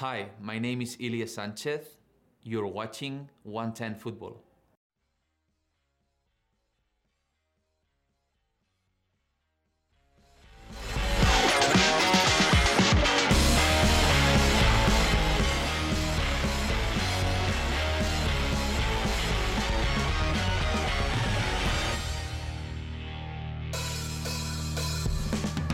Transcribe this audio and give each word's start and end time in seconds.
Hi, 0.00 0.28
my 0.40 0.60
name 0.60 0.80
is 0.80 0.96
Ilie 1.00 1.26
Sanchez. 1.26 1.84
You're 2.44 2.68
watching 2.68 3.28
110 3.42 3.96
Football. 3.96 4.40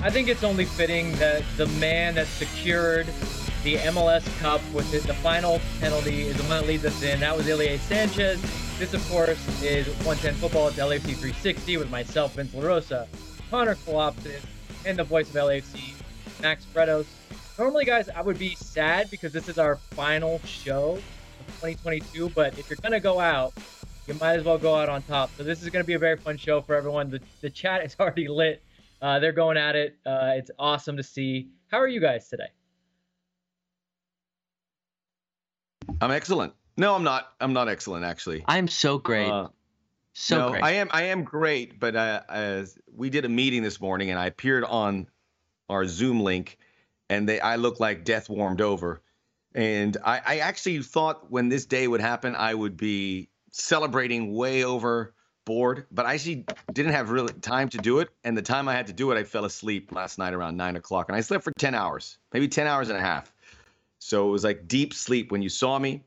I 0.03 0.09
think 0.09 0.29
it's 0.29 0.43
only 0.43 0.65
fitting 0.65 1.13
that 1.17 1.43
the 1.59 1.67
man 1.79 2.15
that 2.15 2.27
secured 2.29 3.07
the 3.65 3.77
MLS 3.77 4.25
Cup 4.41 4.61
with 4.75 4.91
the, 4.93 4.99
the 4.99 5.15
final 5.15 5.59
penalty 5.81 6.25
is 6.25 6.37
the 6.37 6.43
one 6.43 6.61
that 6.61 6.67
leads 6.67 6.85
us 6.85 7.03
in. 7.03 7.21
That 7.21 7.35
was 7.35 7.49
Ilie 7.49 7.79
Sanchez. 7.79 8.39
This, 8.79 8.93
of 8.93 9.09
course, 9.09 9.39
is 9.63 9.87
110 10.05 10.35
Football. 10.35 10.69
It's 10.69 10.77
LAFC 10.77 11.17
360 11.17 11.79
with 11.79 11.91
myself, 11.91 12.35
Vince 12.35 12.53
La 12.53 12.63
Rosa, 12.63 13.09
Connor 13.51 13.75
Kalopsis, 13.77 14.43
and 14.85 14.99
the 14.99 15.05
voice 15.05 15.31
of 15.31 15.37
LAFC, 15.37 15.95
Max 16.43 16.67
Bretos. 16.75 17.07
Normally, 17.59 17.87
guys, 17.87 18.11
I 18.11 18.21
would 18.21 18.39
be 18.39 18.55
sad 18.55 19.11
because 19.11 19.33
this 19.33 19.49
is 19.49 19.57
our 19.57 19.77
final 19.77 20.41
show 20.45 20.99
of 21.41 21.47
2022, 21.63 22.29
but 22.35 22.59
if 22.59 22.69
you're 22.69 22.77
going 22.83 22.93
to 22.93 23.01
go 23.01 23.19
out, 23.19 23.55
you 24.07 24.13
might 24.21 24.35
as 24.35 24.45
well 24.45 24.59
go 24.59 24.75
out 24.75 24.91
on 24.91 25.01
top. 25.05 25.31
So 25.39 25.43
this 25.43 25.63
is 25.63 25.71
going 25.71 25.83
to 25.83 25.87
be 25.87 25.95
a 25.95 25.99
very 25.99 26.19
fun 26.19 26.37
show 26.37 26.61
for 26.61 26.75
everyone. 26.75 27.09
The, 27.09 27.21
the 27.41 27.49
chat 27.49 27.83
is 27.83 27.97
already 28.01 28.29
lit. 28.29 28.63
Uh, 29.01 29.21
they're 29.21 29.33
going 29.33 29.57
at 29.57 29.75
it. 29.75 29.97
Uh, 30.05 30.33
it's 30.35 30.51
awesome 30.59 30.99
to 30.99 31.03
see. 31.03 31.49
How 31.69 31.79
are 31.79 31.89
you 31.89 32.01
guys 32.01 32.29
today? 32.29 32.49
I'm 36.01 36.11
excellent. 36.11 36.55
No, 36.77 36.95
I'm 36.95 37.05
not. 37.05 37.33
I'm 37.41 37.53
not 37.53 37.69
excellent 37.69 38.05
actually. 38.05 38.45
I'm 38.47 38.69
so 38.69 38.99
great. 38.99 39.29
Uh, 39.29 39.49
so 40.13 40.39
no, 40.39 40.51
great. 40.51 40.65
I 40.65 40.71
am. 40.73 40.89
I 40.93 41.05
am 41.05 41.25
great. 41.25 41.79
But 41.79 41.97
uh, 41.97 42.23
as 42.29 42.79
we 42.93 43.11
did 43.11 43.25
a 43.25 43.29
meeting 43.29 43.63
this 43.63 43.81
morning, 43.81 44.11
and 44.11 44.19
I 44.19 44.27
appeared 44.27 44.65
on 44.65 45.09
our 45.69 45.87
Zoom 45.87 46.21
link, 46.21 46.59
and 47.09 47.29
they 47.29 47.41
I 47.41 47.57
look 47.57 47.81
like 47.81 48.05
death 48.05 48.29
warmed 48.29 48.61
over. 48.61 49.03
And 49.55 49.97
I, 50.05 50.21
I 50.27 50.39
actually 50.39 50.83
thought 50.83 51.31
when 51.31 51.49
this 51.49 51.65
day 51.65 51.87
would 51.87 52.01
happen, 52.01 52.35
I 52.35 52.55
would 52.55 52.77
be 52.77 53.29
celebrating 53.53 54.35
way 54.35 54.65
over 54.65 55.15
bored, 55.45 55.87
but 55.93 56.07
I 56.07 56.15
actually 56.15 56.45
didn't 56.73 56.93
have 56.93 57.11
really 57.11 57.33
time 57.35 57.69
to 57.71 57.79
do 57.79 58.01
it. 58.01 58.09
And 58.25 58.37
the 58.37 58.43
time 58.43 58.69
I 58.69 58.73
had 58.73 58.89
to 58.89 58.93
do 58.93 59.13
it, 59.13 59.17
I 59.17 59.25
fell 59.25 59.45
asleep 59.45 59.93
last 59.93 60.19
night 60.19 60.35
around 60.35 60.57
nine 60.57 60.77
o'clock, 60.77 61.09
and 61.09 61.17
I 61.17 61.21
slept 61.21 61.45
for 61.45 61.53
ten 61.59 61.75
hours, 61.75 62.19
maybe 62.33 62.49
ten 62.49 62.67
hours 62.67 62.89
and 62.89 62.99
a 62.99 63.01
half. 63.01 63.33
So 64.05 64.29
it 64.29 64.31
was 64.31 64.45
like 64.45 64.69
deep 64.69 64.93
sleep 64.93 65.33
when 65.33 65.41
you 65.41 65.49
saw 65.49 65.79
me. 65.79 66.05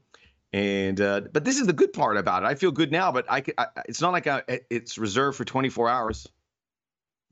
And 0.53 1.01
uh, 1.01 1.21
but 1.33 1.43
this 1.43 1.59
is 1.59 1.65
the 1.65 1.73
good 1.73 1.93
part 1.93 2.15
about 2.15 2.43
it. 2.43 2.45
I 2.45 2.53
feel 2.53 2.71
good 2.71 2.91
now, 2.91 3.11
but 3.11 3.25
I, 3.27 3.43
I 3.57 3.65
it's 3.87 4.01
not 4.01 4.13
like 4.13 4.27
I, 4.27 4.43
it's 4.69 4.99
reserved 4.99 5.35
for 5.35 5.45
24 5.45 5.89
hours. 5.89 6.27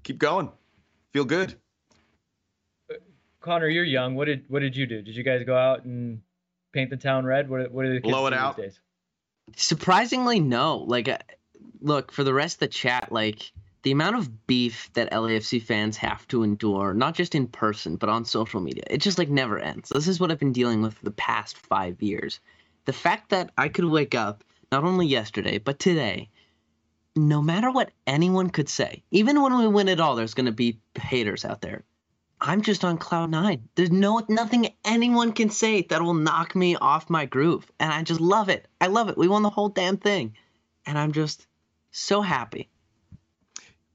Keep 0.01 0.17
going. 0.17 0.51
Feel 1.13 1.23
good. 1.23 1.53
Connor, 3.41 3.67
you're 3.67 3.83
young. 3.83 4.15
What 4.15 4.25
did 4.25 4.45
what 4.47 4.61
did 4.61 4.75
you 4.75 4.87
do? 4.87 5.03
Did 5.03 5.15
you 5.15 5.23
guys 5.23 5.43
go 5.45 5.55
out 5.55 5.85
and 5.85 6.19
paint 6.73 6.89
the 6.89 6.97
town 6.97 7.25
red? 7.25 7.47
What 7.47 7.71
what 7.71 7.85
are 7.85 7.93
the 7.93 8.01
kids 8.01 8.11
blow 8.11 8.25
it 8.25 8.33
out? 8.33 8.57
These 8.57 8.65
days? 8.65 8.79
Surprisingly, 9.55 10.39
no. 10.39 10.79
Like, 10.79 11.07
uh, 11.07 11.19
look 11.79 12.11
for 12.11 12.23
the 12.23 12.33
rest 12.33 12.55
of 12.55 12.59
the 12.61 12.67
chat. 12.69 13.11
Like 13.11 13.51
the 13.85 13.91
amount 13.91 14.15
of 14.15 14.47
beef 14.47 14.89
that 14.95 15.11
LAFC 15.11 15.61
fans 15.61 15.95
have 15.97 16.27
to 16.27 16.41
endure, 16.41 16.95
not 16.95 17.13
just 17.13 17.35
in 17.35 17.45
person 17.45 17.97
but 17.97 18.09
on 18.09 18.25
social 18.25 18.59
media, 18.59 18.83
it 18.89 18.97
just 18.97 19.19
like 19.19 19.29
never 19.29 19.59
ends. 19.59 19.89
This 19.89 20.07
is 20.07 20.19
what 20.19 20.31
I've 20.31 20.39
been 20.39 20.53
dealing 20.53 20.81
with 20.81 20.95
for 20.95 21.05
the 21.05 21.11
past 21.11 21.55
five 21.55 22.01
years. 22.01 22.39
The 22.85 22.93
fact 22.93 23.29
that 23.29 23.51
I 23.55 23.69
could 23.69 23.85
wake 23.85 24.15
up 24.15 24.43
not 24.71 24.85
only 24.85 25.05
yesterday 25.05 25.59
but 25.59 25.77
today, 25.77 26.29
no 27.15 27.43
matter 27.43 27.69
what 27.69 27.91
anyone 28.07 28.49
could 28.49 28.69
say, 28.69 29.03
even 29.11 29.39
when 29.39 29.55
we 29.55 29.67
win 29.67 29.87
it 29.87 29.99
all, 29.99 30.15
there's 30.15 30.33
going 30.33 30.47
to 30.47 30.51
be 30.51 30.79
haters 30.99 31.45
out 31.45 31.61
there. 31.61 31.83
I'm 32.41 32.63
just 32.63 32.83
on 32.83 32.97
cloud 32.97 33.29
nine. 33.29 33.69
There's 33.75 33.91
no 33.91 34.19
nothing 34.27 34.73
anyone 34.83 35.31
can 35.31 35.51
say 35.51 35.83
that 35.83 36.01
will 36.01 36.15
knock 36.15 36.55
me 36.55 36.75
off 36.75 37.11
my 37.11 37.27
groove, 37.27 37.71
and 37.79 37.93
I 37.93 38.01
just 38.01 38.19
love 38.19 38.49
it. 38.49 38.67
I 38.81 38.87
love 38.87 39.09
it. 39.09 39.17
We 39.17 39.27
won 39.27 39.43
the 39.43 39.51
whole 39.51 39.69
damn 39.69 39.97
thing, 39.97 40.35
and 40.87 40.97
I'm 40.97 41.11
just 41.11 41.45
so 41.91 42.23
happy. 42.23 42.67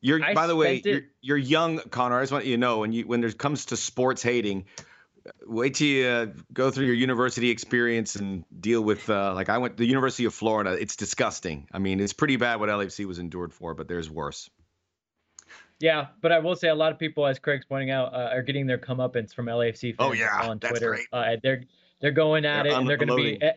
You're 0.01 0.23
I 0.25 0.35
by 0.35 0.47
the 0.47 0.57
way, 0.57 0.81
you're, 0.85 1.03
you're 1.21 1.37
young, 1.37 1.79
Connor. 1.91 2.19
I 2.19 2.23
just 2.23 2.33
want 2.33 2.47
you 2.47 2.55
to 2.55 2.59
know 2.61 2.79
when 2.79 2.93
you 2.93 3.07
when 3.07 3.21
there 3.21 3.31
comes 3.33 3.67
to 3.67 3.77
sports 3.77 4.23
hating, 4.23 4.65
wait 5.47 5.75
till 5.75 5.87
you 5.87 6.07
uh, 6.07 6.27
go 6.53 6.71
through 6.71 6.87
your 6.87 6.95
university 6.95 7.51
experience 7.51 8.17
and 8.17 8.45
deal 8.61 8.81
with 8.81 9.11
uh, 9.11 9.35
like 9.35 9.49
I 9.49 9.59
went 9.59 9.77
to 9.77 9.83
the 9.83 9.89
University 9.89 10.25
of 10.25 10.35
Florida. 10.35 10.73
It's 10.73 10.97
disgusting. 10.97 11.69
I 11.73 11.79
mean, 11.79 12.01
it's 12.01 12.15
pretty 12.15 12.37
bad 12.37 12.61
what 12.61 12.69
LFC 12.71 13.05
was 13.05 13.19
endured 13.19 13.53
for, 13.53 13.75
but 13.75 13.89
there's 13.89 14.11
worse. 14.11 14.49
Yeah, 15.81 16.09
but 16.21 16.31
I 16.31 16.39
will 16.39 16.57
say 16.57 16.69
a 16.69 16.75
lot 16.75 16.93
of 16.93 16.99
people, 16.99 17.27
as 17.27 17.39
Craig's 17.39 17.65
pointing 17.65 17.91
out, 17.91 18.13
uh, 18.15 18.29
are 18.33 18.43
getting 18.43 18.67
their 18.67 18.77
comeuppance 18.77 19.35
from 19.35 19.47
LAFC 19.47 19.97
fans 19.97 20.11
Oh, 20.11 20.13
yeah, 20.13 20.43
on 20.43 20.59
that's 20.59 20.73
Twitter. 20.73 20.91
great. 20.91 21.07
Uh, 21.13 21.37
they're 21.43 21.65
they're 22.01 22.11
going 22.11 22.45
at 22.45 22.65
They're 22.65 22.73
it, 22.73 22.79
and 22.79 22.89
they're 22.89 22.99
going 22.99 23.09
to 23.09 23.17
be, 23.17 23.41
eh, 23.43 23.53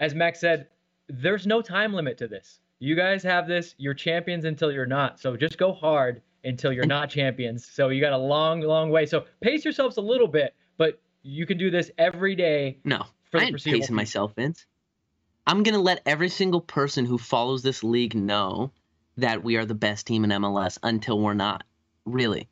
as 0.00 0.14
Max 0.14 0.40
said, 0.40 0.66
there's 1.08 1.46
no 1.46 1.62
time 1.62 1.92
limit 1.92 2.18
to 2.18 2.28
this. 2.28 2.60
You 2.80 2.96
guys 2.96 3.22
have 3.22 3.46
this. 3.46 3.74
You're 3.78 3.94
champions 3.94 4.44
until 4.44 4.72
you're 4.72 4.86
not. 4.86 5.20
So 5.20 5.36
just 5.36 5.58
go 5.58 5.72
hard 5.72 6.22
until 6.44 6.72
you're 6.72 6.86
not 6.86 7.10
champions. 7.10 7.64
So 7.66 7.90
you 7.90 8.00
got 8.00 8.12
a 8.14 8.18
long, 8.18 8.60
long 8.62 8.90
way. 8.90 9.04
So 9.06 9.24
pace 9.42 9.64
yourselves 9.64 9.98
a 9.98 10.00
little 10.00 10.26
bit, 10.26 10.54
but 10.78 11.00
you 11.22 11.44
can 11.46 11.58
do 11.58 11.70
this 11.70 11.90
every 11.98 12.34
day. 12.34 12.78
No, 12.84 13.04
For 13.30 13.38
the 13.38 13.44
I 13.44 13.46
ain't 13.48 13.56
pacing 13.56 13.72
future. 13.74 13.92
myself, 13.92 14.34
Vince. 14.34 14.64
I'm 15.46 15.62
gonna 15.62 15.78
let 15.78 16.00
every 16.06 16.28
single 16.30 16.60
person 16.62 17.04
who 17.04 17.18
follows 17.18 17.62
this 17.62 17.84
league 17.84 18.14
know 18.14 18.72
that 19.18 19.44
we 19.44 19.56
are 19.56 19.66
the 19.66 19.74
best 19.74 20.06
team 20.06 20.24
in 20.24 20.30
MLS 20.30 20.78
until 20.82 21.20
we're 21.20 21.34
not. 21.34 21.64
Really, 22.06 22.48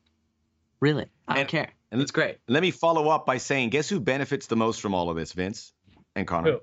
really, 0.81 1.06
I 1.27 1.34
don't 1.34 1.41
And- 1.43 1.49
care. 1.49 1.72
and 1.91 2.03
it's 2.03 2.11
great. 2.11 2.38
Let 2.49 2.62
me 2.62 2.71
follow 2.71 3.09
up 3.09 3.25
by 3.25 3.38
saying, 3.38 3.71
guess 3.71 3.88
who 3.88 3.99
benefits 4.00 4.47
the 4.47 4.56
most 4.56 4.81
from 4.83 4.94
all 4.94 5.09
of 5.11 5.17
this, 5.17 5.33
Vince 5.33 5.72
and 6.15 6.27
Connor? 6.27 6.53
Who? 6.53 6.61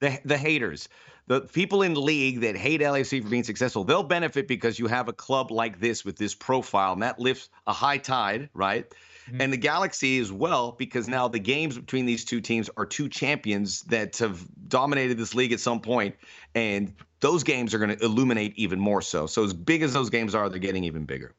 The 0.00 0.18
the 0.24 0.36
haters. 0.36 0.88
The 1.28 1.42
people 1.42 1.82
in 1.82 1.92
the 1.94 2.00
league 2.00 2.40
that 2.40 2.56
hate 2.56 2.80
LAFC 2.80 3.22
for 3.22 3.28
being 3.28 3.44
successful, 3.44 3.84
they'll 3.84 4.02
benefit 4.02 4.48
because 4.48 4.78
you 4.78 4.86
have 4.86 5.08
a 5.08 5.12
club 5.12 5.50
like 5.50 5.78
this 5.78 6.04
with 6.04 6.16
this 6.16 6.34
profile, 6.34 6.94
and 6.94 7.02
that 7.02 7.20
lifts 7.20 7.50
a 7.66 7.72
high 7.72 7.98
tide, 7.98 8.48
right? 8.54 8.86
Mhm. 9.30 9.42
And 9.42 9.52
the 9.52 9.58
Galaxy 9.58 10.18
as 10.18 10.32
well, 10.32 10.72
because 10.72 11.06
now 11.06 11.28
the 11.28 11.38
games 11.38 11.76
between 11.76 12.06
these 12.06 12.24
two 12.24 12.40
teams 12.40 12.70
are 12.78 12.86
two 12.86 13.10
champions 13.10 13.82
that 13.82 14.16
have 14.16 14.42
dominated 14.68 15.18
this 15.18 15.34
league 15.34 15.52
at 15.52 15.60
some 15.60 15.80
point, 15.80 16.16
and 16.54 16.94
those 17.20 17.44
games 17.44 17.74
are 17.74 17.78
going 17.78 17.94
to 17.94 18.02
illuminate 18.02 18.54
even 18.56 18.80
more 18.80 19.02
so. 19.02 19.26
So 19.26 19.44
as 19.44 19.52
big 19.52 19.82
as 19.82 19.92
those 19.92 20.08
games 20.08 20.34
are, 20.34 20.48
they're 20.48 20.58
getting 20.58 20.84
even 20.84 21.04
bigger. 21.04 21.34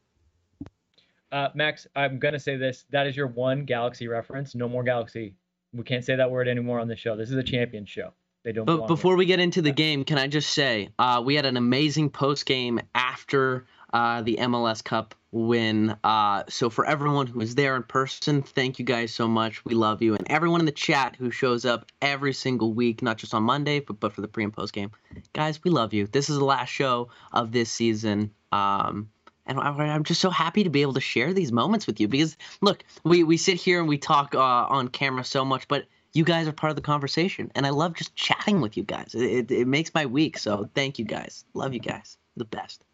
Uh, 1.32 1.48
Max, 1.54 1.88
I'm 1.96 2.18
going 2.18 2.34
to 2.34 2.40
say 2.40 2.56
this. 2.56 2.84
That 2.90 3.06
is 3.08 3.16
your 3.16 3.26
one 3.26 3.64
Galaxy 3.64 4.06
reference. 4.06 4.54
No 4.54 4.68
more 4.68 4.84
Galaxy. 4.84 5.34
We 5.72 5.82
can't 5.84 6.04
say 6.04 6.16
that 6.16 6.30
word 6.30 6.48
anymore 6.48 6.80
on 6.80 6.88
the 6.88 6.96
show. 6.96 7.16
This 7.16 7.30
is 7.30 7.36
a 7.36 7.42
champion 7.42 7.86
show. 7.86 8.12
They 8.42 8.52
don't 8.52 8.64
But 8.64 8.86
before 8.86 9.16
we 9.16 9.26
get 9.26 9.38
into 9.40 9.60
the 9.60 9.72
game, 9.72 10.04
can 10.04 10.16
I 10.16 10.26
just 10.26 10.50
say 10.52 10.88
uh, 10.98 11.22
we 11.24 11.34
had 11.34 11.44
an 11.44 11.56
amazing 11.56 12.10
post 12.10 12.46
game 12.46 12.80
after 12.94 13.66
uh, 13.92 14.22
the 14.22 14.38
MLS 14.40 14.82
Cup 14.82 15.14
win. 15.32 15.96
Uh, 16.02 16.44
so 16.48 16.70
for 16.70 16.86
everyone 16.86 17.26
who 17.26 17.38
was 17.38 17.54
there 17.54 17.76
in 17.76 17.82
person, 17.82 18.42
thank 18.42 18.78
you 18.78 18.84
guys 18.84 19.12
so 19.12 19.28
much. 19.28 19.64
We 19.64 19.74
love 19.74 20.00
you, 20.00 20.14
and 20.14 20.26
everyone 20.30 20.60
in 20.60 20.66
the 20.66 20.72
chat 20.72 21.16
who 21.16 21.30
shows 21.30 21.64
up 21.64 21.86
every 22.00 22.32
single 22.32 22.72
week, 22.72 23.02
not 23.02 23.18
just 23.18 23.34
on 23.34 23.42
Monday, 23.42 23.80
but 23.80 24.00
but 24.00 24.12
for 24.12 24.22
the 24.22 24.28
pre 24.28 24.44
and 24.44 24.52
post 24.52 24.72
game, 24.72 24.90
guys, 25.32 25.62
we 25.62 25.70
love 25.70 25.92
you. 25.92 26.06
This 26.06 26.30
is 26.30 26.38
the 26.38 26.44
last 26.44 26.70
show 26.70 27.10
of 27.32 27.52
this 27.52 27.70
season. 27.70 28.30
Um, 28.52 29.10
and 29.46 29.58
I- 29.58 29.70
I'm 29.70 30.04
just 30.04 30.20
so 30.20 30.30
happy 30.30 30.64
to 30.64 30.70
be 30.70 30.82
able 30.82 30.94
to 30.94 31.00
share 31.00 31.32
these 31.32 31.52
moments 31.52 31.86
with 31.86 32.00
you 32.00 32.08
because 32.08 32.36
look, 32.60 32.84
we, 33.04 33.24
we 33.24 33.36
sit 33.36 33.56
here 33.56 33.80
and 33.80 33.88
we 33.88 33.98
talk 33.98 34.34
uh, 34.34 34.38
on 34.38 34.88
camera 34.88 35.24
so 35.24 35.44
much, 35.44 35.66
but 35.68 35.86
you 36.12 36.24
guys 36.24 36.48
are 36.48 36.52
part 36.52 36.70
of 36.70 36.76
the 36.76 36.82
conversation, 36.82 37.50
and 37.54 37.66
I 37.66 37.70
love 37.70 37.94
just 37.94 38.14
chatting 38.16 38.60
with 38.60 38.76
you 38.76 38.82
guys. 38.82 39.14
It, 39.14 39.50
it, 39.50 39.66
makes 39.66 39.94
my 39.94 40.06
week. 40.06 40.38
So 40.38 40.68
thank 40.74 40.98
you 40.98 41.04
guys. 41.04 41.44
Love 41.54 41.72
you 41.72 41.80
guys. 41.80 42.18
The 42.36 42.44
best. 42.44 42.84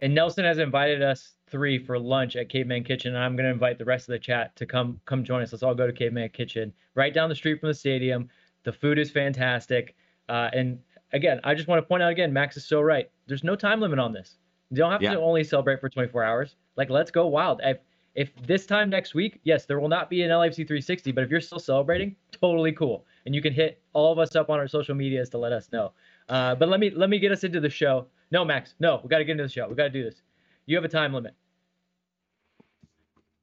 And 0.00 0.14
Nelson 0.14 0.44
has 0.44 0.58
invited 0.58 1.02
us 1.02 1.34
three 1.48 1.78
for 1.78 1.98
lunch 1.98 2.36
at 2.36 2.48
Caveman 2.48 2.84
Kitchen, 2.84 3.14
and 3.14 3.22
I'm 3.22 3.36
going 3.36 3.46
to 3.46 3.52
invite 3.52 3.78
the 3.78 3.84
rest 3.84 4.08
of 4.08 4.12
the 4.12 4.18
chat 4.18 4.54
to 4.56 4.66
come 4.66 5.00
come 5.06 5.24
join 5.24 5.42
us. 5.42 5.52
Let's 5.52 5.62
all 5.62 5.74
go 5.74 5.86
to 5.86 5.92
Caveman 5.92 6.30
Kitchen, 6.30 6.72
right 6.94 7.12
down 7.12 7.28
the 7.28 7.34
street 7.34 7.60
from 7.60 7.68
the 7.68 7.74
stadium. 7.74 8.28
The 8.64 8.72
food 8.72 8.98
is 8.98 9.10
fantastic, 9.10 9.96
uh, 10.28 10.50
and 10.52 10.78
again, 11.12 11.40
I 11.44 11.54
just 11.54 11.68
want 11.68 11.82
to 11.82 11.86
point 11.86 12.02
out 12.02 12.10
again, 12.10 12.32
Max 12.32 12.56
is 12.56 12.64
so 12.64 12.80
right. 12.80 13.10
There's 13.26 13.44
no 13.44 13.56
time 13.56 13.80
limit 13.80 13.98
on 13.98 14.12
this. 14.12 14.36
You 14.70 14.78
don't 14.78 14.92
have 14.92 15.02
Yeah. 15.02 15.14
to 15.14 15.20
only 15.20 15.44
celebrate 15.44 15.80
for 15.80 15.88
24 15.88 16.24
hours. 16.24 16.56
Like, 16.76 16.90
let's 16.90 17.10
go 17.10 17.26
wild. 17.26 17.60
If, 17.62 17.78
if 18.14 18.30
this 18.46 18.66
time 18.66 18.90
next 18.90 19.14
week, 19.14 19.40
yes, 19.44 19.64
there 19.64 19.80
will 19.80 19.88
not 19.88 20.10
be 20.10 20.22
an 20.22 20.30
LFC 20.30 20.56
360, 20.56 21.12
but 21.12 21.24
if 21.24 21.30
you're 21.30 21.40
still 21.40 21.58
celebrating, 21.58 22.14
totally 22.30 22.72
cool. 22.72 23.06
And 23.24 23.34
you 23.34 23.40
can 23.40 23.52
hit 23.52 23.80
all 23.92 24.12
of 24.12 24.18
us 24.18 24.36
up 24.36 24.50
on 24.50 24.58
our 24.58 24.68
social 24.68 24.94
medias 24.94 25.30
to 25.30 25.38
let 25.38 25.52
us 25.52 25.70
know. 25.72 25.92
Uh, 26.28 26.54
but 26.54 26.68
let 26.68 26.80
me 26.80 26.90
let 26.90 27.08
me 27.08 27.18
get 27.18 27.32
us 27.32 27.44
into 27.44 27.60
the 27.60 27.70
show. 27.70 28.06
No, 28.30 28.44
Max, 28.44 28.74
no, 28.80 29.00
we 29.02 29.08
got 29.08 29.18
to 29.18 29.24
get 29.24 29.32
into 29.32 29.44
the 29.44 29.48
show. 29.48 29.68
We 29.68 29.74
got 29.74 29.84
to 29.84 29.90
do 29.90 30.02
this. 30.02 30.22
You 30.66 30.76
have 30.76 30.84
a 30.84 30.88
time 30.88 31.12
limit. 31.12 31.34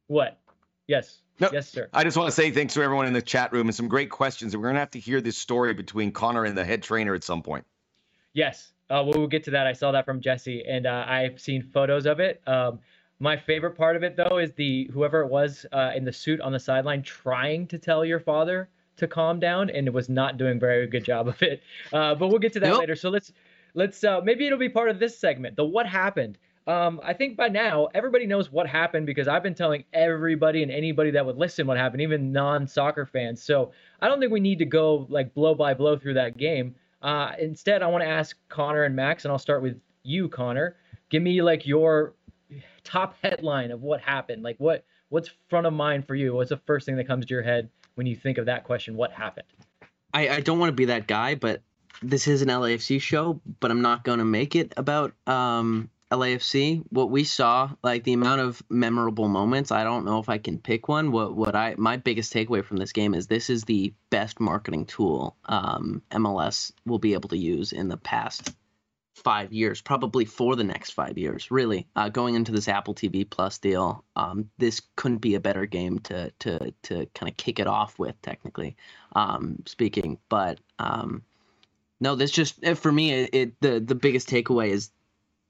What? 0.07 0.39
Yes. 0.87 1.21
Nope. 1.39 1.53
Yes, 1.53 1.69
sir. 1.69 1.87
I 1.93 2.03
just 2.03 2.17
want 2.17 2.27
to 2.27 2.31
say 2.31 2.51
thanks 2.51 2.73
to 2.73 2.81
everyone 2.81 3.05
in 3.05 3.13
the 3.13 3.21
chat 3.21 3.53
room 3.53 3.67
and 3.67 3.75
some 3.75 3.87
great 3.87 4.09
questions. 4.09 4.55
We're 4.55 4.63
going 4.63 4.73
to 4.73 4.79
have 4.79 4.91
to 4.91 4.99
hear 4.99 5.21
this 5.21 5.37
story 5.37 5.73
between 5.73 6.11
Connor 6.11 6.45
and 6.45 6.57
the 6.57 6.65
head 6.65 6.83
trainer 6.83 7.13
at 7.13 7.23
some 7.23 7.41
point. 7.41 7.65
Yes. 8.33 8.73
Uh, 8.89 9.03
well, 9.05 9.19
we'll 9.19 9.27
get 9.27 9.43
to 9.43 9.51
that. 9.51 9.67
I 9.67 9.73
saw 9.73 9.91
that 9.91 10.03
from 10.03 10.19
Jesse, 10.19 10.63
and 10.67 10.87
uh, 10.87 11.05
I've 11.07 11.39
seen 11.39 11.61
photos 11.61 12.07
of 12.07 12.19
it. 12.19 12.41
Um, 12.47 12.79
my 13.19 13.35
favorite 13.37 13.75
part 13.75 13.95
of 13.95 14.03
it, 14.03 14.15
though, 14.15 14.37
is 14.37 14.53
the 14.53 14.89
whoever 14.93 15.21
it 15.21 15.27
was 15.27 15.65
uh, 15.71 15.91
in 15.95 16.05
the 16.05 16.13
suit 16.13 16.39
on 16.41 16.51
the 16.51 16.59
sideline 16.59 17.03
trying 17.03 17.67
to 17.67 17.77
tell 17.77 18.05
your 18.05 18.19
father 18.19 18.69
to 18.97 19.07
calm 19.07 19.39
down, 19.39 19.69
and 19.69 19.87
it 19.87 19.93
was 19.93 20.09
not 20.09 20.37
doing 20.37 20.57
a 20.57 20.59
very 20.59 20.87
good 20.87 21.03
job 21.03 21.27
of 21.27 21.41
it. 21.41 21.61
Uh, 21.91 22.15
but 22.15 22.27
we'll 22.27 22.39
get 22.39 22.53
to 22.53 22.59
that 22.59 22.69
Nope. 22.69 22.79
later. 22.79 22.95
So 22.95 23.09
let's 23.09 23.33
let's 23.73 24.03
uh, 24.03 24.21
maybe 24.23 24.45
it'll 24.45 24.59
be 24.59 24.69
part 24.69 24.89
of 24.89 24.99
this 24.99 25.17
segment. 25.17 25.55
The 25.55 25.65
what 25.65 25.85
happened. 25.85 26.37
Um, 26.67 26.99
I 27.03 27.13
think 27.13 27.35
by 27.35 27.47
now 27.47 27.87
everybody 27.95 28.27
knows 28.27 28.51
what 28.51 28.67
happened 28.67 29.07
because 29.07 29.27
I've 29.27 29.41
been 29.41 29.55
telling 29.55 29.85
everybody 29.91 30.61
and 30.61 30.71
anybody 30.71 31.09
that 31.11 31.25
would 31.25 31.37
listen 31.37 31.65
what 31.65 31.77
happened, 31.77 32.01
even 32.01 32.31
non-soccer 32.31 33.07
fans. 33.07 33.41
So 33.41 33.71
I 34.01 34.07
don't 34.07 34.19
think 34.19 34.31
we 34.31 34.39
need 34.39 34.59
to 34.59 34.65
go 34.65 35.07
like 35.09 35.33
blow 35.33 35.55
by 35.55 35.73
blow 35.73 35.97
through 35.97 36.13
that 36.15 36.37
game. 36.37 36.75
Uh, 37.01 37.31
instead, 37.39 37.81
I 37.81 37.87
want 37.87 38.03
to 38.03 38.09
ask 38.09 38.37
Connor 38.49 38.83
and 38.83 38.95
Max, 38.95 39.25
and 39.25 39.31
I'll 39.31 39.39
start 39.39 39.63
with 39.63 39.79
you, 40.03 40.29
Connor. 40.29 40.75
Give 41.09 41.23
me 41.23 41.41
like 41.41 41.65
your 41.65 42.13
top 42.89 43.15
headline 43.21 43.71
of 43.71 43.81
what 43.81 44.01
happened. 44.01 44.43
Like 44.43 44.57
what 44.57 44.85
what's 45.09 45.29
front 45.49 45.67
of 45.67 45.73
mind 45.73 46.07
for 46.07 46.15
you? 46.15 46.33
What's 46.33 46.49
the 46.49 46.57
first 46.57 46.85
thing 46.85 46.97
that 46.97 47.07
comes 47.07 47.25
to 47.25 47.33
your 47.33 47.43
head 47.43 47.69
when 47.95 48.07
you 48.07 48.15
think 48.15 48.37
of 48.37 48.45
that 48.45 48.63
question? 48.63 48.95
What 48.95 49.11
happened? 49.11 49.47
I, 50.13 50.29
I 50.29 50.39
don't 50.41 50.59
want 50.59 50.69
to 50.69 50.75
be 50.75 50.85
that 50.85 51.07
guy, 51.07 51.35
but 51.35 51.61
this 52.01 52.27
is 52.27 52.41
an 52.41 52.47
LAFC 52.47 53.01
show, 53.01 53.41
but 53.59 53.71
I'm 53.71 53.81
not 53.81 54.03
going 54.03 54.19
to 54.19 54.25
make 54.25 54.55
it 54.55 54.73
about 54.77 55.13
um, 55.27 55.89
LAFC. 56.11 56.83
What 56.89 57.11
we 57.11 57.23
saw, 57.23 57.71
like 57.83 58.03
the 58.03 58.13
amount 58.13 58.41
of 58.41 58.63
memorable 58.69 59.27
moments, 59.27 59.71
I 59.71 59.83
don't 59.83 60.05
know 60.05 60.19
if 60.19 60.29
I 60.29 60.37
can 60.37 60.57
pick 60.57 60.87
one. 60.87 61.11
What 61.11 61.35
what 61.35 61.55
I 61.55 61.75
my 61.77 61.97
biggest 61.97 62.33
takeaway 62.33 62.63
from 62.63 62.77
this 62.77 62.91
game 62.91 63.13
is 63.13 63.27
this 63.27 63.49
is 63.49 63.63
the 63.63 63.93
best 64.09 64.39
marketing 64.39 64.85
tool 64.85 65.35
um, 65.45 66.01
MLS 66.11 66.71
will 66.85 66.99
be 66.99 67.13
able 67.13 67.29
to 67.29 67.37
use 67.37 67.71
in 67.71 67.89
the 67.89 67.97
past 67.97 68.55
five 69.19 69.53
years, 69.53 69.81
probably 69.81 70.25
for 70.25 70.55
the 70.55 70.63
next 70.63 70.91
five 70.91 71.17
years. 71.17 71.51
Really, 71.51 71.87
uh, 71.95 72.09
going 72.09 72.35
into 72.35 72.51
this 72.51 72.67
Apple 72.67 72.95
TV 72.95 73.29
Plus 73.29 73.57
deal, 73.57 74.03
um, 74.15 74.49
this 74.57 74.81
couldn't 74.95 75.19
be 75.19 75.35
a 75.35 75.39
better 75.39 75.65
game 75.65 75.99
to 75.99 76.31
to 76.39 76.73
to 76.83 77.05
kind 77.13 77.29
of 77.29 77.37
kick 77.37 77.59
it 77.59 77.67
off 77.67 77.99
with, 77.99 78.19
technically 78.21 78.75
um, 79.13 79.61
speaking. 79.65 80.17
But 80.29 80.59
um, 80.79 81.23
no, 81.99 82.15
this 82.15 82.31
just 82.31 82.63
eh, 82.63 82.73
for 82.73 82.91
me, 82.91 83.11
it, 83.11 83.29
it 83.33 83.61
the 83.61 83.79
the 83.79 83.95
biggest 83.95 84.29
takeaway 84.29 84.69
is 84.69 84.91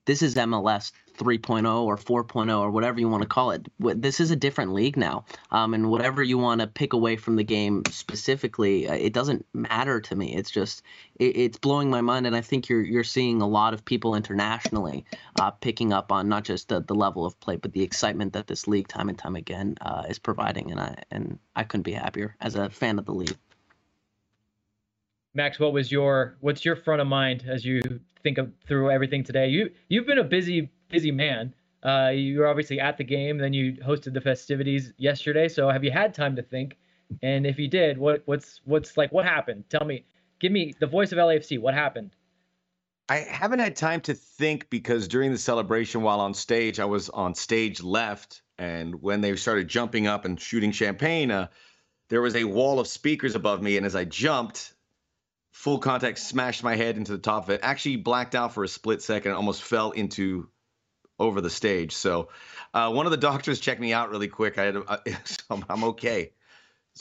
this 0.05 0.21
is 0.21 0.35
MLS 0.35 0.91
3.0 1.19 1.83
or 1.83 1.97
4.0 1.97 2.59
or 2.59 2.71
whatever 2.71 2.99
you 2.99 3.09
want 3.09 3.21
to 3.21 3.27
call 3.27 3.51
it. 3.51 3.67
This 3.79 4.19
is 4.19 4.31
a 4.31 4.35
different 4.35 4.73
league 4.73 4.97
now, 4.97 5.25
um, 5.51 5.73
and 5.73 5.91
whatever 5.91 6.23
you 6.23 6.37
want 6.37 6.61
to 6.61 6.67
pick 6.67 6.93
away 6.93 7.17
from 7.17 7.35
the 7.35 7.43
game 7.43 7.83
specifically, 7.89 8.87
uh, 8.87 8.93
it 8.93 9.13
doesn't 9.13 9.45
matter 9.53 9.99
to 9.99 10.15
me. 10.15 10.33
It's 10.33 10.49
just 10.49 10.81
it, 11.19 11.35
it's 11.35 11.57
blowing 11.59 11.89
my 11.89 12.01
mind, 12.01 12.25
and 12.25 12.35
I 12.35 12.41
think 12.41 12.69
you're 12.69 12.81
you're 12.81 13.03
seeing 13.03 13.41
a 13.41 13.47
lot 13.47 13.73
of 13.73 13.83
people 13.85 14.15
internationally 14.15 15.05
uh, 15.35 15.51
picking 15.51 15.93
up 15.93 16.11
on 16.11 16.29
not 16.29 16.45
just 16.45 16.69
the, 16.69 16.79
the 16.79 16.95
level 16.95 17.25
of 17.25 17.39
play, 17.39 17.57
but 17.57 17.73
the 17.73 17.83
excitement 17.83 18.33
that 18.33 18.47
this 18.47 18.67
league 18.67 18.87
time 18.87 19.09
and 19.09 19.17
time 19.17 19.35
again 19.35 19.75
uh, 19.81 20.05
is 20.09 20.17
providing, 20.17 20.71
and 20.71 20.79
I 20.79 21.03
and 21.11 21.37
I 21.55 21.63
couldn't 21.65 21.83
be 21.83 21.93
happier 21.93 22.35
as 22.39 22.55
a 22.55 22.69
fan 22.69 22.97
of 22.97 23.05
the 23.05 23.13
league. 23.13 23.37
Max, 25.33 25.59
what 25.59 25.73
was 25.73 25.91
your 25.91 26.37
what's 26.39 26.65
your 26.65 26.75
front 26.75 27.01
of 27.01 27.07
mind 27.07 27.45
as 27.47 27.63
you 27.63 27.81
think 28.23 28.37
of 28.37 28.51
through 28.65 28.89
everything 28.89 29.23
today? 29.23 29.49
You 29.49 29.69
you've 29.87 30.07
been 30.07 30.17
a 30.17 30.23
busy 30.23 30.71
busy 30.89 31.11
man. 31.11 31.53
Uh, 31.83 32.11
you 32.13 32.39
were 32.39 32.47
obviously 32.47 32.79
at 32.79 32.97
the 32.97 33.03
game, 33.03 33.37
then 33.37 33.53
you 33.53 33.73
hosted 33.73 34.13
the 34.13 34.21
festivities 34.21 34.91
yesterday. 34.97 35.47
So 35.47 35.69
have 35.69 35.83
you 35.83 35.91
had 35.91 36.13
time 36.13 36.35
to 36.35 36.41
think? 36.41 36.77
And 37.23 37.45
if 37.45 37.57
you 37.57 37.67
did, 37.67 37.97
what 37.97 38.21
what's 38.25 38.61
what's 38.65 38.97
like 38.97 39.11
what 39.11 39.25
happened? 39.25 39.63
Tell 39.69 39.85
me, 39.85 40.05
give 40.39 40.51
me 40.51 40.73
the 40.79 40.87
voice 40.87 41.11
of 41.11 41.17
LAFC. 41.17 41.59
What 41.59 41.73
happened? 41.73 42.15
I 43.07 43.17
haven't 43.17 43.59
had 43.59 43.75
time 43.75 44.01
to 44.01 44.13
think 44.13 44.69
because 44.69 45.07
during 45.07 45.31
the 45.31 45.37
celebration 45.37 46.03
while 46.03 46.19
on 46.19 46.35
stage, 46.35 46.79
I 46.79 46.85
was 46.85 47.09
on 47.09 47.33
stage 47.33 47.81
left. 47.81 48.43
And 48.59 49.01
when 49.01 49.21
they 49.21 49.35
started 49.35 49.67
jumping 49.67 50.05
up 50.05 50.25
and 50.25 50.39
shooting 50.39 50.71
champagne, 50.71 51.31
uh, 51.31 51.47
there 52.09 52.21
was 52.21 52.35
a 52.35 52.43
wall 52.43 52.79
of 52.79 52.87
speakers 52.87 53.33
above 53.33 53.63
me. 53.63 53.77
And 53.77 53.85
as 53.85 53.95
I 53.95 54.05
jumped, 54.05 54.73
full 55.51 55.79
contact 55.79 56.19
smashed 56.19 56.63
my 56.63 56.75
head 56.75 56.97
into 56.97 57.13
the 57.13 57.17
top 57.17 57.45
of 57.45 57.49
it. 57.49 57.61
Actually, 57.63 57.95
blacked 57.95 58.35
out 58.35 58.53
for 58.53 58.63
a 58.63 58.67
split 58.67 59.01
second, 59.01 59.31
almost 59.31 59.63
fell 59.63 59.89
into 59.91 60.47
over 61.19 61.41
the 61.41 61.49
stage. 61.49 61.93
So, 61.95 62.29
uh, 62.73 62.91
one 62.91 63.05
of 63.05 63.11
the 63.11 63.17
doctors 63.17 63.59
checked 63.59 63.81
me 63.81 63.93
out 63.93 64.09
really 64.09 64.27
quick. 64.27 64.57
I 64.57 64.63
had, 64.63 64.77
uh, 64.77 64.97
so 65.23 65.61
I'm 65.69 65.83
okay, 65.83 66.31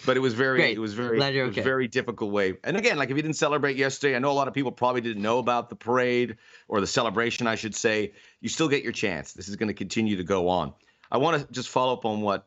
but 0.07 0.17
it 0.17 0.21
was 0.21 0.35
very, 0.35 0.59
Great. 0.59 0.77
it 0.77 0.81
was 0.81 0.95
very, 0.95 1.19
you're 1.35 1.47
it 1.47 1.57
was 1.57 1.65
very 1.65 1.89
difficult 1.89 2.31
way. 2.31 2.55
And 2.65 2.77
again, 2.77 2.97
like 2.97 3.11
if 3.11 3.17
you 3.17 3.23
didn't 3.23 3.37
celebrate 3.37 3.77
yesterday, 3.77 4.17
I 4.17 4.19
know 4.19 4.31
a 4.31 4.33
lot 4.33 4.49
of 4.49 4.55
people 4.55 4.73
probably 4.73 5.01
didn't 5.01 5.23
know 5.23 5.39
about 5.39 5.71
the 5.71 5.77
parade 5.77 6.37
or 6.69 6.81
the 6.81 6.87
celebration, 6.87 7.47
I 7.47 7.55
should 7.55 7.75
say. 7.75 8.13
You 8.41 8.49
still 8.49 8.69
get 8.69 8.83
your 8.83 8.93
chance. 8.93 9.33
This 9.33 9.49
is 9.49 9.57
going 9.57 9.69
to 9.69 9.75
continue 9.75 10.17
to 10.17 10.25
go 10.25 10.49
on. 10.49 10.73
I 11.11 11.19
want 11.19 11.41
to 11.41 11.53
just 11.53 11.69
follow 11.69 11.95
up 11.95 12.05
on 12.05 12.21
what 12.21 12.47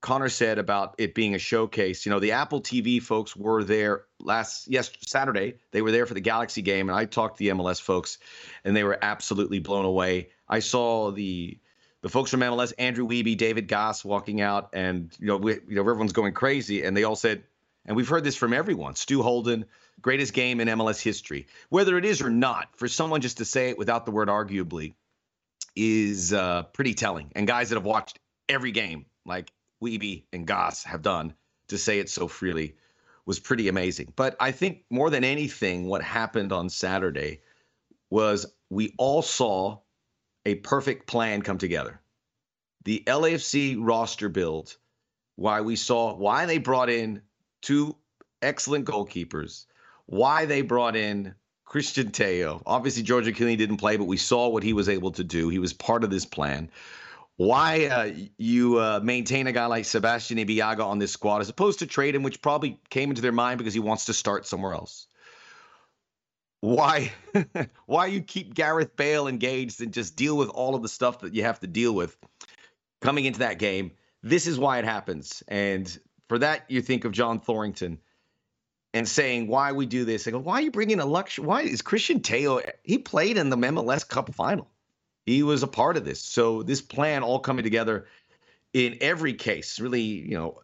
Connor 0.00 0.30
said 0.30 0.58
about 0.58 0.94
it 0.98 1.14
being 1.14 1.34
a 1.34 1.38
showcase. 1.38 2.06
You 2.06 2.10
know, 2.10 2.20
the 2.20 2.32
Apple 2.32 2.62
TV 2.62 3.02
folks 3.02 3.36
were 3.36 3.64
there 3.64 4.04
last 4.18 4.66
yes 4.68 4.90
Saturday. 5.06 5.54
They 5.72 5.82
were 5.82 5.92
there 5.92 6.06
for 6.06 6.14
the 6.14 6.20
Galaxy 6.20 6.62
game, 6.62 6.88
and 6.88 6.98
I 6.98 7.04
talked 7.04 7.38
to 7.38 7.44
the 7.44 7.50
MLS 7.50 7.80
folks, 7.80 8.18
and 8.64 8.74
they 8.74 8.84
were 8.84 8.98
absolutely 9.00 9.58
blown 9.58 9.84
away. 9.84 10.30
I 10.48 10.60
saw 10.60 11.10
the 11.10 11.58
the 12.02 12.08
folks 12.08 12.30
from 12.30 12.40
MLS, 12.40 12.72
Andrew 12.78 13.06
Wiebe, 13.06 13.36
David 13.36 13.68
Gass, 13.68 14.04
walking 14.04 14.40
out, 14.40 14.70
and 14.72 15.14
you 15.20 15.26
know, 15.26 15.36
we, 15.36 15.54
you 15.54 15.74
know, 15.74 15.82
everyone's 15.82 16.12
going 16.12 16.32
crazy, 16.32 16.82
and 16.82 16.96
they 16.96 17.04
all 17.04 17.16
said, 17.16 17.42
and 17.84 17.94
we've 17.94 18.08
heard 18.08 18.24
this 18.24 18.36
from 18.36 18.54
everyone. 18.54 18.94
Stu 18.94 19.22
Holden, 19.22 19.66
greatest 20.00 20.32
game 20.32 20.60
in 20.60 20.68
MLS 20.68 21.02
history, 21.02 21.46
whether 21.68 21.98
it 21.98 22.06
is 22.06 22.22
or 22.22 22.30
not. 22.30 22.68
For 22.76 22.88
someone 22.88 23.20
just 23.20 23.38
to 23.38 23.44
say 23.44 23.68
it 23.68 23.76
without 23.76 24.06
the 24.06 24.12
word 24.12 24.28
arguably, 24.28 24.94
is 25.76 26.32
uh, 26.32 26.62
pretty 26.72 26.94
telling. 26.94 27.32
And 27.36 27.46
guys 27.46 27.68
that 27.68 27.76
have 27.76 27.84
watched 27.84 28.18
every 28.48 28.72
game, 28.72 29.04
like 29.26 29.52
Wiebe 29.82 30.24
and 30.32 30.46
Gass 30.46 30.84
have 30.84 31.02
done, 31.02 31.34
to 31.68 31.78
say 31.78 31.98
it 31.98 32.10
so 32.10 32.28
freely 32.28 32.76
was 33.26 33.38
pretty 33.38 33.68
amazing. 33.68 34.12
But 34.16 34.36
I 34.40 34.50
think 34.50 34.84
more 34.90 35.10
than 35.10 35.24
anything, 35.24 35.86
what 35.86 36.02
happened 36.02 36.52
on 36.52 36.68
Saturday 36.68 37.42
was 38.10 38.46
we 38.70 38.94
all 38.98 39.22
saw 39.22 39.78
a 40.44 40.56
perfect 40.56 41.06
plan 41.06 41.42
come 41.42 41.58
together. 41.58 42.00
The 42.84 43.04
LAFC 43.06 43.76
roster 43.78 44.28
build, 44.28 44.76
why 45.36 45.60
we 45.60 45.76
saw 45.76 46.14
why 46.14 46.46
they 46.46 46.58
brought 46.58 46.90
in 46.90 47.22
two 47.62 47.96
excellent 48.42 48.86
goalkeepers, 48.86 49.66
why 50.06 50.46
they 50.46 50.62
brought 50.62 50.96
in 50.96 51.34
Cristian 51.68 52.12
Tello. 52.12 52.62
Obviously, 52.66 53.02
Giorgio 53.02 53.32
Chiellini 53.32 53.56
didn't 53.56 53.76
play, 53.76 53.96
but 53.96 54.06
we 54.06 54.16
saw 54.16 54.48
what 54.48 54.64
he 54.64 54.72
was 54.72 54.88
able 54.88 55.12
to 55.12 55.22
do. 55.22 55.50
He 55.50 55.60
was 55.60 55.72
part 55.72 56.02
of 56.02 56.10
this 56.10 56.24
plan. 56.24 56.70
Why 57.40 57.86
uh, 57.86 58.12
you 58.36 58.78
uh, 58.78 59.00
maintain 59.02 59.46
a 59.46 59.52
guy 59.52 59.64
like 59.64 59.86
Sebastian 59.86 60.36
Ibeagha 60.36 60.84
on 60.84 60.98
this 60.98 61.12
squad 61.12 61.40
as 61.40 61.48
opposed 61.48 61.78
to 61.78 61.86
trade 61.86 62.14
him, 62.14 62.22
which 62.22 62.42
probably 62.42 62.78
came 62.90 63.08
into 63.08 63.22
their 63.22 63.32
mind 63.32 63.56
because 63.56 63.72
he 63.72 63.80
wants 63.80 64.04
to 64.04 64.12
start 64.12 64.44
somewhere 64.44 64.74
else. 64.74 65.06
Why, 66.60 67.10
why 67.86 68.08
you 68.08 68.20
keep 68.20 68.52
Gareth 68.52 68.94
Bale 68.94 69.26
engaged 69.26 69.80
and 69.80 69.90
just 69.90 70.16
deal 70.16 70.36
with 70.36 70.50
all 70.50 70.74
of 70.74 70.82
the 70.82 70.88
stuff 70.90 71.20
that 71.20 71.34
you 71.34 71.44
have 71.44 71.58
to 71.60 71.66
deal 71.66 71.94
with 71.94 72.14
coming 73.00 73.24
into 73.24 73.38
that 73.38 73.58
game? 73.58 73.92
This 74.22 74.46
is 74.46 74.58
why 74.58 74.78
it 74.78 74.84
happens, 74.84 75.42
and 75.48 75.98
for 76.28 76.38
that 76.40 76.66
you 76.68 76.82
think 76.82 77.06
of 77.06 77.12
John 77.12 77.40
Thorrington 77.40 77.96
and 78.92 79.08
saying 79.08 79.46
why 79.46 79.72
we 79.72 79.86
do 79.86 80.04
this. 80.04 80.28
I 80.28 80.32
go, 80.32 80.40
why 80.40 80.56
are 80.56 80.60
you 80.60 80.70
bringing 80.70 81.00
a 81.00 81.06
luxury? 81.06 81.46
Why 81.46 81.62
is 81.62 81.80
Cristian 81.80 82.22
Tello? 82.22 82.60
He 82.82 82.98
played 82.98 83.38
in 83.38 83.48
the 83.48 83.56
MLS 83.56 84.06
Cup 84.06 84.34
final. 84.34 84.68
He 85.30 85.44
was 85.44 85.62
a 85.62 85.68
part 85.68 85.96
of 85.96 86.04
this. 86.04 86.20
So 86.20 86.64
this 86.64 86.82
plan 86.82 87.22
all 87.22 87.38
coming 87.38 87.62
together 87.62 88.06
in 88.72 88.98
every 89.00 89.34
case, 89.34 89.78
really, 89.78 90.02
you 90.02 90.36
know, 90.36 90.58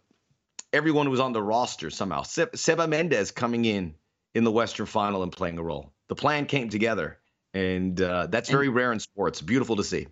everyone 0.73 1.08
was 1.08 1.20
on 1.20 1.32
the 1.32 1.40
roster 1.40 1.88
somehow. 1.88 2.23
Se- 2.23 2.49
Seba 2.54 2.88
Mendez 2.88 3.30
coming 3.30 3.64
in 3.64 3.94
in 4.35 4.42
the 4.42 4.50
Western 4.50 4.87
final 4.87 5.23
and 5.23 5.30
playing 5.30 5.58
a 5.58 5.62
role. 5.62 5.92
The 6.08 6.16
plan 6.16 6.46
came 6.46 6.68
together, 6.68 7.20
and 7.54 8.00
uh, 8.00 8.26
that's 8.26 8.50
very 8.50 8.68
rare 8.68 8.92
in 8.92 8.99
sports. 8.99 9.40
Beautiful 9.40 9.76
to 9.76 9.85
see. 9.85 10.08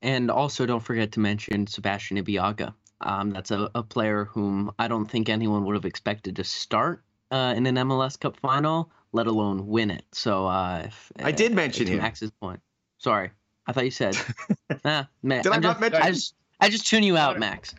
And 0.00 0.30
also, 0.30 0.64
don't 0.64 0.82
forget 0.82 1.12
to 1.12 1.20
mention 1.20 1.66
Sebastian 1.66 2.16
Ibeagha. 2.16 2.72
Um, 3.02 3.30
that's 3.30 3.50
a, 3.50 3.70
a 3.74 3.82
player 3.82 4.24
whom 4.24 4.72
I 4.78 4.88
don't 4.88 5.10
think 5.10 5.28
anyone 5.28 5.66
would 5.66 5.74
have 5.74 5.84
expected 5.84 6.36
to 6.36 6.44
start 6.44 7.02
uh, 7.30 7.52
in 7.54 7.66
an 7.66 7.76
MLS 7.76 8.18
Cup 8.18 8.38
final, 8.40 8.90
let 9.12 9.26
alone 9.26 9.66
win 9.66 9.90
it. 9.90 10.04
So 10.12 10.46
uh, 10.46 10.84
if, 10.86 11.12
I 11.22 11.32
did 11.32 11.52
uh, 11.52 11.56
mention 11.56 11.86
him. 11.86 11.98
Max's 11.98 12.30
point. 12.30 12.60
Sorry, 12.98 13.30
I 13.66 13.72
thought 13.72 13.84
you 13.84 13.90
said. 13.90 14.16
nah, 14.84 15.04
man, 15.22 15.42
Did 15.42 15.52
I 15.52 15.56
I'm 15.56 15.60
not 15.62 15.72
just, 15.72 15.80
mention 15.80 16.02
I 16.02 16.10
just, 16.10 16.34
I 16.60 16.68
just 16.68 16.86
tune 16.86 17.02
you 17.02 17.16
out, 17.16 17.28
Connor- 17.34 17.40
Max. 17.40 17.74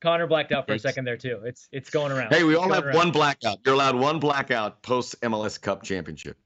Connor 0.00 0.26
blacked 0.26 0.52
out 0.52 0.66
for 0.66 0.72
a 0.72 0.78
second 0.78 1.04
there 1.04 1.18
too. 1.18 1.40
It's 1.44 1.68
it's 1.72 1.90
going 1.90 2.10
around. 2.10 2.32
Hey, 2.32 2.42
we 2.42 2.54
It's 2.54 2.62
all 2.62 2.72
have 2.72 2.84
around. 2.86 2.96
one 2.96 3.10
blackout. 3.10 3.58
You're 3.66 3.74
allowed 3.74 3.96
one 3.96 4.18
blackout 4.18 4.80
post 4.82 5.20
MLS 5.20 5.60
Cup 5.60 5.82
championship. 5.82 6.38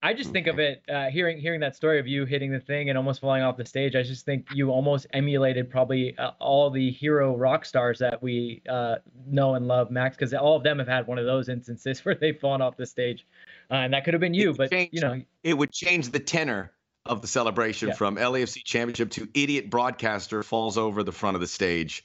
I 0.00 0.12
just 0.12 0.30
think 0.32 0.46
of 0.46 0.58
it 0.60 0.82
uh, 0.88 1.06
hearing 1.10 1.38
hearing 1.40 1.58
that 1.60 1.74
story 1.74 1.98
of 1.98 2.06
you 2.06 2.24
hitting 2.24 2.52
the 2.52 2.60
thing 2.60 2.90
and 2.90 2.98
almost 2.98 3.20
falling 3.20 3.42
off 3.42 3.56
the 3.56 3.64
stage. 3.64 3.96
I 3.96 4.02
just 4.02 4.24
think 4.26 4.46
you 4.54 4.70
almost 4.70 5.06
emulated 5.12 5.70
probably 5.70 6.16
uh, 6.18 6.32
all 6.38 6.70
the 6.70 6.90
hero 6.92 7.34
rock 7.36 7.64
stars 7.64 7.98
that 8.00 8.22
we 8.22 8.62
uh, 8.68 8.96
know 9.26 9.54
and 9.54 9.66
love, 9.66 9.90
Max, 9.90 10.14
because 10.14 10.32
all 10.34 10.56
of 10.56 10.62
them 10.62 10.78
have 10.78 10.86
had 10.86 11.06
one 11.08 11.18
of 11.18 11.24
those 11.24 11.48
instances 11.48 11.98
where 12.04 12.14
they've 12.14 12.38
fallen 12.38 12.60
off 12.60 12.76
the 12.76 12.86
stage, 12.86 13.26
uh, 13.70 13.74
and 13.74 13.92
that 13.94 14.04
could 14.04 14.14
have 14.14 14.20
been 14.20 14.34
you. 14.34 14.52
But 14.52 14.70
change, 14.70 14.90
you 14.92 15.00
know, 15.00 15.20
it 15.42 15.54
would 15.58 15.72
change 15.72 16.10
the 16.10 16.20
tenor 16.20 16.70
of 17.06 17.20
the 17.20 17.28
celebration 17.28 17.88
Yeah. 17.88 17.94
from 17.94 18.16
LAFC 18.16 18.62
Championship 18.64 19.10
to 19.10 19.28
idiot 19.34 19.68
broadcaster 19.70 20.42
falls 20.42 20.78
over 20.78 21.02
the 21.02 21.12
front 21.12 21.34
of 21.34 21.40
the 21.40 21.46
stage. 21.46 22.04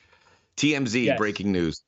TMZ 0.57 1.05
Yes. 1.05 1.17
breaking 1.17 1.51
news. 1.51 1.81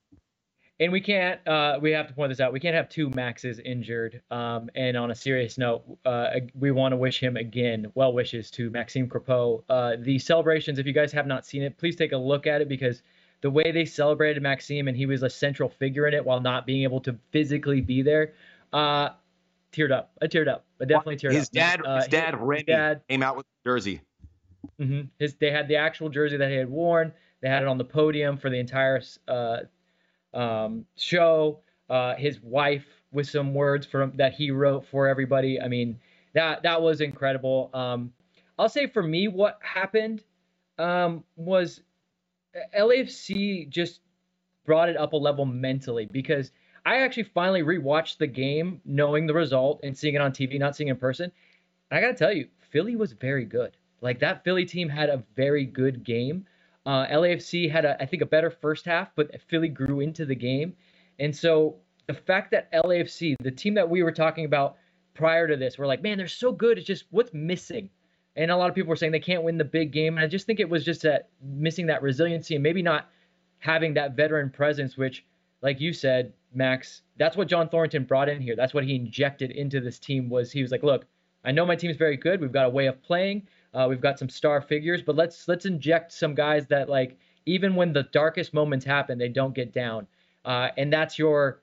and 0.80 0.92
we 0.92 1.00
can't 1.02 1.46
uh, 1.48 1.78
we 1.80 1.92
have 1.92 2.08
to 2.08 2.14
point 2.16 2.30
this 2.32 2.40
out 2.40 2.52
we 2.54 2.60
can't 2.60 2.74
have 2.74 2.90
two 2.90 3.08
maxes 3.12 3.60
injured 3.60 4.20
um, 4.32 4.68
and 4.74 4.98
on 4.98 5.12
a 5.12 5.16
serious 5.16 5.58
note 5.60 5.84
uh, 6.06 6.28
we 6.58 6.72
want 6.72 6.92
to 6.94 6.96
wish 6.96 7.20
him 7.20 7.38
again 7.38 7.92
well 7.94 8.12
wishes 8.14 8.50
to 8.50 8.70
maxime 8.72 9.08
crepeau 9.08 9.62
uh, 9.70 9.96
the 10.00 10.18
celebrations 10.18 10.80
if 10.80 10.88
you 10.88 10.94
guys 10.94 11.12
have 11.12 11.28
not 11.28 11.46
seen 11.46 11.62
it 11.62 11.78
please 11.78 11.96
take 11.96 12.14
a 12.14 12.18
look 12.18 12.48
at 12.48 12.62
it 12.62 12.70
because 12.70 13.04
the 13.42 13.50
way 13.50 13.72
they 13.72 13.86
celebrated 13.86 14.42
maxime 14.42 14.88
and 14.88 14.98
he 14.98 15.06
was 15.06 15.22
a 15.22 15.30
central 15.30 15.70
figure 15.70 16.08
in 16.08 16.14
it 16.16 16.26
while 16.26 16.40
not 16.40 16.66
being 16.66 16.82
able 16.82 17.02
to 17.02 17.16
physically 17.32 17.82
be 17.82 18.02
there 18.02 18.34
uh, 18.74 19.10
teared 19.72 19.92
up 19.92 20.12
i 20.22 20.28
teared 20.28 20.48
up 20.48 20.66
i 20.82 20.86
definitely 20.86 21.16
teared 21.16 21.30
up 21.30 21.36
His 21.36 21.48
up 21.48 21.54
dad, 21.54 21.82
Uh, 21.86 21.98
his 21.98 22.08
dad, 22.08 22.40
Randy, 22.40 22.66
dad 22.72 23.02
came 23.10 23.24
out 23.24 23.38
with 23.38 23.46
the 23.46 23.70
jersey. 23.70 24.02
hmm 24.78 25.02
His 25.20 25.36
they 25.36 25.52
had 25.52 25.68
the 25.68 25.76
actual 25.76 26.10
jersey 26.10 26.38
that 26.38 26.50
he 26.50 26.56
had 26.56 26.70
worn. 26.70 27.14
They 27.42 27.50
had 27.50 27.64
it 27.64 27.68
on 27.68 27.78
the 27.78 27.86
podium 27.86 28.38
for 28.38 28.50
the 28.50 28.58
entire 28.60 29.02
uh, 29.28 29.60
um, 30.34 30.86
show. 30.96 31.60
Uh, 31.90 32.16
his 32.16 32.40
wife 32.42 32.86
with 33.12 33.28
some 33.28 33.54
words 33.54 33.86
from 33.86 34.14
that 34.16 34.34
he 34.34 34.52
wrote 34.52 34.86
for 34.86 35.08
everybody. 35.08 35.60
I 35.60 35.68
mean, 35.68 36.00
that 36.34 36.64
that 36.64 36.82
was 36.82 37.02
incredible. 37.02 37.70
Um, 37.74 38.14
I'll 38.58 38.70
say 38.70 38.88
for 38.88 39.04
me, 39.04 39.28
what 39.28 39.60
happened 39.62 40.24
um, 40.78 41.24
was 41.36 41.82
LAFC 42.78 43.68
just 43.70 44.02
brought 44.66 44.88
it 44.90 44.98
up 44.98 45.14
a 45.14 45.18
level 45.18 45.46
mentally 45.46 46.06
because 46.06 46.52
I 46.86 46.98
actually 46.98 47.24
finally 47.24 47.62
rewatched 47.62 48.18
the 48.18 48.28
game, 48.28 48.82
knowing 48.86 49.28
the 49.28 49.34
result 49.34 49.82
and 49.84 49.98
seeing 49.98 50.16
it 50.16 50.22
on 50.22 50.32
TV, 50.32 50.60
not 50.60 50.76
seeing 50.76 50.88
it 50.88 50.92
in 50.92 50.98
person. 50.98 51.32
And 51.90 51.98
I 51.98 52.02
got 52.02 52.18
to 52.18 52.18
tell 52.18 52.34
you, 52.34 52.48
Philly 52.72 52.96
was 52.96 53.12
very 53.12 53.46
good. 53.46 53.78
Like 54.02 54.20
that 54.20 54.44
Philly 54.44 54.66
team 54.66 54.90
had 54.90 55.10
a 55.10 55.24
very 55.36 55.66
good 55.66 56.04
game. 56.04 56.46
Uh, 56.86 57.06
LAFC 57.08 57.70
had, 57.72 57.86
a, 57.86 58.02
I 58.02 58.06
think, 58.08 58.24
a 58.24 58.26
better 58.26 58.50
first 58.50 58.86
half, 58.86 59.10
but 59.16 59.40
Philly 59.48 59.70
grew 59.70 60.00
into 60.00 60.26
the 60.26 60.36
game. 60.36 60.74
And 61.20 61.36
so 61.36 61.76
the 62.08 62.14
fact 62.14 62.50
that 62.52 62.72
LAFC, 62.74 63.36
the 63.42 63.52
team 63.52 63.76
that 63.76 63.88
we 63.88 64.02
were 64.02 64.12
talking 64.12 64.46
about 64.46 64.78
prior 65.14 65.48
to 65.48 65.56
this, 65.56 65.78
we're 65.78 65.86
like, 65.86 66.02
man, 66.02 66.18
they're 66.18 66.28
so 66.28 66.52
good. 66.52 66.80
It's 66.80 66.88
just 66.88 67.06
what's 67.12 67.34
missing. 67.34 67.90
And 68.36 68.50
a 68.50 68.58
lot 68.58 68.70
of 68.70 68.76
people 68.76 68.90
were 68.90 68.96
saying 68.96 69.12
they 69.12 69.20
can't 69.20 69.44
win 69.44 69.58
the 69.58 69.64
big 69.64 69.92
game. 69.92 70.16
And 70.16 70.26
I 70.26 70.28
just 70.28 70.48
think 70.48 70.60
it 70.60 70.70
was 70.70 70.84
just 70.84 71.04
that 71.04 71.30
missing 71.44 71.86
that 71.88 72.02
resiliency 72.02 72.56
and 72.56 72.64
maybe 72.64 72.82
not 72.82 73.10
having 73.60 73.94
that 73.94 74.16
veteran 74.16 74.50
presence, 74.50 74.98
which, 74.98 75.24
like 75.62 75.80
you 75.80 75.94
said, 75.94 76.34
Max, 76.54 77.02
that's 77.18 77.38
what 77.38 77.48
John 77.48 77.70
Thorrington 77.70 78.08
brought 78.08 78.30
in 78.30 78.42
here. 78.42 78.56
That's 78.56 78.74
what 78.74 78.84
he 78.84 78.96
injected 78.96 79.52
into 79.52 79.80
this 79.80 80.00
team 80.00 80.30
was 80.30 80.52
he 80.52 80.62
was 80.62 80.72
like, 80.72 80.84
look, 80.84 81.06
I 81.44 81.52
know 81.52 81.66
my 81.66 81.76
team's 81.76 81.98
very 81.98 82.18
good. 82.18 82.42
We've 82.42 82.52
got 82.52 82.66
a 82.68 82.70
way 82.70 82.88
of 82.88 83.02
playing. 83.02 83.48
Uh, 83.74 83.88
we've 83.90 84.02
got 84.02 84.20
some 84.20 84.30
star 84.30 84.62
figures, 84.62 85.02
but 85.02 85.16
let's 85.16 85.48
let's 85.48 85.66
inject 85.66 86.12
some 86.12 86.36
guys 86.36 86.68
that 86.68 86.90
like 86.90 87.18
even 87.46 87.76
when 87.76 87.94
the 87.94 88.04
darkest 88.12 88.54
moments 88.54 88.86
happen, 88.86 89.18
they 89.18 89.30
don't 89.30 89.56
get 89.56 89.74
down. 89.74 90.08
Uh, 90.46 90.70
and 90.78 90.92
that's 90.92 91.18
your 91.18 91.62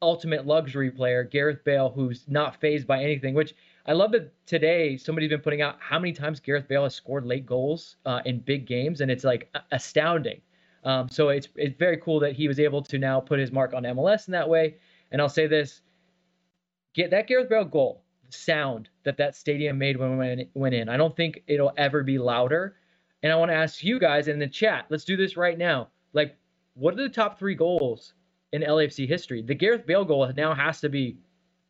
ultimate 0.00 0.46
luxury 0.46 0.90
player, 0.90 1.24
Gareth 1.24 1.64
Bale, 1.64 1.90
who's 1.90 2.24
not 2.28 2.60
phased 2.60 2.86
by 2.86 3.02
anything. 3.02 3.34
Which 3.34 3.54
I 3.86 3.92
love 3.92 4.12
that 4.12 4.32
today 4.46 4.96
somebody's 4.96 5.30
been 5.30 5.40
putting 5.40 5.62
out 5.62 5.76
how 5.80 5.98
many 5.98 6.12
times 6.12 6.40
Gareth 6.40 6.68
Bale 6.68 6.84
has 6.84 6.94
scored 6.94 7.26
late 7.26 7.46
goals 7.46 7.96
uh, 8.06 8.20
in 8.24 8.38
big 8.38 8.66
games, 8.66 9.00
and 9.00 9.10
it's 9.10 9.24
like 9.24 9.52
astounding. 9.72 10.40
Um, 10.84 11.08
so 11.08 11.28
it's 11.30 11.48
it's 11.56 11.76
very 11.78 11.96
cool 11.98 12.20
that 12.20 12.32
he 12.34 12.48
was 12.48 12.60
able 12.60 12.82
to 12.82 12.98
now 12.98 13.20
put 13.20 13.38
his 13.38 13.52
mark 13.52 13.74
on 13.74 13.82
MLS 13.82 14.28
in 14.28 14.32
that 14.32 14.48
way. 14.48 14.76
And 15.10 15.20
I'll 15.20 15.28
say 15.28 15.46
this: 15.46 15.82
get 16.94 17.10
that 17.10 17.26
Gareth 17.26 17.48
Bale 17.48 17.64
goal 17.64 18.02
sound 18.30 18.88
that 19.04 19.16
that 19.16 19.34
stadium 19.36 19.78
made 19.78 19.96
when 19.96 20.12
we 20.12 20.16
went, 20.18 20.48
went 20.54 20.74
in. 20.74 20.88
I 20.88 20.96
don't 20.96 21.16
think 21.16 21.42
it'll 21.46 21.72
ever 21.76 22.02
be 22.02 22.18
louder. 22.18 22.76
And 23.22 23.32
I 23.32 23.36
want 23.36 23.50
to 23.50 23.54
ask 23.56 23.82
you 23.82 23.98
guys 23.98 24.28
in 24.28 24.38
the 24.38 24.46
chat. 24.46 24.86
Let's 24.90 25.04
do 25.04 25.16
this 25.16 25.36
right 25.36 25.58
now. 25.58 25.88
Like, 26.12 26.36
what 26.74 26.94
are 26.94 27.02
the 27.02 27.08
top 27.08 27.38
three 27.38 27.54
goals 27.56 28.12
in 28.52 28.62
LAFC 28.62 29.08
history? 29.08 29.42
The 29.42 29.54
Gareth 29.54 29.86
Bale 29.86 30.04
goal 30.04 30.30
now 30.36 30.54
has 30.54 30.80
to 30.82 30.88
be 30.88 31.16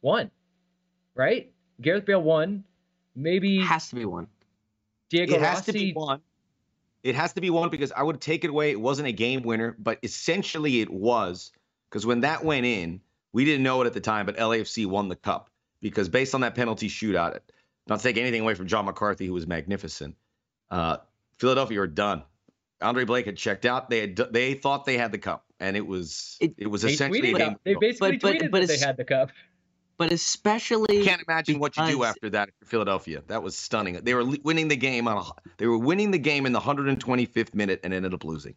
one, 0.01 0.31
right? 1.15 1.51
Gareth 1.81 2.05
Bale 2.05 2.23
one, 2.23 2.65
maybe 3.15 3.61
Has 3.61 3.89
to 3.89 3.95
be 3.95 4.05
one. 4.05 4.27
Diego 5.11 5.35
it 5.37 5.41
has 5.41 5.59
Rossi. 5.59 5.73
to 5.73 5.73
be 5.73 5.93
one. 5.93 6.21
It 7.03 7.15
has 7.15 7.33
to 7.35 7.41
be 7.41 7.51
one 7.51 7.71
because 7.71 7.93
I 7.93 8.03
would 8.03 8.21
take 8.21 8.45
it 8.45 8.51
away. 8.51 8.71
It 8.71 8.81
wasn't 8.81 9.09
a 9.09 9.13
game 9.13 9.43
winner, 9.43 9.77
but 9.79 9.99
essentially 10.03 10.81
it 10.81 10.91
was 10.91 11.53
because 11.89 12.05
when 12.05 12.21
that 12.21 12.45
went 12.45 12.67
in, 12.67 13.01
we 13.33 13.45
didn't 13.45 13.63
know 13.63 13.81
it 13.83 13.87
at 13.87 13.93
the 13.95 14.01
time, 14.01 14.27
but 14.27 14.37
LAFC 14.37 14.87
won 14.87 15.09
the 15.09 15.17
cup 15.17 15.51
because 15.81 16.09
based 16.09 16.35
on 16.35 16.41
that 16.41 16.55
penalty 16.55 16.89
shootout, 16.89 17.39
not 17.87 17.99
to 18.01 18.03
take 18.03 18.17
anything 18.17 18.43
away 18.43 18.55
from 18.55 18.67
John 18.67 18.85
McCarthy, 18.87 19.27
who 19.27 19.33
was 19.33 19.47
magnificent. 19.47 20.17
Uh, 20.71 20.99
Philadelphia 21.39 21.81
are 21.83 21.87
done. 21.87 22.23
Andre 22.81 23.05
Blake 23.05 23.27
had 23.27 23.37
checked 23.37 23.65
out. 23.65 23.91
They 23.91 24.01
had 24.01 24.17
they 24.17 24.55
thought 24.55 24.85
they 24.85 24.99
had 24.99 25.11
the 25.13 25.19
cup, 25.19 25.45
and 25.61 25.77
it 25.77 25.87
was 25.87 26.37
it, 26.41 26.55
It- 26.59 26.67
was 26.69 26.85
essentially 26.85 27.19
a 27.31 27.35
tweeted 27.35 27.39
game. 27.39 27.49
out- 27.51 27.61
They 27.65 27.75
basically 27.75 28.19
But- 28.19 28.21
but- 28.23 28.33
tweeted 28.43 28.51
but 28.51 28.61
that 28.63 28.69
they 28.69 28.79
had 28.79 28.97
the 28.97 29.05
cup. 29.05 29.31
But 29.99 30.13
especially 30.13 31.01
I 31.01 31.05
can't 31.05 31.23
imagine 31.29 31.59
what 31.59 31.77
you 31.77 31.85
do 31.87 32.05
after 32.05 32.31
that 32.31 32.51
for 32.61 32.67
Philadelphia. 32.67 33.23
That 33.27 33.43
was 33.43 33.57
stunning. 33.59 33.95
They 34.03 34.15
were 34.15 34.25
winning 34.45 34.69
the 34.69 34.77
game 34.77 35.09
on 35.09 35.19
a, 35.19 35.51
they 35.57 35.67
were 35.67 35.77
winning 35.79 36.13
the 36.13 36.19
game 36.19 36.47
in 36.47 36.53
the 36.53 36.61
125th 36.61 37.53
minute 37.53 37.81
and 37.83 37.93
ended 37.93 38.15
up 38.15 38.23
losing. 38.25 38.55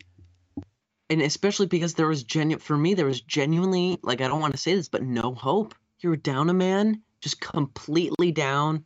and 1.09 1.21
especially 1.21 1.65
because 1.65 1.95
there 1.95 2.07
was 2.07 2.23
genuine 2.23 2.59
for 2.61 2.77
me 2.77 2.93
there 2.93 3.05
was 3.05 3.21
genuinely 3.21 3.99
like 4.03 4.21
i 4.21 4.27
don't 4.27 4.39
want 4.39 4.53
to 4.53 4.57
say 4.59 4.73
this 4.75 4.87
but 4.87 5.03
no 5.03 5.33
hope 5.33 5.75
you're 5.99 6.15
down 6.15 6.49
a 6.49 6.53
man 6.53 7.01
just 7.19 7.41
completely 7.41 8.31
down 8.31 8.85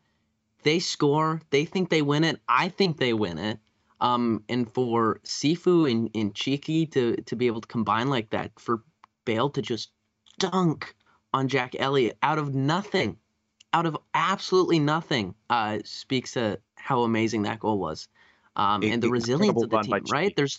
they 0.64 0.80
score 0.80 1.42
they 1.52 1.66
think 1.66 1.90
they 1.90 2.02
win 2.02 2.24
it 2.24 2.40
i 2.50 2.68
think 2.70 2.98
they 2.98 3.14
win 3.14 3.38
it 3.38 3.60
um 4.02 4.44
and 4.50 4.74
for 4.74 5.20
sifu 5.24 5.90
and, 5.90 6.10
and 6.16 6.34
cheeky 6.34 6.86
to 6.88 7.16
to 7.28 7.36
be 7.36 7.48
able 7.48 7.62
to 7.62 7.68
combine 7.68 8.10
like 8.10 8.30
that 8.32 8.52
for 8.58 8.82
bale 9.26 9.50
to 9.50 9.62
just 9.62 9.92
dunk 10.40 10.96
on 11.36 11.48
jack 11.48 11.76
elliott 11.78 12.18
out 12.24 12.38
of 12.40 12.54
nothing 12.56 13.18
out 13.74 13.86
of 13.86 13.98
absolutely 14.14 14.80
nothing 14.80 15.36
uh 15.50 15.80
speaks 15.84 16.32
to 16.34 16.60
how 16.76 17.02
amazing 17.04 17.44
that 17.44 17.60
goal 17.60 17.78
was 17.78 18.08
um 18.56 18.82
In- 18.84 18.94
and 18.94 19.04
the 19.04 19.10
resilience 19.10 19.62
of 19.62 19.70
the 19.70 19.82
team 19.82 20.04
right 20.10 20.34
there's 20.36 20.58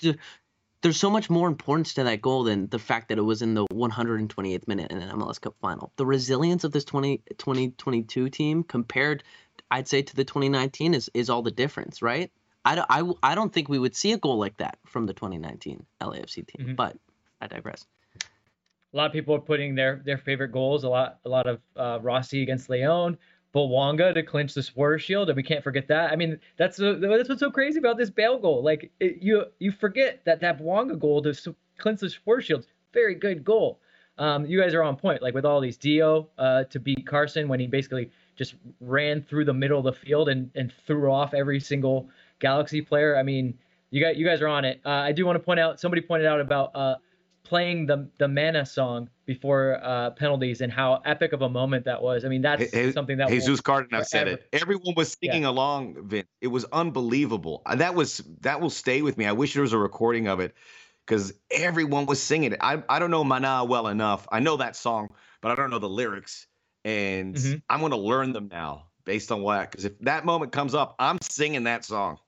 there's 0.82 1.00
so 1.00 1.10
much 1.10 1.28
more 1.30 1.48
importance 1.48 1.94
to 1.94 2.04
that 2.04 2.20
goal 2.20 2.44
than 2.44 2.68
the 2.68 2.78
fact 2.78 3.08
that 3.08 3.18
it 3.18 3.22
was 3.22 3.40
in 3.42 3.54
the 3.54 3.66
128th 3.72 4.68
minute 4.68 4.92
in 4.92 4.98
an 4.98 5.08
MLS 5.18 5.40
Cup 5.40 5.54
final. 5.60 5.90
The 5.96 6.06
resilience 6.06 6.62
of 6.64 6.70
this 6.72 6.84
20, 6.84 7.22
2022 7.38 8.28
team 8.28 8.62
compared, 8.62 9.24
I'd 9.70 9.88
say, 9.88 10.02
to 10.02 10.14
the 10.14 10.24
2019 10.24 10.94
is, 10.94 11.10
is 11.14 11.30
all 11.30 11.42
the 11.42 11.50
difference, 11.50 12.02
right? 12.02 12.30
I 12.64 12.74
don't, 12.76 12.86
I, 12.90 13.30
I 13.30 13.34
don't 13.34 13.52
think 13.52 13.68
we 13.68 13.78
would 13.78 13.96
see 13.96 14.12
a 14.12 14.18
goal 14.18 14.38
like 14.38 14.58
that 14.58 14.78
from 14.86 15.06
the 15.06 15.14
2019 15.14 15.84
LAFC 16.02 16.46
team, 16.46 16.66
Mhm. 16.68 16.76
but 16.76 16.96
I 17.40 17.46
digress. 17.48 17.86
A 18.92 18.96
lot 18.96 19.06
of 19.06 19.12
people 19.12 19.34
are 19.34 19.40
putting 19.40 19.74
their 19.74 20.02
their 20.04 20.18
favorite 20.18 20.52
goals. 20.52 20.84
A 20.84 20.88
lot 20.88 21.18
a 21.24 21.28
lot 21.28 21.46
of 21.46 21.60
uh, 21.76 21.98
Rossi 22.02 22.42
against 22.42 22.70
Leon, 22.70 23.18
Bouanga 23.54 24.14
to 24.14 24.22
clinch 24.22 24.54
the 24.54 24.62
Supporter 24.62 24.98
Shield, 24.98 25.28
and 25.28 25.36
we 25.36 25.42
can't 25.42 25.64
forget 25.64 25.88
that. 25.88 26.12
I 26.12 26.16
mean, 26.16 26.38
that's 26.56 26.80
uh, 26.80 26.96
that's 27.00 27.28
what's 27.28 27.40
so 27.40 27.50
crazy 27.50 27.78
about 27.78 27.96
this 27.96 28.10
Bale 28.10 28.38
goal. 28.38 28.62
Like 28.62 28.90
it, 29.00 29.22
you 29.22 29.46
you 29.58 29.72
forget 29.72 30.22
that 30.24 30.40
that 30.40 30.58
Bouanga 30.58 30.98
goal 30.98 31.22
to 31.22 31.34
su- 31.34 31.56
clinch 31.78 32.00
the 32.00 32.10
Supporter 32.10 32.42
Shield, 32.42 32.66
very 32.92 33.14
good 33.14 33.44
goal. 33.44 33.80
Um, 34.18 34.46
you 34.46 34.60
guys 34.60 34.72
are 34.72 34.82
on 34.82 34.96
point. 34.96 35.22
Like 35.22 35.34
with 35.34 35.44
all 35.44 35.60
these 35.60 35.76
Dio 35.76 36.28
uh, 36.38 36.64
to 36.64 36.80
beat 36.80 37.06
Carson 37.06 37.48
when 37.48 37.60
he 37.60 37.66
basically 37.66 38.10
just 38.34 38.54
ran 38.80 39.22
through 39.22 39.44
the 39.44 39.54
middle 39.54 39.78
of 39.78 39.84
the 39.84 39.92
field 39.92 40.28
and 40.28 40.50
and 40.54 40.72
threw 40.86 41.10
off 41.10 41.34
every 41.34 41.60
single 41.60 42.08
Galaxy 42.38 42.80
player. 42.80 43.16
I 43.16 43.22
mean, 43.22 43.58
you 43.90 44.02
guys 44.02 44.16
you 44.16 44.26
guys 44.26 44.40
are 44.40 44.48
on 44.48 44.64
it. 44.64 44.80
Uh, 44.84 44.90
I 44.90 45.12
do 45.12 45.26
want 45.26 45.36
to 45.36 45.42
point 45.42 45.60
out. 45.60 45.80
Somebody 45.80 46.02
pointed 46.02 46.26
out 46.26 46.40
about. 46.40 46.70
Uh, 46.74 46.96
playing 47.46 47.86
the 47.86 48.08
the 48.18 48.28
mana 48.28 48.66
song 48.66 49.08
before 49.24 49.80
uh, 49.82 50.10
penalties 50.10 50.60
and 50.60 50.72
how 50.72 51.00
epic 51.04 51.32
of 51.32 51.42
a 51.42 51.48
moment 51.48 51.84
that 51.84 52.02
was. 52.02 52.24
I 52.24 52.28
mean, 52.28 52.42
that's 52.42 52.70
Hey, 52.70 52.92
something 52.92 53.16
that 53.18 53.28
Jesus 53.28 53.60
Cardenas 53.60 54.10
said 54.10 54.28
it. 54.28 54.48
Everyone 54.52 54.94
was 54.96 55.16
singing 55.22 55.44
along, 55.44 56.08
Vince. 56.08 56.28
It 56.40 56.48
was 56.48 56.64
unbelievable. 56.66 57.62
That 57.72 57.94
was 57.94 58.18
that 58.40 58.60
will 58.60 58.70
stay 58.70 59.02
with 59.02 59.16
me. 59.16 59.26
I 59.26 59.32
wish 59.32 59.54
there 59.54 59.62
was 59.62 59.72
a 59.72 59.78
recording 59.78 60.28
of 60.28 60.40
it 60.40 60.54
because 61.06 61.32
everyone 61.50 62.06
was 62.06 62.20
singing 62.20 62.52
it. 62.52 62.58
I 62.60 62.82
I 62.88 62.98
don't 62.98 63.10
know 63.10 63.24
Mana 63.24 63.64
well 63.64 63.88
enough. 63.88 64.26
I 64.30 64.40
know 64.40 64.56
that 64.58 64.76
song, 64.76 65.08
but 65.40 65.52
I 65.52 65.54
don't 65.54 65.70
know 65.70 65.78
the 65.78 65.88
lyrics, 65.88 66.46
and 66.84 67.34
Mhm. 67.36 67.62
I'm 67.68 67.80
going 67.80 67.92
to 67.92 67.98
learn 67.98 68.32
them 68.32 68.48
now 68.48 68.86
based 69.04 69.30
on 69.30 69.42
what. 69.42 69.70
Because 69.70 69.84
if 69.84 69.98
that 70.00 70.24
moment 70.24 70.52
comes 70.52 70.74
up, 70.74 70.96
I'm 70.98 71.18
singing 71.22 71.64
that 71.64 71.84
song. 71.84 72.18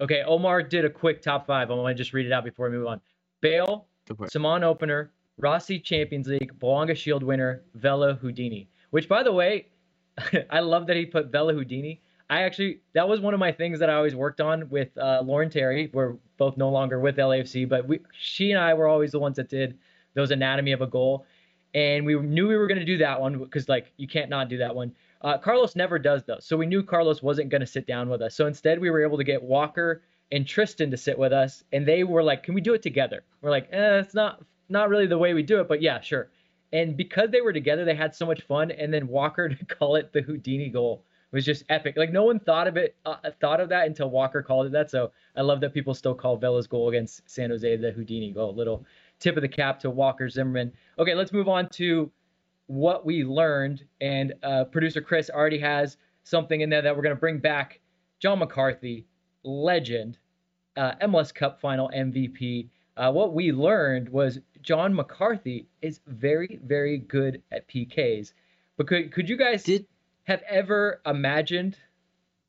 Okay, 0.00 0.22
Omar 0.22 0.62
did 0.62 0.84
a 0.84 0.90
quick 0.90 1.22
top 1.22 1.46
five. 1.46 1.70
I 1.70 1.74
want 1.74 1.96
to 1.96 2.02
just 2.02 2.12
read 2.12 2.26
it 2.26 2.32
out 2.32 2.44
before 2.44 2.68
we 2.68 2.76
move 2.76 2.88
on. 2.88 3.00
Bale, 3.44 3.86
Go 4.08 4.14
for 4.14 4.24
it. 4.24 4.32
Simon 4.32 4.64
opener, 4.64 5.12
Rossi 5.36 5.78
Champions 5.78 6.28
League, 6.28 6.58
Bouanga 6.58 6.96
Shield 6.96 7.22
winner, 7.22 7.62
Vela 7.74 8.14
Houdini. 8.14 8.70
Which, 8.90 9.06
by 9.06 9.22
the 9.22 9.32
way, 9.32 9.68
I 10.50 10.60
love 10.60 10.86
that 10.86 10.96
he 10.96 11.04
put 11.04 11.30
Vela 11.30 11.52
Houdini. 11.52 12.00
I 12.30 12.42
actually 12.44 12.80
that 12.94 13.06
was 13.06 13.20
one 13.20 13.34
of 13.34 13.40
my 13.40 13.52
things 13.52 13.78
that 13.80 13.90
I 13.90 13.94
always 13.94 14.14
worked 14.14 14.40
on 14.40 14.70
with 14.70 14.96
uh, 14.96 15.20
Lauren 15.22 15.50
Terry. 15.50 15.90
We're 15.92 16.14
both 16.38 16.56
no 16.56 16.70
longer 16.70 16.98
with 16.98 17.16
LAFC, 17.16 17.68
but 17.68 17.86
we 17.86 18.00
she 18.18 18.50
and 18.50 18.58
I 18.58 18.72
were 18.72 18.88
always 18.88 19.12
the 19.12 19.18
ones 19.18 19.36
that 19.36 19.50
did 19.50 19.76
those 20.14 20.30
anatomy 20.30 20.72
of 20.72 20.80
a 20.80 20.86
goal, 20.86 21.26
and 21.74 22.06
we 22.06 22.14
knew 22.18 22.48
we 22.48 22.56
were 22.56 22.66
going 22.66 22.80
to 22.80 22.86
do 22.86 22.96
that 22.98 23.20
one 23.20 23.38
because 23.38 23.68
like 23.68 23.92
you 23.98 24.08
can't 24.08 24.30
not 24.30 24.48
do 24.48 24.56
that 24.56 24.74
one. 24.74 24.90
Uh, 25.20 25.36
Carlos 25.36 25.76
never 25.76 25.98
does 25.98 26.22
those, 26.24 26.46
so 26.46 26.56
we 26.56 26.64
knew 26.64 26.82
Carlos 26.82 27.22
wasn't 27.22 27.50
going 27.50 27.60
to 27.60 27.66
sit 27.66 27.86
down 27.86 28.08
with 28.08 28.22
us. 28.22 28.34
So 28.34 28.46
instead, 28.46 28.80
we 28.80 28.88
were 28.88 29.02
able 29.02 29.18
to 29.18 29.24
get 29.24 29.42
Walker 29.42 30.00
and 30.32 30.46
Tristan 30.46 30.90
to 30.90 30.96
sit 30.96 31.18
with 31.18 31.32
us, 31.32 31.64
and 31.72 31.86
they 31.86 32.04
were 32.04 32.22
like, 32.22 32.42
"Can 32.42 32.54
we 32.54 32.60
do 32.60 32.74
it 32.74 32.82
together?" 32.82 33.24
We're 33.40 33.50
like, 33.50 33.68
"Eh, 33.72 33.98
it's 33.98 34.14
not 34.14 34.44
not 34.68 34.88
really 34.88 35.06
the 35.06 35.18
way 35.18 35.34
we 35.34 35.42
do 35.42 35.60
it, 35.60 35.68
but 35.68 35.82
yeah, 35.82 36.00
sure." 36.00 36.30
And 36.72 36.96
because 36.96 37.30
they 37.30 37.40
were 37.40 37.52
together, 37.52 37.84
they 37.84 37.94
had 37.94 38.16
so 38.16 38.26
much 38.26 38.42
fun. 38.42 38.72
And 38.72 38.92
then 38.92 39.06
Walker 39.06 39.48
to 39.50 39.64
call 39.64 39.96
it 39.96 40.12
the 40.12 40.22
Houdini 40.22 40.68
goal 40.68 41.04
was 41.30 41.44
just 41.44 41.64
epic. 41.68 41.96
Like 41.96 42.12
no 42.12 42.24
one 42.24 42.40
thought 42.40 42.66
of 42.66 42.76
it, 42.76 42.96
uh, 43.06 43.16
thought 43.40 43.60
of 43.60 43.68
that 43.68 43.86
until 43.86 44.10
Walker 44.10 44.42
called 44.42 44.66
it 44.66 44.72
that. 44.72 44.90
So 44.90 45.12
I 45.36 45.42
love 45.42 45.60
that 45.60 45.72
people 45.72 45.94
still 45.94 46.14
call 46.14 46.36
Vela's 46.36 46.66
goal 46.66 46.88
against 46.88 47.28
San 47.28 47.50
Jose 47.50 47.76
the 47.76 47.90
Houdini 47.92 48.32
goal. 48.32 48.54
Little 48.54 48.84
tip 49.20 49.36
of 49.36 49.42
the 49.42 49.48
cap 49.48 49.78
to 49.80 49.90
Walker 49.90 50.28
Zimmerman. 50.28 50.72
Okay, 50.98 51.14
let's 51.14 51.32
move 51.32 51.48
on 51.48 51.68
to 51.70 52.10
what 52.66 53.06
we 53.06 53.24
learned. 53.24 53.84
And 54.00 54.34
uh, 54.42 54.64
producer 54.64 55.00
Chris 55.00 55.30
already 55.30 55.58
has 55.58 55.96
something 56.24 56.60
in 56.60 56.70
there 56.70 56.82
that 56.82 56.96
we're 56.96 57.02
going 57.02 57.14
to 57.14 57.20
bring 57.20 57.38
back. 57.38 57.80
John 58.20 58.38
McCarthy, 58.38 59.06
legend, 59.44 60.18
uh, 60.76 60.92
MLS 61.02 61.34
Cup 61.34 61.60
final 61.60 61.90
MVP. 61.94 62.68
Uh, 62.96 63.10
what 63.12 63.34
we 63.34 63.52
learned 63.52 64.08
was 64.08 64.38
John 64.62 64.94
McCarthy 64.94 65.66
is 65.82 66.00
very, 66.06 66.58
very 66.64 66.98
good 66.98 67.42
at 67.52 67.68
PKs. 67.68 68.32
But 68.76 68.86
could, 68.88 69.12
could 69.12 69.28
you 69.28 69.36
guys 69.36 69.64
Did 69.64 69.86
have 70.24 70.42
ever 70.48 71.00
imagined 71.06 71.76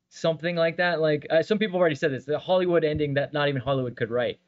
something 0.10 0.56
like 0.56 0.78
that? 0.78 1.02
Like 1.02 1.28
uh, 1.30 1.44
some 1.44 1.60
people 1.60 1.78
have 1.78 1.82
already 1.82 1.96
said 1.96 2.12
this, 2.12 2.25
the 2.25 2.40
Hollywood 2.40 2.84
ending 2.84 3.16
that 3.16 3.34
not 3.34 3.50
even 3.50 3.62
Hollywood 3.62 3.96
could 3.96 4.10
write. 4.10 4.40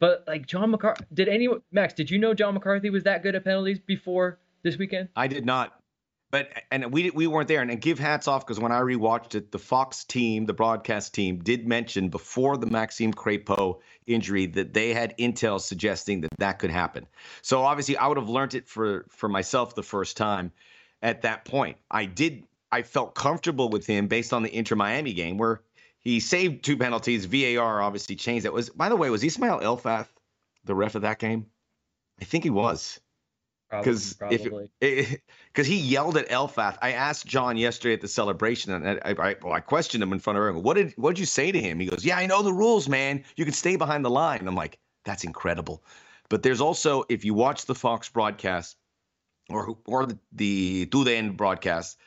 But 0.00 0.24
like 0.26 0.46
John 0.46 0.70
McCarthy, 0.70 1.04
did 1.12 1.28
anyone 1.28 1.62
Max? 1.72 1.92
Did 1.94 2.10
you 2.10 2.18
know 2.18 2.34
John 2.34 2.54
McCarthy 2.54 2.90
was 2.90 3.02
that 3.04 3.22
good 3.22 3.34
at 3.34 3.44
penalties 3.44 3.80
before 3.80 4.38
this 4.62 4.76
weekend? 4.76 5.08
I 5.16 5.26
did 5.26 5.44
not. 5.44 5.77
But 6.30 6.50
and 6.70 6.92
we 6.92 7.10
we 7.10 7.26
weren't 7.26 7.48
there. 7.48 7.62
And, 7.62 7.70
and 7.70 7.80
give 7.80 7.98
hats 7.98 8.28
off 8.28 8.46
because 8.46 8.60
when 8.60 8.72
I 8.72 8.80
rewatched 8.80 9.34
it, 9.34 9.50
the 9.50 9.58
Fox 9.58 10.04
team, 10.04 10.44
the 10.44 10.52
broadcast 10.52 11.14
team, 11.14 11.38
did 11.38 11.66
mention 11.66 12.10
before 12.10 12.58
the 12.58 12.66
Maxime 12.66 13.14
Crepeau 13.14 13.80
injury 14.06 14.46
that 14.46 14.74
they 14.74 14.92
had 14.92 15.16
intel 15.18 15.60
suggesting 15.60 16.20
that 16.22 16.30
that 16.38 16.58
could 16.58 16.70
happen. 16.70 17.06
So 17.40 17.62
obviously, 17.62 17.96
I 17.96 18.06
would 18.06 18.18
have 18.18 18.28
learned 18.28 18.54
it 18.54 18.68
for 18.68 19.06
for 19.08 19.28
myself 19.28 19.74
the 19.74 19.82
first 19.82 20.16
time 20.16 20.52
at 21.00 21.22
that 21.22 21.44
point. 21.44 21.78
I 21.90 22.04
did. 22.04 22.44
I 22.70 22.82
felt 22.82 23.14
comfortable 23.14 23.70
with 23.70 23.86
him 23.86 24.08
based 24.08 24.34
on 24.34 24.42
the 24.42 24.54
Inter 24.54 24.76
Miami 24.76 25.14
game 25.14 25.38
where 25.38 25.62
he 25.98 26.20
saved 26.20 26.62
two 26.62 26.76
penalties. 26.76 27.24
VAR 27.24 27.80
obviously 27.80 28.16
changed 28.16 28.44
that. 28.44 28.52
Was 28.52 28.68
by 28.68 28.90
the 28.90 28.96
way, 28.96 29.08
was 29.08 29.24
Ismail 29.24 29.60
Elfath 29.60 30.08
the 30.64 30.74
ref 30.74 30.94
of 30.94 31.02
that 31.02 31.18
game? 31.18 31.46
I 32.20 32.24
think 32.24 32.44
he 32.44 32.50
was 32.50 33.00
because 33.70 34.16
if 34.30 34.44
because 34.44 34.70
eh, 34.80 35.16
eh, 35.56 35.62
he 35.62 35.76
yelled 35.76 36.16
at 36.16 36.28
Elfath. 36.28 36.78
I 36.80 36.92
asked 36.92 37.26
John 37.26 37.56
yesterday 37.56 37.94
at 37.94 38.00
the 38.00 38.08
celebration, 38.08 38.72
and 38.72 39.00
I, 39.04 39.10
I, 39.10 39.36
well, 39.42 39.52
I 39.52 39.60
questioned 39.60 40.02
him 40.02 40.12
in 40.12 40.18
front 40.18 40.38
of 40.38 40.42
everyone. 40.42 40.62
What 40.62 40.74
did 40.74 40.94
what 40.96 41.10
did 41.10 41.18
you 41.20 41.26
say 41.26 41.52
to 41.52 41.60
him? 41.60 41.78
He 41.78 41.86
goes, 41.86 42.04
"Yeah, 42.04 42.16
I 42.16 42.26
know 42.26 42.42
the 42.42 42.52
rules, 42.52 42.88
man. 42.88 43.24
You 43.36 43.44
can 43.44 43.54
stay 43.54 43.76
behind 43.76 44.04
the 44.04 44.10
line." 44.10 44.46
I'm 44.46 44.54
like, 44.54 44.78
"That's 45.04 45.24
incredible." 45.24 45.84
But 46.30 46.42
there's 46.42 46.60
also, 46.60 47.04
if 47.08 47.24
you 47.24 47.34
watch 47.34 47.66
the 47.66 47.74
Fox 47.74 48.08
broadcast 48.08 48.76
or 49.50 49.76
or 49.86 50.06
the, 50.06 50.18
the 50.32 51.14
End 51.14 51.36
broadcast, 51.36 51.98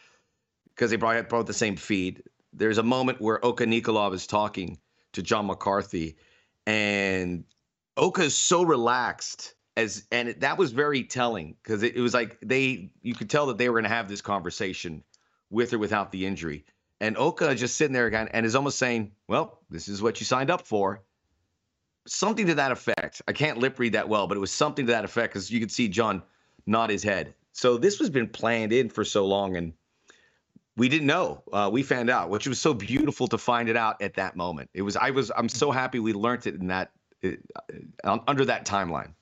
because 0.69 0.89
they 0.89 0.97
brought 0.97 1.29
brought 1.29 1.47
the 1.47 1.53
same 1.53 1.75
feed. 1.75 2.23
There's 2.53 2.79
a 2.79 2.83
moment 2.83 3.21
where 3.21 3.43
Oka 3.45 3.65
Nikolov 3.65 4.13
is 4.13 4.27
talking 4.27 4.79
to 5.13 5.21
John 5.21 5.45
McCarthy, 5.45 6.17
and 6.65 7.43
Oka 7.97 8.23
is 8.23 8.35
so 8.35 8.63
relaxed 8.63 9.53
as 9.77 10.05
and 10.11 10.29
it, 10.29 10.41
that 10.41 10.57
was 10.57 10.71
very 10.71 11.03
telling 11.03 11.55
because 11.61 11.83
it, 11.83 11.95
it 11.95 12.01
was 12.01 12.13
like 12.13 12.37
they 12.41 12.91
you 13.01 13.15
could 13.15 13.29
tell 13.29 13.47
that 13.47 13.57
they 13.57 13.69
were 13.69 13.75
going 13.75 13.89
to 13.89 13.95
have 13.95 14.09
this 14.09 14.21
conversation 14.21 15.03
with 15.49 15.73
or 15.73 15.79
without 15.79 16.11
the 16.11 16.25
injury. 16.25 16.65
And 16.99 17.17
Oka 17.17 17.55
just 17.55 17.77
sitting 17.77 17.93
there 17.93 18.05
again 18.05 18.29
and 18.31 18.45
is 18.45 18.55
almost 18.55 18.77
saying, 18.77 19.11
"Well, 19.27 19.59
this 19.69 19.87
is 19.87 20.01
what 20.01 20.19
you 20.19 20.25
signed 20.25 20.51
up 20.51 20.67
for." 20.67 21.03
Something 22.07 22.47
to 22.47 22.55
that 22.55 22.71
effect. 22.71 23.21
I 23.27 23.33
can't 23.33 23.59
lip 23.59 23.77
read 23.79 23.93
that 23.93 24.09
well, 24.09 24.27
but 24.27 24.35
it 24.35 24.39
was 24.39 24.51
something 24.51 24.87
to 24.87 24.91
that 24.93 25.05
effect 25.05 25.33
because 25.33 25.51
you 25.51 25.59
could 25.59 25.71
see 25.71 25.87
John 25.87 26.23
nod 26.65 26.89
his 26.89 27.03
head. 27.03 27.33
So 27.53 27.77
this 27.77 27.99
was 27.99 28.09
been 28.09 28.27
planned 28.27 28.73
in 28.73 28.89
for 28.89 29.03
so 29.03 29.25
long, 29.25 29.55
and 29.55 29.73
we 30.75 30.89
didn't 30.89 31.07
know. 31.07 31.43
Uh, 31.51 31.69
we 31.71 31.83
found 31.83 32.09
out, 32.09 32.29
which 32.29 32.47
was 32.47 32.59
so 32.59 32.73
beautiful 32.73 33.27
to 33.27 33.37
find 33.37 33.69
it 33.69 33.77
out 33.77 34.01
at 34.01 34.15
that 34.15 34.35
moment. 34.35 34.69
It 34.73 34.81
was. 34.81 34.97
I 34.97 35.11
was. 35.11 35.31
I'm 35.35 35.49
so 35.49 35.71
happy 35.71 35.99
we 35.99 36.13
learned 36.13 36.45
it 36.47 36.55
in 36.55 36.67
that 36.67 36.91
uh, 37.23 38.17
under 38.27 38.45
that 38.45 38.65
timeline 38.65 39.13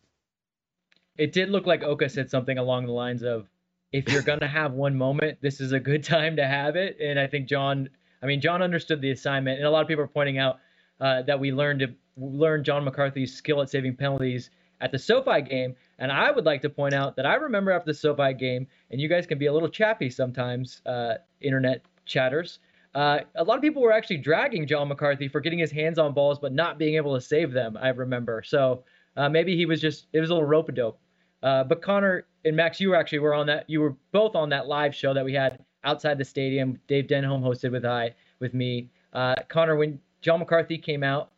it 1.20 1.34
did 1.34 1.50
look 1.50 1.68
like 1.68 1.84
Oka 1.84 2.10
said 2.10 2.30
something 2.30 2.58
along 2.58 2.86
the 2.86 2.92
lines 2.92 3.24
of, 3.24 3.48
"If 3.92 4.12
you're 4.12 4.22
gonna 4.22 4.48
have 4.48 4.74
one 4.74 4.96
moment, 4.96 5.40
this 5.42 5.60
is 5.60 5.74
a 5.74 5.80
good 5.80 6.04
time 6.16 6.38
to 6.38 6.46
have 6.46 6.76
it." 6.76 6.98
And 7.00 7.20
I 7.20 7.28
think 7.28 7.48
John, 7.48 7.90
I 8.24 8.26
mean, 8.26 8.42
John 8.42 8.62
understood 8.62 9.02
the 9.02 9.12
assignment, 9.12 9.60
and 9.60 9.68
a 9.68 9.70
lot 9.70 9.82
of 9.82 9.88
people 9.88 10.04
are 10.04 10.08
pointing 10.08 10.38
out 10.38 10.60
uh, 11.00 11.22
that 11.24 11.40
we 11.40 11.52
learned 11.52 11.82
to 11.82 11.94
learn 12.18 12.64
John 12.64 12.84
McCarthy's 12.84 13.36
skill 13.36 13.62
at 13.62 13.70
saving 13.70 13.96
penalties 13.96 14.50
at 14.82 14.92
the 14.92 15.00
SoFi 15.00 15.42
game. 15.42 15.76
And 15.98 16.12
I 16.12 16.32
would 16.32 16.46
like 16.46 16.62
to 16.62 16.70
point 16.70 16.94
out 16.94 17.16
that 17.18 17.26
I 17.26 17.36
remember 17.36 17.72
after 17.72 17.92
the 17.92 17.98
SoFi 17.98 18.34
game, 18.34 18.68
and 18.92 19.02
you 19.02 19.10
guys 19.10 19.26
can 19.26 19.38
be 19.38 19.48
a 19.48 19.54
little 19.54 19.70
chappy 19.70 20.10
sometimes, 20.10 20.82
uh, 20.86 21.16
internet 21.42 21.82
chatters. 22.06 22.60
Uh, 22.96 23.20
a 23.36 23.44
lot 23.44 23.58
of 23.58 23.62
people 23.62 23.82
were 23.82 23.92
actually 23.92 24.18
dragging 24.18 24.66
John 24.66 24.88
McCarthy 24.88 25.28
for 25.28 25.42
getting 25.42 25.60
his 25.60 25.72
hands 25.72 26.00
on 26.00 26.14
balls 26.14 26.40
but 26.40 26.54
not 26.54 26.80
being 26.80 26.96
able 26.96 27.14
to 27.14 27.22
save 27.22 27.52
them. 27.52 27.78
I 27.80 27.90
remember. 27.90 28.42
So 28.46 28.84
uh, 29.16 29.30
maybe 29.30 29.56
he 29.56 29.66
was 29.66 29.82
just 29.82 30.08
it 30.14 30.20
was 30.20 30.30
a 30.30 30.34
little 30.34 30.48
rope 30.48 30.70
a 30.70 30.72
dope. 30.72 31.00
Uh, 31.42 31.64
but 31.64 31.82
Connor 31.82 32.26
and 32.46 32.56
Max, 32.56 32.80
you 32.80 32.90
were 32.90 32.96
actually 32.96 33.20
were 33.20 33.34
on 33.34 33.48
that. 33.48 33.70
You 33.70 33.82
were 33.82 33.96
both 34.12 34.36
on 34.36 34.50
that 34.50 34.68
live 34.68 34.94
show 34.94 35.14
that 35.14 35.24
we 35.24 35.34
had 35.34 35.60
outside 35.84 36.18
the 36.18 36.26
stadium. 36.26 36.80
Dave 36.88 37.08
Denholm 37.08 37.42
hosted 37.42 37.72
with 37.72 37.86
I 37.86 38.14
with 38.40 38.54
me. 38.54 38.90
Uh, 39.14 39.36
Connor, 39.48 39.76
when 39.76 40.00
John 40.22 40.40
McCarthy 40.40 40.78
came 40.78 41.04
out 41.04 41.32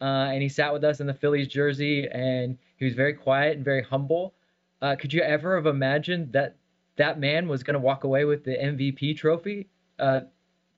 uh, 0.00 0.04
and 0.32 0.42
he 0.42 0.48
sat 0.48 0.72
with 0.72 0.84
us 0.84 1.00
in 1.00 1.06
the 1.06 1.14
Phillies 1.14 1.48
jersey, 1.48 2.06
and 2.08 2.56
he 2.76 2.84
was 2.84 2.94
very 2.94 3.14
quiet 3.14 3.56
and 3.56 3.64
very 3.64 3.82
humble. 3.82 4.34
Uh, 4.80 4.94
could 4.94 5.12
you 5.12 5.22
ever 5.22 5.56
have 5.56 5.66
imagined 5.66 6.32
that 6.32 6.56
that 6.96 7.18
man 7.18 7.48
was 7.48 7.62
going 7.62 7.74
to 7.74 7.80
walk 7.80 8.04
away 8.04 8.24
with 8.24 8.44
the 8.44 8.56
MVP 8.56 9.16
trophy 9.16 9.68
uh, 9.98 10.20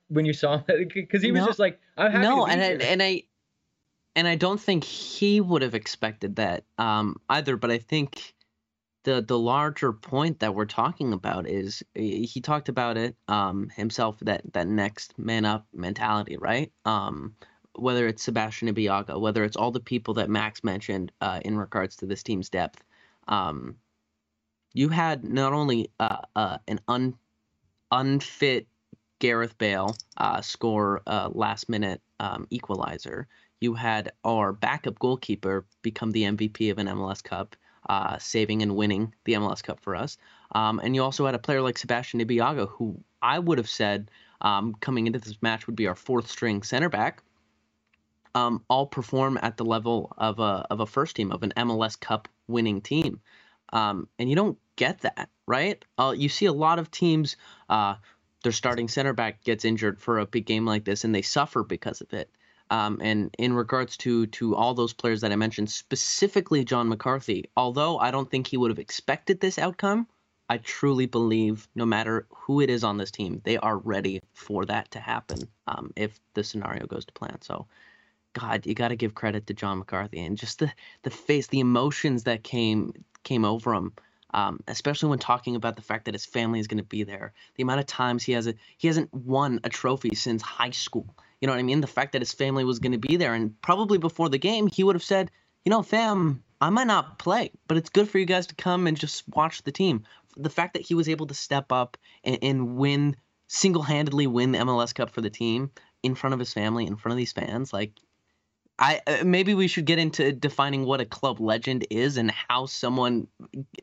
when 0.09 0.25
you 0.25 0.33
saw 0.33 0.57
him? 0.57 0.87
Because 0.93 1.21
he 1.21 1.31
was 1.31 1.41
No. 1.41 1.45
just 1.47 1.59
like, 1.59 1.79
"I'm 1.97 2.11
happy." 2.11 2.23
no, 2.23 2.47
and 2.47 2.61
I, 2.61 2.65
and 2.85 3.03
I 3.03 3.23
and 4.15 4.27
I 4.27 4.35
don't 4.35 4.59
think 4.59 4.83
he 4.83 5.39
would 5.39 5.61
have 5.61 5.75
expected 5.75 6.35
that 6.37 6.63
um, 6.79 7.17
either. 7.29 7.55
But 7.57 7.69
I 7.69 7.77
think 7.77 8.33
the 9.03 9.21
the 9.21 9.37
larger 9.37 9.93
point 9.93 10.39
that 10.39 10.53
we're 10.53 10.65
talking 10.65 11.13
about 11.13 11.47
is 11.47 11.83
he 11.95 12.25
he 12.25 12.41
talked 12.41 12.69
about 12.69 12.97
it 12.97 13.15
um, 13.27 13.69
himself 13.75 14.17
that 14.21 14.41
that 14.53 14.67
next 14.67 15.17
man 15.17 15.45
up 15.45 15.65
mentality, 15.73 16.37
right? 16.37 16.71
Um, 16.85 17.35
whether 17.75 18.07
it's 18.07 18.23
Sebastian 18.23 18.73
Ibeagha, 18.73 19.19
whether 19.19 19.43
it's 19.43 19.55
all 19.57 19.71
the 19.71 19.79
people 19.79 20.15
that 20.15 20.29
Max 20.29 20.63
mentioned 20.63 21.11
uh, 21.21 21.39
in 21.43 21.57
regards 21.57 21.95
to 21.97 22.05
this 22.05 22.21
team's 22.21 22.49
depth, 22.49 22.83
um, 23.27 23.75
you 24.73 24.89
had 24.89 25.23
not 25.23 25.53
only 25.53 25.89
uh, 25.99 26.17
uh, 26.35 26.57
an 26.67 26.79
un 26.87 27.15
unfit 27.91 28.67
Gareth 29.19 29.57
Bale 29.57 29.95
uh, 30.17 30.41
score 30.41 31.01
uh, 31.07 31.29
last 31.31 31.69
minute 31.69 32.01
um, 32.19 32.47
equalizer. 32.49 33.27
You 33.59 33.75
had 33.75 34.11
our 34.25 34.51
backup 34.51 34.97
goalkeeper 34.97 35.65
become 35.83 36.11
the 36.11 36.23
MVP 36.23 36.71
of 36.71 36.79
an 36.79 36.87
MLS 36.87 37.23
Cup, 37.23 37.55
uh, 37.91 38.17
saving 38.19 38.61
and 38.61 38.77
winning 38.77 39.13
the 39.25 39.33
MLS 39.33 39.61
Cup 39.61 39.81
for 39.81 39.97
us. 39.97 40.17
Um, 40.55 40.79
and 40.81 40.95
you 40.95 41.03
also 41.03 41.25
had 41.25 41.35
a 41.35 41.39
player 41.39 41.61
like 41.61 41.77
Sebastian 41.77 42.21
Ibeagha, 42.21 42.69
who 42.69 42.97
I 43.21 43.37
would 43.37 43.57
have 43.57 43.67
said 43.67 44.09
um, 44.39 44.73
coming 44.79 45.07
into 45.07 45.19
this 45.19 45.41
match 45.41 45.67
would 45.67 45.75
be 45.75 45.87
our 45.87 45.95
fourth 45.95 46.29
string 46.29 46.63
center 46.63 46.87
back. 46.87 47.21
Um, 48.33 48.63
all 48.69 48.87
perform 48.87 49.37
at 49.41 49.57
the 49.57 49.65
level 49.65 50.13
of 50.17 50.39
a 50.39 50.65
of 50.71 50.79
a 50.79 50.85
first 50.85 51.17
team 51.17 51.33
of 51.33 51.43
an 51.43 51.51
MLS 51.57 51.99
Cup 51.99 52.29
winning 52.47 52.79
team, 52.79 53.19
um, 53.73 54.07
and 54.17 54.29
you 54.29 54.37
don't 54.37 54.57
get 54.77 55.01
that 55.01 55.29
right. 55.45 55.83
Uh, 55.97 56.13
you 56.15 56.29
see 56.29 56.45
a 56.45 56.53
lot 56.53 56.79
of 56.79 56.89
teams. 56.89 57.35
Uh, 57.67 57.95
their 58.43 58.53
starting 58.53 58.87
center 58.87 59.11
back 59.11 59.43
gets 59.43 59.65
injured 59.65 59.99
for 59.99 60.19
a 60.19 60.25
big 60.25 60.45
game 60.45 60.65
like 60.65 60.85
this, 60.85 61.03
and 61.03 61.13
they 61.13 61.21
suffer 61.21 61.61
because 61.61 61.99
of 61.99 62.13
it. 62.13 62.29
Um, 62.71 62.99
and 63.01 63.35
in 63.37 63.53
regards 63.53 63.97
to 63.97 64.27
to 64.27 64.55
all 64.55 64.73
those 64.73 64.93
players 64.93 65.21
that 65.21 65.31
I 65.31 65.35
mentioned, 65.35 65.69
specifically 65.69 66.63
John 66.63 66.87
McCarthy, 66.87 67.49
although 67.57 67.99
I 67.99 68.11
don't 68.11 68.31
think 68.31 68.47
he 68.47 68.57
would 68.57 68.71
have 68.71 68.79
expected 68.79 69.41
this 69.41 69.59
outcome, 69.59 70.07
I 70.49 70.57
truly 70.57 71.05
believe 71.05 71.67
no 71.75 71.85
matter 71.85 72.27
who 72.29 72.61
it 72.61 72.69
is 72.69 72.83
on 72.85 72.97
this 72.97 73.11
team, 73.11 73.41
they 73.43 73.57
are 73.57 73.77
ready 73.77 74.21
for 74.33 74.65
that 74.65 74.89
to 74.91 74.99
happen 74.99 75.39
um, 75.67 75.91
if 75.97 76.19
the 76.33 76.43
scenario 76.45 76.87
goes 76.87 77.05
to 77.05 77.13
plan. 77.13 77.41
So, 77.41 77.67
God, 78.33 78.65
you 78.65 78.73
got 78.73 78.87
to 78.87 78.95
give 78.95 79.15
credit 79.15 79.47
to 79.47 79.53
John 79.53 79.79
McCarthy 79.79 80.21
and 80.21 80.37
just 80.37 80.59
the 80.59 80.71
the 81.03 81.11
face, 81.11 81.47
the 81.47 81.59
emotions 81.59 82.23
that 82.23 82.43
came 82.43 82.93
came 83.23 83.43
over 83.45 83.73
him 83.73 83.93
um, 84.33 84.61
especially 84.67 85.09
when 85.09 85.19
talking 85.19 85.55
about 85.55 85.75
the 85.75 85.81
fact 85.81 86.05
that 86.05 86.13
his 86.13 86.25
family 86.25 86.59
is 86.59 86.67
going 86.67 86.77
to 86.77 86.83
be 86.83 87.03
there. 87.03 87.33
The 87.55 87.63
amount 87.63 87.81
of 87.81 87.85
times 87.85 88.23
he 88.23 88.31
has 88.31 88.47
a 88.47 88.53
he 88.77 88.87
hasn't 88.87 89.13
won 89.13 89.59
a 89.63 89.69
trophy 89.69 90.15
since 90.15 90.41
high 90.41 90.71
school. 90.71 91.13
You 91.41 91.47
know 91.47 91.53
what 91.53 91.59
I 91.59 91.63
mean? 91.63 91.81
The 91.81 91.87
fact 91.87 92.13
that 92.13 92.21
his 92.21 92.31
family 92.31 92.63
was 92.63 92.79
going 92.79 92.93
to 92.93 92.97
be 92.97 93.17
there, 93.17 93.33
and 93.33 93.59
probably 93.61 93.97
before 93.97 94.29
the 94.29 94.37
game, 94.37 94.67
he 94.67 94.83
would 94.83 94.95
have 94.95 95.03
said, 95.03 95.31
"You 95.65 95.71
know, 95.71 95.81
fam, 95.83 96.43
I 96.61 96.69
might 96.69 96.87
not 96.87 97.19
play, 97.19 97.51
but 97.67 97.77
it's 97.77 97.89
good 97.89 98.09
for 98.09 98.19
you 98.19 98.25
guys 98.25 98.47
to 98.47 98.55
come 98.55 98.87
and 98.87 98.95
just 98.97 99.27
watch 99.27 99.63
the 99.63 99.71
team." 99.71 100.03
The 100.37 100.49
fact 100.49 100.73
that 100.73 100.83
he 100.83 100.93
was 100.93 101.09
able 101.09 101.27
to 101.27 101.33
step 101.33 101.71
up 101.71 101.97
and, 102.23 102.39
and 102.41 102.75
win 102.77 103.17
single-handedly 103.47 104.27
win 104.27 104.53
the 104.53 104.59
MLS 104.59 104.95
Cup 104.95 105.09
for 105.09 105.19
the 105.19 105.29
team 105.29 105.71
in 106.03 106.15
front 106.15 106.33
of 106.33 106.39
his 106.39 106.53
family, 106.53 106.87
in 106.87 106.95
front 106.95 107.11
of 107.11 107.17
these 107.17 107.33
fans, 107.33 107.73
like 107.73 107.91
I 108.81 109.01
uh, 109.05 109.23
maybe 109.23 109.53
we 109.53 109.67
should 109.67 109.85
get 109.85 109.99
into 109.99 110.31
defining 110.31 110.85
what 110.85 111.01
a 111.01 111.05
club 111.05 111.39
legend 111.39 111.85
is 111.89 112.17
and 112.17 112.31
how 112.31 112.65
someone 112.65 113.27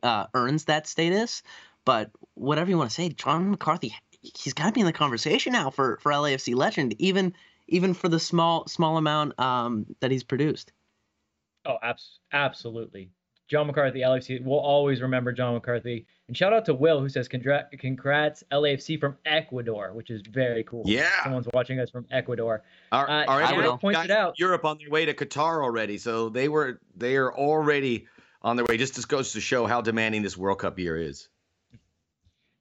uh, 0.03 0.27
earns 0.33 0.65
that 0.65 0.87
status. 0.87 1.41
But 1.85 2.11
whatever 2.33 2.69
you 2.69 2.77
want 2.77 2.89
to 2.89 2.93
say, 2.93 3.09
John 3.09 3.51
McCarthy, 3.51 3.95
he's 4.21 4.53
got 4.53 4.65
to 4.67 4.71
be 4.73 4.81
in 4.81 4.85
the 4.85 4.93
conversation 4.93 5.53
now 5.53 5.69
for 5.69 5.97
for 6.01 6.11
LAFC 6.11 6.53
legend, 6.53 6.95
even 6.99 7.33
even 7.69 7.93
for 7.93 8.09
the 8.09 8.19
small 8.19 8.67
small 8.67 8.97
amount 8.97 9.39
um, 9.39 9.85
that 10.01 10.11
he's 10.11 10.23
produced. 10.23 10.71
Oh, 11.65 11.77
abs- 11.81 12.19
absolutely. 12.31 13.11
John 13.49 13.65
McCarthy, 13.65 14.01
LAFC. 14.01 14.43
We'll 14.43 14.59
always 14.59 15.01
remember 15.01 15.31
John 15.31 15.55
McCarthy. 15.55 16.05
And 16.27 16.37
shout 16.37 16.53
out 16.53 16.65
to 16.65 16.75
Will 16.75 16.99
who 16.99 17.09
says 17.09 17.27
congrats 17.27 18.43
LAFC 18.51 18.99
from 18.99 19.17
Ecuador, 19.25 19.91
which 19.93 20.11
is 20.11 20.21
very 20.29 20.63
cool. 20.63 20.83
Yeah, 20.85 21.09
someone's 21.23 21.47
watching 21.51 21.79
us 21.79 21.89
from 21.89 22.05
Ecuador. 22.11 22.63
Our, 22.91 23.09
uh, 23.09 23.25
our 23.25 23.41
Ecuador 23.41 23.79
pointed 23.79 24.11
out 24.11 24.37
Europe 24.37 24.65
on 24.65 24.77
their 24.77 24.89
way 24.91 25.05
to 25.05 25.15
Qatar 25.15 25.63
already, 25.63 25.97
so 25.97 26.29
they 26.29 26.47
were 26.47 26.79
they 26.95 27.15
are 27.15 27.33
already 27.33 28.07
on 28.43 28.55
their 28.55 28.65
way. 28.65 28.77
Just 28.77 28.95
this 28.95 29.05
goes 29.05 29.33
to 29.33 29.41
show 29.41 29.65
how 29.65 29.81
demanding 29.81 30.21
this 30.21 30.37
World 30.37 30.59
Cup 30.59 30.77
year 30.77 30.95
is. 30.95 31.27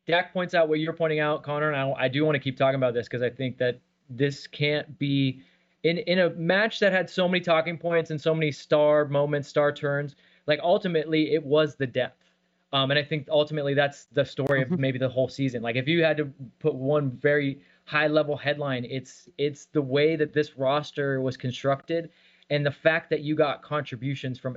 Dak 0.06 0.32
points 0.32 0.54
out 0.54 0.70
what 0.70 0.80
you're 0.80 0.94
pointing 0.94 1.20
out, 1.20 1.42
Connor, 1.42 1.70
and 1.70 1.76
I, 1.76 2.04
I 2.04 2.08
do 2.08 2.24
want 2.24 2.36
to 2.36 2.40
keep 2.40 2.56
talking 2.56 2.76
about 2.76 2.94
this 2.94 3.06
because 3.06 3.20
I 3.20 3.28
think 3.28 3.58
that 3.58 3.80
this 4.08 4.46
can't 4.46 4.98
be 4.98 5.42
in 5.82 5.98
in 5.98 6.18
a 6.20 6.30
match 6.30 6.80
that 6.80 6.92
had 6.92 7.08
so 7.08 7.28
many 7.28 7.40
talking 7.40 7.78
points 7.78 8.10
and 8.10 8.20
so 8.20 8.34
many 8.34 8.50
star 8.50 9.06
moments, 9.06 9.48
star 9.48 9.72
turns. 9.72 10.16
Like 10.46 10.60
ultimately, 10.62 11.34
it 11.34 11.44
was 11.44 11.76
the 11.76 11.86
depth 11.86 12.28
um, 12.72 12.90
and 12.90 12.98
I 12.98 13.02
think 13.02 13.28
ultimately 13.30 13.74
that's 13.74 14.06
the 14.12 14.24
story 14.24 14.62
of 14.62 14.68
mm-hmm. 14.68 14.80
maybe 14.80 14.98
the 14.98 15.08
whole 15.08 15.28
season. 15.28 15.62
Like 15.62 15.76
if 15.76 15.88
you 15.88 16.02
had 16.04 16.16
to 16.18 16.30
put 16.58 16.74
one 16.74 17.10
very 17.10 17.60
high 17.84 18.08
level 18.08 18.36
headline, 18.36 18.84
it's 18.84 19.28
it's 19.38 19.66
the 19.66 19.80
way 19.80 20.16
that 20.16 20.34
this 20.34 20.58
roster 20.58 21.20
was 21.20 21.36
constructed 21.36 22.10
and 22.50 22.64
the 22.64 22.70
fact 22.70 23.08
that 23.10 23.20
you 23.20 23.34
got 23.34 23.62
contributions 23.62 24.38
from 24.38 24.56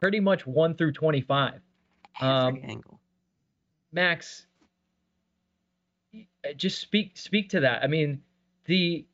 pretty 0.00 0.18
much 0.18 0.46
one 0.46 0.74
through 0.74 0.92
twenty 0.92 1.20
five. 1.20 1.60
Um, 2.20 2.58
angle. 2.64 2.98
Max, 3.92 4.46
just 6.56 6.80
speak 6.80 7.16
speak 7.16 7.50
to 7.50 7.60
that. 7.60 7.84
I 7.84 7.86
mean, 7.86 8.20
the 8.72 9.04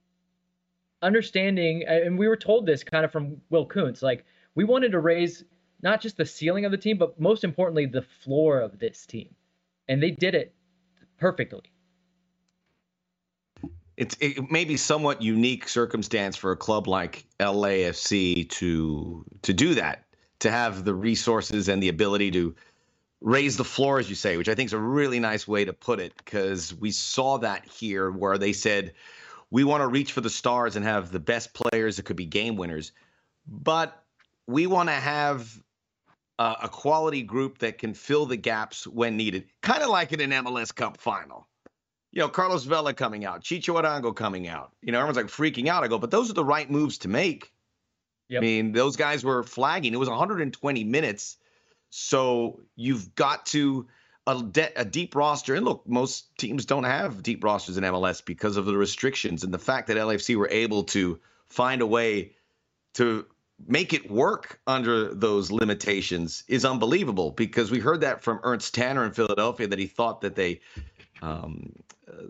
understanding, 1.03 1.85
and 1.87 2.17
we 2.17 2.29
were 2.29 2.37
told 2.37 2.65
this 2.65 2.85
kind 2.85 3.05
of 3.05 3.11
from 3.11 3.41
Will 3.51 3.67
Kuntz, 3.67 4.03
like 4.03 4.25
we 4.55 4.63
wanted 4.63 4.93
to 4.93 5.01
raise 5.01 5.45
not 5.83 6.01
just 6.01 6.17
the 6.17 6.25
ceiling 6.25 6.65
of 6.65 6.71
the 6.71 6.79
team, 6.79 6.97
but 6.97 7.19
most 7.21 7.43
importantly, 7.43 7.85
the 7.87 8.03
floor 8.03 8.61
of 8.61 8.79
this 8.79 9.05
team. 9.05 9.35
And 9.89 10.01
they 10.01 10.13
did 10.13 10.37
it 10.37 10.55
perfectly. 11.19 11.73
It's 13.97 14.17
it 14.21 14.49
may 14.49 14.65
be 14.65 14.77
somewhat 14.77 15.23
unique 15.23 15.69
circumstance 15.69 16.37
for 16.37 16.53
a 16.53 16.57
club 16.57 16.87
like 16.87 17.25
LAFC 17.41 18.49
to 18.51 19.25
to 19.43 19.53
do 19.53 19.75
that, 19.75 20.05
to 20.39 20.53
have 20.53 20.85
the 20.85 20.95
resources 20.95 21.69
and 21.69 21.83
the 21.83 21.89
ability 21.89 22.31
to 22.31 22.55
raise 23.21 23.57
the 23.57 23.65
floor, 23.65 23.99
as 23.99 24.09
you 24.09 24.15
say, 24.15 24.37
which 24.37 24.49
I 24.49 24.55
think 24.55 24.69
is 24.69 24.73
a 24.73 24.79
really 24.79 25.19
nice 25.19 25.49
way 25.49 25.65
to 25.65 25.73
put 25.73 25.99
it, 25.99 26.13
because 26.17 26.73
we 26.75 26.93
saw 26.93 27.39
that 27.39 27.67
here 27.67 28.13
where 28.13 28.39
they 28.39 28.53
said 28.53 28.93
we 29.51 29.65
want 29.65 29.83
to 29.83 29.89
reach 29.89 30.13
for 30.13 30.21
the 30.21 30.31
stars 30.31 30.77
and 30.77 30.85
have 30.85 31.11
the 31.11 31.21
best 31.21 31.55
players 31.55 31.97
that 31.97 32.05
could 32.05 32.17
be 32.17 32.27
game 32.27 32.57
winners, 32.57 32.93
but 33.47 34.03
we 34.47 34.67
want 34.67 34.89
to 34.89 34.95
have 34.95 35.51
uh, 36.39 36.57
a 36.63 36.69
quality 36.69 37.23
group 37.23 37.59
that 37.59 37.79
can 37.79 37.95
fill 37.95 38.27
the 38.27 38.37
gaps 38.37 38.87
when 38.87 39.17
needed, 39.17 39.47
kind 39.63 39.83
of 39.83 39.89
like 39.89 40.13
in 40.13 40.21
an 40.21 40.45
MLS 40.45 40.75
Cup 40.75 40.99
final. 40.99 41.49
You 42.13 42.21
know, 42.21 42.29
Carlos 42.29 42.65
Vela 42.65 42.95
coming 42.95 43.25
out, 43.25 43.43
Chicho 43.43 43.81
Arango 43.81 44.15
coming 44.15 44.49
out. 44.49 44.73
You 44.83 44.93
know, 44.93 44.99
everyone's 44.99 45.17
like 45.17 45.27
freaking 45.27 45.69
out. 45.69 45.85
I 45.85 45.89
go, 45.89 45.99
but 45.99 46.11
those 46.11 46.31
are 46.31 46.35
the 46.35 46.45
right 46.45 46.71
moves 46.71 46.99
to 46.99 47.09
make. 47.09 47.53
Yep. 48.29 48.39
I 48.39 48.45
mean, 48.45 48.73
those 48.73 48.97
guys 48.97 49.25
were 49.25 49.43
flagging. 49.43 49.93
It 49.93 49.99
was 49.99 50.09
120 50.09 50.85
minutes. 50.85 51.37
So 51.91 52.61
you've 52.77 53.15
got 53.15 53.47
to 53.47 53.87
a, 54.29 54.43
de- 54.43 54.81
a, 54.81 54.85
deep 54.85 55.15
roster. 55.15 55.55
And 55.55 55.65
look, 55.65 55.83
most 55.87 56.37
teams 56.37 56.67
don't 56.67 56.85
have 56.85 57.23
deep 57.23 57.43
rosters 57.43 57.77
in 57.77 57.85
MLS 57.85 58.25
because 58.25 58.57
of 58.57 58.67
the 58.67 58.77
restrictions 58.77 59.43
and 59.43 59.53
the 59.53 59.59
fact 59.59 59.89
that 59.89 59.97
LFC 59.97 60.37
were 60.37 60.49
able 60.51 60.85
to 60.85 61.19
find 61.49 61.81
a 61.81 61.87
way 61.87 62.33
to 62.95 63.27
make 63.67 63.93
it 63.93 64.11
work 64.11 64.61
under 64.67 65.15
those 65.15 65.51
limitations 65.51 66.45
is 66.47 66.65
unbelievable 66.65 67.33
because 67.33 67.71
we 67.71 67.81
heard 67.81 68.03
that 68.03 68.23
from 68.23 68.39
Ernst 68.43 68.75
Tanner 68.75 69.05
in 69.05 69.13
Philadelphia 69.13 69.67
that 69.67 69.79
he 69.79 69.87
thought 69.87 70.21
that 70.21 70.37
they 70.37 70.61
um, 71.23 71.73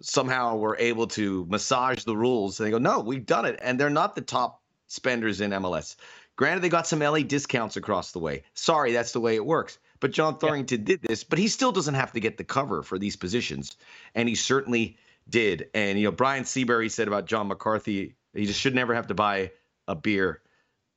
somehow 0.00 0.56
were 0.56 0.76
able 0.78 1.06
to 1.08 1.46
massage 1.48 2.04
the 2.04 2.16
rules. 2.16 2.58
And 2.58 2.66
they 2.66 2.70
go, 2.70 2.78
no, 2.78 3.00
we've 3.00 3.26
done 3.26 3.44
it. 3.44 3.58
And 3.60 3.78
they're 3.78 3.90
not 3.90 4.14
the 4.14 4.22
top 4.22 4.62
spenders 4.86 5.40
in 5.40 5.50
MLS. 5.50 5.96
Granted, 6.36 6.62
they 6.62 6.68
got 6.68 6.86
some 6.86 7.00
LA 7.00 7.20
discounts 7.20 7.76
across 7.76 8.12
the 8.12 8.20
way. 8.20 8.44
Sorry, 8.54 8.92
that's 8.92 9.12
the 9.12 9.20
way 9.20 9.34
it 9.34 9.44
works. 9.44 9.78
But 10.00 10.12
John 10.12 10.38
Thorrington 10.38 10.80
yeah. 10.80 10.84
did 10.84 11.02
this, 11.02 11.24
but 11.24 11.38
he 11.38 11.48
still 11.48 11.72
doesn't 11.72 11.94
have 11.94 12.12
to 12.12 12.20
get 12.20 12.36
the 12.36 12.44
cover 12.44 12.82
for 12.82 12.98
these 12.98 13.16
positions. 13.16 13.76
And 14.14 14.28
he 14.28 14.34
certainly 14.34 14.96
did. 15.28 15.68
And, 15.74 15.98
you 15.98 16.04
know, 16.04 16.12
Brian 16.12 16.44
Seabury 16.44 16.88
said 16.88 17.08
about 17.08 17.26
John 17.26 17.48
McCarthy, 17.48 18.14
he 18.34 18.46
just 18.46 18.60
should 18.60 18.74
never 18.74 18.94
have 18.94 19.08
to 19.08 19.14
buy 19.14 19.52
a 19.86 19.94
beer 19.94 20.42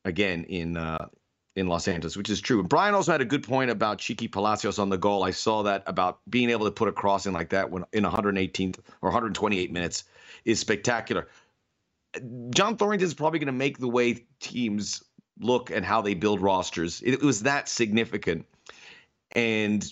again 0.05 0.43
in 0.45 0.77
uh, 0.77 1.07
in 1.55 1.67
Los 1.67 1.87
Angeles, 1.87 2.15
which 2.15 2.29
is 2.29 2.39
true. 2.39 2.59
And 2.59 2.69
Brian 2.69 2.95
also 2.95 3.11
had 3.11 3.21
a 3.21 3.25
good 3.25 3.43
point 3.43 3.71
about 3.71 3.97
Chiqui 3.97 4.31
Palacios 4.31 4.79
on 4.79 4.89
the 4.89 4.97
goal. 4.97 5.23
I 5.23 5.31
saw 5.31 5.63
that 5.63 5.83
about 5.85 6.19
being 6.29 6.49
able 6.49 6.65
to 6.65 6.71
put 6.71 6.87
a 6.87 6.93
crossing 6.93 7.33
like 7.33 7.49
that 7.49 7.69
when 7.69 7.83
in 7.91 8.03
118 8.03 8.75
or 9.01 9.09
128 9.09 9.71
minutes 9.71 10.05
is 10.45 10.59
spectacular. 10.59 11.27
John 12.51 12.77
Thorrington 12.77 13.05
is 13.05 13.13
probably 13.13 13.39
going 13.39 13.47
to 13.47 13.53
make 13.53 13.77
the 13.77 13.87
way 13.87 14.25
teams 14.39 15.03
look 15.39 15.71
and 15.71 15.85
how 15.85 16.01
they 16.01 16.13
build 16.13 16.41
rosters. 16.41 17.01
It, 17.05 17.21
was 17.21 17.43
that 17.43 17.67
significant, 17.67 18.45
and 19.33 19.85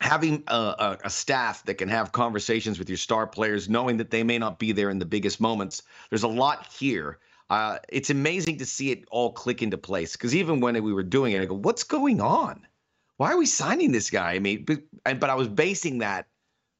having 0.00 0.42
a, 0.48 0.98
a, 1.04 1.10
staff 1.10 1.64
that 1.64 1.74
can 1.74 1.88
have 1.88 2.12
conversations 2.12 2.78
with 2.78 2.88
your 2.88 2.98
star 2.98 3.26
players, 3.26 3.68
knowing 3.68 3.96
that 3.98 4.10
they 4.10 4.22
may 4.22 4.38
not 4.38 4.58
be 4.58 4.72
there 4.72 4.90
in 4.90 4.98
the 4.98 5.06
biggest 5.06 5.40
moments. 5.40 5.82
There's 6.10 6.24
a 6.24 6.28
lot 6.28 6.66
here 6.66 7.18
uh, 7.50 7.78
it's 7.88 8.10
amazing 8.10 8.58
to 8.58 8.66
see 8.66 8.90
it 8.90 9.04
all 9.10 9.32
click 9.32 9.62
into 9.62 9.78
place. 9.78 10.12
Because 10.12 10.34
even 10.34 10.60
when 10.60 10.82
we 10.82 10.92
were 10.92 11.02
doing 11.02 11.32
it, 11.32 11.42
I 11.42 11.44
go, 11.44 11.54
"What's 11.54 11.84
going 11.84 12.20
on? 12.20 12.66
Why 13.16 13.32
are 13.32 13.38
we 13.38 13.46
signing 13.46 13.92
this 13.92 14.10
guy?" 14.10 14.32
I 14.32 14.38
mean, 14.38 14.64
but, 14.64 14.80
but 15.20 15.30
I 15.30 15.34
was 15.34 15.48
basing 15.48 15.98
that 15.98 16.26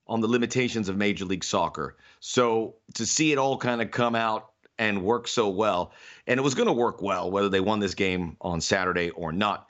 on 0.06 0.20
the 0.20 0.28
limitations 0.28 0.88
of 0.88 0.96
Major 0.96 1.24
League 1.24 1.44
Soccer. 1.44 1.96
So 2.20 2.76
to 2.94 3.06
see 3.06 3.32
it 3.32 3.38
all 3.38 3.56
kind 3.56 3.82
of 3.82 3.90
come 3.90 4.14
out 4.14 4.50
and 4.78 5.02
work 5.04 5.28
so 5.28 5.48
well, 5.48 5.92
and 6.26 6.38
it 6.38 6.42
was 6.42 6.54
going 6.54 6.66
to 6.66 6.72
work 6.72 7.00
well 7.00 7.30
whether 7.30 7.48
they 7.48 7.60
won 7.60 7.80
this 7.80 7.94
game 7.94 8.36
on 8.40 8.60
Saturday 8.60 9.10
or 9.10 9.32
not. 9.32 9.68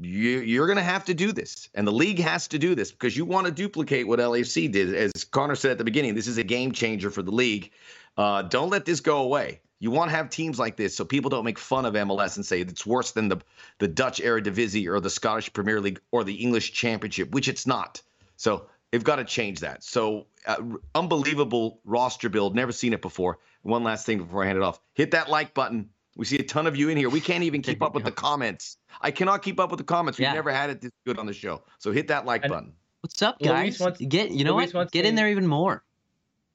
You, 0.00 0.40
you're 0.40 0.66
going 0.66 0.76
to 0.76 0.82
have 0.82 1.04
to 1.06 1.14
do 1.14 1.32
this, 1.32 1.68
and 1.74 1.86
the 1.86 1.92
league 1.92 2.20
has 2.20 2.48
to 2.48 2.58
do 2.58 2.74
this 2.74 2.92
because 2.92 3.16
you 3.16 3.24
want 3.24 3.46
to 3.46 3.52
duplicate 3.52 4.06
what 4.06 4.20
LAFC 4.20 4.70
did. 4.70 4.94
As 4.94 5.24
Connor 5.24 5.56
said 5.56 5.72
at 5.72 5.78
the 5.78 5.84
beginning, 5.84 6.14
this 6.14 6.28
is 6.28 6.38
a 6.38 6.44
game 6.44 6.72
changer 6.72 7.10
for 7.10 7.22
the 7.22 7.32
league. 7.32 7.72
Uh, 8.16 8.42
don't 8.42 8.70
let 8.70 8.84
this 8.84 9.00
go 9.00 9.18
away. 9.18 9.60
You 9.80 9.90
want 9.90 10.10
to 10.10 10.16
have 10.16 10.28
teams 10.28 10.58
like 10.58 10.76
this 10.76 10.96
so 10.96 11.04
people 11.04 11.30
don't 11.30 11.44
make 11.44 11.58
fun 11.58 11.84
of 11.84 11.94
MLS 11.94 12.36
and 12.36 12.44
say 12.44 12.60
it's 12.60 12.84
worse 12.84 13.12
than 13.12 13.28
the 13.28 13.38
the 13.78 13.86
Dutch 13.86 14.20
Eredivisie 14.20 14.88
or 14.88 15.00
the 15.00 15.10
Scottish 15.10 15.52
Premier 15.52 15.80
League 15.80 16.00
or 16.10 16.24
the 16.24 16.34
English 16.34 16.72
Championship, 16.72 17.30
which 17.30 17.46
it's 17.46 17.66
not. 17.66 18.02
So 18.36 18.66
they've 18.90 19.04
got 19.04 19.16
to 19.16 19.24
change 19.24 19.60
that. 19.60 19.84
So 19.84 20.26
uh, 20.46 20.56
unbelievable 20.94 21.80
roster 21.84 22.28
build, 22.28 22.56
never 22.56 22.72
seen 22.72 22.92
it 22.92 23.02
before. 23.02 23.38
One 23.62 23.84
last 23.84 24.04
thing 24.04 24.18
before 24.18 24.42
I 24.42 24.46
hand 24.46 24.58
it 24.58 24.64
off: 24.64 24.80
hit 24.94 25.12
that 25.12 25.30
like 25.30 25.54
button. 25.54 25.90
We 26.18 26.24
see 26.24 26.36
a 26.36 26.42
ton 26.42 26.66
of 26.66 26.76
you 26.76 26.88
in 26.88 26.96
here. 26.96 27.08
We 27.08 27.20
can't 27.20 27.44
even 27.44 27.62
keep 27.62 27.80
up 27.80 27.94
with 27.94 28.04
the 28.04 28.10
comments. 28.26 28.76
I 29.00 29.12
cannot 29.12 29.40
keep 29.40 29.60
up 29.60 29.70
with 29.70 29.78
the 29.78 29.84
comments. 29.84 30.18
We've 30.18 30.24
yeah. 30.24 30.32
never 30.32 30.50
had 30.50 30.68
it 30.68 30.80
this 30.80 30.90
good 31.06 31.16
on 31.16 31.26
the 31.26 31.32
show. 31.32 31.62
So 31.78 31.92
hit 31.92 32.08
that 32.08 32.26
like 32.26 32.42
and 32.42 32.52
button. 32.52 32.72
What's 33.02 33.22
up, 33.22 33.38
guys? 33.40 33.78
Wants, 33.78 34.00
Get 34.00 34.32
you 34.32 34.42
know 34.42 34.56
Luis 34.56 34.74
what? 34.74 34.90
Get 34.90 35.06
in 35.06 35.14
there 35.14 35.28
even 35.28 35.46
more. 35.46 35.84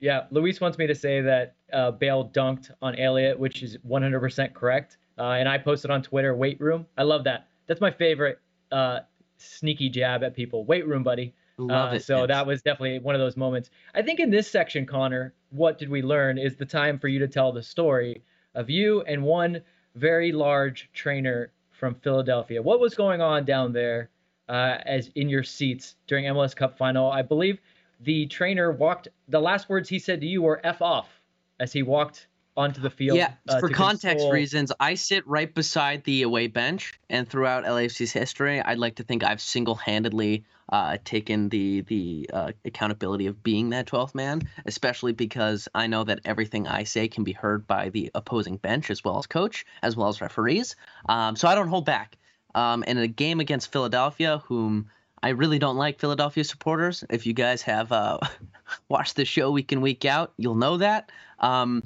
Yeah, 0.01 0.25
Luis 0.31 0.59
wants 0.59 0.77
me 0.77 0.85
to 0.87 0.95
say 0.95 1.21
that 1.21 1.55
uh, 1.71 1.91
Bale 1.91 2.29
dunked 2.33 2.71
on 2.81 2.95
Elliott, 2.95 3.39
which 3.39 3.63
is 3.63 3.77
100% 3.87 4.53
correct. 4.53 4.97
Uh, 5.17 5.23
and 5.29 5.47
I 5.47 5.57
posted 5.57 5.91
on 5.91 6.03
Twitter, 6.03 6.35
weight 6.35 6.59
room. 6.59 6.85
I 6.97 7.03
love 7.03 7.23
that. 7.23 7.47
That's 7.67 7.79
my 7.79 7.91
favorite 7.91 8.39
uh, 8.69 8.99
sneaky 9.37 9.87
jab 9.87 10.25
at 10.25 10.35
people. 10.35 10.65
Weight 10.65 10.85
room, 10.85 11.03
buddy. 11.03 11.33
Love 11.57 11.93
uh, 11.93 11.95
it. 11.95 12.03
So 12.03 12.27
that 12.27 12.45
was 12.45 12.61
definitely 12.61 12.99
one 12.99 13.15
of 13.15 13.21
those 13.21 13.37
moments. 13.37 13.69
I 13.95 14.01
think 14.01 14.19
in 14.19 14.29
this 14.29 14.51
section, 14.51 14.85
Connor, 14.85 15.33
what 15.51 15.77
did 15.77 15.87
we 15.87 16.01
learn 16.01 16.37
is 16.37 16.57
the 16.57 16.65
time 16.65 16.99
for 16.99 17.07
you 17.07 17.19
to 17.19 17.27
tell 17.29 17.53
the 17.53 17.63
story 17.63 18.23
of 18.55 18.69
you 18.69 19.01
and 19.03 19.23
one 19.23 19.61
very 19.95 20.31
large 20.31 20.89
trainer 20.93 21.51
from 21.71 21.95
Philadelphia. 21.95 22.61
What 22.61 22.79
was 22.79 22.95
going 22.95 23.21
on 23.21 23.45
down 23.45 23.73
there 23.73 24.09
uh, 24.49 24.77
as 24.85 25.09
in 25.15 25.29
your 25.29 25.43
seats 25.43 25.95
during 26.07 26.25
MLS 26.25 26.55
Cup 26.55 26.77
final. 26.77 27.09
I 27.09 27.21
believe 27.21 27.59
the 28.01 28.25
trainer 28.27 28.71
walked. 28.71 29.07
The 29.29 29.39
last 29.39 29.69
words 29.69 29.89
he 29.89 29.99
said 29.99 30.21
to 30.21 30.27
you 30.27 30.41
were 30.41 30.59
"f 30.63 30.81
off" 30.81 31.21
as 31.59 31.71
he 31.71 31.83
walked 31.83 32.27
onto 32.55 32.81
the 32.81 32.89
field. 32.89 33.17
Yeah, 33.17 33.33
uh, 33.47 33.59
for 33.59 33.69
context 33.69 34.17
console- 34.17 34.31
reasons, 34.31 34.71
I 34.79 34.95
sit 34.95 35.27
right 35.27 35.53
beside 35.53 36.03
the 36.03 36.23
away 36.23 36.47
bench, 36.47 36.93
and 37.09 37.27
throughout 37.27 37.65
LAFC's 37.65 38.11
history, 38.11 38.61
I'd 38.61 38.77
like 38.77 38.95
to 38.95 39.03
think 39.03 39.23
I've 39.23 39.41
single-handedly 39.41 40.43
uh, 40.69 40.97
taken 41.03 41.49
the 41.49 41.81
the 41.81 42.29
uh, 42.31 42.51
accountability 42.65 43.27
of 43.27 43.43
being 43.43 43.69
that 43.69 43.87
12th 43.87 44.15
man, 44.15 44.41
especially 44.65 45.13
because 45.13 45.67
I 45.75 45.87
know 45.87 46.03
that 46.03 46.19
everything 46.25 46.67
I 46.67 46.83
say 46.83 47.07
can 47.07 47.23
be 47.23 47.33
heard 47.33 47.67
by 47.67 47.89
the 47.89 48.11
opposing 48.15 48.57
bench 48.57 48.89
as 48.89 49.03
well 49.03 49.17
as 49.17 49.27
coach, 49.27 49.65
as 49.81 49.95
well 49.95 50.07
as 50.07 50.21
referees. 50.21 50.75
Um, 51.09 51.35
so 51.35 51.47
I 51.47 51.55
don't 51.55 51.67
hold 51.67 51.85
back. 51.85 52.17
Um, 52.55 52.83
in 52.83 52.99
a 52.99 53.07
game 53.07 53.39
against 53.39 53.71
Philadelphia, 53.71 54.43
whom 54.45 54.91
I 55.23 55.29
really 55.29 55.57
don't 55.57 55.77
like 55.77 55.99
Philadelphia 55.99 56.43
supporters. 56.43 57.03
If 57.09 57.25
you 57.25 57.33
guys 57.33 57.63
have 57.63 57.91
uh, 57.91 58.19
watched 58.89 59.15
the 59.15 59.25
show 59.25 59.51
week 59.51 59.71
in 59.71 59.81
week 59.81 60.05
out, 60.05 60.33
you'll 60.37 60.55
know 60.55 60.77
that. 60.77 61.11
Um, 61.39 61.83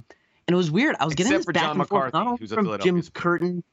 and 0.47 0.53
it 0.53 0.57
was 0.57 0.71
weird. 0.71 0.95
I 0.99 1.05
was 1.05 1.15
getting 1.15 1.33
Except 1.33 1.39
this 1.39 1.45
for 1.45 1.53
back 1.53 1.63
John 1.63 1.79
and 1.79 1.89
forth, 1.89 2.13
not 2.13 2.27
only 2.27 2.47
from 2.47 2.79
Jim. 2.79 3.01
Curtin, 3.13 3.63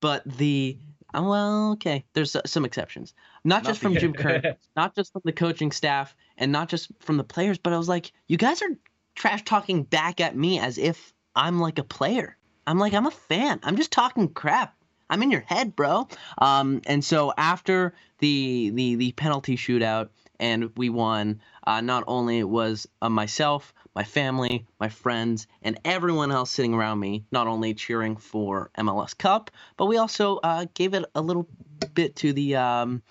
but 0.00 0.24
the 0.24 0.78
oh, 1.14 1.28
well, 1.28 1.72
okay. 1.72 2.04
There's 2.12 2.36
uh, 2.36 2.42
some 2.46 2.64
exceptions. 2.64 3.14
Not 3.44 3.64
just 3.64 3.80
from. 3.80 3.96
Jim 3.96 4.12
Curtin, 4.14 4.56
not 4.76 4.94
just 4.94 5.12
from 5.12 5.22
the 5.24 5.32
coaching 5.32 5.72
staff, 5.72 6.14
and 6.36 6.52
not 6.52 6.68
just 6.68 6.90
from 7.00 7.16
the 7.16 7.24
players. 7.24 7.58
But 7.58 7.72
I 7.72 7.78
was 7.78 7.88
like, 7.88 8.12
you 8.28 8.36
guys 8.36 8.62
are 8.62 8.70
trash 9.14 9.42
talking 9.44 9.82
back 9.82 10.20
at 10.20 10.36
me 10.36 10.60
as 10.60 10.78
if 10.78 11.12
I'm 11.34 11.60
like 11.60 11.78
a 11.78 11.84
player. 11.84 12.36
I'm 12.66 12.78
like, 12.78 12.94
I'm 12.94 13.06
a 13.06 13.10
fan. 13.10 13.60
I'm 13.62 13.76
just 13.76 13.90
talking 13.90 14.28
crap. 14.28 14.74
I'm 15.10 15.22
in 15.22 15.30
your 15.30 15.40
head, 15.40 15.74
bro. 15.74 16.06
Um, 16.36 16.82
and 16.86 17.04
so 17.04 17.32
after 17.36 17.94
the 18.18 18.70
the 18.70 18.94
the 18.96 19.12
penalty 19.12 19.56
shootout 19.56 20.10
and 20.38 20.70
we 20.76 20.90
won, 20.90 21.40
uh, 21.66 21.80
not 21.80 22.04
only 22.06 22.44
was 22.44 22.86
uh, 23.02 23.08
myself, 23.08 23.72
my 23.98 24.04
family, 24.04 24.64
my 24.78 24.88
friends, 24.88 25.48
and 25.62 25.76
everyone 25.84 26.30
else 26.30 26.52
sitting 26.52 26.72
around 26.72 27.00
me 27.00 27.24
not 27.32 27.48
only 27.48 27.74
cheering 27.74 28.14
for 28.16 28.70
MLS 28.78 29.18
Cup, 29.18 29.50
but 29.76 29.86
we 29.86 29.96
also 29.96 30.36
uh, 30.44 30.66
gave 30.74 30.94
it 30.94 31.04
a 31.16 31.20
little 31.20 31.48
bit 31.94 32.14
to 32.14 32.32
the 32.32 32.54
um, 32.54 33.02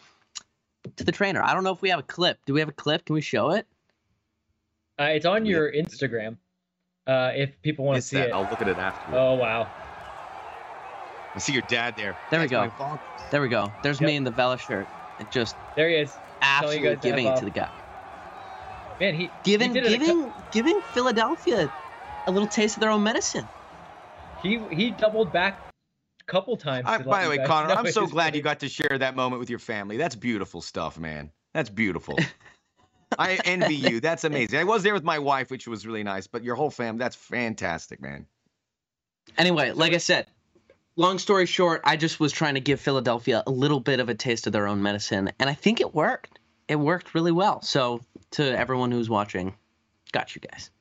to 0.95 1.03
the 1.03 1.11
trainer. 1.11 1.43
I 1.43 1.53
don't 1.53 1.65
know 1.65 1.73
if 1.73 1.81
we 1.81 1.89
have 1.89 1.99
a 1.99 2.03
clip. 2.03 2.39
Do 2.45 2.53
we 2.53 2.61
have 2.61 2.69
a 2.69 2.71
clip? 2.83 3.03
Can 3.03 3.15
we 3.15 3.19
show 3.19 3.49
it? 3.49 3.67
Uh, 4.97 5.09
it's 5.11 5.25
on 5.25 5.45
Yeah. 5.45 5.57
your 5.57 5.73
Instagram. 5.73 6.37
Uh, 7.05 7.33
if 7.35 7.61
people 7.61 7.83
want 7.83 7.97
to 7.97 8.01
see 8.01 8.15
that. 8.15 8.29
it. 8.29 8.33
I'll 8.33 8.43
look 8.43 8.61
at 8.61 8.69
it 8.69 8.77
after. 8.77 9.13
Oh 9.13 9.33
wow. 9.35 9.67
I 11.35 11.39
see 11.39 11.51
your 11.51 11.63
dad 11.63 11.97
there. 11.97 12.15
There 12.31 12.39
we 12.39 12.47
go. 12.47 12.71
There 13.29 13.41
we 13.41 13.49
go. 13.49 13.73
There's 13.81 13.99
Yep. 13.99 14.07
me 14.07 14.15
in 14.15 14.23
the 14.23 14.31
Vela 14.31 14.57
shirt, 14.57 14.87
and 15.19 15.29
just 15.29 15.57
There 15.75 15.89
he 15.89 15.97
is. 15.97 16.17
Absolutely 16.41 16.95
giving 16.95 17.27
it 17.27 17.39
to 17.39 17.43
the 17.43 17.51
guy. 17.51 17.69
Man, 18.99 19.13
he 19.13 19.31
giving 19.43 19.73
he 19.75 19.81
did 19.81 19.91
it 19.91 19.95
a 20.01 20.05
cou- 20.05 20.05
giving 20.05 20.33
giving 20.51 20.81
Philadelphia 20.81 21.71
a 22.25 22.31
little 22.31 22.47
taste 22.47 22.77
of 22.77 22.81
their 22.81 22.89
own 22.89 23.03
medicine. 23.03 23.47
he 24.37 24.65
he 24.71 24.91
doubled 24.91 25.31
back 25.31 25.63
a 26.21 26.31
couple 26.31 26.57
times. 26.57 26.85
I, 26.87 26.97
by 26.99 27.23
the 27.23 27.29
way, 27.29 27.37
Connor, 27.45 27.73
I'm 27.73 27.87
so 27.87 28.01
his 28.01 28.11
glad 28.11 28.35
you 28.35 28.41
got 28.41 28.59
to 28.61 28.69
share 28.69 28.97
that 28.97 29.15
moment 29.15 29.39
with 29.39 29.49
your 29.49 29.59
family. 29.59 29.97
That's 29.97 30.15
beautiful 30.15 30.61
stuff, 30.61 30.97
man. 30.97 31.31
That's 31.53 31.69
beautiful. 31.69 32.17
I 33.19 33.39
envy 33.45 33.75
you. 33.75 33.99
That's 33.99 34.23
amazing. 34.23 34.59
I 34.59 34.63
was 34.63 34.83
there 34.83 34.93
with 34.93 35.03
my 35.03 35.19
wife, 35.19 35.49
which 35.49 35.67
was 35.67 35.87
really 35.87 36.03
nice, 36.03 36.27
but 36.27 36.43
your 36.43 36.55
whole 36.55 36.69
family, 36.69 36.99
that's 36.99 37.15
fantastic, 37.15 38.01
man. 38.01 38.25
Anyway, 39.37 39.71
like 39.71 39.93
I 39.93 39.97
said, 39.97 40.27
long 40.95 41.17
story 41.17 41.45
short, 41.45 41.81
I 41.83 41.95
just 41.95 42.19
was 42.19 42.31
trying 42.31 42.55
to 42.55 42.59
give 42.59 42.79
Philadelphia 42.79 43.43
a 43.47 43.51
little 43.51 43.79
bit 43.79 43.99
of 43.99 44.09
a 44.09 44.15
taste 44.15 44.47
of 44.47 44.53
their 44.53 44.67
own 44.67 44.81
medicine, 44.81 45.31
and 45.39 45.49
I 45.49 45.53
think 45.53 45.79
it 45.79 45.93
worked. 45.93 46.39
It 46.67 46.75
worked 46.75 47.15
really 47.15 47.31
well. 47.31 47.61
So 47.61 48.01
to 48.31 48.57
everyone 48.57 48.91
who's 48.91 49.09
watching, 49.09 49.55
got 50.11 50.35
you 50.35 50.41
guys. 50.41 50.71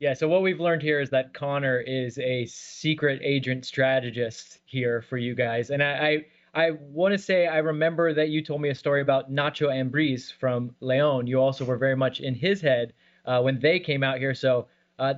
Yeah, 0.00 0.14
so 0.14 0.28
what 0.28 0.40
we've 0.40 0.60
learned 0.60 0.80
here 0.80 0.98
is 1.00 1.10
that 1.10 1.34
Connor 1.34 1.78
is 1.78 2.18
a 2.18 2.46
secret 2.46 3.20
agent 3.22 3.66
strategist 3.66 4.60
here 4.64 5.02
for 5.02 5.18
you 5.18 5.34
guys. 5.34 5.68
And 5.68 5.82
I 5.82 6.24
I, 6.54 6.66
I 6.66 6.70
want 6.70 7.12
to 7.12 7.18
say 7.18 7.46
I 7.46 7.58
remember 7.58 8.14
that 8.14 8.30
you 8.30 8.42
told 8.42 8.62
me 8.62 8.70
a 8.70 8.74
story 8.74 9.02
about 9.02 9.30
Nacho 9.30 9.68
Ambriz 9.68 10.32
from 10.32 10.74
Leon. 10.80 11.26
You 11.26 11.38
also 11.38 11.66
were 11.66 11.76
very 11.76 11.96
much 11.96 12.20
in 12.20 12.34
his 12.34 12.62
head 12.62 12.94
uh, 13.26 13.42
when 13.42 13.60
they 13.60 13.78
came 13.78 14.02
out 14.02 14.18
here. 14.18 14.34
So 14.34 14.68
uh, 14.98 15.14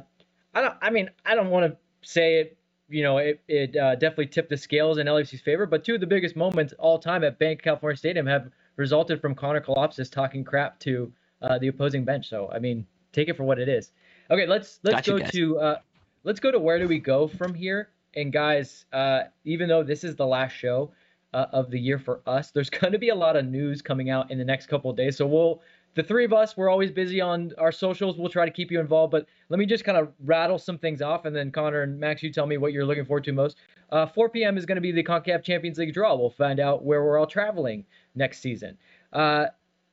I 0.52 0.60
don't 0.60 0.74
I 0.82 0.90
mean 0.90 1.10
I 1.24 1.36
don't 1.36 1.50
want 1.50 1.72
to 1.72 1.78
say 2.02 2.40
it 2.40 2.58
you 2.88 3.04
know 3.04 3.18
it, 3.18 3.40
it 3.46 3.76
uh, 3.76 3.94
definitely 3.94 4.26
tipped 4.26 4.50
the 4.50 4.56
scales 4.56 4.98
in 4.98 5.06
LAFC's 5.06 5.40
favor, 5.40 5.64
but 5.64 5.84
two 5.84 5.94
of 5.94 6.00
the 6.00 6.08
biggest 6.08 6.34
moments 6.34 6.74
all 6.80 6.98
time 6.98 7.22
at 7.22 7.38
Banc 7.38 7.62
California 7.62 7.96
Stadium 7.96 8.26
have 8.26 8.50
resulted 8.74 9.20
from 9.20 9.36
Connor 9.36 9.60
Kalopsis 9.60 10.10
talking 10.10 10.42
crap 10.42 10.80
to 10.80 11.12
uh, 11.42 11.58
the 11.58 11.68
opposing 11.68 12.04
bench. 12.04 12.28
So 12.28 12.50
I 12.52 12.58
mean 12.58 12.86
take 13.12 13.28
it 13.28 13.36
for 13.36 13.44
what 13.44 13.58
it 13.58 13.68
is. 13.68 13.92
Okay, 14.30 14.46
let's 14.46 14.80
let's 14.82 14.96
Got 14.96 15.06
you 15.06 15.12
go 15.14 15.18
guys. 15.20 15.32
to 15.32 15.58
uh, 15.58 15.78
let's 16.24 16.40
go 16.40 16.50
to 16.50 16.58
where 16.58 16.78
do 16.78 16.88
we 16.88 16.98
go 16.98 17.28
from 17.28 17.54
here? 17.54 17.90
And 18.14 18.32
guys, 18.32 18.84
uh, 18.92 19.24
even 19.44 19.68
though 19.68 19.82
this 19.82 20.04
is 20.04 20.16
the 20.16 20.26
last 20.26 20.52
show 20.52 20.92
uh, 21.32 21.46
of 21.52 21.70
the 21.70 21.78
year 21.78 21.98
for 21.98 22.20
us, 22.26 22.50
there's 22.50 22.70
going 22.80 22.92
to 22.92 22.98
be 22.98 23.08
a 23.08 23.14
lot 23.14 23.36
of 23.36 23.46
news 23.46 23.82
coming 23.82 24.10
out 24.10 24.30
in 24.30 24.38
the 24.38 24.44
next 24.44 24.66
couple 24.66 24.90
of 24.90 24.96
days. 24.96 25.16
So 25.16 25.26
we'll 25.26 25.62
the 25.94 26.02
three 26.02 26.24
of 26.24 26.32
us 26.32 26.56
we're 26.56 26.70
always 26.70 26.90
busy 26.90 27.20
on 27.20 27.52
our 27.58 27.72
socials. 27.72 28.16
We'll 28.16 28.30
try 28.30 28.46
to 28.46 28.50
keep 28.50 28.70
you 28.70 28.80
involved, 28.80 29.10
but 29.10 29.26
let 29.50 29.58
me 29.58 29.66
just 29.66 29.84
kind 29.84 29.98
of 29.98 30.08
rattle 30.24 30.58
some 30.58 30.78
things 30.78 31.02
off, 31.02 31.26
and 31.26 31.36
then 31.36 31.50
Connor 31.50 31.82
and 31.82 31.98
Max, 31.98 32.22
you 32.22 32.32
tell 32.32 32.46
me 32.46 32.56
what 32.56 32.72
you're 32.72 32.86
looking 32.86 33.04
forward 33.04 33.24
to 33.24 33.32
most. 33.32 33.58
Uh, 33.90 34.06
4 34.06 34.30
p.m. 34.30 34.56
is 34.56 34.64
going 34.64 34.76
to 34.76 34.80
be 34.80 34.92
the 34.92 35.04
Concacaf 35.04 35.42
Champions 35.42 35.76
League 35.76 35.92
draw. 35.92 36.14
We'll 36.16 36.30
find 36.30 36.60
out 36.60 36.82
where 36.82 37.04
we're 37.04 37.18
all 37.18 37.26
traveling 37.26 37.84
next 38.14 38.40
season. 38.40 38.78
Uh, 39.12 39.46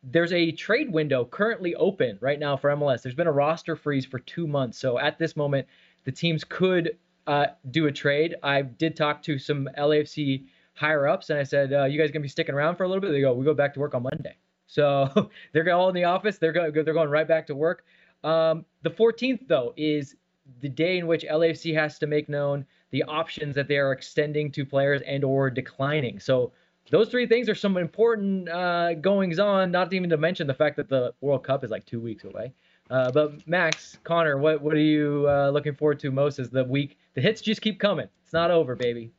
there's 0.04 0.32
a 0.32 0.52
trade 0.52 0.92
window 0.92 1.26
currently 1.26 1.76
open 1.76 2.18
right 2.22 2.40
now 2.40 2.56
for 2.56 2.70
MLS. 2.72 3.02
There's 3.02 3.16
been 3.16 3.28
a 3.28 3.32
roster 3.32 3.76
freeze 3.76 4.06
for 4.06 4.20
two 4.20 4.48
months. 4.48 4.78
So 4.78 4.98
at 4.98 5.20
this 5.20 5.36
moment, 5.36 5.68
the 6.06 6.12
teams 6.12 6.44
could 6.44 6.98
uh, 7.28 7.48
do 7.72 7.88
a 7.88 7.92
trade. 7.92 8.36
I 8.42 8.62
did 8.62 8.96
talk 8.96 9.22
to 9.24 9.38
some 9.38 9.70
LAFC 9.78 10.46
higher 10.74 11.08
ups 11.08 11.30
and 11.30 11.38
I 11.38 11.44
said, 11.44 11.74
uh, 11.74 11.84
you 11.86 12.00
guys 12.00 12.12
going 12.12 12.22
to 12.22 12.26
be 12.26 12.30
sticking 12.30 12.56
around 12.56 12.78
for 12.78 12.84
a 12.84 12.88
little 12.88 13.02
bit? 13.02 13.12
They 13.12 13.22
go, 13.22 13.34
we 13.34 13.44
go 13.44 13.54
back 13.54 13.74
to 13.74 13.80
work 13.80 13.94
on 13.94 14.04
Monday. 14.04 14.38
So 14.68 15.30
they're 15.54 15.70
all 15.74 15.90
in 15.90 15.96
the 15.96 16.06
office. 16.06 16.38
They're 16.38 16.54
going, 16.54 16.72
they're 16.72 16.94
going 16.94 17.10
right 17.10 17.28
back 17.28 17.48
to 17.48 17.56
work. 17.56 17.84
Um, 18.24 18.66
the 18.84 18.90
14th, 18.90 19.48
though, 19.48 19.74
is 19.76 20.16
the 20.62 20.70
day 20.70 20.98
in 20.98 21.08
which 21.08 21.24
LAFC 21.24 21.74
has 21.76 22.00
to 22.00 22.08
make 22.08 22.30
known 22.30 22.66
the 22.92 23.04
options 23.04 23.56
that 23.56 23.68
they 23.68 23.78
are 23.78 23.92
extending 23.92 24.52
to 24.54 24.66
players 24.66 25.02
and 25.06 25.24
or 25.24 25.50
declining. 25.50 26.20
So 26.20 26.54
those 26.89 27.10
three 27.10 27.28
things 27.28 27.49
are 27.49 27.56
some 27.56 27.78
important 27.78 28.49
uh, 28.49 28.95
goings 28.95 29.39
on. 29.39 29.71
Not 29.71 29.93
even 29.93 30.10
to 30.10 30.17
mention 30.17 30.47
the 30.47 30.54
fact 30.54 30.75
that 30.78 30.89
the 30.89 31.13
World 31.21 31.43
Cup 31.43 31.63
is 31.63 31.71
like 31.71 31.86
two 31.86 31.99
weeks 31.99 32.23
away. 32.23 32.54
Uh, 32.89 33.12
but 33.12 33.47
Max, 33.47 33.97
Connor, 34.04 34.38
what 34.38 34.62
what 34.62 34.73
are 34.73 34.80
you 34.80 35.25
uh, 35.30 35.49
looking 35.49 35.75
forward 35.75 35.99
to 35.99 36.12
most 36.12 36.39
Is 36.39 36.49
the 36.49 36.63
week? 36.63 36.97
The 37.13 37.21
hits 37.21 37.41
just 37.41 37.62
keep 37.62 37.80
coming. 37.80 38.08
It's 38.23 38.34
not 38.34 38.49
over, 38.52 38.75
baby. 38.75 39.12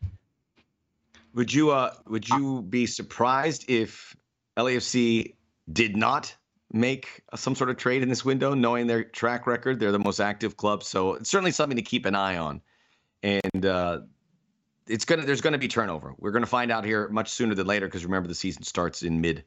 Would 1.35 1.53
you 1.53 1.71
uh 1.71 1.95
would 2.09 2.29
you 2.29 2.63
be 2.63 2.87
surprised 2.87 3.71
if 3.71 4.17
LAFC 4.59 5.35
did 5.73 5.97
not 5.97 6.35
make 6.73 7.23
some 7.37 7.55
sort 7.55 7.71
of 7.71 7.77
trade 7.77 8.03
in 8.03 8.09
this 8.09 8.25
window, 8.25 8.55
knowing 8.55 8.89
their 8.89 9.05
track 9.05 9.47
record? 9.47 9.79
They're 9.79 9.93
the 9.93 10.01
most 10.01 10.19
active 10.19 10.57
club, 10.57 10.83
so 10.83 11.15
it's 11.15 11.31
certainly 11.31 11.53
something 11.53 11.77
to 11.77 11.83
keep 11.83 12.07
an 12.07 12.17
eye 12.17 12.39
on. 12.39 12.61
And 13.23 13.67
uh, 13.67 14.01
it's 14.91 15.05
gonna 15.05 15.25
there's 15.25 15.41
gonna 15.41 15.59
be 15.59 15.69
turnover. 15.69 16.15
We're 16.19 16.33
gonna 16.33 16.47
find 16.47 16.71
out 16.71 16.85
here 16.85 17.09
much 17.09 17.31
sooner 17.31 17.55
than 17.55 17.67
later 17.67 17.87
because 17.87 18.05
remember 18.05 18.29
the 18.29 18.35
season 18.35 18.63
starts 18.65 19.03
in 19.03 19.21
mid 19.21 19.45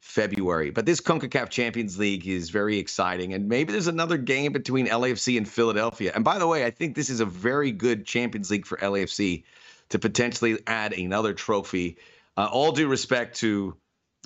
February. 0.00 0.70
But 0.70 0.86
this 0.86 1.00
CONCACAF 1.00 1.48
Champions 1.50 1.98
League 1.98 2.26
is 2.26 2.50
very 2.50 2.78
exciting, 2.78 3.34
and 3.34 3.48
maybe 3.48 3.72
there's 3.72 3.88
another 3.88 4.18
game 4.18 4.52
between 4.52 4.86
LAFC 4.86 5.36
and 5.36 5.48
Philadelphia. 5.48 6.12
And 6.14 6.24
by 6.24 6.38
the 6.38 6.46
way, 6.46 6.64
I 6.64 6.70
think 6.70 6.94
this 6.94 7.10
is 7.10 7.20
a 7.20 7.26
very 7.26 7.72
good 7.72 8.06
Champions 8.06 8.50
League 8.50 8.66
for 8.66 8.76
LAFC 8.78 9.44
to 9.88 9.98
potentially 9.98 10.58
add 10.66 10.92
another 10.92 11.32
trophy. 11.32 11.96
Uh, 12.36 12.48
all 12.50 12.72
due 12.72 12.88
respect 12.88 13.38
to 13.38 13.76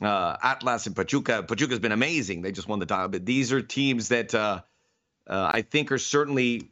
uh, 0.03 0.37
Atlas 0.43 0.87
and 0.87 0.97
Pachuca. 0.97 1.43
Pachuca's 1.43 1.79
been 1.79 1.93
amazing. 1.93 2.43
They 2.43 2.53
just 2.53 2.69
won 2.69 2.79
the 2.79 2.87
title, 2.87 3.09
but 3.09 3.25
these 3.25 3.53
are 3.53 3.63
teams 3.63 4.09
that 4.09 4.35
uh, 4.35 4.63
uh, 5.27 5.51
I 5.53 5.63
think 5.63 5.93
are 5.93 5.99
certainly 5.99 6.71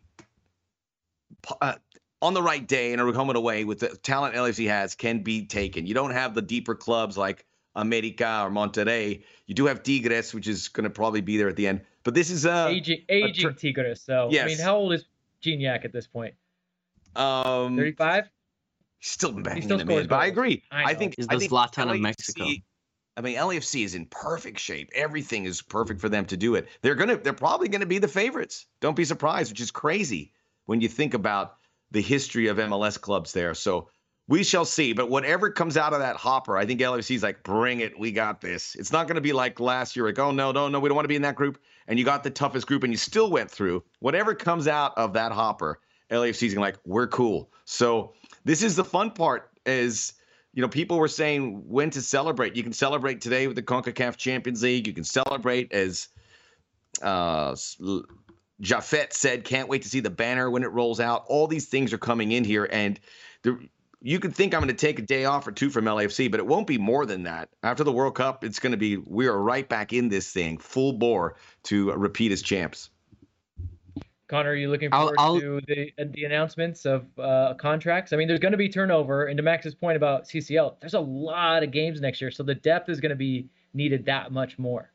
uh, 1.60 1.74
on 2.20 2.34
the 2.34 2.42
right 2.42 2.66
day 2.66 2.92
in 2.92 3.00
a 3.00 3.12
home 3.12 3.30
and 3.30 3.36
away 3.36 3.64
with 3.64 3.80
the 3.80 3.88
talent 3.88 4.34
LAFC 4.34 4.68
has 4.68 4.94
can 4.94 5.22
be 5.22 5.46
taken. 5.46 5.86
You 5.86 5.94
don't 5.94 6.10
have 6.10 6.34
the 6.34 6.42
deeper 6.42 6.74
clubs 6.74 7.16
like 7.16 7.44
America 7.74 8.42
or 8.44 8.50
Monterrey. 8.50 9.22
You 9.46 9.54
do 9.54 9.66
have 9.66 9.82
Tigres, 9.82 10.34
which 10.34 10.48
is 10.48 10.68
going 10.68 10.84
to 10.84 10.90
probably 10.90 11.20
be 11.20 11.36
there 11.36 11.48
at 11.48 11.56
the 11.56 11.66
end. 11.66 11.82
But 12.02 12.14
this 12.14 12.30
is 12.30 12.46
uh, 12.46 12.68
aging 12.70 13.02
aging 13.08 13.54
Tigres. 13.54 14.00
So 14.00 14.28
I 14.28 14.46
mean, 14.46 14.58
how 14.58 14.76
old 14.76 14.92
is 14.92 15.04
Gignac 15.42 15.84
at 15.84 15.92
this 15.92 16.06
point? 16.06 16.34
um, 17.16 17.76
35. 17.76 18.28
Still 19.00 19.32
banging 19.32 19.62
still 19.62 19.78
them 19.78 19.86
scores 19.86 20.02
in, 20.02 20.08
but 20.08 20.20
I 20.20 20.26
agree. 20.26 20.62
I 20.70 20.84
I, 20.84 20.94
think 20.94 21.14
He's 21.16 21.28
I 21.28 21.36
the 21.36 21.48
Zlatan 21.48 21.92
of 21.92 22.00
Mexico. 22.00 22.46
I 23.16 23.20
mean, 23.20 23.36
LAFC 23.36 23.84
is 23.84 23.94
in 23.94 24.06
perfect 24.06 24.58
shape. 24.60 24.90
Everything 24.94 25.44
is 25.44 25.60
perfect 25.60 26.00
for 26.00 26.08
them 26.08 26.24
to 26.26 26.36
do 26.36 26.54
it. 26.54 26.68
They're 26.82 26.94
gonna, 26.94 27.16
they're 27.16 27.32
probably 27.32 27.68
gonna 27.68 27.86
be 27.86 27.98
the 27.98 28.08
favorites. 28.08 28.66
Don't 28.80 28.96
be 28.96 29.04
surprised, 29.04 29.50
which 29.50 29.60
is 29.60 29.70
crazy 29.70 30.32
when 30.66 30.80
you 30.80 30.88
think 30.88 31.14
about 31.14 31.57
the 31.90 32.02
history 32.02 32.48
of 32.48 32.58
MLS 32.58 33.00
clubs 33.00 33.32
there. 33.32 33.54
So 33.54 33.88
we 34.28 34.44
shall 34.44 34.64
see. 34.64 34.92
But 34.92 35.08
whatever 35.08 35.50
comes 35.50 35.76
out 35.76 35.92
of 35.92 36.00
that 36.00 36.16
hopper, 36.16 36.56
I 36.56 36.66
think 36.66 36.80
LFC's 36.80 37.22
like, 37.22 37.42
bring 37.42 37.80
it. 37.80 37.98
We 37.98 38.12
got 38.12 38.40
this. 38.40 38.76
It's 38.76 38.92
not 38.92 39.06
going 39.06 39.16
to 39.16 39.22
be 39.22 39.32
like 39.32 39.58
last 39.58 39.96
year, 39.96 40.06
like, 40.06 40.18
oh, 40.18 40.30
no, 40.30 40.52
no, 40.52 40.68
no, 40.68 40.78
we 40.78 40.88
don't 40.88 40.96
want 40.96 41.04
to 41.04 41.08
be 41.08 41.16
in 41.16 41.22
that 41.22 41.34
group. 41.34 41.58
And 41.88 41.98
you 41.98 42.04
got 42.04 42.22
the 42.22 42.30
toughest 42.30 42.66
group 42.66 42.84
and 42.84 42.92
you 42.92 42.98
still 42.98 43.30
went 43.30 43.50
through. 43.50 43.82
Whatever 44.00 44.34
comes 44.34 44.68
out 44.68 44.92
of 44.96 45.14
that 45.14 45.32
hopper, 45.32 45.80
LAFC's 46.10 46.54
like, 46.56 46.76
we're 46.84 47.06
cool. 47.06 47.50
So 47.64 48.12
this 48.44 48.62
is 48.62 48.76
the 48.76 48.84
fun 48.84 49.10
part 49.10 49.50
is, 49.64 50.12
you 50.52 50.62
know, 50.62 50.68
people 50.68 50.98
were 50.98 51.08
saying 51.08 51.62
when 51.66 51.90
to 51.90 52.02
celebrate. 52.02 52.54
You 52.54 52.62
can 52.62 52.72
celebrate 52.72 53.20
today 53.22 53.46
with 53.46 53.56
the 53.56 53.62
CONCACAF 53.62 54.16
Champions 54.16 54.62
League. 54.62 54.86
You 54.86 54.92
can 54.92 55.04
celebrate 55.04 55.72
as 55.72 56.08
uh, 57.02 57.56
Jafet 58.62 59.12
said, 59.12 59.44
can't 59.44 59.68
wait 59.68 59.82
to 59.82 59.88
see 59.88 60.00
the 60.00 60.10
banner 60.10 60.50
when 60.50 60.62
it 60.62 60.72
rolls 60.72 61.00
out. 61.00 61.24
All 61.28 61.46
these 61.46 61.66
things 61.66 61.92
are 61.92 61.98
coming 61.98 62.32
in 62.32 62.44
here. 62.44 62.68
And 62.70 62.98
the, 63.42 63.58
you 64.00 64.18
could 64.18 64.34
think 64.34 64.54
I'm 64.54 64.60
going 64.60 64.68
to 64.68 64.74
take 64.74 64.98
a 64.98 65.02
day 65.02 65.24
off 65.24 65.46
or 65.46 65.52
two 65.52 65.70
from 65.70 65.84
LAFC, 65.84 66.30
but 66.30 66.40
it 66.40 66.46
won't 66.46 66.66
be 66.66 66.78
more 66.78 67.06
than 67.06 67.24
that. 67.24 67.50
After 67.62 67.84
the 67.84 67.92
World 67.92 68.14
Cup, 68.14 68.44
it's 68.44 68.58
going 68.58 68.72
to 68.72 68.78
be 68.78 68.96
we 68.96 69.26
are 69.26 69.38
right 69.38 69.68
back 69.68 69.92
in 69.92 70.08
this 70.08 70.32
thing, 70.32 70.58
full 70.58 70.92
bore 70.92 71.36
to 71.64 71.92
repeat 71.92 72.32
as 72.32 72.42
champs. 72.42 72.90
Connor, 74.28 74.50
are 74.50 74.54
you 74.54 74.70
looking 74.70 74.90
forward 74.90 75.14
I'll, 75.18 75.34
I'll, 75.34 75.40
to 75.40 75.60
the 75.66 75.92
the 76.12 76.24
announcements 76.24 76.84
of 76.84 77.06
uh, 77.18 77.54
contracts? 77.54 78.12
I 78.12 78.16
mean, 78.16 78.28
there's 78.28 78.40
going 78.40 78.52
to 78.52 78.58
be 78.58 78.68
turnover, 78.68 79.26
and 79.26 79.38
to 79.38 79.42
Max's 79.42 79.74
point 79.74 79.96
about 79.96 80.24
CCL, 80.24 80.76
there's 80.80 80.94
a 80.94 81.00
lot 81.00 81.62
of 81.62 81.70
games 81.70 82.00
next 82.00 82.20
year, 82.20 82.30
so 82.30 82.42
the 82.42 82.54
depth 82.54 82.90
is 82.90 83.00
going 83.00 83.10
to 83.10 83.16
be 83.16 83.48
needed 83.72 84.04
that 84.04 84.30
much 84.30 84.58
more. 84.58 84.92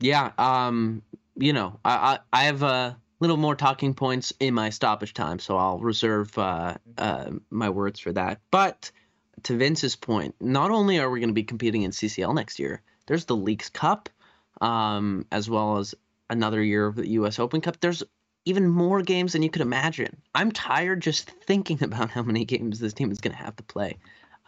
Yeah, 0.00 0.32
um, 0.38 1.02
you 1.36 1.52
know, 1.52 1.78
I, 1.84 1.92
I, 1.92 2.18
I 2.32 2.44
have 2.44 2.62
a 2.62 2.96
little 3.20 3.36
more 3.36 3.56
talking 3.56 3.94
points 3.94 4.32
in 4.38 4.54
my 4.54 4.70
stoppage 4.70 5.14
time, 5.14 5.38
so 5.38 5.56
I'll 5.56 5.78
reserve 5.78 6.36
uh, 6.38 6.74
uh, 6.96 7.30
my 7.50 7.70
words 7.70 7.98
for 8.00 8.12
that. 8.12 8.40
But 8.50 8.90
to 9.44 9.56
Vince's 9.56 9.96
point, 9.96 10.34
not 10.40 10.70
only 10.70 10.98
are 10.98 11.10
we 11.10 11.20
going 11.20 11.30
to 11.30 11.34
be 11.34 11.44
competing 11.44 11.82
in 11.82 11.90
CCL 11.90 12.34
next 12.34 12.58
year, 12.58 12.82
there's 13.06 13.24
the 13.24 13.36
Leagues 13.36 13.70
Cup, 13.70 14.08
um, 14.60 15.26
as 15.32 15.48
well 15.50 15.78
as 15.78 15.94
another 16.30 16.62
year 16.62 16.86
of 16.86 16.96
the 16.96 17.08
U.S. 17.10 17.38
Open 17.38 17.60
Cup. 17.60 17.80
There's 17.80 18.02
even 18.44 18.68
more 18.68 19.02
games 19.02 19.32
than 19.32 19.42
you 19.42 19.50
could 19.50 19.62
imagine. 19.62 20.16
I'm 20.34 20.52
tired 20.52 21.00
just 21.00 21.30
thinking 21.46 21.82
about 21.82 22.10
how 22.10 22.22
many 22.22 22.44
games 22.44 22.78
this 22.78 22.92
team 22.92 23.10
is 23.10 23.20
going 23.20 23.36
to 23.36 23.42
have 23.42 23.56
to 23.56 23.62
play 23.64 23.96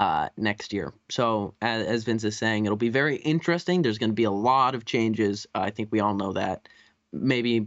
uh, 0.01 0.31
next 0.39 0.73
year. 0.73 0.95
So, 1.11 1.55
as, 1.61 1.87
as, 1.87 2.05
Vince 2.05 2.25
is 2.25 2.37
saying, 2.37 2.65
it'll 2.65 2.77
be 2.77 2.89
very 2.89 3.17
interesting. 3.17 3.83
There's 3.83 3.99
going 3.99 4.11
to 4.11 4.15
be 4.15 4.25
a 4.25 4.31
lot 4.31 4.75
of 4.75 4.87
changes. 4.87 5.47
I 5.55 5.69
think 5.71 5.93
we 5.93 6.01
all 6.01 6.15
know 6.15 6.33
that. 6.33 6.69
Maybe 7.13 7.67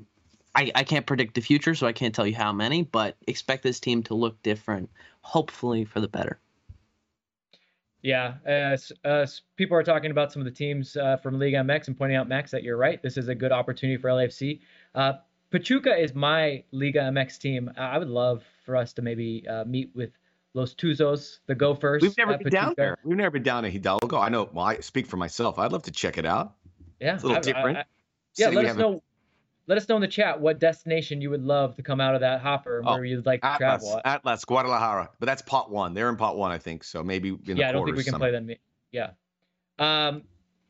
I, 0.55 0.71
I 0.73 0.83
can't 0.83 1.05
predict 1.05 1.35
the 1.35 1.41
future, 1.41 1.75
so 1.75 1.85
I 1.85 1.93
can't 1.93 2.13
tell 2.13 2.25
you 2.25 2.35
how 2.35 2.51
many, 2.51 2.81
but 2.81 3.17
expect 3.27 3.61
this 3.61 3.79
team 3.79 4.01
to 4.03 4.15
look 4.15 4.41
different, 4.41 4.89
hopefully 5.21 5.85
for 5.85 6.01
the 6.01 6.07
better. 6.07 6.39
Yeah, 8.01 8.33
as, 8.45 8.91
as 9.05 9.41
people 9.55 9.77
are 9.77 9.83
talking 9.83 10.09
about 10.09 10.33
some 10.33 10.41
of 10.41 10.45
the 10.45 10.51
teams 10.51 10.97
uh, 10.97 11.17
from 11.17 11.39
Liga 11.39 11.57
MX 11.57 11.89
and 11.89 11.97
pointing 11.97 12.17
out, 12.17 12.27
Max, 12.27 12.49
that 12.49 12.63
you're 12.63 12.77
right. 12.77 13.01
This 13.01 13.15
is 13.15 13.27
a 13.27 13.35
good 13.35 13.51
opportunity 13.51 14.01
for 14.01 14.09
LAFC. 14.09 14.59
Uh, 14.95 15.13
Pachuca 15.51 15.95
is 15.95 16.15
my 16.15 16.63
Liga 16.71 16.99
MX 16.99 17.37
team. 17.37 17.71
I 17.77 17.99
would 17.99 18.09
love 18.09 18.43
for 18.65 18.75
us 18.75 18.91
to 18.93 19.03
maybe 19.03 19.47
uh, 19.47 19.65
meet 19.65 19.91
with 19.93 20.09
Los 20.53 20.75
Tuzos, 20.75 21.39
the 21.47 21.55
Gophers. 21.55 22.01
We've 22.01 22.17
never 22.17 22.37
been 22.37 22.45
Pachuca. 22.45 22.65
down 22.65 22.73
there. 22.77 22.97
We've 23.03 23.17
never 23.17 23.31
been 23.31 23.43
down 23.43 23.63
to 23.63 23.69
Hidalgo. 23.69 24.17
I 24.17 24.29
know. 24.29 24.49
Well, 24.53 24.65
I 24.65 24.77
speak 24.79 25.07
for 25.07 25.17
myself. 25.17 25.57
I'd 25.57 25.71
love 25.71 25.83
to 25.83 25.91
check 25.91 26.17
it 26.17 26.25
out. 26.25 26.55
Yeah, 26.99 27.15
it's 27.15 27.23
a 27.23 27.27
little 27.27 27.39
I, 27.39 27.41
different. 27.41 27.77
I, 27.77 27.81
I, 27.81 27.85
yeah, 28.37 28.49
let 28.49 28.65
us 28.65 28.77
know 28.77 29.01
let 29.67 29.77
us 29.77 29.87
know 29.87 29.95
in 29.95 30.01
the 30.01 30.07
chat 30.07 30.39
what 30.39 30.59
destination 30.59 31.21
you 31.21 31.29
would 31.29 31.43
love 31.43 31.75
to 31.75 31.83
come 31.83 32.01
out 32.01 32.15
of 32.15 32.21
that 32.21 32.41
hopper 32.41 32.81
oh, 32.85 32.95
where 32.95 33.05
you'd 33.05 33.25
like 33.25 33.41
to 33.41 33.47
Atlas, 33.47 33.59
travel. 33.59 34.01
At. 34.03 34.15
Atlas, 34.15 34.45
Guadalajara, 34.45 35.09
but 35.19 35.25
that's 35.25 35.41
pot 35.41 35.71
one. 35.71 35.93
They're 35.93 36.09
in 36.09 36.17
pot 36.17 36.37
one, 36.37 36.51
I 36.51 36.57
think. 36.57 36.83
So 36.83 37.03
maybe 37.03 37.29
in 37.47 37.57
yeah, 37.57 37.69
I 37.69 37.71
don't 37.71 37.85
think 37.85 37.97
we 37.97 38.03
can 38.03 38.15
play 38.15 38.31
them. 38.31 38.49
Yeah. 38.91 39.11
Um, 39.79 40.23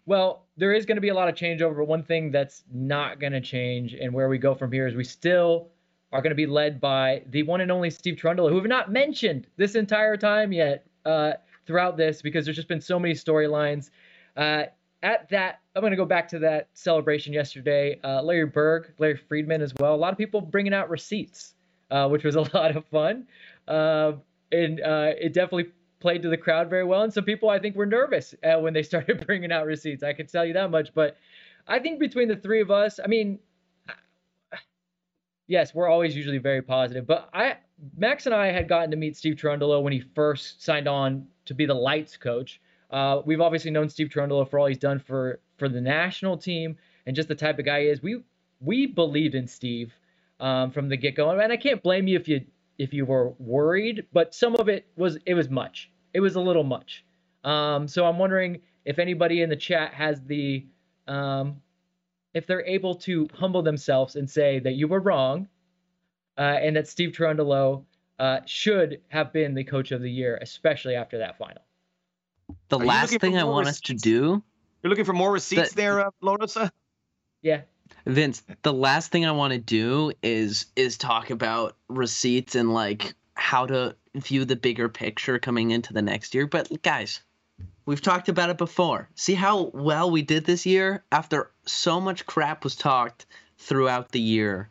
well, 0.06 0.46
there 0.58 0.74
is 0.74 0.86
going 0.86 0.98
to 0.98 1.02
be 1.02 1.10
a 1.10 1.14
lot 1.14 1.30
of 1.30 1.36
changeover, 1.36 1.78
but 1.78 1.88
one 1.88 2.04
thing 2.04 2.32
that's 2.32 2.64
not 2.72 3.20
going 3.20 3.34
to 3.34 3.42
change, 3.42 3.94
and 3.94 4.14
where 4.14 4.30
we 4.30 4.38
go 4.38 4.54
from 4.54 4.72
here 4.72 4.86
is 4.86 4.96
we 4.96 5.04
still 5.04 5.70
are 6.14 6.22
going 6.22 6.32
to 6.32 6.36
be 6.36 6.46
led 6.46 6.80
by 6.80 7.24
the 7.32 7.44
one 7.44 7.60
and 7.60 7.72
only 7.72 7.90
Steve 7.90 8.16
Cherundolo, 8.16 8.50
who 8.50 8.56
have 8.56 8.68
not 8.68 8.92
mentioned 8.92 9.48
this 9.58 9.76
entire 9.76 10.16
time 10.16 10.54
yet 10.54 10.86
uh, 11.06 11.34
throughout 11.66 11.98
this 11.98 12.22
because 12.22 12.46
there's 12.46 12.56
just 12.56 12.68
been 12.68 12.80
so 12.80 13.00
many 13.00 13.16
storylines. 13.16 13.90
Uh, 14.38 14.64
at 15.02 15.28
that, 15.30 15.60
I'm 15.76 15.82
going 15.82 15.92
to 15.92 15.98
go 15.98 16.06
back 16.06 16.30
to 16.30 16.40
that 16.40 16.70
celebration 16.74 17.34
yesterday. 17.34 18.00
Uh, 18.04 18.22
Larry 18.22 18.46
Berg, 18.46 18.94
Larry 19.00 19.18
Freedman 19.18 19.62
as 19.62 19.74
well. 19.76 19.96
A 19.96 19.98
lot 19.98 20.14
of 20.14 20.18
people 20.18 20.40
bringing 20.40 20.74
out 20.74 20.90
receipts, 20.90 21.56
uh, 21.92 22.08
which 22.08 22.24
was 22.24 22.36
a 22.36 22.42
lot 22.54 22.76
of 22.76 22.86
fun. 22.86 23.28
Uh, 23.68 24.14
and 24.52 24.80
uh, 24.82 25.12
it 25.20 25.34
definitely 25.34 25.72
played 26.00 26.22
to 26.22 26.30
the 26.30 26.38
crowd 26.38 26.70
very 26.70 26.84
well. 26.84 27.02
And 27.02 27.12
some 27.12 27.24
people, 27.24 27.50
I 27.50 27.58
think, 27.58 27.76
were 27.76 27.88
nervous 27.88 28.36
uh, 28.44 28.60
when 28.60 28.74
they 28.74 28.84
started 28.92 29.26
bringing 29.26 29.52
out 29.52 29.66
receipts. 29.66 30.04
I 30.04 30.14
can 30.14 30.28
tell 30.28 30.46
you 30.46 30.54
that 30.54 30.70
much. 30.70 30.94
But 30.94 31.18
I 31.68 31.80
think 31.80 32.00
between 32.00 32.28
the 32.28 32.36
three 32.36 32.62
of 32.62 32.70
us, 32.70 33.00
I 33.04 33.08
mean, 33.08 33.40
yes, 35.48 35.74
we're 35.74 35.88
always 35.88 36.16
usually 36.16 36.38
very 36.38 36.62
positive. 36.62 37.06
But 37.06 37.30
I, 37.34 37.58
Max 37.96 38.26
and 38.26 38.36
I 38.36 38.52
had 38.52 38.68
gotten 38.68 38.92
to 38.92 38.98
meet 38.98 39.18
Steve 39.18 39.36
Cherundolo 39.36 39.82
when 39.82 39.94
he 39.94 40.02
first 40.16 40.64
signed 40.64 40.88
on 40.88 41.28
to 41.46 41.54
be 41.54 41.66
the 41.66 41.74
lights 41.74 42.18
coach. 42.18 42.62
Uh, 42.90 43.22
we've 43.26 43.42
obviously 43.42 43.72
known 43.72 43.90
Steve 43.90 44.10
Cherundolo 44.10 44.50
for 44.50 44.60
all 44.60 44.68
he's 44.68 44.78
done 44.78 45.00
for 45.00 45.40
for 45.58 45.68
the 45.68 45.82
national 45.82 46.38
team 46.38 46.78
and 47.06 47.16
just 47.16 47.28
the 47.28 47.36
type 47.36 47.60
of 47.60 47.66
guy 47.66 47.82
he 47.82 47.88
is. 47.88 48.02
We 48.02 48.22
we 48.60 48.86
believed 48.86 49.36
in 49.36 49.48
Steve 49.48 49.94
um, 50.40 50.72
from 50.72 50.90
the 50.90 50.98
get 50.98 51.16
go, 51.16 51.30
and 51.32 51.52
I 51.52 51.58
can't 51.58 51.82
blame 51.82 52.08
you 52.08 52.18
if 52.20 52.28
you 52.28 52.46
if 52.78 52.94
you 52.94 53.06
were 53.06 53.34
worried, 53.40 54.06
but 54.14 54.34
some 54.34 54.56
of 54.56 54.70
it 54.70 54.88
was 54.96 55.18
it 55.26 55.34
was 55.34 55.50
much. 55.50 55.90
It 56.14 56.20
was 56.20 56.36
a 56.36 56.42
little 56.42 56.64
much. 56.64 57.04
Um, 57.44 57.88
so 57.88 58.06
I'm 58.06 58.18
wondering 58.18 58.62
if 58.86 59.00
anybody 59.00 59.42
in 59.42 59.50
the 59.50 59.56
chat 59.56 59.94
has 59.94 60.22
the 60.22 60.66
um, 61.08 61.62
if 62.34 62.48
they're 62.48 62.66
able 62.66 62.96
to 62.96 63.28
humble 63.34 63.62
themselves 63.62 64.16
and 64.16 64.30
say 64.30 64.60
that 64.60 64.74
you 64.74 64.88
were 64.88 65.00
wrong, 65.00 65.48
uh, 66.38 66.42
and 66.42 66.76
that 66.76 66.88
Steve 66.88 67.12
Cherundolo 67.12 67.84
uh, 68.20 68.40
should 68.46 69.02
have 69.10 69.32
been 69.34 69.54
the 69.54 69.64
coach 69.64 69.92
of 69.92 70.02
the 70.02 70.12
year, 70.12 70.38
especially 70.42 70.96
after 70.96 71.20
that 71.20 71.38
final. 71.38 71.62
The 72.70 72.80
Are 72.80 72.86
last 72.86 73.20
thing 73.20 73.38
I 73.38 73.44
want 73.44 73.68
receipts? 73.68 73.78
us 73.78 73.82
to 73.82 73.94
do. 73.94 74.44
You're 74.82 74.90
looking 74.90 75.06
for 75.06 75.14
more 75.14 75.32
receipts 75.32 75.72
the, 75.72 75.76
there, 75.76 76.00
uh, 76.02 76.10
La 76.22 76.36
Rosa? 76.36 76.72
Yeah. 77.42 77.62
Vince, 78.06 78.44
the 78.64 78.74
last 78.74 79.12
thing 79.12 79.26
I 79.26 79.32
want 79.32 79.54
to 79.54 79.60
do 79.60 80.12
is 80.22 80.66
is 80.76 80.98
talk 80.98 81.30
about 81.30 81.76
receipts 81.88 82.56
and 82.56 82.74
like 82.74 83.14
how 83.36 83.66
to 83.66 83.96
view 84.16 84.46
the 84.46 84.56
bigger 84.56 84.90
picture 84.90 85.40
coming 85.40 85.72
into 85.72 85.94
the 85.94 86.02
next 86.02 86.34
year. 86.36 86.48
But 86.48 86.82
guys, 86.82 87.22
we've 87.86 88.02
talked 88.02 88.30
about 88.30 88.50
it 88.50 88.58
before. 88.58 89.10
See 89.16 89.34
how 89.34 89.72
well 89.74 90.12
we 90.12 90.22
did 90.22 90.46
this 90.46 90.66
year 90.66 91.04
after 91.12 91.52
so 91.66 92.00
much 92.00 92.26
crap 92.26 92.64
was 92.64 92.76
talked 92.76 93.26
throughout 93.58 94.12
the 94.12 94.20
year. 94.20 94.70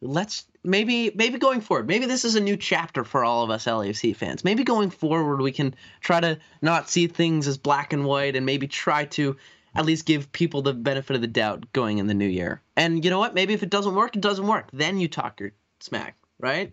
Let's 0.00 0.44
maybe 0.62 1.10
maybe 1.14 1.38
going 1.38 1.60
forward, 1.60 1.88
maybe 1.88 2.06
this 2.06 2.24
is 2.24 2.36
a 2.36 2.40
new 2.40 2.56
chapter 2.56 3.04
for 3.04 3.24
all 3.24 3.42
of 3.42 3.50
us 3.50 3.64
LAFC 3.64 4.14
fans. 4.14 4.44
Maybe 4.44 4.64
going 4.64 4.90
forward, 4.90 5.40
we 5.40 5.52
can 5.52 5.74
try 6.00 6.20
to 6.20 6.38
not 6.62 6.88
see 6.88 7.06
things 7.06 7.48
as 7.48 7.58
black 7.58 7.92
and 7.92 8.04
white, 8.04 8.36
and 8.36 8.46
maybe 8.46 8.68
try 8.68 9.06
to 9.06 9.36
at 9.74 9.84
least 9.84 10.06
give 10.06 10.30
people 10.32 10.62
the 10.62 10.74
benefit 10.74 11.16
of 11.16 11.22
the 11.22 11.28
doubt 11.28 11.72
going 11.72 11.98
in 11.98 12.06
the 12.06 12.14
new 12.14 12.26
year. 12.26 12.62
And 12.76 13.04
you 13.04 13.10
know 13.10 13.18
what? 13.18 13.34
Maybe 13.34 13.54
if 13.54 13.62
it 13.62 13.70
doesn't 13.70 13.94
work, 13.94 14.16
it 14.16 14.22
doesn't 14.22 14.46
work. 14.46 14.68
Then 14.72 14.98
you 14.98 15.08
talk 15.08 15.40
your 15.40 15.52
smack, 15.80 16.16
right? 16.38 16.72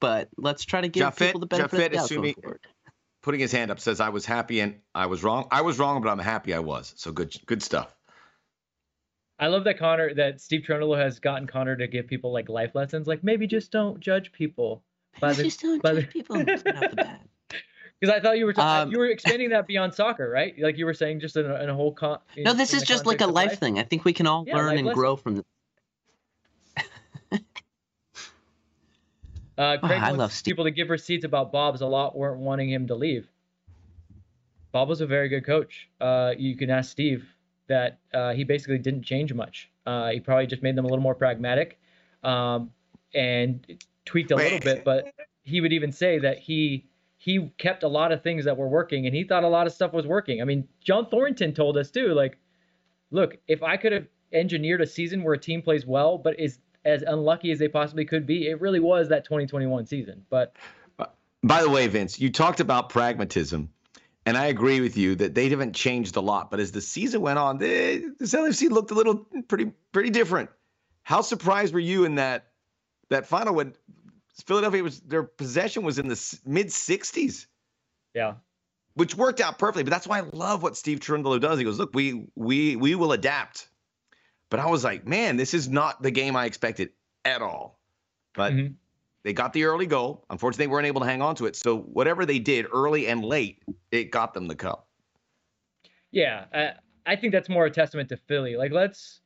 But 0.00 0.28
let's 0.36 0.64
try 0.64 0.80
to 0.80 0.88
give 0.88 1.06
Jafet, 1.06 1.26
people 1.26 1.40
the 1.40 1.46
benefit 1.46 1.78
Jafet 1.78 1.86
of 1.86 1.90
the 1.90 1.96
doubt 1.96 2.04
assuming, 2.04 2.34
going 2.34 2.42
forward. 2.42 2.60
Putting 3.24 3.40
his 3.40 3.52
hand 3.52 3.70
up 3.70 3.80
says, 3.80 4.00
"I 4.00 4.10
was 4.10 4.26
happy 4.26 4.60
and 4.60 4.80
I 4.94 5.06
was 5.06 5.24
wrong. 5.24 5.48
I 5.50 5.62
was 5.62 5.78
wrong, 5.78 6.02
but 6.02 6.10
I'm 6.10 6.18
happy 6.18 6.52
I 6.52 6.58
was." 6.58 6.92
So 6.96 7.10
good, 7.10 7.34
good 7.46 7.62
stuff. 7.62 7.96
I 9.38 9.46
love 9.46 9.64
that 9.64 9.78
Connor 9.78 10.12
that 10.12 10.42
Steve 10.42 10.64
Cherundolo 10.68 10.98
has 10.98 11.20
gotten 11.20 11.46
Connor 11.46 11.74
to 11.74 11.86
give 11.86 12.06
people 12.06 12.34
like 12.34 12.50
life 12.50 12.74
lessons, 12.74 13.06
like 13.06 13.24
maybe 13.24 13.46
just 13.46 13.72
don't 13.72 13.98
judge 13.98 14.30
people. 14.30 14.82
By 15.20 15.32
the, 15.32 15.44
just 15.44 15.62
don't 15.62 15.82
judge 15.82 15.96
the... 15.96 16.06
people 16.06 16.44
Because 17.98 18.14
I 18.14 18.20
thought 18.20 18.36
you 18.36 18.44
were 18.44 18.60
um, 18.60 18.90
you 18.90 18.98
were 18.98 19.06
expanding 19.06 19.48
that 19.50 19.66
beyond 19.66 19.94
soccer, 19.94 20.28
right? 20.28 20.54
Like 20.58 20.76
you 20.76 20.84
were 20.84 20.92
saying, 20.92 21.20
just 21.20 21.36
in 21.36 21.50
a, 21.50 21.62
in 21.62 21.70
a 21.70 21.74
whole 21.74 21.94
con. 21.94 22.18
No, 22.36 22.52
this 22.52 22.74
is 22.74 22.82
just 22.82 23.06
like 23.06 23.22
a 23.22 23.26
life, 23.26 23.52
life, 23.52 23.58
thing. 23.58 23.78
I 23.78 23.84
think 23.84 24.04
we 24.04 24.12
can 24.12 24.26
all 24.26 24.44
yeah, 24.46 24.56
learn 24.58 24.76
and 24.76 24.86
lesson. 24.86 24.94
grow 24.94 25.16
from. 25.16 25.42
this. 27.30 27.40
Uh, 29.56 29.76
Craig 29.78 30.00
oh, 30.02 30.06
I 30.06 30.10
love 30.10 30.32
Steve. 30.32 30.52
people 30.52 30.64
to 30.64 30.70
give 30.70 30.90
receipts 30.90 31.24
about 31.24 31.52
Bob's 31.52 31.80
a 31.80 31.86
lot 31.86 32.16
weren't 32.16 32.40
wanting 32.40 32.70
him 32.70 32.86
to 32.88 32.94
leave. 32.94 33.28
Bob 34.72 34.88
was 34.88 35.00
a 35.00 35.06
very 35.06 35.28
good 35.28 35.46
coach. 35.46 35.88
Uh, 36.00 36.32
you 36.36 36.56
can 36.56 36.70
ask 36.70 36.90
Steve 36.90 37.24
that 37.68 38.00
uh, 38.12 38.32
he 38.32 38.42
basically 38.44 38.78
didn't 38.78 39.02
change 39.02 39.32
much. 39.32 39.70
Uh, 39.86 40.10
he 40.10 40.20
probably 40.20 40.46
just 40.46 40.62
made 40.62 40.74
them 40.74 40.84
a 40.84 40.88
little 40.88 41.02
more 41.02 41.14
pragmatic 41.14 41.78
um, 42.24 42.70
and 43.14 43.80
tweaked 44.04 44.32
a 44.32 44.36
little 44.36 44.58
bit. 44.58 44.84
But 44.84 45.14
he 45.44 45.60
would 45.60 45.72
even 45.72 45.92
say 45.92 46.18
that 46.18 46.38
he 46.38 46.86
he 47.16 47.52
kept 47.56 47.84
a 47.84 47.88
lot 47.88 48.12
of 48.12 48.22
things 48.22 48.44
that 48.44 48.56
were 48.56 48.68
working, 48.68 49.06
and 49.06 49.14
he 49.14 49.24
thought 49.24 49.44
a 49.44 49.48
lot 49.48 49.66
of 49.66 49.72
stuff 49.72 49.92
was 49.92 50.06
working. 50.06 50.42
I 50.42 50.44
mean, 50.44 50.66
John 50.82 51.06
Thorrington 51.06 51.54
told 51.54 51.76
us 51.78 51.90
too, 51.90 52.08
like, 52.08 52.38
look, 53.10 53.38
if 53.46 53.62
I 53.62 53.76
could 53.76 53.92
have 53.92 54.06
engineered 54.34 54.80
a 54.80 54.86
season 54.86 55.22
where 55.22 55.34
a 55.34 55.38
team 55.38 55.62
plays 55.62 55.86
well 55.86 56.18
but 56.18 56.38
is 56.38 56.58
as 56.84 57.02
unlucky 57.02 57.50
as 57.50 57.58
they 57.58 57.68
possibly 57.68 58.04
could 58.04 58.26
be, 58.26 58.48
it 58.48 58.60
really 58.60 58.80
was 58.80 59.08
that 59.08 59.24
2021 59.24 59.86
season. 59.86 60.24
But 60.28 60.56
By 61.42 61.62
the 61.62 61.70
way, 61.70 61.86
Vince, 61.86 62.20
you 62.20 62.30
talked 62.30 62.60
about 62.60 62.88
pragmatism, 62.88 63.70
and 64.26 64.36
I 64.36 64.46
agree 64.46 64.80
with 64.80 64.96
you 64.96 65.14
that 65.16 65.34
they 65.34 65.48
haven't 65.48 65.74
changed 65.74 66.16
a 66.16 66.20
lot. 66.20 66.50
But 66.50 66.60
as 66.60 66.72
the 66.72 66.80
season 66.80 67.20
went 67.20 67.38
on, 67.38 67.58
they, 67.58 68.02
this 68.18 68.34
LFC 68.34 68.70
looked 68.70 68.90
a 68.90 68.94
little 68.94 69.26
pretty 69.48 69.72
pretty 69.92 70.10
different. 70.10 70.50
How 71.02 71.20
surprised 71.20 71.74
were 71.74 71.80
you 71.80 72.04
in 72.04 72.14
that 72.14 72.46
that 73.10 73.26
final 73.26 73.54
when 73.54 73.74
Philadelphia 74.46 74.82
was 74.82 75.00
their 75.00 75.22
possession 75.22 75.84
was 75.84 75.98
in 75.98 76.08
the 76.08 76.38
mid 76.46 76.68
60s? 76.68 77.46
Yeah. 78.14 78.34
Which 78.94 79.16
worked 79.16 79.40
out 79.40 79.58
perfectly, 79.58 79.82
but 79.82 79.90
that's 79.90 80.06
why 80.06 80.18
I 80.18 80.22
love 80.32 80.62
what 80.62 80.76
Steve 80.76 81.00
Cherundolo 81.00 81.40
does. 81.40 81.58
He 81.58 81.64
goes, 81.64 81.78
"Look, 81.78 81.94
we 81.94 82.26
we 82.36 82.76
we 82.76 82.94
will 82.94 83.12
adapt." 83.12 83.68
But 84.54 84.60
I 84.60 84.66
was 84.66 84.84
like, 84.84 85.04
"Man, 85.04 85.36
this 85.36 85.52
is 85.52 85.68
not 85.68 86.00
the 86.00 86.12
game 86.12 86.36
I 86.36 86.44
expected 86.44 86.90
at 87.24 87.42
all." 87.42 87.80
But 88.34 88.52
mm-hmm. 88.52 88.74
they 89.24 89.32
got 89.32 89.52
the 89.52 89.64
early 89.64 89.86
goal. 89.86 90.24
Unfortunately, 90.30 90.66
they 90.66 90.70
weren't 90.70 90.86
able 90.86 91.00
to 91.00 91.08
hang 91.08 91.22
on 91.22 91.34
to 91.34 91.46
it. 91.46 91.56
So 91.56 91.78
whatever 91.78 92.24
they 92.24 92.38
did 92.38 92.66
early 92.72 93.08
and 93.08 93.24
late, 93.24 93.64
it 93.90 94.12
got 94.12 94.32
them 94.32 94.46
the 94.46 94.54
cup. 94.54 94.86
Yeah, 96.12 96.44
I, 96.54 96.74
I 97.04 97.16
think 97.16 97.32
that's 97.32 97.48
more 97.48 97.66
a 97.66 97.70
testament 97.70 98.08
to 98.10 98.16
Philly. 98.16 98.56
Like, 98.56 98.70
let's 98.70 99.22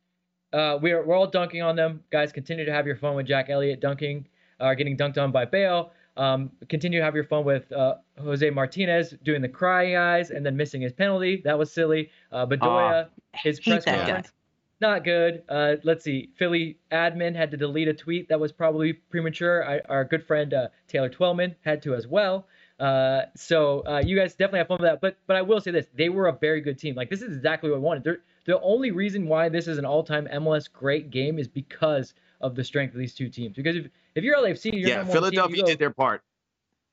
uh, 0.54 0.78
we're 0.80 1.04
we're 1.04 1.14
all 1.14 1.26
dunking 1.26 1.60
on 1.60 1.76
them, 1.76 2.02
guys. 2.10 2.32
Continue 2.32 2.64
to 2.64 2.72
have 2.72 2.86
your 2.86 2.96
fun 2.96 3.14
with 3.14 3.26
Jack 3.26 3.50
Elliott 3.50 3.80
dunking, 3.80 4.26
uh, 4.60 4.72
getting 4.72 4.96
dunked 4.96 5.18
on 5.18 5.30
by 5.30 5.44
Bale. 5.44 5.92
Um, 6.16 6.50
continue 6.70 7.00
to 7.00 7.04
have 7.04 7.14
your 7.14 7.24
fun 7.24 7.44
with 7.44 7.70
uh, 7.70 7.96
Jose 8.18 8.48
Martinez 8.48 9.14
doing 9.24 9.42
the 9.42 9.48
crying 9.50 9.94
eyes 9.94 10.30
and 10.30 10.46
then 10.46 10.56
missing 10.56 10.80
his 10.80 10.94
penalty. 10.94 11.42
That 11.44 11.58
was 11.58 11.70
silly. 11.70 12.10
Uh, 12.32 12.46
Bedoya, 12.46 13.08
oh, 13.08 13.10
his 13.34 13.60
press 13.60 13.84
conference, 13.84 14.32
not 14.80 15.04
good. 15.04 15.42
Uh, 15.48 15.76
let's 15.84 16.04
see. 16.04 16.30
Philly 16.36 16.78
admin 16.92 17.34
had 17.34 17.50
to 17.50 17.56
delete 17.56 17.88
a 17.88 17.94
tweet 17.94 18.28
that 18.28 18.38
was 18.38 18.52
probably 18.52 18.92
premature. 18.92 19.68
I, 19.68 19.80
our 19.88 20.04
good 20.04 20.26
friend 20.26 20.54
uh, 20.54 20.68
Taylor 20.86 21.08
Twellman 21.08 21.54
had 21.62 21.82
to 21.82 21.94
as 21.94 22.06
well. 22.06 22.46
Uh, 22.78 23.22
so 23.34 23.80
uh, 23.86 24.02
you 24.04 24.16
guys 24.16 24.34
definitely 24.34 24.58
have 24.58 24.68
fun 24.68 24.78
with 24.80 24.88
that. 24.88 25.00
But 25.00 25.16
but 25.26 25.36
I 25.36 25.42
will 25.42 25.60
say 25.60 25.70
this: 25.70 25.86
they 25.94 26.08
were 26.08 26.28
a 26.28 26.32
very 26.32 26.60
good 26.60 26.78
team. 26.78 26.94
Like 26.94 27.10
this 27.10 27.22
is 27.22 27.36
exactly 27.36 27.70
what 27.70 27.76
I 27.76 27.80
wanted. 27.80 28.04
They're, 28.04 28.20
the 28.44 28.60
only 28.60 28.92
reason 28.92 29.26
why 29.26 29.48
this 29.48 29.68
is 29.68 29.78
an 29.78 29.84
all-time 29.84 30.26
MLS 30.32 30.72
great 30.72 31.10
game 31.10 31.38
is 31.38 31.48
because 31.48 32.14
of 32.40 32.54
the 32.54 32.64
strength 32.64 32.94
of 32.94 32.98
these 32.98 33.14
two 33.14 33.28
teams. 33.28 33.56
Because 33.56 33.76
if 33.76 33.86
if 34.14 34.24
you're 34.24 34.36
LAFC, 34.36 34.72
you're 34.72 34.88
yeah, 34.88 35.04
Philadelphia 35.04 35.56
team, 35.56 35.64
go, 35.64 35.70
did 35.70 35.78
their 35.78 35.90
part. 35.90 36.22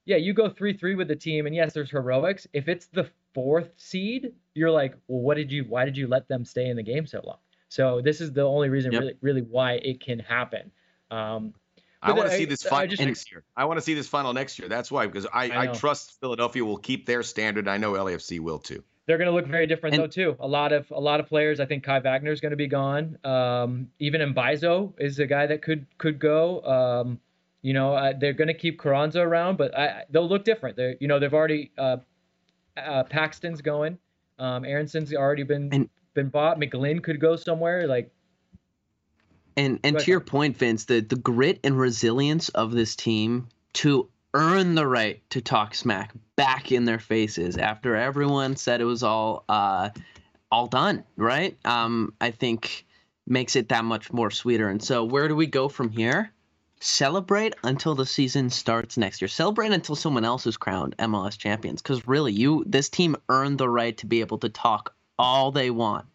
Yeah, 0.05 0.17
you 0.17 0.33
go 0.33 0.49
three 0.49 0.73
three 0.73 0.95
with 0.95 1.07
the 1.07 1.15
team, 1.15 1.45
and 1.45 1.55
yes, 1.55 1.73
there's 1.73 1.91
heroics. 1.91 2.47
If 2.51 2.67
it's 2.67 2.87
the 2.87 3.09
fourth 3.33 3.69
seed, 3.77 4.33
you're 4.55 4.71
like, 4.71 4.95
well, 5.07 5.21
what 5.21 5.37
did 5.37 5.51
you? 5.51 5.65
Why 5.65 5.85
did 5.85 5.97
you 5.97 6.07
let 6.07 6.27
them 6.27 6.45
stay 6.45 6.67
in 6.67 6.77
the 6.77 6.83
game 6.83 7.05
so 7.05 7.21
long? 7.23 7.37
So 7.75 7.99
this 7.99 8.21
is 8.21 8.31
the 8.31 8.43
only 8.43 8.69
reason, 8.69 8.93
yep. 8.93 9.01
really, 9.01 9.15
really, 9.19 9.41
why 9.41 9.73
it 9.73 9.99
can 9.99 10.17
happen. 10.17 10.71
Um, 11.11 11.53
I 12.01 12.13
want 12.13 12.29
to 12.29 12.37
see 12.37 12.45
this 12.45 12.63
final 12.63 12.87
just, 12.87 13.01
next 13.01 13.29
year. 13.29 13.43
I 13.57 13.65
want 13.65 13.77
to 13.77 13.81
see 13.81 13.93
this 13.93 14.07
final 14.07 14.31
next 14.31 14.57
year. 14.57 14.69
That's 14.69 14.89
why, 14.89 15.07
because 15.07 15.25
I, 15.25 15.49
I, 15.49 15.61
I, 15.63 15.67
trust 15.67 16.17
Philadelphia 16.21 16.63
will 16.63 16.77
keep 16.77 17.05
their 17.05 17.21
standard. 17.21 17.67
I 17.67 17.75
know 17.75 17.91
LAFC 17.91 18.39
will 18.39 18.59
too. 18.59 18.81
They're 19.07 19.17
going 19.17 19.29
to 19.29 19.33
look 19.33 19.47
very 19.47 19.67
different 19.67 19.93
and, 19.93 20.03
though 20.03 20.07
too. 20.07 20.37
A 20.39 20.47
lot 20.47 20.71
of 20.71 20.89
a 20.89 20.99
lot 20.99 21.19
of 21.19 21.27
players. 21.27 21.59
I 21.59 21.65
think 21.65 21.83
Kai 21.83 21.99
Wagner 21.99 22.31
is 22.31 22.39
going 22.39 22.51
to 22.51 22.55
be 22.55 22.67
gone. 22.67 23.17
Um, 23.25 23.89
even 23.99 24.21
Mbaizo 24.33 24.93
is 24.97 25.19
a 25.19 25.25
guy 25.27 25.45
that 25.47 25.61
could 25.61 25.85
could 25.97 26.17
go. 26.17 26.63
Um, 26.63 27.19
you 27.61 27.73
know, 27.73 27.93
uh, 27.93 28.13
they're 28.17 28.31
going 28.31 28.47
to 28.47 28.53
keep 28.53 28.79
Carranza 28.79 29.19
around, 29.19 29.57
but 29.57 29.77
I, 29.77 30.05
they'll 30.09 30.29
look 30.29 30.45
different. 30.45 30.77
They, 30.77 30.95
you 31.01 31.09
know, 31.09 31.19
they've 31.19 31.33
already 31.33 31.71
uh, 31.77 31.97
uh, 32.77 33.03
Paxten's 33.03 33.61
going. 33.61 33.97
Um, 34.39 34.63
Aaronson's 34.63 35.13
already 35.13 35.43
been 35.43 35.69
and, 35.73 35.89
been 36.15 36.29
bought. 36.29 36.59
McGlynn 36.59 37.03
could 37.03 37.19
go 37.19 37.35
somewhere. 37.35 37.87
Like, 37.87 38.11
and 39.55 39.79
and 39.83 39.99
to 39.99 40.11
your 40.11 40.19
point, 40.19 40.57
Vince, 40.57 40.85
the 40.85 41.01
the 41.01 41.15
grit 41.15 41.59
and 41.63 41.77
resilience 41.79 42.49
of 42.49 42.71
this 42.71 42.95
team 42.95 43.47
to 43.73 44.09
earn 44.33 44.75
the 44.75 44.87
right 44.87 45.21
to 45.29 45.41
talk 45.41 45.73
smack 45.73 46.11
back 46.35 46.71
in 46.71 46.85
their 46.85 46.99
faces 46.99 47.57
after 47.57 47.95
everyone 47.95 48.55
said 48.55 48.81
it 48.81 48.85
was 48.85 49.03
all 49.03 49.45
uh, 49.47 49.89
all 50.51 50.67
done, 50.67 51.03
right? 51.15 51.57
Um, 51.65 52.13
I 52.19 52.31
think 52.31 52.85
makes 53.27 53.55
it 53.55 53.69
that 53.69 53.85
much 53.85 54.11
more 54.11 54.29
sweeter. 54.31 54.69
And 54.69 54.83
so, 54.83 55.03
where 55.03 55.27
do 55.27 55.35
we 55.35 55.47
go 55.47 55.69
from 55.69 55.89
here? 55.89 56.31
Celebrate 56.81 57.55
until 57.63 57.95
the 57.95 58.05
season 58.05 58.49
starts 58.49 58.97
next 58.97 59.21
year. 59.21 59.29
Celebrate 59.29 59.71
until 59.71 59.95
someone 59.95 60.25
else 60.25 60.45
is 60.45 60.57
crowned 60.57 60.95
MLS 60.97 61.37
champions. 61.37 61.81
Because 61.81 62.07
really, 62.07 62.33
you 62.33 62.63
this 62.67 62.89
team 62.89 63.15
earned 63.29 63.57
the 63.57 63.69
right 63.69 63.97
to 63.97 64.05
be 64.05 64.19
able 64.19 64.37
to 64.39 64.49
talk 64.49 64.93
all 65.17 65.51
they 65.51 65.69
want 65.69 66.05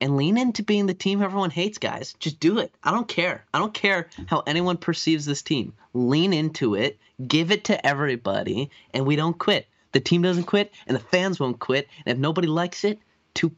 and 0.00 0.16
lean 0.16 0.38
into 0.38 0.62
being 0.62 0.86
the 0.86 0.94
team 0.94 1.22
everyone 1.22 1.50
hates, 1.50 1.78
guys. 1.78 2.14
Just 2.18 2.40
do 2.40 2.58
it. 2.58 2.72
I 2.82 2.90
don't 2.90 3.06
care. 3.06 3.44
I 3.52 3.58
don't 3.58 3.74
care 3.74 4.08
how 4.26 4.42
anyone 4.46 4.76
perceives 4.76 5.26
this 5.26 5.42
team. 5.42 5.74
Lean 5.92 6.32
into 6.32 6.74
it, 6.74 6.98
give 7.26 7.50
it 7.50 7.64
to 7.64 7.86
everybody, 7.86 8.70
and 8.94 9.06
we 9.06 9.16
don't 9.16 9.38
quit. 9.38 9.66
The 9.92 10.00
team 10.00 10.22
doesn't 10.22 10.44
quit, 10.44 10.72
and 10.86 10.96
the 10.96 11.00
fans 11.00 11.40
won't 11.40 11.58
quit. 11.58 11.88
And 12.06 12.16
if 12.16 12.18
nobody 12.18 12.46
likes 12.46 12.84
it, 12.84 12.98
too 13.34 13.52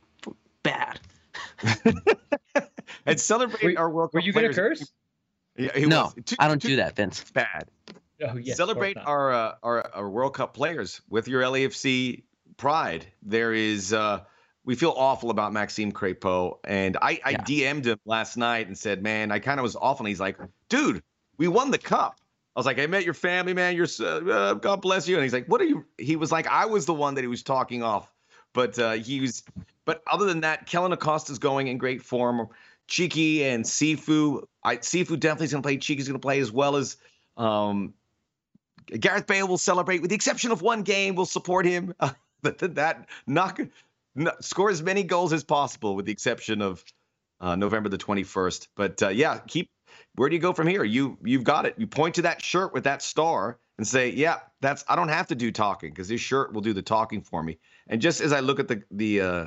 bad. 0.63 0.99
and 3.07 3.21
celebrate 3.21 3.75
were, 3.75 3.79
our 3.79 3.91
World 3.91 4.13
Cup. 4.13 4.23
Players. 4.23 4.25
Were 4.25 4.27
you 4.27 4.33
going 4.33 4.49
to 4.49 4.55
curse? 4.55 4.93
Yeah, 5.57 5.87
no, 5.87 6.13
too, 6.25 6.37
I 6.39 6.49
don't 6.49 6.63
too, 6.63 6.69
do 6.69 6.77
that, 6.77 6.97
Vince. 6.97 7.25
Bad. 7.31 7.69
Oh, 8.27 8.37
yes, 8.37 8.57
celebrate 8.57 8.97
our, 8.97 9.33
uh, 9.33 9.55
our 9.63 9.91
our 9.95 10.09
World 10.09 10.35
Cup 10.35 10.55
players 10.55 11.03
with 11.11 11.29
your 11.29 11.43
LAFC 11.43 12.23
pride. 12.57 13.07
There 13.23 13.53
is. 13.53 13.93
Uh, 13.93 14.21
we 14.65 14.75
feel 14.75 14.95
awful 14.97 15.31
about 15.31 15.53
Maxime 15.53 15.93
Crépeau. 15.93 16.59
And 16.65 16.97
I, 17.03 17.21
I 17.25 17.31
yeah. 17.31 17.45
DM'd 17.45 17.87
him 17.87 17.99
last 18.05 18.37
night 18.37 18.67
and 18.69 18.79
said, 18.79 19.03
man, 19.03 19.33
I 19.33 19.39
kind 19.39 19.59
of 19.59 19.65
was 19.65 19.77
awful. 19.77 20.05
And 20.05 20.09
he's 20.09 20.21
like, 20.21 20.39
dude, 20.69 21.03
we 21.37 21.49
won 21.49 21.71
the 21.71 21.79
cup. 21.79 22.19
I 22.55 22.61
was 22.61 22.67
like, 22.67 22.79
I 22.79 22.87
met 22.87 23.05
your 23.05 23.15
family, 23.15 23.55
man. 23.55 23.75
You're, 23.75 23.89
uh, 24.01 24.55
God 24.55 24.83
bless 24.83 25.09
you. 25.09 25.17
And 25.17 25.25
he's 25.25 25.33
like, 25.33 25.47
what 25.47 25.61
are 25.61 25.65
you? 25.65 25.85
He 25.99 26.17
was 26.17 26.31
like, 26.31 26.47
I 26.47 26.67
was 26.67 26.87
the 26.87 26.95
one 26.95 27.15
that 27.15 27.23
he 27.23 27.29
was 27.29 27.43
talking 27.43 27.83
off. 27.83 28.13
But 28.53 28.79
uh, 28.79 28.93
he 28.93 29.21
was, 29.21 29.43
but 29.87 30.03
other 30.11 30.27
than 30.27 30.43
that, 30.43 30.67
Kellyn 30.67 30.93
Acosta's 30.93 31.39
going 31.39 31.69
in 31.69 31.79
great 31.79 32.03
form. 32.03 32.49
Cheeky 32.87 33.45
and 33.45 33.65
Sifu. 33.65 34.45
I, 34.63 34.77
Sifu 34.77 35.19
definitely 35.19 35.47
is 35.47 35.53
going 35.53 35.63
to 35.63 35.67
play. 35.67 35.79
Txiki's 35.79 36.07
going 36.07 36.21
to 36.21 36.25
play 36.25 36.39
as 36.41 36.53
well 36.53 36.77
as 36.77 36.99
um, 37.39 37.95
Gareth 38.87 39.27
Bale 39.27 39.49
will 39.49 39.57
celebrate, 39.57 40.03
with 40.03 40.11
the 40.11 40.15
exception 40.15 40.51
of 40.53 40.61
one 40.61 40.83
game. 40.83 41.15
We'll 41.15 41.27
support 41.27 41.67
him. 41.67 41.95
Uh, 42.01 42.11
but 42.43 42.59
that 42.75 43.09
not 43.29 43.57
no, 44.15 44.33
score 44.41 44.71
as 44.71 44.83
many 44.83 45.03
goals 45.03 45.33
as 45.33 45.45
possible, 45.45 45.97
with 45.97 46.07
the 46.07 46.13
exception 46.13 46.63
of 46.63 46.85
uh, 47.41 47.57
November 47.57 47.89
the 47.89 47.99
21st. 47.99 48.69
But 48.77 49.03
uh, 49.03 49.09
yeah, 49.09 49.39
keep. 49.47 49.69
Where 50.15 50.29
do 50.29 50.37
you 50.37 50.43
go 50.43 50.53
from 50.53 50.67
here? 50.67 50.85
You 50.85 51.19
you've 51.23 51.45
got 51.45 51.67
it. 51.67 51.75
You 51.79 51.87
point 51.87 52.17
to 52.17 52.23
that 52.23 52.43
shirt 52.43 52.73
with 52.75 52.85
that 52.85 53.03
star 53.03 53.59
and 53.79 53.87
say, 53.87 54.11
"Yeah, 54.11 54.41
that's. 54.61 54.85
I 54.89 54.97
don't 54.97 55.09
have 55.09 55.29
to 55.29 55.35
do 55.35 55.51
talking 55.51 55.91
because 55.91 56.09
this 56.09 56.21
shirt 56.21 56.53
will 56.53 56.61
do 56.61 56.73
the 56.73 56.83
talking 56.83 57.23
for 57.23 57.43
me." 57.43 57.59
And 57.89 58.01
just 58.01 58.21
as 58.21 58.33
I 58.33 58.41
look 58.41 58.61
at 58.61 58.69
the 58.69 58.83
the 58.91 59.21
uh, 59.21 59.47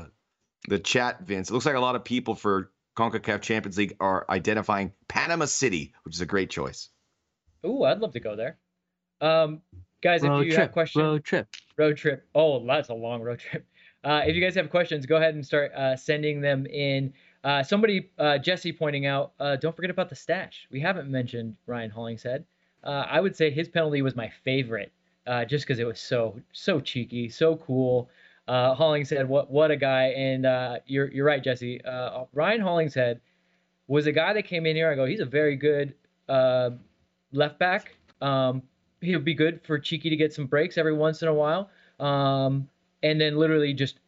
the 0.68 0.80
chat, 0.80 1.22
Vince, 1.22 1.49
it 1.49 1.53
looks 1.53 1.66
like 1.66 1.76
a 1.76 1.80
lot 1.80 1.95
of 1.95 2.03
people 2.03 2.36
for 2.36 2.72
Concacaf 2.95 3.41
Champions 3.41 3.78
League 3.78 3.95
are 3.99 4.26
identifying 4.30 4.91
Panama 5.07 5.45
City, 5.45 5.93
which 6.03 6.16
is 6.16 6.22
a 6.22 6.26
great 6.26 6.49
choice. 6.49 6.89
Ooh, 7.66 7.84
I'd 7.84 7.99
love 7.99 8.13
to 8.13 8.20
go 8.20 8.36
there. 8.36 8.57
Um, 9.22 9.61
guys, 10.01 10.22
road 10.22 10.41
if 10.41 10.45
you 10.47 10.51
trip, 10.53 10.63
have 10.63 10.72
questions, 10.72 11.03
road 11.03 11.24
trip, 11.24 11.47
road 11.78 11.97
trip. 11.97 12.28
Oh, 12.34 12.66
that's 12.66 12.89
a 12.89 12.93
long 12.93 13.22
road 13.22 13.39
trip. 13.39 13.66
Uh, 14.06 14.22
if 14.26 14.36
you 14.36 14.41
guys 14.41 14.53
have 14.53 14.70
questions, 14.70 15.08
go 15.08 15.16
ahead 15.16 15.34
and 15.34 15.43
start 15.43 15.74
uh, 15.74 15.95
sending 15.95 16.39
them 16.39 16.68
in. 16.68 17.12
Uh, 17.43 17.64
somebody, 17.64 18.12
uh, 18.20 18.38
Jesse, 18.38 18.72
pointing 18.72 19.08
out, 19.08 19.34
uh, 19.39 19.56
don't 19.56 19.76
forget 19.76 19.89
about 19.89 20.10
the 20.10 20.16
stash. 20.16 20.68
We 20.72 20.80
haven't 20.80 21.10
mentioned 21.10 21.56
Ryan 21.66 21.89
Hollingshead. 21.89 22.45
Uh, 22.84 23.06
I 23.10 23.20
would 23.20 23.36
say 23.36 23.49
his 23.49 23.68
penalty 23.68 24.03
was 24.03 24.16
my 24.16 24.32
favorite, 24.43 24.91
just 25.47 25.66
because 25.66 25.80
it 25.80 25.88
was 25.88 25.99
so 25.99 26.39
so 26.53 26.80
cheeky, 26.80 27.30
so 27.30 27.56
cool. 27.58 28.10
Hollingshead, 28.47 29.28
what 29.28 29.49
what 29.49 29.72
a 29.72 29.76
guy! 29.76 30.10
And 30.10 30.45
you're 30.86 31.12
you're 31.12 31.26
right, 31.26 31.43
Jesse. 31.43 31.82
Ryan 32.34 32.62
Hollingshead 32.62 33.22
was 33.88 34.06
a 34.06 34.12
guy 34.12 34.34
that 34.34 34.43
came 34.43 34.68
in 34.68 34.76
here. 34.76 34.91
I 34.91 34.93
go, 34.93 35.06
he's 35.06 35.20
a 35.20 35.26
very 35.26 35.56
good 35.56 35.95
left 36.28 37.58
back. 37.58 37.95
Um, 38.22 38.62
he'll 39.01 39.20
be 39.20 39.34
good 39.34 39.62
for 39.66 39.80
Cheeky 39.80 40.12
to 40.12 40.16
get 40.16 40.32
some 40.32 40.45
breaks 40.45 40.78
every 40.78 40.93
once 40.93 41.24
in 41.24 41.28
a 41.28 41.34
while. 41.34 41.72
Um, 41.99 42.70
and 43.06 43.22
then 43.22 43.38
literally 43.38 43.72
just 43.72 43.99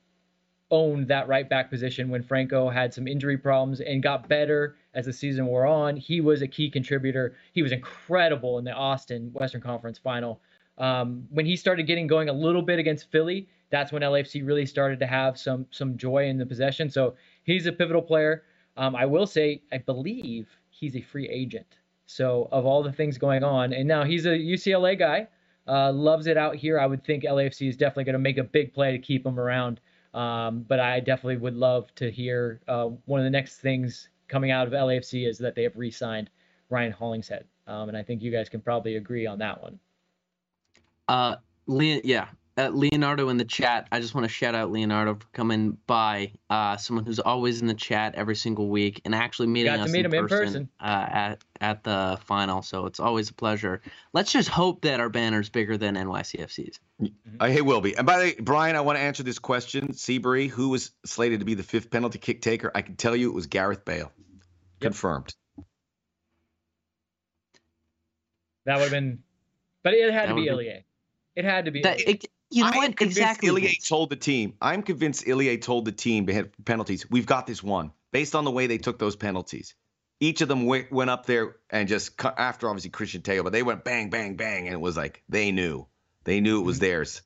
owned 0.72 1.08
that 1.08 1.28
right 1.28 1.48
back 1.48 1.70
position 1.70 2.10
when 2.10 2.24
Franco 2.24 2.68
had 2.68 2.94
some 2.94 3.08
injury 3.08 3.38
problems 3.38 3.80
and 3.80 4.02
got 4.02 4.28
better 4.28 4.76
as 4.96 5.06
the 5.06 5.14
season 5.14 5.46
wore 5.46 5.68
on. 5.68 5.96
He 5.96 6.20
was 6.20 6.42
a 6.42 6.48
key 6.48 6.70
contributor. 6.70 7.36
He 7.54 7.62
was 7.62 7.72
incredible 7.72 8.58
in 8.58 8.66
the 8.66 8.74
Austin 8.74 9.30
Western 9.34 9.62
Conference 9.62 10.00
final. 10.00 10.42
Um, 10.80 11.28
when 11.30 11.46
he 11.46 11.56
started 11.56 11.84
getting 11.84 12.08
going 12.08 12.28
a 12.28 12.34
little 12.34 12.64
bit 12.64 12.80
against 12.80 13.10
Philly, 13.12 13.48
that's 13.70 13.92
when 13.92 14.02
LAFC 14.02 14.46
really 14.46 14.66
started 14.66 15.00
to 15.00 15.08
have 15.08 15.38
some 15.38 15.68
some 15.70 15.96
joy 15.96 16.28
in 16.28 16.38
the 16.38 16.46
possession. 16.46 16.90
So 16.90 17.16
he's 17.44 17.68
a 17.68 17.72
pivotal 17.72 18.02
player. 18.02 18.44
Um, 18.78 18.96
I 18.96 19.06
will 19.06 19.28
say, 19.28 19.62
I 19.72 19.78
believe 19.78 20.48
he's 20.70 20.96
a 20.96 21.02
free 21.02 21.30
agent. 21.30 21.78
So 22.08 22.48
of 22.52 22.66
all 22.66 22.82
the 22.82 22.92
things 22.92 23.18
going 23.18 23.44
on, 23.44 23.74
and 23.74 23.88
now 23.88 24.04
he's 24.04 24.26
a 24.26 24.38
UCLA 24.38 24.98
guy. 24.98 25.28
Uh, 25.68 25.92
loves 25.92 26.28
it 26.28 26.38
out 26.38 26.56
here. 26.56 26.80
I 26.80 26.86
would 26.86 27.04
think 27.04 27.24
LAFC 27.24 27.68
is 27.68 27.76
definitely 27.76 28.06
going 28.06 28.14
to 28.14 28.20
make 28.20 28.38
a 28.38 28.44
big 28.44 28.74
play 28.74 28.92
to 28.92 29.00
keep 29.00 29.26
him 29.26 29.40
around. 29.40 29.82
Um, 30.14 30.66
but 30.68 30.80
I 30.80 31.00
definitely 31.00 31.38
would 31.38 31.56
love 31.56 31.94
to 31.96 32.10
hear 32.10 32.62
uh, 32.68 32.86
one 33.06 33.20
of 33.20 33.26
the 33.26 33.30
next 33.30 33.58
things 33.58 34.10
coming 34.28 34.52
out 34.52 34.68
of 34.68 34.74
LAFC 34.74 35.28
is 35.28 35.38
that 35.40 35.56
they 35.56 35.64
have 35.64 35.76
re-signed 35.76 36.30
Ryan 36.70 36.92
Hollingshead, 36.92 37.46
um, 37.68 37.90
and 37.90 37.98
I 37.98 38.04
think 38.04 38.22
you 38.22 38.32
guys 38.32 38.50
can 38.50 38.62
probably 38.62 38.96
agree 38.96 39.26
on 39.26 39.40
that 39.40 39.62
one. 39.62 39.80
Uh, 41.08 41.36
Le- 41.68 42.02
yeah, 42.04 42.28
uh, 42.58 42.70
Leonardo 42.70 43.30
in 43.30 43.38
the 43.38 43.46
chat. 43.46 43.88
I 43.92 44.00
just 44.00 44.16
want 44.16 44.26
to 44.26 44.30
shout 44.30 44.56
out 44.56 44.72
Leonardo 44.72 45.16
for 45.16 45.28
coming 45.34 45.78
by. 45.86 46.32
Uh, 46.50 46.78
someone 46.78 47.06
who's 47.06 47.20
always 47.20 47.62
in 47.62 47.68
the 47.68 47.74
chat 47.74 48.16
every 48.16 48.36
single 48.36 48.68
week 48.70 49.02
and 49.06 49.14
actually 49.14 49.48
meeting 49.48 49.74
Got 49.74 49.82
us 49.82 49.92
meet 49.92 50.00
in, 50.00 50.06
him 50.06 50.14
in 50.14 50.28
person, 50.28 50.46
person. 50.46 50.70
Uh, 50.80 51.08
at 51.10 51.44
at 51.62 51.84
the 51.84 52.20
final. 52.26 52.62
So 52.62 52.86
it's 52.86 53.00
always 53.00 53.30
a 53.30 53.34
pleasure. 53.34 53.82
Let's 54.14 54.32
just 54.32 54.50
hope 54.50 54.82
that 54.82 55.00
our 55.00 55.10
banner's 55.10 55.50
bigger 55.50 55.78
than 55.78 55.96
NYCFC's. 55.96 56.80
Uh, 57.40 57.46
it 57.46 57.66
will 57.66 57.82
be. 57.82 57.96
And 57.96 58.08
by 58.08 58.18
the 58.18 58.24
way, 58.24 58.36
Brian, 58.40 58.76
I 58.76 58.82
want 58.82 58.98
to 58.98 59.02
answer 59.02 59.24
this 59.24 59.40
question. 59.40 59.94
Seabury, 59.94 60.48
who 60.48 60.70
was 60.70 60.92
slated 61.06 61.40
to 61.40 61.46
be 61.46 61.54
the 61.54 61.64
fifth 61.64 61.92
penalty 61.92 62.20
kick 62.20 62.42
taker? 62.42 62.72
I 62.74 62.82
can 62.82 62.96
tell 62.96 63.16
you 63.16 63.30
it 63.30 63.36
was 63.36 63.48
Gareth 63.48 63.86
Bale. 63.86 64.12
Confirmed. 64.80 65.34
That 68.66 68.76
would 68.76 68.84
have 68.84 68.92
been, 68.92 69.24
but 69.82 69.94
it 69.94 70.12
had 70.12 70.24
That 70.24 70.34
to 70.34 70.36
be 70.36 70.42
would've 70.42 70.60
Ilie. 70.60 70.84
It 71.38 71.46
had 71.46 71.66
to 71.66 71.72
be. 71.72 71.82
That, 71.82 72.02
it, 72.02 72.26
you 72.50 72.64
know 72.64 72.70
I 72.70 72.72
am 72.74 72.78
what? 72.78 72.98
convinced 72.98 73.18
Exactly. 73.20 73.50
Ilie 73.50 73.62
Vince. 73.62 73.88
told 73.88 74.10
the 74.10 74.16
team. 74.16 74.54
I'm 74.62 74.84
convinced 74.84 75.28
Ilie 75.28 75.58
told 75.58 75.86
the 75.86 75.92
team 75.92 76.26
they 76.26 76.34
had 76.34 76.52
penalties. 76.66 77.10
We've 77.10 77.26
got 77.26 77.48
this 77.48 77.62
one 77.64 77.92
based 78.12 78.36
on 78.36 78.46
the 78.46 78.52
way 78.52 78.68
they 78.68 78.78
took 78.78 79.00
those 79.00 79.16
penalties. 79.16 79.76
Each 80.20 80.42
of 80.42 80.48
them 80.48 80.62
w- 80.62 80.88
went 80.90 81.10
up 81.10 81.26
there 81.26 81.58
and 81.70 81.88
just 81.88 82.18
cut 82.18 82.36
after 82.40 82.68
obviously 82.70 82.90
Cristian 82.90 83.24
Tello, 83.24 83.44
but 83.44 83.52
they 83.52 83.64
went 83.64 83.84
bang, 83.84 84.10
bang, 84.10 84.36
bang, 84.36 84.66
and 84.66 84.74
it 84.74 84.80
was 84.80 84.98
like 84.98 85.24
they 85.30 85.52
knew, 85.52 85.86
they 86.24 86.40
knew 86.40 86.60
it 86.60 86.64
was 86.66 86.80
theirs. 86.80 87.22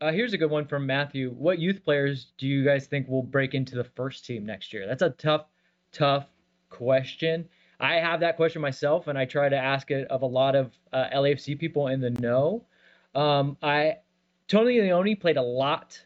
Uh, 0.00 0.10
here's 0.10 0.32
a 0.32 0.38
good 0.38 0.50
one 0.50 0.64
from 0.66 0.86
Matthew. 0.86 1.30
What 1.30 1.58
youth 1.58 1.84
players 1.84 2.32
do 2.38 2.46
you 2.46 2.64
guys 2.64 2.86
think 2.86 3.06
will 3.06 3.22
break 3.22 3.54
into 3.54 3.76
the 3.76 3.84
first 3.84 4.24
team 4.24 4.46
next 4.46 4.72
year? 4.72 4.86
That's 4.86 5.02
a 5.02 5.10
tough, 5.10 5.44
tough 5.92 6.26
question. 6.70 7.48
I 7.78 7.96
have 7.96 8.20
that 8.20 8.36
question 8.36 8.62
myself, 8.62 9.08
and 9.08 9.18
I 9.18 9.26
try 9.26 9.48
to 9.48 9.56
ask 9.56 9.90
it 9.90 10.08
of 10.08 10.22
a 10.22 10.26
lot 10.26 10.56
of 10.56 10.72
uh, 10.92 11.08
LAFC 11.14 11.58
people 11.58 11.88
in 11.88 12.00
the 12.00 12.10
know. 12.10 12.64
Um, 13.14 13.56
I 13.62 13.96
Tony 14.48 14.80
Leone 14.80 15.16
played 15.16 15.36
a 15.36 15.42
lot 15.42 16.00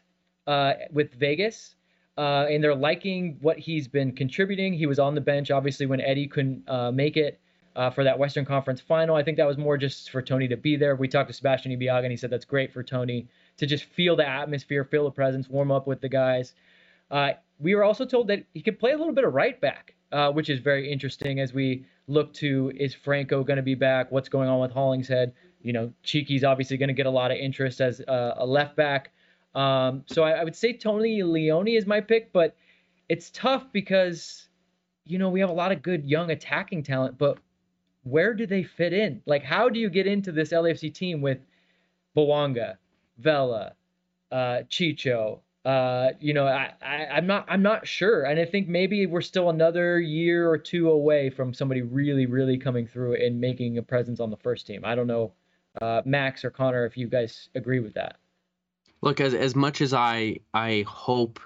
uh, 0.47 0.73
with 0.91 1.13
Vegas, 1.15 1.75
uh, 2.17 2.45
and 2.49 2.63
they're 2.63 2.75
liking 2.75 3.37
what 3.41 3.57
he's 3.57 3.87
been 3.87 4.11
contributing. 4.11 4.73
He 4.73 4.85
was 4.85 4.99
on 4.99 5.15
the 5.15 5.21
bench, 5.21 5.51
obviously, 5.51 5.85
when 5.85 6.01
Eddie 6.01 6.27
couldn't 6.27 6.67
uh, 6.69 6.91
make 6.91 7.17
it 7.17 7.39
uh, 7.75 7.89
for 7.89 8.03
that 8.03 8.17
Western 8.17 8.45
Conference 8.45 8.79
final. 8.79 9.15
I 9.15 9.23
think 9.23 9.37
that 9.37 9.47
was 9.47 9.57
more 9.57 9.77
just 9.77 10.09
for 10.11 10.21
Tony 10.21 10.47
to 10.47 10.57
be 10.57 10.75
there. 10.75 10.95
We 10.95 11.07
talked 11.07 11.27
to 11.29 11.33
Sebastian 11.33 11.71
Ibeagha, 11.71 12.03
and 12.03 12.11
he 12.11 12.17
said 12.17 12.29
that's 12.29 12.45
great 12.45 12.71
for 12.71 12.83
Tony 12.83 13.27
to 13.57 13.65
just 13.65 13.85
feel 13.85 14.15
the 14.15 14.27
atmosphere, 14.27 14.83
feel 14.83 15.05
the 15.05 15.11
presence, 15.11 15.49
warm 15.49 15.71
up 15.71 15.87
with 15.87 16.01
the 16.01 16.09
guys. 16.09 16.53
Uh, 17.11 17.31
we 17.59 17.75
were 17.75 17.83
also 17.83 18.05
told 18.05 18.27
that 18.27 18.43
he 18.53 18.61
could 18.61 18.79
play 18.79 18.91
a 18.91 18.97
little 18.97 19.13
bit 19.13 19.23
of 19.23 19.33
right 19.33 19.59
back, 19.59 19.94
uh, 20.11 20.31
which 20.31 20.49
is 20.49 20.59
very 20.59 20.91
interesting 20.91 21.39
as 21.39 21.53
we 21.53 21.85
look 22.07 22.33
to 22.33 22.71
is 22.75 22.93
Franco 22.93 23.43
going 23.43 23.57
to 23.57 23.63
be 23.63 23.75
back? 23.75 24.11
What's 24.11 24.29
going 24.29 24.49
on 24.49 24.59
with 24.59 24.71
Hollingshead? 24.71 25.33
You 25.61 25.73
know, 25.73 25.93
Cheeky's 26.03 26.43
obviously 26.43 26.77
going 26.77 26.89
to 26.89 26.93
get 26.93 27.05
a 27.05 27.11
lot 27.11 27.31
of 27.31 27.37
interest 27.37 27.81
as 27.81 28.01
uh, 28.01 28.35
a 28.37 28.45
left 28.45 28.75
back. 28.75 29.11
Um, 29.55 30.03
so 30.05 30.23
I, 30.23 30.31
I 30.31 30.43
would 30.43 30.55
say 30.55 30.73
Tony 30.73 31.23
Leone 31.23 31.67
is 31.67 31.85
my 31.85 32.01
pick, 32.01 32.31
but 32.33 32.55
it's 33.09 33.29
tough 33.31 33.65
because, 33.71 34.47
you 35.05 35.17
know, 35.17 35.29
we 35.29 35.39
have 35.39 35.49
a 35.49 35.53
lot 35.53 35.71
of 35.71 35.81
good 35.81 36.05
young 36.05 36.31
attacking 36.31 36.83
talent, 36.83 37.17
but 37.17 37.39
where 38.03 38.33
do 38.33 38.45
they 38.45 38.63
fit 38.63 38.93
in? 38.93 39.21
Like, 39.25 39.43
how 39.43 39.69
do 39.69 39.79
you 39.79 39.89
get 39.89 40.07
into 40.07 40.31
this 40.31 40.51
LAFC 40.51 40.93
team 40.93 41.21
with 41.21 41.39
Bouanga, 42.15 42.77
Vela, 43.17 43.73
uh, 44.31 44.61
Chicho? 44.69 45.39
Uh, 45.65 46.11
you 46.19 46.33
know, 46.33 46.45
I, 46.45 46.73
I, 46.79 47.05
I'm 47.13 47.25
not, 47.25 47.45
I'm 47.49 47.63
not 47.63 47.87
sure, 47.87 48.23
and 48.23 48.39
I 48.39 48.45
think 48.45 48.67
maybe 48.67 49.07
we're 49.07 49.21
still 49.21 49.49
another 49.49 49.99
year 49.99 50.47
or 50.47 50.59
two 50.59 50.91
away 50.91 51.31
from 51.31 51.55
somebody 51.55 51.81
really, 51.81 52.27
really 52.27 52.57
coming 52.57 52.85
through 52.85 53.15
and 53.15 53.41
making 53.41 53.79
a 53.79 53.81
presence 53.81 54.19
on 54.19 54.29
the 54.29 54.37
first 54.37 54.67
team. 54.67 54.81
I 54.85 54.93
don't 54.93 55.07
know, 55.07 55.33
uh, 55.81 56.03
Max 56.05 56.45
or 56.45 56.51
Connor, 56.51 56.85
if 56.85 56.97
you 56.97 57.07
guys 57.07 57.49
agree 57.55 57.79
with 57.79 57.95
that. 57.95 58.17
Look, 59.01 59.19
as 59.19 59.33
as 59.33 59.55
much 59.55 59.81
as 59.81 59.93
I 59.93 60.37
I 60.53 60.85
hope 60.87 61.39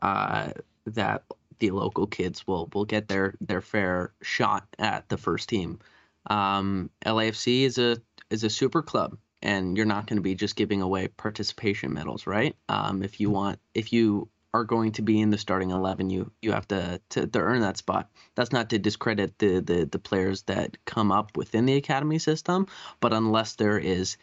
uh, 0.00 0.50
that 0.86 1.24
the 1.58 1.70
local 1.72 2.06
kids 2.06 2.46
will 2.46 2.68
will 2.72 2.84
get 2.84 3.08
their 3.08 3.34
their 3.40 3.60
fair 3.60 4.12
shot 4.22 4.64
at 4.78 5.08
the 5.08 5.16
first 5.16 5.48
team. 5.48 5.80
Um, 6.28 6.90
LAFC 7.04 7.62
is 7.62 7.78
a 7.78 7.98
is 8.30 8.44
a 8.44 8.50
super 8.50 8.82
club, 8.82 9.16
and 9.42 9.76
you're 9.76 9.86
not 9.86 10.06
going 10.06 10.16
to 10.16 10.22
be 10.22 10.34
just 10.34 10.56
giving 10.56 10.82
away 10.82 11.08
participation 11.08 11.92
medals, 11.92 12.26
right? 12.26 12.56
Um, 12.68 13.02
if 13.02 13.20
you 13.20 13.30
want, 13.30 13.58
if 13.74 13.92
you 13.92 14.28
are 14.54 14.64
going 14.64 14.92
to 14.92 15.02
be 15.02 15.20
in 15.20 15.30
the 15.30 15.38
starting 15.38 15.70
eleven, 15.70 16.10
you 16.10 16.30
you 16.40 16.52
have 16.52 16.66
to 16.68 17.00
to, 17.10 17.26
to 17.26 17.38
earn 17.38 17.60
that 17.60 17.76
spot. 17.76 18.10
That's 18.34 18.52
not 18.52 18.70
to 18.70 18.78
discredit 18.78 19.38
the, 19.38 19.60
the 19.60 19.84
the 19.84 19.98
players 19.98 20.42
that 20.42 20.76
come 20.84 21.12
up 21.12 21.36
within 21.36 21.66
the 21.66 21.76
academy 21.76 22.18
system, 22.18 22.66
but 23.00 23.12
unless 23.12 23.54
there 23.54 23.78
is 23.78 24.16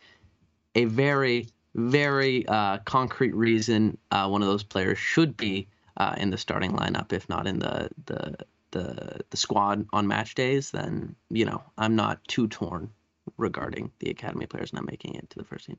a 0.75 0.85
very 0.85 1.47
very 1.75 2.47
uh, 2.47 2.77
concrete 2.79 3.33
reason 3.33 3.97
uh, 4.11 4.27
one 4.27 4.41
of 4.41 4.47
those 4.47 4.63
players 4.63 4.97
should 4.97 5.35
be 5.35 5.67
uh, 5.97 6.15
in 6.17 6.29
the 6.29 6.37
starting 6.37 6.73
lineup, 6.73 7.13
if 7.13 7.29
not 7.29 7.47
in 7.47 7.59
the 7.59 7.89
the 8.05 8.35
the 8.71 9.19
the 9.29 9.37
squad 9.37 9.85
on 9.93 10.07
match 10.07 10.35
days, 10.35 10.71
then 10.71 11.15
you 11.29 11.45
know 11.45 11.61
I'm 11.77 11.95
not 11.95 12.23
too 12.27 12.47
torn 12.47 12.89
regarding 13.37 13.91
the 13.99 14.09
academy 14.09 14.45
players 14.45 14.73
not 14.73 14.85
making 14.85 15.15
it 15.15 15.29
to 15.31 15.39
the 15.39 15.45
first 15.45 15.65
team. 15.65 15.77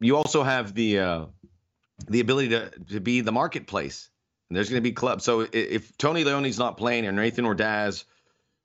You 0.00 0.16
also 0.16 0.42
have 0.42 0.74
the 0.74 0.98
uh, 0.98 1.26
the 2.08 2.20
ability 2.20 2.48
to 2.50 2.70
to 2.90 3.00
be 3.00 3.20
the 3.20 3.32
marketplace. 3.32 4.08
And 4.50 4.56
there's 4.56 4.68
going 4.68 4.82
to 4.82 4.88
be 4.88 4.92
clubs. 4.92 5.24
So 5.24 5.42
i- 5.42 5.48
if 5.52 5.96
Tony 5.96 6.24
Leone's 6.24 6.58
not 6.58 6.76
playing, 6.76 7.06
or 7.06 7.12
Nathan 7.12 7.46
Ordaz, 7.46 8.04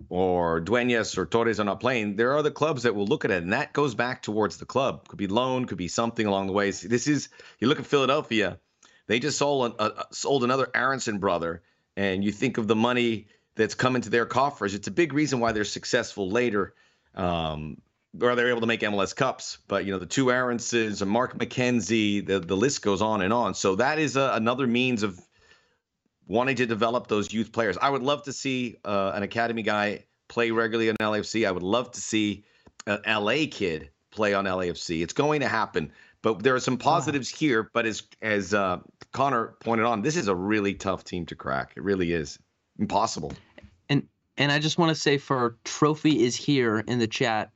or 0.10 0.60
Duenas 0.60 1.18
or 1.18 1.26
Torres 1.26 1.60
are 1.60 1.64
not 1.64 1.80
playing, 1.80 2.16
there 2.16 2.32
are 2.34 2.38
other 2.38 2.52
clubs 2.52 2.84
that 2.84 2.94
will 2.96 3.08
look 3.08 3.26
at 3.26 3.32
it, 3.32 3.42
and 3.44 3.54
that 3.54 3.74
goes 3.74 3.96
back 3.96 4.22
towards 4.22 4.58
the 4.58 4.66
club. 4.66 5.08
Could 5.08 5.18
be 5.18 5.28
loan, 5.28 5.66
could 5.66 5.78
be 5.78 5.88
something 5.88 6.26
along 6.28 6.48
the 6.48 6.54
way. 6.54 6.72
See, 6.72 6.88
This 6.88 7.08
is 7.08 7.30
you 7.60 7.68
look 7.68 7.80
at 7.80 7.86
Philadelphia, 7.86 8.60
they 9.08 9.20
just 9.20 9.38
sold 9.38 9.76
a, 9.80 9.84
a, 10.02 10.06
sold 10.12 10.44
another 10.44 10.70
Aaronson 10.76 11.20
brother, 11.20 11.62
and 11.96 12.24
you 12.24 12.32
think 12.32 12.58
of 12.58 12.68
the 12.68 12.76
money 12.76 13.28
that's 13.56 13.76
come 13.76 13.96
into 13.96 14.10
their 14.10 14.26
coffers. 14.26 14.76
It's 14.76 14.88
a 14.88 14.92
big 14.92 15.14
reason 15.14 15.40
why 15.40 15.52
they're 15.52 15.64
successful 15.64 16.30
later. 16.30 16.74
Um, 17.16 17.78
or 18.22 18.36
they're 18.36 18.50
able 18.50 18.62
to 18.62 18.68
make 18.68 18.82
MLS 18.82 19.16
Cups, 19.16 19.58
but 19.68 19.86
you 19.86 19.92
know 19.92 20.00
the 20.00 20.06
two 20.06 20.30
and 20.32 20.62
Mark 21.06 21.38
McKenzie, 21.38 22.26
the 22.26 22.40
the 22.40 22.58
list 22.58 22.82
goes 22.82 23.02
on 23.02 23.22
and 23.22 23.34
on. 23.34 23.54
So 23.54 23.76
that 23.76 24.00
is 24.00 24.16
a, 24.16 24.32
another 24.34 24.68
means 24.68 25.04
of 25.04 25.20
wanting 26.28 26.58
to 26.58 26.66
develop 26.66 27.08
those 27.08 27.32
youth 27.32 27.52
players. 27.52 27.78
I 27.82 27.90
would 27.90 28.04
love 28.04 28.24
to 28.24 28.34
see 28.34 28.78
uh, 28.84 29.12
an 29.16 29.24
academy 29.24 29.64
guy 29.64 30.06
play 30.28 30.52
regularly 30.52 30.90
on 30.90 30.96
LAFC. 30.98 31.48
I 31.48 31.52
would 31.52 31.64
love 31.64 31.92
to 31.92 32.02
see 32.02 32.44
an 32.86 33.00
LA 33.08 33.46
kid 33.50 33.90
play 34.12 34.34
on 34.34 34.46
LAFC. 34.46 35.02
It's 35.02 35.14
going 35.14 35.42
to 35.42 35.48
happen, 35.48 35.92
but 36.22 36.44
there 36.44 36.56
are 36.56 36.60
some 36.60 36.78
positives 36.78 37.30
here. 37.30 37.70
But 37.74 37.86
as 37.86 38.04
as 38.22 38.54
uh, 38.54 38.80
Connor 39.12 39.56
pointed 39.60 39.86
on, 39.86 40.02
this 40.02 40.16
is 40.16 40.28
a 40.28 40.36
really 40.36 40.74
tough 40.74 41.04
team 41.04 41.26
to 41.28 41.36
crack. 41.36 41.74
It 41.76 41.84
really 41.84 42.12
is 42.12 42.40
impossible. 42.80 43.34
And 43.90 44.08
and 44.38 44.52
I 44.52 44.60
just 44.60 44.78
want 44.78 44.90
to 44.90 44.96
say 44.96 45.18
for 45.18 45.58
Trophy 45.64 46.24
is 46.24 46.36
here 46.36 46.80
in 46.80 47.00
the 47.00 47.08
chat. 47.08 47.52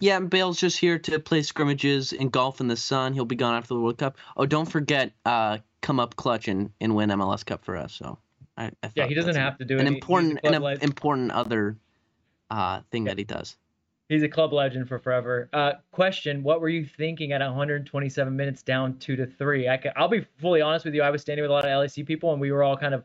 Yeah, 0.00 0.20
Bale's 0.20 0.58
just 0.60 0.78
here 0.78 0.98
to 0.98 1.18
play 1.18 1.42
scrimmages 1.42 2.12
and 2.12 2.30
golf 2.30 2.60
in 2.60 2.68
the 2.68 2.76
sun. 2.76 3.14
He'll 3.14 3.24
be 3.24 3.36
gone 3.36 3.54
after 3.54 3.74
the 3.74 3.80
World 3.80 3.98
Cup. 3.98 4.18
Oh, 4.36 4.44
don't 4.46 4.70
forget, 4.70 5.12
uh, 5.24 5.58
come 5.80 6.00
up 6.00 6.16
clutch 6.16 6.48
and, 6.48 6.70
and 6.80 6.94
win 6.94 7.10
MLS 7.10 7.44
Cup 7.46 7.64
for 7.64 7.76
us. 7.76 7.94
So, 7.94 8.18
I, 8.56 8.70
I 8.82 8.90
Yeah, 8.94 9.06
he 9.06 9.14
doesn't 9.14 9.36
have 9.36 9.58
to 9.58 9.64
do 9.64 9.76
it. 9.76 9.80
an 9.80 9.86
He- 9.86 9.94
he's 9.94 9.94
a 9.94 9.96
important 9.98 10.40
an 10.44 10.78
important 10.82 11.30
other 11.32 11.76
uh, 12.50 12.80
thing 12.90 13.04
that 13.04 13.18
he 13.18 13.24
does. 13.24 13.56
He's 14.08 14.22
a 14.22 14.28
club 14.28 14.52
legend 14.52 14.86
for 14.86 15.00
forever. 15.00 15.48
Uh, 15.52 15.72
question: 15.90 16.44
What 16.44 16.60
were 16.60 16.68
you 16.68 16.84
thinking 16.84 17.32
at 17.32 17.40
127 17.40 18.36
minutes 18.36 18.62
down 18.62 18.98
two 18.98 19.16
to 19.16 19.26
three? 19.26 19.66
I 19.66 19.80
will 19.98 20.08
be 20.08 20.24
fully 20.38 20.60
honest 20.60 20.84
with 20.84 20.94
you. 20.94 21.02
I 21.02 21.10
was 21.10 21.22
standing 21.22 21.42
with 21.42 21.50
a 21.50 21.54
lot 21.54 21.64
of 21.64 21.70
LAC 21.70 22.06
people, 22.06 22.30
and 22.32 22.40
we 22.40 22.52
were 22.52 22.62
all 22.62 22.76
kind 22.76 22.94
of 22.94 23.02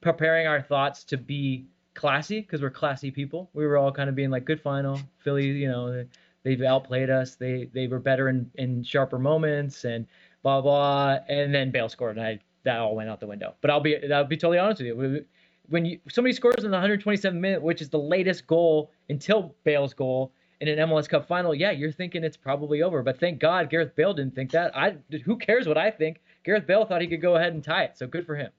preparing 0.00 0.46
our 0.46 0.62
thoughts 0.62 1.04
to 1.04 1.18
be 1.18 1.66
classy 1.92 2.40
because 2.40 2.62
we're 2.62 2.70
classy 2.70 3.10
people. 3.10 3.50
We 3.52 3.66
were 3.66 3.76
all 3.76 3.92
kind 3.92 4.08
of 4.08 4.14
being 4.14 4.30
like, 4.30 4.46
"Good 4.46 4.60
final, 4.62 4.98
Philly." 5.18 5.48
You 5.48 5.68
know, 5.68 6.06
they've 6.48 6.62
outplayed 6.62 7.10
us. 7.10 7.34
They 7.34 7.68
they 7.72 7.86
were 7.86 7.98
better 7.98 8.28
in 8.28 8.50
in 8.54 8.82
sharper 8.82 9.18
moments, 9.18 9.84
and 9.84 10.06
blah 10.42 10.60
blah. 10.60 11.18
And 11.28 11.54
then 11.54 11.70
Bale 11.70 11.88
scored, 11.88 12.16
and 12.16 12.26
I 12.26 12.40
that 12.64 12.78
all 12.78 12.96
went 12.96 13.10
out 13.10 13.20
the 13.20 13.26
window. 13.26 13.54
But 13.60 13.70
I'll 13.70 13.80
be 13.80 14.10
I'll 14.10 14.24
be 14.24 14.36
totally 14.36 14.58
honest 14.58 14.80
with 14.80 14.86
you. 14.86 15.24
When 15.68 15.84
you 15.84 16.00
somebody 16.08 16.32
scores 16.32 16.64
in 16.64 16.70
the 16.70 16.76
127 16.76 17.38
minute, 17.38 17.62
which 17.62 17.82
is 17.82 17.90
the 17.90 17.98
latest 17.98 18.46
goal 18.46 18.90
until 19.10 19.54
Bale's 19.64 19.92
goal 19.92 20.32
in 20.60 20.68
an 20.68 20.78
MLS 20.88 21.08
Cup 21.08 21.28
final, 21.28 21.54
yeah, 21.54 21.70
you're 21.70 21.92
thinking 21.92 22.24
it's 22.24 22.38
probably 22.38 22.82
over. 22.82 23.02
But 23.02 23.20
thank 23.20 23.38
God 23.38 23.68
Gareth 23.68 23.94
Bale 23.94 24.14
didn't 24.14 24.34
think 24.34 24.52
that. 24.52 24.74
I 24.74 24.96
who 25.24 25.36
cares 25.36 25.68
what 25.68 25.76
I 25.76 25.90
think? 25.90 26.20
Gareth 26.44 26.66
Bale 26.66 26.86
thought 26.86 27.02
he 27.02 27.06
could 27.08 27.20
go 27.20 27.36
ahead 27.36 27.52
and 27.52 27.62
tie 27.62 27.84
it, 27.84 27.98
so 27.98 28.06
good 28.06 28.24
for 28.24 28.36
him. 28.36 28.50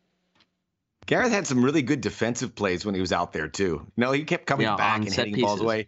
Gareth 1.08 1.32
had 1.32 1.48
some 1.48 1.66
really 1.66 1.82
good 1.82 2.02
defensive 2.02 2.54
plays 2.54 2.86
when 2.86 2.94
he 2.94 3.02
was 3.02 3.12
out 3.12 3.34
there 3.34 3.48
too. 3.48 3.88
No, 3.98 4.12
he 4.12 4.24
kept 4.26 4.46
coming 4.46 4.68
Yeah, 4.68 4.76
back 4.76 4.98
and 4.98 5.12
set 5.12 5.26
hitting 5.26 5.44
balls 5.44 5.60
away. 5.60 5.88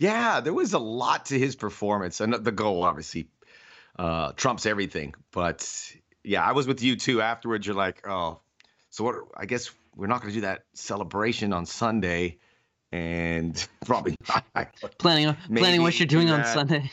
Yeah, 0.00 0.40
there 0.40 0.54
was 0.54 0.72
a 0.72 0.78
lot 0.78 1.26
to 1.26 1.38
his 1.38 1.54
performance, 1.54 2.20
and 2.20 2.32
the 2.32 2.50
goal 2.50 2.84
obviously 2.84 3.28
uh, 3.98 4.32
trumps 4.32 4.64
everything. 4.64 5.14
But 5.30 5.92
yeah, 6.24 6.42
I 6.42 6.52
was 6.52 6.66
with 6.66 6.82
you 6.82 6.96
too. 6.96 7.20
Afterwards, 7.20 7.66
you're 7.66 7.76
like, 7.76 8.08
oh, 8.08 8.40
so 8.88 9.04
what? 9.04 9.16
I 9.36 9.44
guess 9.44 9.70
we're 9.94 10.06
not 10.06 10.22
going 10.22 10.30
to 10.30 10.36
do 10.36 10.40
that 10.40 10.64
celebration 10.72 11.52
on 11.52 11.66
Sunday, 11.66 12.38
and 12.90 13.54
probably 13.84 14.16
not. 14.26 14.46
Planning 14.96 15.36
planning 15.54 15.82
what 15.82 16.00
you're 16.00 16.06
doing 16.06 16.28
do 16.28 16.32
on. 16.32 16.46
Sunday. 16.46 16.90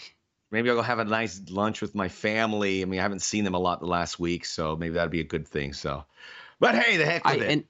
maybe 0.51 0.70
I'll 0.70 0.76
go 0.76 0.82
have 0.82 0.99
a 0.99 1.05
nice 1.05 1.41
lunch 1.49 1.82
with 1.82 1.95
my 1.95 2.10
family. 2.10 2.82
I 2.82 2.86
mean, 2.86 2.99
I 2.99 3.03
haven't 3.03 3.22
seen 3.22 3.45
them 3.45 3.55
a 3.55 3.60
lot 3.60 3.80
the 3.80 3.86
last 3.86 4.20
week, 4.20 4.43
so 4.43 4.76
maybe 4.76 4.95
that'd 4.95 5.12
be 5.12 5.22
a 5.22 5.24
good 5.24 5.47
thing. 5.47 5.72
So, 5.72 6.03
but 6.60 6.76
hey, 6.76 6.97
the 6.97 7.05
heck 7.05 7.24
with 7.24 7.41
I 7.41 7.45
it. 7.45 7.51
and 7.51 7.64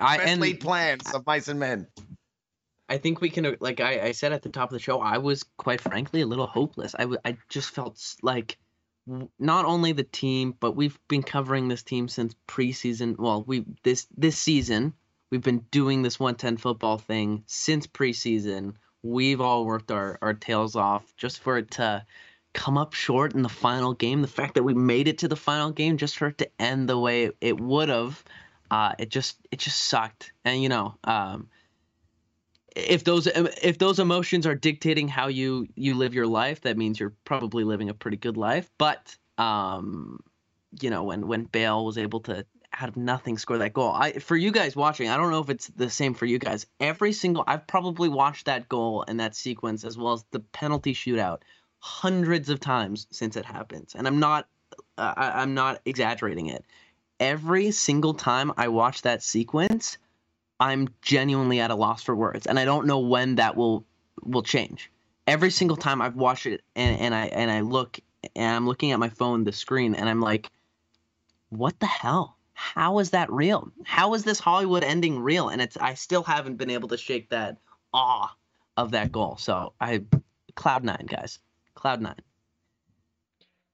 I 0.00 0.16
Best 0.18 0.28
and 0.28 0.40
laid 0.40 0.58
plans 0.58 1.14
of 1.14 1.24
mice 1.24 1.46
and 1.46 1.60
men. 1.60 1.86
I 2.90 2.98
think 2.98 3.20
we 3.20 3.30
can 3.30 3.56
like 3.60 3.80
I, 3.80 4.00
I 4.00 4.12
said 4.12 4.32
at 4.32 4.42
the 4.42 4.48
top 4.48 4.70
of 4.70 4.72
the 4.72 4.80
show, 4.80 5.00
I 5.00 5.18
was 5.18 5.44
quite 5.56 5.80
frankly 5.80 6.20
a 6.22 6.26
little 6.26 6.46
hopeless. 6.46 6.94
I, 6.94 7.02
w- 7.02 7.20
I 7.24 7.36
just 7.48 7.70
felt 7.70 8.16
like 8.22 8.58
not 9.38 9.64
only 9.64 9.92
the 9.92 10.04
team, 10.04 10.54
but 10.58 10.76
we've 10.76 10.98
been 11.08 11.22
covering 11.22 11.68
this 11.68 11.82
team 11.82 12.08
since 12.08 12.34
preseason. 12.48 13.16
Well, 13.18 13.44
we 13.46 13.64
this 13.84 14.06
this 14.16 14.36
season 14.36 14.92
we've 15.30 15.42
been 15.42 15.64
doing 15.70 16.02
this 16.02 16.18
110 16.18 16.56
football 16.56 16.98
thing 16.98 17.44
since 17.46 17.86
preseason. 17.86 18.74
We've 19.02 19.40
all 19.40 19.64
worked 19.64 19.90
our 19.90 20.18
our 20.20 20.34
tails 20.34 20.76
off 20.76 21.14
just 21.16 21.40
for 21.40 21.58
it 21.58 21.70
to 21.72 22.04
come 22.52 22.76
up 22.76 22.92
short 22.92 23.34
in 23.34 23.42
the 23.42 23.48
final 23.48 23.94
game. 23.94 24.22
The 24.22 24.28
fact 24.28 24.54
that 24.54 24.64
we 24.64 24.74
made 24.74 25.08
it 25.08 25.18
to 25.18 25.28
the 25.28 25.36
final 25.36 25.70
game 25.70 25.96
just 25.96 26.18
for 26.18 26.28
it 26.28 26.38
to 26.38 26.50
end 26.58 26.88
the 26.88 26.98
way 26.98 27.24
it, 27.24 27.36
it 27.40 27.60
would 27.60 27.88
have, 27.88 28.22
uh, 28.70 28.94
it 28.98 29.08
just 29.08 29.38
it 29.50 29.60
just 29.60 29.78
sucked. 29.78 30.32
And 30.44 30.62
you 30.62 30.68
know, 30.68 30.96
um, 31.04 31.48
if 32.76 33.04
those 33.04 33.26
if 33.26 33.78
those 33.78 33.98
emotions 33.98 34.46
are 34.46 34.54
dictating 34.54 35.08
how 35.08 35.28
you 35.28 35.66
you 35.74 35.94
live 35.94 36.14
your 36.14 36.26
life 36.26 36.60
that 36.62 36.76
means 36.76 37.00
you're 37.00 37.14
probably 37.24 37.64
living 37.64 37.88
a 37.88 37.94
pretty 37.94 38.16
good 38.16 38.36
life. 38.36 38.70
But 38.78 39.16
um 39.38 40.20
you 40.80 40.90
know 40.90 41.04
when 41.04 41.26
when 41.26 41.44
Bale 41.44 41.84
was 41.84 41.98
able 41.98 42.20
to 42.20 42.44
out 42.78 42.88
of 42.88 42.96
nothing 42.96 43.36
score 43.36 43.58
that 43.58 43.72
goal 43.72 43.90
I 43.92 44.12
for 44.12 44.36
you 44.36 44.52
guys 44.52 44.76
watching 44.76 45.08
I 45.08 45.16
don't 45.16 45.30
know 45.30 45.40
if 45.40 45.50
it's 45.50 45.66
the 45.68 45.90
same 45.90 46.14
for 46.14 46.26
you 46.26 46.38
guys 46.38 46.66
every 46.78 47.12
single 47.12 47.42
I've 47.46 47.66
probably 47.66 48.08
watched 48.08 48.46
that 48.46 48.68
goal 48.68 49.04
and 49.08 49.18
that 49.18 49.34
sequence 49.34 49.84
as 49.84 49.98
well 49.98 50.12
as 50.12 50.24
the 50.30 50.40
penalty 50.40 50.94
shootout 50.94 51.40
hundreds 51.80 52.50
of 52.50 52.60
times 52.60 53.06
since 53.10 53.36
it 53.36 53.44
happens. 53.44 53.94
And 53.94 54.06
I'm 54.06 54.20
not 54.20 54.46
uh, 54.96 55.14
I, 55.16 55.42
I'm 55.42 55.54
not 55.54 55.80
exaggerating 55.84 56.46
it. 56.46 56.64
Every 57.18 57.70
single 57.70 58.14
time 58.14 58.52
I 58.56 58.68
watch 58.68 59.02
that 59.02 59.22
sequence 59.22 59.98
I'm 60.60 60.88
genuinely 61.00 61.58
at 61.60 61.70
a 61.70 61.74
loss 61.74 62.02
for 62.02 62.14
words, 62.14 62.46
and 62.46 62.58
I 62.58 62.64
don't 62.64 62.86
know 62.86 63.00
when 63.00 63.36
that 63.36 63.56
will 63.56 63.84
will 64.22 64.42
change. 64.42 64.92
Every 65.26 65.50
single 65.50 65.76
time 65.76 66.02
I've 66.02 66.16
watched 66.16 66.46
it, 66.46 66.62
and, 66.76 67.00
and 67.00 67.14
I 67.14 67.26
and 67.26 67.50
I 67.50 67.60
look, 67.60 67.98
and 68.36 68.56
I'm 68.56 68.66
looking 68.66 68.92
at 68.92 68.98
my 68.98 69.08
phone, 69.08 69.44
the 69.44 69.52
screen, 69.52 69.94
and 69.94 70.08
I'm 70.08 70.20
like, 70.20 70.50
what 71.48 71.80
the 71.80 71.86
hell? 71.86 72.36
How 72.52 72.98
is 72.98 73.10
that 73.10 73.32
real? 73.32 73.72
How 73.84 74.12
is 74.12 74.22
this 74.22 74.38
Hollywood 74.38 74.84
ending 74.84 75.18
real? 75.18 75.48
And 75.48 75.62
it's 75.62 75.78
I 75.78 75.94
still 75.94 76.22
haven't 76.22 76.56
been 76.56 76.70
able 76.70 76.88
to 76.88 76.98
shake 76.98 77.30
that 77.30 77.56
awe 77.94 78.28
of 78.76 78.90
that 78.90 79.10
goal. 79.10 79.38
So 79.38 79.72
I, 79.80 80.02
cloud 80.56 80.84
nine 80.84 81.06
guys, 81.08 81.38
cloud 81.74 82.02
nine. 82.02 82.20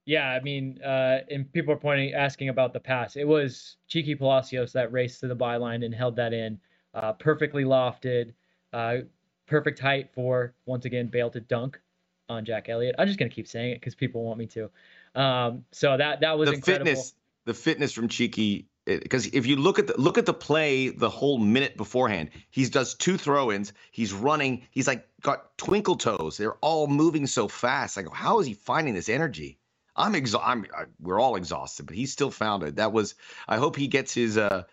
Yeah, 0.05 0.29
I 0.29 0.39
mean, 0.39 0.81
uh, 0.81 1.19
and 1.29 1.51
people 1.51 1.73
are 1.73 1.77
pointing, 1.77 2.13
asking 2.13 2.47
about 2.47 2.71
the 2.71 2.79
pass. 2.79 3.17
It 3.17 3.27
was 3.27 3.75
Cheeky 3.89 4.15
Palacios 4.15 4.71
that 4.71 4.93
raced 4.93 5.19
to 5.19 5.27
the 5.27 5.35
byline 5.35 5.83
and 5.83 5.93
held 5.93 6.15
that 6.15 6.31
in, 6.31 6.57
uh, 6.97 7.13
perfectly 7.13 7.63
lofted, 7.63 8.33
uh, 8.73 8.97
perfect 9.45 9.79
height 9.79 10.09
for 10.13 10.53
once 10.65 10.85
again 10.85 11.07
Bale 11.07 11.29
to 11.29 11.39
dunk 11.39 11.79
on 12.27 12.43
Jack 12.43 12.69
Elliott. 12.69 12.95
I'm 12.97 13.07
just 13.07 13.19
gonna 13.19 13.29
keep 13.29 13.47
saying 13.47 13.71
it 13.71 13.79
because 13.79 13.95
people 13.95 14.23
want 14.23 14.39
me 14.39 14.47
to. 14.47 14.69
Um, 15.15 15.63
so 15.71 15.95
that 15.95 16.21
that 16.21 16.37
was 16.37 16.49
the 16.49 16.55
incredible. 16.55 16.85
fitness, 16.85 17.13
the 17.45 17.53
fitness 17.53 17.93
from 17.93 18.07
Cheeky. 18.07 18.67
Because 18.85 19.27
if 19.27 19.45
you 19.45 19.57
look 19.57 19.79
at 19.79 19.87
the 19.87 19.99
look 19.99 20.17
at 20.17 20.25
the 20.25 20.33
play, 20.33 20.87
the 20.89 21.09
whole 21.09 21.37
minute 21.37 21.75
beforehand, 21.75 22.29
he 22.49 22.65
does 22.67 22.95
two 22.95 23.17
throw-ins. 23.17 23.73
He's 23.91 24.13
running. 24.13 24.65
He's 24.71 24.87
like 24.87 25.05
got 25.21 25.57
twinkle 25.57 25.97
toes. 25.97 26.37
They're 26.37 26.55
all 26.55 26.87
moving 26.87 27.27
so 27.27 27.49
fast. 27.49 27.97
I 27.97 28.03
go, 28.03 28.11
how 28.11 28.39
is 28.39 28.47
he 28.47 28.53
finding 28.53 28.93
this 28.93 29.09
energy? 29.09 29.59
I'm 29.93 30.15
exhausted. 30.15 30.69
I'm, 30.73 30.87
we're 31.01 31.19
all 31.19 31.35
exhausted, 31.35 31.85
but 31.85 31.95
he 31.95 32.05
still 32.05 32.31
found 32.31 32.63
it. 32.63 32.77
That 32.77 32.93
was. 32.93 33.15
I 33.45 33.57
hope 33.57 33.75
he 33.75 33.87
gets 33.87 34.13
his 34.13 34.37
uh 34.37 34.63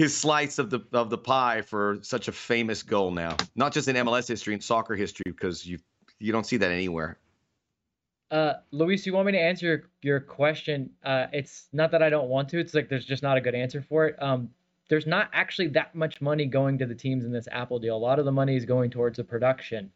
his 0.00 0.16
slice 0.16 0.58
of 0.58 0.70
the 0.70 0.80
of 0.94 1.10
the 1.10 1.18
pie 1.18 1.60
for 1.60 1.98
such 2.00 2.26
a 2.26 2.32
famous 2.32 2.82
goal 2.82 3.10
now. 3.10 3.36
Not 3.54 3.74
just 3.74 3.86
in 3.86 3.96
MLS 3.96 4.26
history, 4.26 4.54
and 4.54 4.64
soccer 4.64 4.96
history, 4.96 5.24
because 5.26 5.66
you 5.66 5.78
you 6.18 6.32
don't 6.32 6.46
see 6.46 6.56
that 6.56 6.70
anywhere. 6.70 7.18
Uh, 8.30 8.54
Luis, 8.70 9.04
you 9.04 9.12
want 9.12 9.26
me 9.26 9.32
to 9.32 9.38
answer 9.38 9.66
your, 9.66 9.82
your 10.00 10.20
question? 10.20 10.88
Uh, 11.04 11.26
it's 11.32 11.66
not 11.74 11.90
that 11.90 12.02
I 12.02 12.08
don't 12.08 12.28
want 12.28 12.48
to. 12.50 12.58
It's 12.58 12.72
like 12.72 12.88
there's 12.88 13.04
just 13.04 13.22
not 13.22 13.36
a 13.36 13.42
good 13.42 13.54
answer 13.54 13.82
for 13.82 14.06
it. 14.06 14.22
Um, 14.22 14.48
there's 14.88 15.06
not 15.06 15.28
actually 15.34 15.68
that 15.68 15.94
much 15.94 16.22
money 16.22 16.46
going 16.46 16.78
to 16.78 16.86
the 16.86 16.94
teams 16.94 17.26
in 17.26 17.32
this 17.32 17.48
Apple 17.50 17.78
deal. 17.78 17.94
A 17.94 17.98
lot 17.98 18.18
of 18.18 18.24
the 18.24 18.32
money 18.32 18.56
is 18.56 18.64
going 18.64 18.90
towards 18.90 19.18
the 19.18 19.24
production 19.24 19.90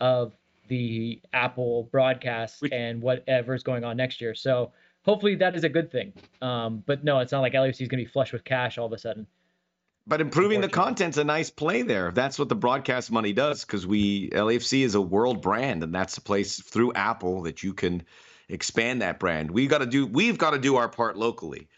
of 0.00 0.32
the 0.68 1.20
Apple 1.34 1.88
broadcast 1.92 2.62
Which- 2.62 2.72
and 2.72 3.02
whatever's 3.02 3.62
going 3.62 3.84
on 3.84 3.98
next 3.98 4.20
year. 4.20 4.34
So 4.34 4.72
hopefully 5.04 5.34
that 5.34 5.54
is 5.56 5.64
a 5.64 5.68
good 5.68 5.90
thing. 5.90 6.12
Um, 6.40 6.82
but 6.86 7.04
no, 7.04 7.18
it's 7.18 7.32
not 7.32 7.40
like 7.40 7.52
LAFC 7.52 7.82
is 7.82 7.88
going 7.88 7.98
to 7.98 8.04
be 8.04 8.06
flush 8.06 8.32
with 8.32 8.44
cash 8.44 8.78
all 8.78 8.86
of 8.86 8.92
a 8.92 8.98
sudden. 8.98 9.26
But 10.06 10.20
improving 10.20 10.60
the 10.60 10.68
content's 10.68 11.16
a 11.16 11.24
nice 11.24 11.50
play 11.50 11.82
there. 11.82 12.10
That's 12.10 12.38
what 12.38 12.48
the 12.48 12.56
broadcast 12.56 13.12
money 13.12 13.32
does 13.32 13.64
because 13.64 13.86
we 13.86 14.30
LAFC 14.30 14.82
is 14.82 14.96
a 14.96 15.00
world 15.00 15.42
brand, 15.42 15.84
and 15.84 15.94
that's 15.94 16.16
a 16.16 16.20
place 16.20 16.60
through 16.60 16.92
Apple 16.94 17.42
that 17.42 17.62
you 17.62 17.72
can 17.72 18.02
expand 18.48 19.02
that 19.02 19.20
brand. 19.20 19.50
We 19.50 19.68
got 19.68 19.78
to 19.78 19.86
do 19.86 20.06
we've 20.06 20.38
got 20.38 20.50
to 20.50 20.58
do 20.58 20.76
our 20.76 20.88
part 20.88 21.16
locally, 21.16 21.68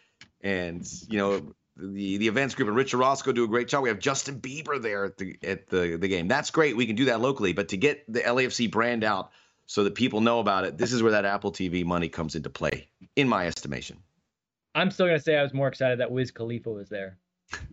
and 0.41 0.87
you 1.09 1.18
know 1.18 1.55
the 1.77 2.16
the 2.16 2.29
events 2.29 2.55
group 2.55 2.68
and 2.68 2.77
Richard 2.77 2.99
Roscoe 2.99 3.33
do 3.33 3.45
a 3.45 3.49
great 3.49 3.68
job. 3.68 3.83
We 3.83 3.91
have 3.91 3.99
Justin 3.99 4.41
Bieber 4.41 4.81
there 4.81 5.05
at 5.05 5.18
the 5.18 5.37
at 5.43 5.68
the 5.68 5.97
the 5.97 6.09
game. 6.09 6.27
That's 6.27 6.51
great. 6.51 6.77
We 6.77 6.87
can 6.87 6.97
do 6.97 7.07
that 7.07 7.20
locally, 7.20 7.53
but 7.53 7.68
to 7.68 7.77
get 7.77 8.11
the 8.11 8.20
LAFC 8.20 8.70
brand 8.70 9.05
out 9.05 9.33
so 9.66 9.85
that 9.85 9.95
people 9.95 10.22
know 10.22 10.41
about 10.41 10.64
it, 10.64 10.79
this 10.79 10.93
is 10.93 11.03
where 11.03 11.12
that 11.12 11.27
Apple 11.27 11.53
TV 11.53 11.85
money 11.85 12.09
comes 12.09 12.37
into 12.37 12.49
play, 12.49 12.89
in 13.16 13.29
my 13.29 13.47
estimation. 13.47 13.99
I'm 14.75 14.91
still 14.91 15.07
going 15.07 15.18
to 15.18 15.22
say 15.22 15.37
I 15.37 15.43
was 15.43 15.55
more 15.55 15.68
excited 15.68 16.01
that 16.01 16.11
Wiz 16.11 16.31
Khalifa 16.31 16.70
was 16.70 16.89
there 16.89 17.18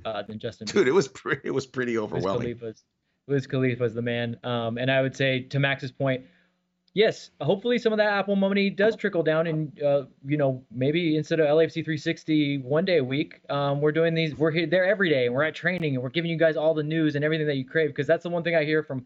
uh, 0.05 0.24
than 0.24 0.39
Justin. 0.39 0.67
Dude, 0.67 0.86
Bieber. 0.86 0.89
it 0.89 0.93
was 0.93 1.07
pretty, 1.07 1.41
it 1.45 1.51
was 1.51 1.67
pretty 1.67 1.97
Wiz 1.97 2.03
overwhelming. 2.03 2.57
Khalifa's 2.57 2.84
Wiz 3.28 3.47
Khalifa's 3.47 3.93
the 3.93 4.01
man. 4.01 4.38
Um, 4.43 4.78
and 4.78 4.91
I 4.91 5.01
would 5.01 5.15
say 5.15 5.41
to 5.41 5.59
Max's 5.59 5.91
point, 5.91 6.26
yes, 6.93 7.30
hopefully 7.39 7.78
some 7.78 7.93
of 7.93 7.97
that 7.97 8.11
Apple 8.11 8.36
money 8.36 8.69
does 8.69 8.95
trickle 8.95 9.24
down, 9.24 9.47
and 9.47 9.82
uh, 9.82 10.05
you 10.26 10.38
know 10.38 10.63
maybe 10.72 11.15
instead 11.15 11.39
of 11.39 11.47
LAFC 11.47 11.74
360 11.76 12.59
one 12.59 12.86
day 12.86 12.97
a 12.97 13.03
week, 13.03 13.39
um, 13.49 13.82
we're 13.82 13.91
doing 13.91 14.13
these. 14.13 14.36
We're 14.36 14.51
here 14.51 14.65
there 14.65 14.86
every 14.86 15.09
day, 15.09 15.28
and 15.28 15.36
we're 15.36 15.43
at 15.43 15.55
training, 15.55 15.95
and 15.95 16.03
we're 16.03 16.09
giving 16.09 16.32
you 16.32 16.38
guys 16.38 16.57
all 16.57 16.74
the 16.74 16.84
news 16.84 17.15
and 17.15 17.24
everything 17.24 17.47
that 17.47 17.55
you 17.55 17.65
crave. 17.65 17.89
Because 17.89 18.07
that's 18.07 18.24
the 18.24 18.30
one 18.30 18.43
thing 18.43 18.55
I 18.55 18.65
hear 18.65 18.84
from 18.84 19.05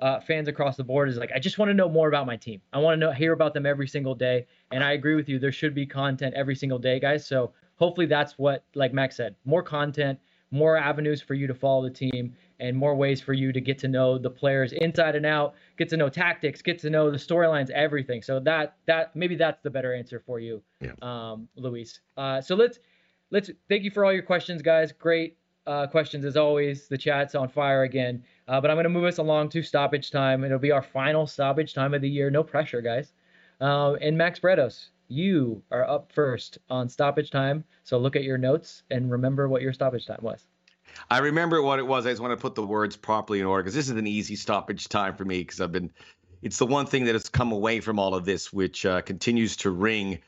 uh, 0.00 0.20
fans 0.20 0.48
across 0.48 0.76
the 0.76 0.84
board 0.84 1.08
is 1.08 1.16
like, 1.16 1.32
I 1.34 1.38
just 1.38 1.58
want 1.58 1.70
to 1.70 1.74
know 1.74 1.88
more 1.88 2.08
about 2.08 2.26
my 2.26 2.36
team. 2.36 2.60
I 2.72 2.78
want 2.78 2.94
to 2.94 3.06
know 3.06 3.12
hear 3.12 3.32
about 3.32 3.54
them 3.54 3.66
every 3.66 3.88
single 3.88 4.14
day. 4.14 4.46
And 4.70 4.82
I 4.82 4.92
agree 4.92 5.14
with 5.14 5.28
you. 5.28 5.38
There 5.38 5.52
should 5.52 5.74
be 5.74 5.86
content 5.86 6.34
every 6.34 6.56
single 6.56 6.78
day, 6.78 6.98
guys. 6.98 7.26
So 7.26 7.52
hopefully 7.76 8.06
that's 8.06 8.38
what, 8.38 8.64
like 8.74 8.92
Max 8.92 9.16
said, 9.16 9.34
more 9.44 9.62
content, 9.62 10.18
more 10.50 10.76
avenues 10.76 11.20
for 11.20 11.34
you 11.34 11.46
to 11.46 11.54
follow 11.54 11.82
the 11.82 11.90
team, 11.90 12.34
and 12.60 12.76
more 12.76 12.94
ways 12.94 13.20
for 13.20 13.32
you 13.32 13.52
to 13.52 13.60
get 13.60 13.78
to 13.78 13.88
know 13.88 14.16
the 14.18 14.30
players 14.30 14.72
inside 14.72 15.16
and 15.16 15.26
out, 15.26 15.54
get 15.76 15.88
to 15.88 15.96
know 15.96 16.08
tactics, 16.08 16.62
get 16.62 16.78
to 16.78 16.90
know 16.90 17.10
the 17.10 17.16
storylines, 17.16 17.70
everything. 17.70 18.22
So 18.22 18.38
that 18.40 18.76
that 18.86 19.14
maybe 19.16 19.34
that's 19.34 19.60
the 19.62 19.70
better 19.70 19.92
answer 19.94 20.20
for 20.24 20.38
you, 20.38 20.62
Yeah. 20.80 20.92
um, 21.02 21.48
Luis. 21.56 22.00
Uh, 22.16 22.40
so 22.40 22.54
let's 22.54 22.78
let's 23.30 23.50
thank 23.68 23.82
you 23.82 23.90
for 23.90 24.04
all 24.04 24.12
your 24.12 24.22
questions, 24.22 24.62
guys. 24.62 24.92
Great 24.92 25.36
uh, 25.66 25.86
questions 25.88 26.24
as 26.24 26.36
always. 26.36 26.86
The 26.88 26.98
chat's 26.98 27.34
on 27.34 27.48
fire 27.48 27.82
again. 27.82 28.22
Uh, 28.46 28.60
but 28.60 28.70
I'm 28.70 28.76
going 28.76 28.84
to 28.84 28.90
move 28.90 29.04
us 29.06 29.18
along 29.18 29.48
to 29.50 29.62
stoppage 29.62 30.10
time. 30.10 30.44
It'll 30.44 30.58
be 30.58 30.70
our 30.70 30.82
final 30.82 31.26
stoppage 31.26 31.72
time 31.74 31.94
of 31.94 32.02
the 32.02 32.08
year. 32.08 32.30
No 32.30 32.44
pressure, 32.44 32.82
guys. 32.82 33.12
Uh, 33.60 33.94
and 33.94 34.16
Max 34.18 34.38
Bretos, 34.38 34.90
you 35.14 35.62
are 35.70 35.88
up 35.88 36.12
first 36.12 36.58
on 36.68 36.88
stoppage 36.88 37.30
time. 37.30 37.64
So 37.84 37.98
look 37.98 38.16
at 38.16 38.24
your 38.24 38.38
notes 38.38 38.82
and 38.90 39.10
remember 39.10 39.48
what 39.48 39.62
your 39.62 39.72
stoppage 39.72 40.06
time 40.06 40.20
was. 40.20 40.46
I 41.10 41.18
remember 41.18 41.62
what 41.62 41.78
it 41.78 41.86
was. 41.86 42.06
I 42.06 42.10
just 42.10 42.20
want 42.20 42.32
to 42.32 42.42
put 42.42 42.54
the 42.54 42.66
words 42.66 42.96
properly 42.96 43.40
in 43.40 43.46
order 43.46 43.62
because 43.62 43.74
this 43.74 43.88
is 43.88 43.96
an 43.96 44.06
easy 44.06 44.36
stoppage 44.36 44.88
time 44.88 45.14
for 45.16 45.24
me 45.24 45.38
because 45.38 45.60
I've 45.60 45.72
been. 45.72 45.90
It's 46.42 46.58
the 46.58 46.66
one 46.66 46.86
thing 46.86 47.06
that 47.06 47.14
has 47.14 47.28
come 47.30 47.52
away 47.52 47.80
from 47.80 47.98
all 47.98 48.14
of 48.14 48.26
this, 48.26 48.52
which 48.52 48.84
uh, 48.84 49.00
continues 49.00 49.56
to 49.58 49.70
ring 49.70 50.18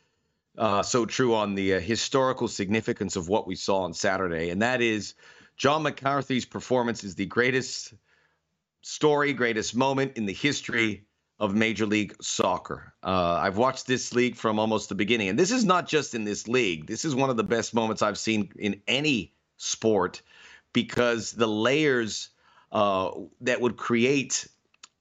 uh, 0.56 0.82
so 0.82 1.04
true 1.04 1.34
on 1.34 1.54
the 1.54 1.74
uh, 1.74 1.80
historical 1.80 2.48
significance 2.48 3.16
of 3.16 3.28
what 3.28 3.46
we 3.46 3.54
saw 3.54 3.82
on 3.82 3.92
Saturday, 3.92 4.48
and 4.48 4.62
that 4.62 4.80
is 4.80 5.14
John 5.56 5.82
McCarthy's 5.82 6.46
performance 6.46 7.04
is 7.04 7.14
the 7.14 7.26
greatest 7.26 7.92
story, 8.80 9.34
greatest 9.34 9.76
moment 9.76 10.16
in 10.16 10.26
the 10.26 10.32
history 10.32 11.04
of 11.38 11.54
Major 11.54 11.86
League 11.86 12.16
Soccer. 12.20 12.94
Uh, 13.02 13.38
I've 13.40 13.58
watched 13.58 13.86
this 13.86 14.14
league 14.14 14.36
from 14.36 14.58
almost 14.58 14.88
the 14.88 14.94
beginning, 14.94 15.28
and 15.28 15.38
this 15.38 15.50
is 15.50 15.64
not 15.64 15.86
just 15.86 16.14
in 16.14 16.24
this 16.24 16.48
league. 16.48 16.86
This 16.86 17.04
is 17.04 17.14
one 17.14 17.30
of 17.30 17.36
the 17.36 17.44
best 17.44 17.74
moments 17.74 18.02
I've 18.02 18.18
seen 18.18 18.50
in 18.58 18.80
any 18.88 19.34
sport 19.58 20.22
because 20.72 21.32
the 21.32 21.46
layers 21.46 22.30
uh, 22.72 23.10
that 23.42 23.60
would 23.60 23.76
create 23.76 24.46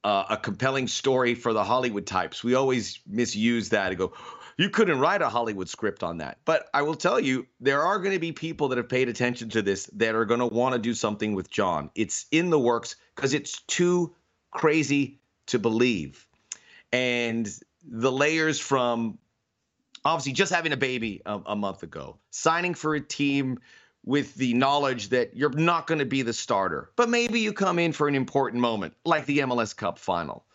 uh, 0.04 0.26
a 0.30 0.38
compelling 0.38 0.88
story 0.88 1.36
for 1.36 1.54
the 1.54 1.64
Hollywood 1.64 2.06
types. 2.06 2.44
We 2.44 2.54
always 2.54 3.00
misuse 3.08 3.70
that 3.70 3.90
and 3.90 3.98
go, 3.98 4.14
you 4.58 4.70
couldn't 4.70 5.00
write 5.00 5.22
a 5.22 5.30
Hollywood 5.30 5.68
script 5.68 6.04
on 6.04 6.18
that. 6.18 6.38
But 6.46 6.70
I 6.74 6.82
will 6.84 6.96
tell 6.96 7.20
you, 7.20 7.48
there 7.60 7.82
are 7.82 8.00
going 8.00 8.14
to 8.14 8.20
be 8.20 8.32
people 8.32 8.68
that 8.70 8.78
have 8.78 8.88
paid 8.88 9.10
attention 9.10 9.50
to 9.50 9.62
this 9.62 9.90
that 9.94 10.16
are 10.16 10.26
going 10.26 10.40
to 10.40 10.48
want 10.48 10.74
to 10.74 10.80
do 10.80 10.94
something 10.94 11.34
with 11.34 11.50
John. 11.50 11.90
It's 11.96 12.26
in 12.32 12.50
the 12.50 12.60
works 12.60 12.96
because 13.16 13.34
it's 13.34 13.62
too 13.62 14.14
crazy 14.52 15.20
to 15.48 15.60
believe. 15.60 16.28
and 16.92 17.50
the 17.88 18.12
layers 18.12 18.60
from 18.60 19.18
obviously 20.04 20.34
just 20.34 20.54
having 20.54 20.72
a 20.72 20.78
baby 20.78 21.22
a, 21.26 21.40
a 21.48 21.56
month 21.56 21.84
ago, 21.84 22.18
signing 22.32 22.74
for 22.74 22.96
a 22.96 23.02
team 23.02 23.60
with 24.06 24.36
the 24.36 24.54
knowledge 24.54 25.10
that 25.10 25.36
you're 25.36 25.50
not 25.50 25.88
going 25.88 26.00
to 26.00 26.06
be 26.06 26.22
the 26.22 26.34
starter, 26.34 26.92
but 26.96 27.10
maybe 27.10 27.40
you 27.40 27.52
come 27.52 27.80
in 27.80 27.92
for 27.92 28.08
an 28.08 28.16
important 28.16 28.62
moment 28.62 28.94
like 29.04 29.26
the 29.26 29.40
MLS 29.40 29.76
Cup 29.76 29.98
final. 29.98 30.46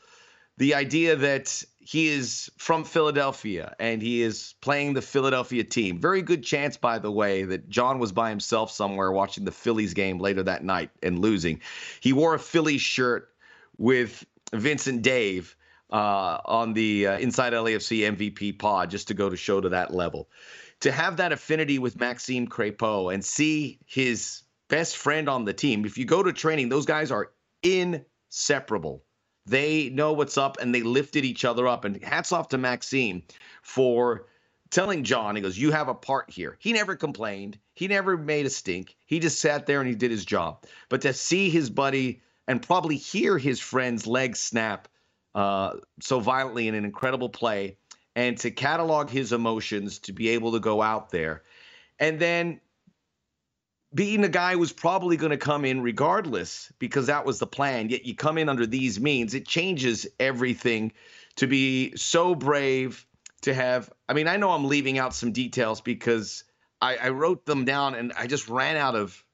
The 0.58 0.74
idea 0.74 1.16
that 1.16 1.64
he 1.80 2.08
is 2.08 2.50
from 2.58 2.84
Philadelphia 2.84 3.74
and 3.80 4.02
he 4.02 4.22
is 4.22 4.54
playing 4.60 4.92
the 4.92 5.02
Philadelphia 5.02 5.64
team. 5.64 5.98
Very 5.98 6.22
good 6.22 6.44
chance, 6.44 6.76
by 6.76 6.98
the 6.98 7.10
way, 7.10 7.42
that 7.44 7.68
John 7.68 7.98
was 7.98 8.12
by 8.12 8.30
himself 8.30 8.70
somewhere 8.70 9.10
watching 9.10 9.44
the 9.44 9.52
Phillies 9.52 9.94
game 9.94 10.18
later 10.18 10.42
that 10.44 10.62
night 10.62 10.90
and 11.02 11.18
losing. 11.18 11.60
He 12.00 12.12
wore 12.12 12.34
a 12.34 12.38
Phillies 12.38 12.82
shirt 12.82 13.30
with 13.78 14.24
Vincent 14.52 15.02
Dave 15.02 15.56
uh, 15.90 16.38
on 16.44 16.72
the 16.72 17.06
uh, 17.06 17.18
Inside 17.18 17.52
LAFC 17.52 18.16
MVP 18.16 18.58
pod 18.58 18.90
just 18.90 19.08
to 19.08 19.14
go 19.14 19.28
to 19.28 19.36
show 19.36 19.60
to 19.60 19.68
that 19.70 19.92
level. 19.92 20.28
To 20.80 20.92
have 20.92 21.18
that 21.18 21.32
affinity 21.32 21.78
with 21.78 22.00
Maxime 22.00 22.46
Crepeau 22.46 23.12
and 23.12 23.24
see 23.24 23.78
his 23.84 24.42
best 24.68 24.96
friend 24.96 25.28
on 25.28 25.44
the 25.44 25.52
team, 25.52 25.84
if 25.84 25.98
you 25.98 26.04
go 26.04 26.22
to 26.22 26.32
training, 26.32 26.68
those 26.68 26.86
guys 26.86 27.10
are 27.10 27.32
inseparable. 27.62 29.04
They 29.46 29.90
know 29.90 30.12
what's 30.12 30.38
up 30.38 30.58
and 30.60 30.74
they 30.74 30.82
lifted 30.82 31.24
each 31.24 31.44
other 31.44 31.66
up. 31.66 31.84
And 31.84 32.02
hats 32.02 32.32
off 32.32 32.48
to 32.48 32.58
Maxime 32.58 33.22
for 33.62 34.26
telling 34.70 35.04
John, 35.04 35.36
he 35.36 35.42
goes, 35.42 35.58
You 35.58 35.72
have 35.72 35.88
a 35.88 35.94
part 35.94 36.30
here. 36.30 36.56
He 36.60 36.72
never 36.72 36.96
complained. 36.96 37.58
He 37.74 37.88
never 37.88 38.16
made 38.16 38.46
a 38.46 38.50
stink. 38.50 38.96
He 39.06 39.18
just 39.18 39.40
sat 39.40 39.66
there 39.66 39.80
and 39.80 39.88
he 39.88 39.94
did 39.94 40.10
his 40.10 40.24
job. 40.24 40.64
But 40.88 41.02
to 41.02 41.12
see 41.12 41.50
his 41.50 41.68
buddy 41.68 42.22
and 42.50 42.60
probably 42.60 42.96
hear 42.96 43.38
his 43.38 43.60
friend's 43.60 44.08
leg 44.08 44.34
snap 44.34 44.88
uh, 45.36 45.74
so 46.00 46.18
violently 46.18 46.66
in 46.66 46.74
an 46.74 46.84
incredible 46.84 47.28
play 47.28 47.76
and 48.16 48.36
to 48.38 48.50
catalog 48.50 49.08
his 49.08 49.32
emotions 49.32 50.00
to 50.00 50.12
be 50.12 50.30
able 50.30 50.50
to 50.50 50.58
go 50.58 50.82
out 50.82 51.10
there. 51.10 51.44
And 52.00 52.18
then 52.18 52.60
being 53.94 54.24
a 54.24 54.28
guy 54.28 54.54
who 54.54 54.58
was 54.58 54.72
probably 54.72 55.16
going 55.16 55.30
to 55.30 55.36
come 55.36 55.64
in 55.64 55.80
regardless 55.80 56.72
because 56.80 57.06
that 57.06 57.24
was 57.24 57.38
the 57.38 57.46
plan 57.46 57.88
yet 57.88 58.04
you 58.04 58.16
come 58.16 58.36
in 58.36 58.48
under 58.48 58.66
these 58.66 58.98
means 58.98 59.32
it 59.32 59.46
changes 59.46 60.08
everything 60.18 60.90
to 61.36 61.46
be 61.46 61.94
so 61.96 62.34
brave 62.34 63.06
to 63.42 63.52
have 63.52 63.92
i 64.08 64.12
mean 64.12 64.28
i 64.28 64.36
know 64.36 64.52
i'm 64.52 64.64
leaving 64.64 64.96
out 64.96 65.12
some 65.12 65.32
details 65.32 65.80
because 65.80 66.44
i, 66.80 66.96
I 66.96 67.08
wrote 67.08 67.46
them 67.46 67.64
down 67.64 67.96
and 67.96 68.12
i 68.12 68.28
just 68.28 68.48
ran 68.48 68.76
out 68.76 68.94
of 68.94 69.24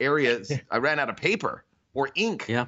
areas. 0.00 0.52
I 0.70 0.78
ran 0.78 0.98
out 0.98 1.10
of 1.10 1.16
paper 1.16 1.64
or 1.96 2.10
ink 2.14 2.46
Yeah. 2.48 2.66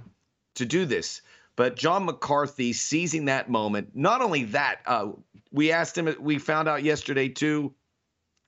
to 0.56 0.64
do 0.66 0.84
this 0.86 1.22
but 1.58 1.74
John 1.74 2.04
McCarthy 2.04 2.72
seizing 2.72 3.24
that 3.24 3.50
moment, 3.50 3.90
not 3.92 4.22
only 4.22 4.44
that, 4.44 4.76
uh, 4.86 5.08
we 5.50 5.72
asked 5.72 5.98
him, 5.98 6.14
we 6.20 6.38
found 6.38 6.68
out 6.68 6.84
yesterday 6.84 7.28
too 7.28 7.74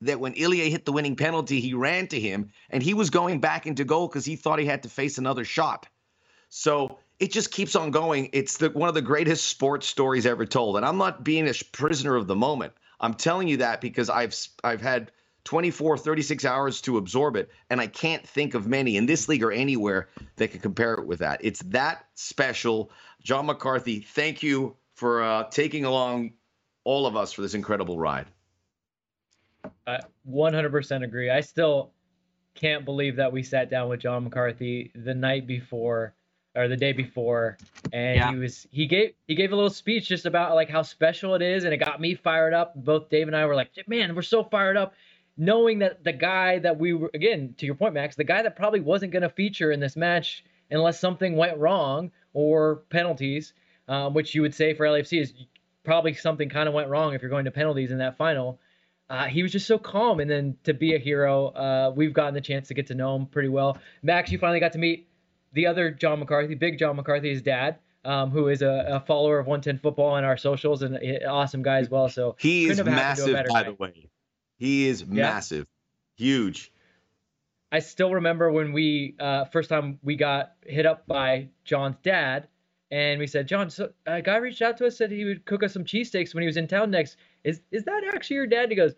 that 0.02 0.20
when 0.20 0.32
Ilie 0.40 0.70
hit 0.70 0.84
the 0.84 0.92
winning 0.92 1.16
penalty, 1.16 1.60
he 1.60 1.74
ran 1.74 2.06
to 2.06 2.20
him 2.20 2.52
and 2.70 2.84
he 2.84 2.94
was 2.94 3.10
going 3.10 3.40
back 3.40 3.66
into 3.66 3.84
goal 3.84 4.06
because 4.06 4.24
he 4.24 4.36
thought 4.36 4.60
he 4.60 4.64
had 4.64 4.84
to 4.84 4.88
face 4.88 5.18
another 5.18 5.44
shot. 5.44 5.88
So 6.50 7.00
it 7.18 7.32
just 7.32 7.50
keeps 7.50 7.74
on 7.74 7.90
going. 7.90 8.30
It's 8.32 8.58
the, 8.58 8.70
one 8.70 8.88
of 8.88 8.94
the 8.94 9.02
greatest 9.02 9.48
sports 9.48 9.88
stories 9.88 10.24
ever 10.24 10.46
told. 10.46 10.76
And 10.76 10.86
I'm 10.86 10.96
not 10.96 11.24
being 11.24 11.48
a 11.48 11.54
prisoner 11.72 12.14
of 12.14 12.28
the 12.28 12.36
moment. 12.36 12.74
I'm 13.00 13.14
telling 13.14 13.48
you 13.48 13.56
that 13.56 13.80
because 13.80 14.08
I've 14.08 14.36
I've 14.62 14.80
had 14.80 15.10
24, 15.44 15.98
36 15.98 16.44
hours 16.44 16.80
to 16.82 16.98
absorb 16.98 17.36
it. 17.36 17.50
And 17.70 17.80
I 17.80 17.86
can't 17.86 18.26
think 18.26 18.54
of 18.54 18.66
many 18.66 18.96
in 18.96 19.06
this 19.06 19.28
league 19.28 19.42
or 19.42 19.52
anywhere 19.52 20.08
that 20.36 20.48
can 20.48 20.60
compare 20.60 20.94
it 20.94 21.06
with 21.06 21.20
that. 21.20 21.40
It's 21.42 21.60
that 21.66 22.06
special. 22.14 22.90
John 23.22 23.46
McCarthy, 23.46 24.00
thank 24.00 24.42
you 24.42 24.76
for 24.94 25.22
uh, 25.22 25.44
taking 25.44 25.84
along 25.84 26.32
all 26.84 27.06
of 27.06 27.16
us 27.16 27.32
for 27.32 27.42
this 27.42 27.54
incredible 27.54 27.98
ride. 27.98 28.26
I 29.86 30.00
100% 30.28 31.04
agree. 31.04 31.30
I 31.30 31.40
still 31.40 31.92
can't 32.54 32.84
believe 32.84 33.16
that 33.16 33.32
we 33.32 33.42
sat 33.42 33.70
down 33.70 33.88
with 33.88 34.00
John 34.00 34.24
McCarthy 34.24 34.90
the 34.94 35.14
night 35.14 35.46
before 35.46 36.14
or 36.56 36.66
the 36.66 36.76
day 36.76 36.92
before 36.92 37.56
and 37.92 38.16
Yeah. 38.16 38.32
he 38.32 38.36
was 38.36 38.66
he 38.72 38.86
gave 38.86 39.12
he 39.28 39.36
gave 39.36 39.52
a 39.52 39.54
little 39.54 39.70
speech 39.70 40.08
just 40.08 40.26
about 40.26 40.56
like 40.56 40.68
how 40.68 40.82
special 40.82 41.36
it 41.36 41.42
is 41.42 41.62
and 41.62 41.72
it 41.72 41.76
got 41.76 42.00
me 42.00 42.16
fired 42.16 42.52
up. 42.52 42.74
Both 42.74 43.08
Dave 43.08 43.28
and 43.28 43.36
I 43.36 43.46
were 43.46 43.54
like, 43.54 43.70
"Man, 43.86 44.16
we're 44.16 44.22
so 44.22 44.42
fired 44.42 44.76
up." 44.76 44.94
Knowing 45.36 45.78
that 45.78 46.04
the 46.04 46.12
guy 46.12 46.58
that 46.58 46.78
we 46.78 46.92
were 46.92 47.10
again 47.14 47.54
to 47.58 47.66
your 47.66 47.74
point 47.74 47.94
max 47.94 48.16
the 48.16 48.24
guy 48.24 48.42
that 48.42 48.56
probably 48.56 48.80
wasn't 48.80 49.12
going 49.12 49.22
to 49.22 49.28
feature 49.28 49.72
in 49.72 49.80
this 49.80 49.96
match 49.96 50.44
unless 50.70 51.00
something 51.00 51.36
went 51.36 51.56
wrong 51.58 52.10
or 52.32 52.82
penalties 52.90 53.52
um, 53.88 54.14
which 54.14 54.34
you 54.34 54.42
would 54.42 54.54
say 54.54 54.74
for 54.74 54.86
lafc 54.86 55.20
is 55.20 55.34
probably 55.84 56.14
something 56.14 56.48
kind 56.48 56.68
of 56.68 56.74
went 56.74 56.88
wrong 56.88 57.14
if 57.14 57.22
you're 57.22 57.30
going 57.30 57.44
to 57.44 57.50
penalties 57.50 57.90
in 57.90 57.98
that 57.98 58.16
final. 58.16 58.60
Uh, 59.08 59.24
he 59.24 59.42
was 59.42 59.50
just 59.50 59.66
so 59.66 59.76
calm 59.76 60.20
and 60.20 60.30
then 60.30 60.56
to 60.62 60.72
be 60.72 60.94
a 60.94 60.98
hero 60.98 61.46
uh, 61.48 61.92
we've 61.96 62.12
gotten 62.12 62.34
the 62.34 62.40
chance 62.40 62.68
to 62.68 62.74
get 62.74 62.86
to 62.86 62.94
know 62.94 63.16
him 63.16 63.26
pretty 63.26 63.48
well. 63.48 63.76
Max 64.02 64.30
you 64.30 64.38
finally 64.38 64.60
got 64.60 64.72
to 64.72 64.78
meet 64.78 65.08
the 65.52 65.66
other 65.66 65.90
john 65.90 66.20
mccarthy 66.20 66.54
big 66.54 66.78
john 66.78 66.96
mccarthy 66.96 67.30
his 67.30 67.42
dad 67.42 67.76
um, 68.04 68.30
who 68.30 68.48
is 68.48 68.62
a, 68.62 68.86
a, 68.88 69.00
follower 69.00 69.38
of 69.38 69.46
110 69.46 69.78
football 69.78 70.12
on 70.12 70.24
our 70.24 70.36
socials 70.36 70.82
and 70.82 70.96
an 70.96 71.26
awesome 71.26 71.62
guy 71.62 71.78
as 71.78 71.90
well 71.90 72.08
so 72.08 72.36
he 72.38 72.66
is 72.66 72.82
massive 72.84 73.46
by 73.48 73.64
the 73.64 73.74
way 73.74 74.08
he 74.60 74.86
is 74.86 75.00
yeah. 75.02 75.22
massive, 75.22 75.66
huge. 76.16 76.70
I 77.72 77.78
still 77.78 78.12
remember 78.14 78.52
when 78.52 78.72
we 78.72 79.14
uh, 79.18 79.46
first 79.46 79.70
time 79.70 79.98
we 80.02 80.16
got 80.16 80.52
hit 80.66 80.84
up 80.84 81.06
by 81.06 81.48
John's 81.64 81.96
dad, 82.02 82.46
and 82.90 83.18
we 83.18 83.26
said, 83.26 83.48
"John, 83.48 83.70
so 83.70 83.90
a 84.06 84.20
guy 84.20 84.36
reached 84.36 84.60
out 84.60 84.76
to 84.76 84.86
us 84.86 84.98
said 84.98 85.10
he 85.10 85.24
would 85.24 85.46
cook 85.46 85.62
us 85.62 85.72
some 85.72 85.84
cheesesteaks 85.84 86.34
when 86.34 86.42
he 86.42 86.46
was 86.46 86.58
in 86.58 86.68
town 86.68 86.90
next. 86.90 87.16
Is 87.42 87.62
is 87.70 87.84
that 87.84 88.02
actually 88.12 88.36
your 88.36 88.46
dad?" 88.46 88.64
And 88.64 88.72
he 88.72 88.76
goes, 88.76 88.94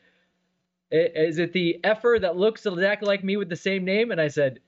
"Is 0.90 1.38
it 1.38 1.52
the 1.52 1.78
effer 1.84 2.18
that 2.20 2.36
looks 2.36 2.66
exactly 2.66 3.06
like 3.06 3.22
me 3.22 3.36
with 3.36 3.48
the 3.48 3.56
same 3.56 3.84
name?" 3.84 4.10
And 4.10 4.20
I 4.20 4.28
said, 4.28 4.58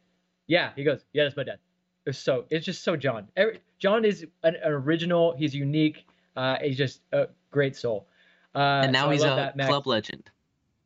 "Yeah." 0.47 0.71
He 0.77 0.85
goes, 0.85 1.05
"Yeah, 1.13 1.25
that's 1.25 1.37
my 1.37 1.43
dad." 1.43 1.59
It's 2.07 2.19
so 2.19 2.45
it's 2.51 2.65
just 2.65 2.85
so 2.85 2.95
John. 2.95 3.27
Every, 3.37 3.59
John 3.81 4.05
is 4.05 4.25
an, 4.45 4.55
an, 4.55 4.71
original. 4.71 5.35
He's 5.37 5.55
unique. 5.57 6.07
Uh, 6.37 6.59
he's 6.63 6.77
just 6.77 7.01
a 7.11 7.29
great 7.51 7.75
soul. 7.75 8.07
Uh, 8.55 8.83
and 8.85 8.93
now 8.93 9.07
so 9.07 9.11
he's 9.11 9.23
a 9.25 9.53
that, 9.57 9.67
club 9.67 9.89
legend. 9.89 10.31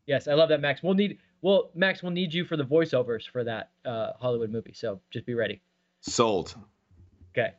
Yes, 0.08 0.26
I 0.26 0.32
love 0.32 0.48
that, 0.48 0.62
Max. 0.62 0.82
We'll 0.82 0.94
need 0.94 1.18
well, 1.42 1.70
Max, 1.74 2.02
we'll 2.02 2.12
need 2.12 2.32
you 2.32 2.46
for 2.46 2.56
the 2.56 2.64
voiceovers 2.64 3.28
for 3.30 3.44
that 3.44 3.70
uh, 3.84 4.12
Hollywood 4.18 4.50
movie. 4.50 4.72
So 4.74 5.00
just 5.10 5.26
be 5.26 5.34
ready. 5.34 5.60
Sold. 6.00 6.56
Okay. 7.32 7.52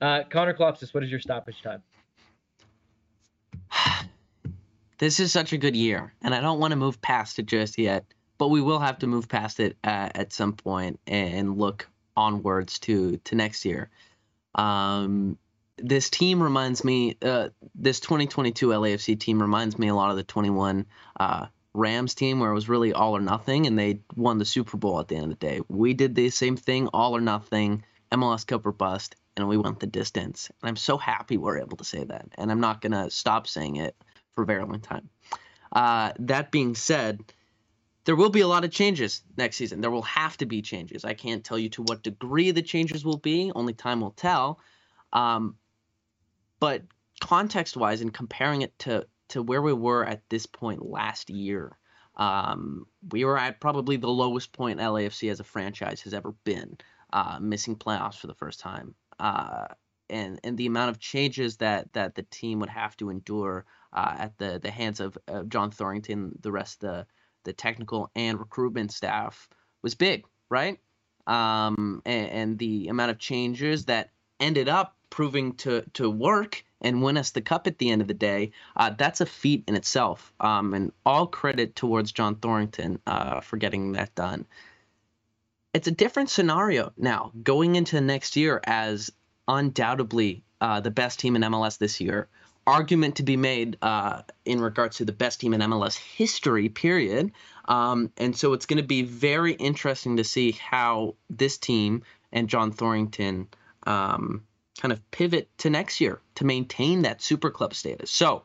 Uh, 0.00 0.22
Connor 0.30 0.54
Kalopsis, 0.54 0.94
what 0.94 1.02
is 1.02 1.10
your 1.10 1.18
stoppage 1.18 1.62
time? 1.62 1.82
this 4.98 5.18
is 5.18 5.32
such 5.32 5.52
a 5.52 5.58
good 5.58 5.74
year, 5.74 6.14
and 6.22 6.32
I 6.32 6.40
don't 6.40 6.60
want 6.60 6.70
to 6.70 6.76
move 6.76 7.02
past 7.02 7.40
it 7.40 7.46
just 7.46 7.76
yet, 7.76 8.04
but 8.38 8.48
we 8.48 8.62
will 8.62 8.78
have 8.78 9.00
to 9.00 9.08
move 9.08 9.28
past 9.28 9.58
it 9.58 9.76
uh, 9.82 10.08
at 10.14 10.32
some 10.32 10.52
point 10.52 11.00
and 11.08 11.58
look 11.58 11.88
onwards 12.16 12.78
to 12.80 13.16
to 13.24 13.34
next 13.34 13.64
year. 13.64 13.90
Um, 14.54 15.38
this 15.76 16.08
team 16.08 16.40
reminds 16.40 16.84
me, 16.84 17.16
uh, 17.20 17.48
this 17.74 17.98
2022 17.98 18.68
LAFC 18.68 19.18
team 19.18 19.42
reminds 19.42 19.76
me 19.76 19.88
a 19.88 19.94
lot 19.94 20.10
of 20.10 20.16
the 20.16 20.22
21 20.22 20.86
uh, 21.18 21.46
Rams 21.76 22.14
team 22.14 22.40
where 22.40 22.50
it 22.50 22.54
was 22.54 22.68
really 22.68 22.92
all 22.92 23.16
or 23.16 23.20
nothing 23.20 23.66
and 23.66 23.78
they 23.78 24.00
won 24.16 24.38
the 24.38 24.44
Super 24.44 24.76
Bowl 24.76 24.98
at 24.98 25.08
the 25.08 25.16
end 25.16 25.24
of 25.24 25.38
the 25.38 25.46
day. 25.46 25.60
We 25.68 25.94
did 25.94 26.14
the 26.14 26.30
same 26.30 26.56
thing, 26.56 26.88
all 26.88 27.16
or 27.16 27.20
nothing, 27.20 27.84
MLS 28.10 28.46
Cup 28.46 28.66
or 28.66 28.72
bust, 28.72 29.16
and 29.36 29.48
we 29.48 29.56
went 29.56 29.80
the 29.80 29.86
distance. 29.86 30.50
And 30.62 30.68
I'm 30.68 30.76
so 30.76 30.96
happy 30.96 31.36
we're 31.36 31.58
able 31.58 31.76
to 31.76 31.84
say 31.84 32.04
that. 32.04 32.28
And 32.36 32.50
I'm 32.50 32.60
not 32.60 32.80
going 32.80 32.92
to 32.92 33.10
stop 33.10 33.46
saying 33.46 33.76
it 33.76 33.94
for 34.32 34.42
a 34.42 34.46
very 34.46 34.64
long 34.64 34.80
time. 34.80 35.08
Uh, 35.72 36.12
that 36.20 36.50
being 36.50 36.74
said, 36.74 37.20
there 38.04 38.16
will 38.16 38.30
be 38.30 38.40
a 38.40 38.48
lot 38.48 38.64
of 38.64 38.70
changes 38.70 39.22
next 39.36 39.56
season. 39.56 39.80
There 39.80 39.90
will 39.90 40.02
have 40.02 40.36
to 40.38 40.46
be 40.46 40.62
changes. 40.62 41.04
I 41.04 41.14
can't 41.14 41.44
tell 41.44 41.58
you 41.58 41.68
to 41.70 41.82
what 41.82 42.02
degree 42.02 42.52
the 42.52 42.62
changes 42.62 43.04
will 43.04 43.18
be, 43.18 43.52
only 43.54 43.74
time 43.74 44.00
will 44.00 44.12
tell. 44.12 44.60
Um, 45.12 45.56
but 46.60 46.82
context 47.20 47.76
wise 47.76 48.00
and 48.00 48.14
comparing 48.14 48.62
it 48.62 48.78
to 48.80 49.06
to 49.28 49.42
where 49.42 49.62
we 49.62 49.72
were 49.72 50.04
at 50.04 50.28
this 50.28 50.46
point 50.46 50.84
last 50.84 51.30
year. 51.30 51.76
Um, 52.16 52.86
we 53.10 53.24
were 53.24 53.38
at 53.38 53.60
probably 53.60 53.96
the 53.96 54.08
lowest 54.08 54.52
point 54.52 54.80
LAFC 54.80 55.30
as 55.30 55.40
a 55.40 55.44
franchise 55.44 56.00
has 56.02 56.14
ever 56.14 56.32
been, 56.44 56.78
uh, 57.12 57.38
missing 57.40 57.76
playoffs 57.76 58.18
for 58.18 58.26
the 58.26 58.34
first 58.34 58.60
time. 58.60 58.94
Uh, 59.18 59.66
and 60.08 60.38
and 60.44 60.56
the 60.56 60.66
amount 60.66 60.90
of 60.90 60.98
changes 60.98 61.56
that 61.56 61.92
that 61.92 62.14
the 62.14 62.22
team 62.22 62.60
would 62.60 62.68
have 62.68 62.96
to 62.96 63.10
endure 63.10 63.64
uh, 63.92 64.14
at 64.18 64.38
the 64.38 64.60
the 64.62 64.70
hands 64.70 65.00
of, 65.00 65.18
John 65.48 65.70
Thorrington, 65.70 66.40
the 66.40 66.52
rest 66.52 66.82
of 66.84 66.90
the 66.90 67.06
the 67.44 67.52
technical 67.52 68.10
and 68.14 68.38
recruitment 68.38 68.92
staff 68.92 69.48
was 69.82 69.94
big, 69.94 70.26
right? 70.50 70.78
Um, 71.26 72.02
and, 72.04 72.28
and 72.28 72.58
the 72.58 72.88
amount 72.88 73.12
of 73.12 73.18
changes 73.18 73.86
that 73.86 74.10
ended 74.40 74.68
up 74.68 74.96
proving 75.10 75.54
to 75.54 75.82
to 75.94 76.10
work 76.10 76.64
and 76.80 77.02
win 77.02 77.16
us 77.16 77.30
the 77.30 77.40
cup 77.40 77.66
at 77.66 77.78
the 77.78 77.90
end 77.90 78.02
of 78.02 78.08
the 78.08 78.14
day, 78.14 78.52
uh, 78.76 78.90
that's 78.90 79.20
a 79.20 79.26
feat 79.26 79.64
in 79.66 79.76
itself. 79.76 80.32
Um, 80.40 80.74
and 80.74 80.92
all 81.04 81.26
credit 81.26 81.74
towards 81.74 82.12
John 82.12 82.36
Thorrington 82.36 82.98
uh, 83.06 83.40
for 83.40 83.56
getting 83.56 83.92
that 83.92 84.14
done. 84.14 84.46
It's 85.72 85.88
a 85.88 85.92
different 85.92 86.30
scenario 86.30 86.92
now 86.96 87.32
going 87.42 87.76
into 87.76 87.96
the 87.96 88.00
next 88.00 88.36
year 88.36 88.60
as 88.64 89.10
undoubtedly 89.46 90.42
uh, 90.60 90.80
the 90.80 90.90
best 90.90 91.18
team 91.18 91.36
in 91.36 91.42
MLS 91.42 91.78
this 91.78 92.00
year. 92.00 92.28
argument 92.66 93.14
to 93.16 93.22
be 93.22 93.36
made 93.36 93.76
uh, 93.80 94.22
in 94.44 94.60
regards 94.60 94.96
to 94.96 95.04
the 95.04 95.12
best 95.12 95.40
team 95.40 95.54
in 95.54 95.60
MLS 95.60 95.96
history, 95.96 96.68
period. 96.68 97.30
Um, 97.66 98.10
and 98.16 98.36
so 98.36 98.54
it's 98.54 98.66
going 98.66 98.82
to 98.82 98.86
be 98.86 99.02
very 99.02 99.52
interesting 99.52 100.16
to 100.16 100.24
see 100.24 100.50
how 100.52 101.14
this 101.30 101.58
team 101.58 102.02
and 102.32 102.48
John 102.48 102.72
Thorrington 102.72 103.46
um, 103.86 104.42
kind 104.76 104.92
of 104.92 105.10
pivot 105.10 105.48
to 105.58 105.70
next 105.70 106.00
year 106.00 106.20
to 106.36 106.44
maintain 106.44 107.02
that 107.02 107.22
super 107.22 107.50
club 107.50 107.74
status. 107.74 108.10
So 108.10 108.44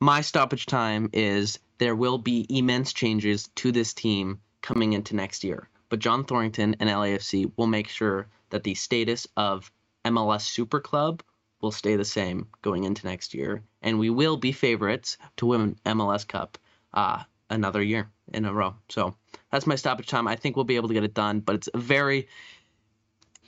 my 0.00 0.20
stoppage 0.20 0.66
time 0.66 1.10
is 1.12 1.58
there 1.78 1.94
will 1.94 2.18
be 2.18 2.46
immense 2.48 2.92
changes 2.92 3.48
to 3.56 3.72
this 3.72 3.94
team 3.94 4.40
coming 4.60 4.92
into 4.92 5.16
next 5.16 5.44
year. 5.44 5.68
But 5.88 5.98
John 5.98 6.24
Thorrington 6.24 6.76
and 6.80 6.88
LAFC 6.88 7.52
will 7.56 7.66
make 7.66 7.88
sure 7.88 8.28
that 8.50 8.62
the 8.62 8.74
status 8.74 9.26
of 9.36 9.70
MLS 10.04 10.42
Super 10.42 10.80
Club 10.80 11.22
will 11.60 11.70
stay 11.70 11.96
the 11.96 12.04
same 12.04 12.48
going 12.62 12.84
into 12.84 13.06
next 13.06 13.34
year, 13.34 13.62
and 13.82 13.98
we 13.98 14.10
will 14.10 14.36
be 14.36 14.52
favorites 14.52 15.16
to 15.36 15.46
win 15.46 15.76
MLS 15.86 16.26
Cup 16.26 16.58
uh, 16.92 17.22
another 17.50 17.82
year 17.82 18.10
in 18.32 18.44
a 18.44 18.52
row. 18.52 18.74
So 18.88 19.14
that's 19.50 19.66
my 19.66 19.76
stoppage 19.76 20.08
time. 20.08 20.26
I 20.26 20.34
think 20.34 20.56
we'll 20.56 20.64
be 20.64 20.76
able 20.76 20.88
to 20.88 20.94
get 20.94 21.04
it 21.04 21.14
done, 21.14 21.40
but 21.40 21.54
it's 21.54 21.68
a 21.72 21.78
very 21.78 22.28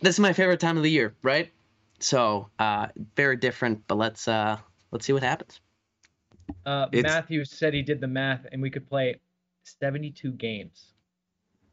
this 0.02 0.16
is 0.16 0.20
my 0.20 0.32
favorite 0.32 0.60
time 0.60 0.76
of 0.76 0.82
the 0.82 0.90
year, 0.90 1.14
right? 1.22 1.50
So 2.00 2.48
uh, 2.58 2.88
very 3.16 3.36
different, 3.36 3.84
but 3.86 3.96
let's 3.96 4.28
uh, 4.28 4.58
let's 4.90 5.06
see 5.06 5.12
what 5.12 5.22
happens. 5.22 5.60
Uh, 6.66 6.86
Matthew 6.92 7.44
said 7.44 7.74
he 7.74 7.82
did 7.82 8.00
the 8.00 8.08
math, 8.08 8.46
and 8.52 8.60
we 8.60 8.70
could 8.70 8.88
play 8.88 9.20
72 9.64 10.32
games 10.32 10.92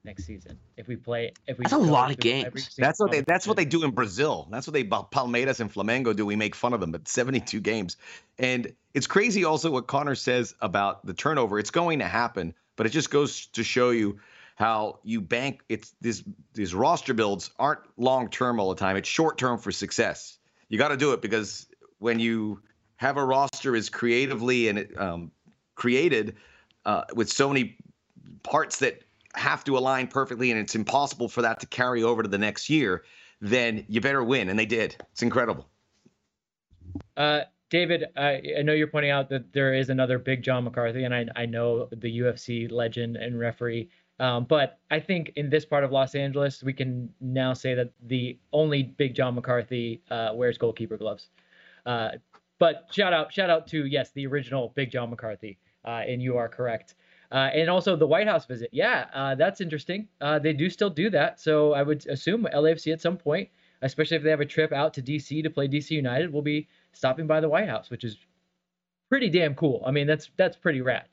next 0.04 0.26
season 0.26 0.58
if 0.78 0.88
we 0.88 0.96
play. 0.96 1.34
If 1.48 1.58
we 1.58 1.64
that's 1.64 1.74
a 1.74 1.78
lot 1.78 2.12
of 2.12 2.18
games. 2.18 2.76
That's 2.78 3.00
what 3.00 3.12
they. 3.12 3.22
That's 3.22 3.48
what 3.48 3.58
they 3.58 3.66
do 3.66 3.84
in 3.84 3.92
Brazil. 3.92 4.48
That's 4.52 4.68
what 4.68 4.74
they 4.74 4.84
Palmeiras 4.84 5.60
and 5.60 5.72
Flamengo 5.74 6.16
do. 6.16 6.26
We 6.26 6.36
make 6.36 6.56
fun 6.56 6.74
of 6.74 6.80
them, 6.80 6.92
but 6.92 7.08
72 7.08 7.60
games, 7.60 7.98
and 8.40 8.74
it's 8.94 9.08
crazy. 9.08 9.46
Also, 9.46 9.72
what 9.72 9.88
Connor 9.88 10.16
says 10.16 10.56
about 10.62 11.06
the 11.06 11.14
turnover. 11.14 11.60
It's 11.60 11.72
going 11.72 12.00
to 12.00 12.08
happen, 12.08 12.54
but 12.76 12.86
it 12.86 12.90
just 12.90 13.12
goes 13.12 13.48
to 13.48 13.64
show 13.64 13.92
you 13.92 14.20
how 14.62 15.00
you 15.04 15.20
bank. 15.20 15.64
It's 15.70 15.96
this. 16.02 16.24
These 16.54 16.76
roster 16.76 17.16
builds 17.16 17.50
aren't 17.58 17.80
long 17.98 18.30
term 18.30 18.60
all 18.60 18.70
the 18.70 18.80
time. 18.80 18.96
It's 18.96 19.10
short 19.10 19.40
term 19.40 19.58
for 19.58 19.72
success. 19.72 20.38
You 20.70 20.78
got 20.78 20.90
to 20.90 20.98
do 20.98 21.14
it 21.14 21.22
because 21.22 21.66
when 21.98 22.20
you 22.20 22.62
have 22.98 23.18
a 23.18 23.26
roster 23.26 23.76
as 23.76 23.90
creatively 23.90 24.68
and 24.68 24.88
um, 24.98 25.32
created 25.74 26.36
uh, 26.86 27.06
with 27.16 27.32
so 27.32 27.50
many 27.50 27.76
parts 28.44 28.78
that 28.80 29.02
have 29.34 29.64
to 29.64 29.80
align 29.80 30.08
perfectly 30.08 30.52
and 30.52 30.60
it's 30.60 30.76
impossible 30.76 31.28
for 31.28 31.42
that 31.42 31.60
to 31.62 31.66
carry 31.66 32.04
over 32.04 32.22
to 32.22 32.30
the 32.30 32.38
next 32.38 32.70
year, 32.70 33.04
then 33.42 33.84
you 33.90 34.00
better 34.00 34.24
win. 34.24 34.48
And 34.48 34.60
they 34.60 34.68
did. 34.68 34.96
It's 35.12 35.24
incredible. 35.24 35.68
Uh, 37.18 37.42
David, 37.72 38.06
I, 38.16 38.42
I, 38.60 38.62
know 38.62 38.74
you're 38.74 38.88
pointing 38.88 39.12
out 39.12 39.30
that 39.30 39.54
there 39.54 39.74
is 39.74 39.90
another 39.90 40.20
big 40.20 40.44
John 40.44 40.66
McCarthy, 40.66 41.06
and 41.06 41.16
I, 41.16 41.26
I 41.38 41.46
know 41.46 41.88
the 41.92 42.20
UFC 42.20 42.70
legend 42.70 43.16
and 43.16 43.40
referee. 43.40 43.90
Um, 44.22 44.46
but 44.46 44.78
I 44.92 45.00
think 45.00 45.32
in 45.36 45.50
this 45.50 45.66
part 45.66 45.84
of 45.84 45.92
Los 45.92 46.14
Angeles, 46.14 46.62
we 46.62 46.74
can 46.74 47.10
now 47.20 47.54
say 47.54 47.74
that 47.74 47.90
the 48.04 48.38
only 48.54 48.84
big 48.84 49.16
John 49.16 49.34
McCarthy 49.34 50.04
uh, 50.12 50.30
wears 50.36 50.60
goalkeeper 50.60 50.96
gloves. 50.96 51.30
Uh, 51.88 52.12
but 52.60 52.88
shout 52.92 53.14
out, 53.14 53.34
shout 53.34 53.50
out 53.50 53.66
to 53.70 53.88
yes, 53.88 54.12
the 54.12 54.28
original 54.28 54.74
Big 54.76 54.92
John 54.92 55.10
McCarthy, 55.10 55.58
uh, 55.86 56.04
and 56.08 56.22
you 56.22 56.38
are 56.38 56.48
correct. 56.48 56.94
Uh, 57.32 57.50
and 57.56 57.68
also 57.68 57.96
the 57.96 58.06
White 58.06 58.28
House 58.28 58.46
visit, 58.46 58.70
yeah, 58.72 59.08
uh, 59.16 59.34
that's 59.34 59.60
interesting. 59.60 60.08
Uh, 60.22 60.38
they 60.38 60.54
do 60.54 60.70
still 60.70 60.92
do 60.92 61.10
that, 61.10 61.40
so 61.40 61.74
I 61.74 61.82
would 61.82 62.06
assume 62.06 62.48
LAFC 62.54 62.94
at 62.94 63.02
some 63.02 63.18
point, 63.18 63.50
especially 63.82 64.18
if 64.18 64.24
they 64.24 64.30
have 64.30 64.42
a 64.42 64.46
trip 64.46 64.72
out 64.72 64.94
to 64.94 65.02
DC 65.02 65.42
to 65.42 65.50
play 65.50 65.68
DC 65.68 65.90
United, 65.90 66.32
will 66.32 66.44
be 66.44 66.68
stopping 66.94 67.26
by 67.26 67.40
the 67.40 67.50
White 67.50 67.68
House, 67.68 67.90
which 67.90 68.04
is 68.04 68.18
pretty 69.10 69.30
damn 69.30 69.56
cool. 69.56 69.82
I 69.84 69.90
mean, 69.90 70.06
that's 70.06 70.30
that's 70.38 70.58
pretty 70.58 70.82
rad. 70.82 71.06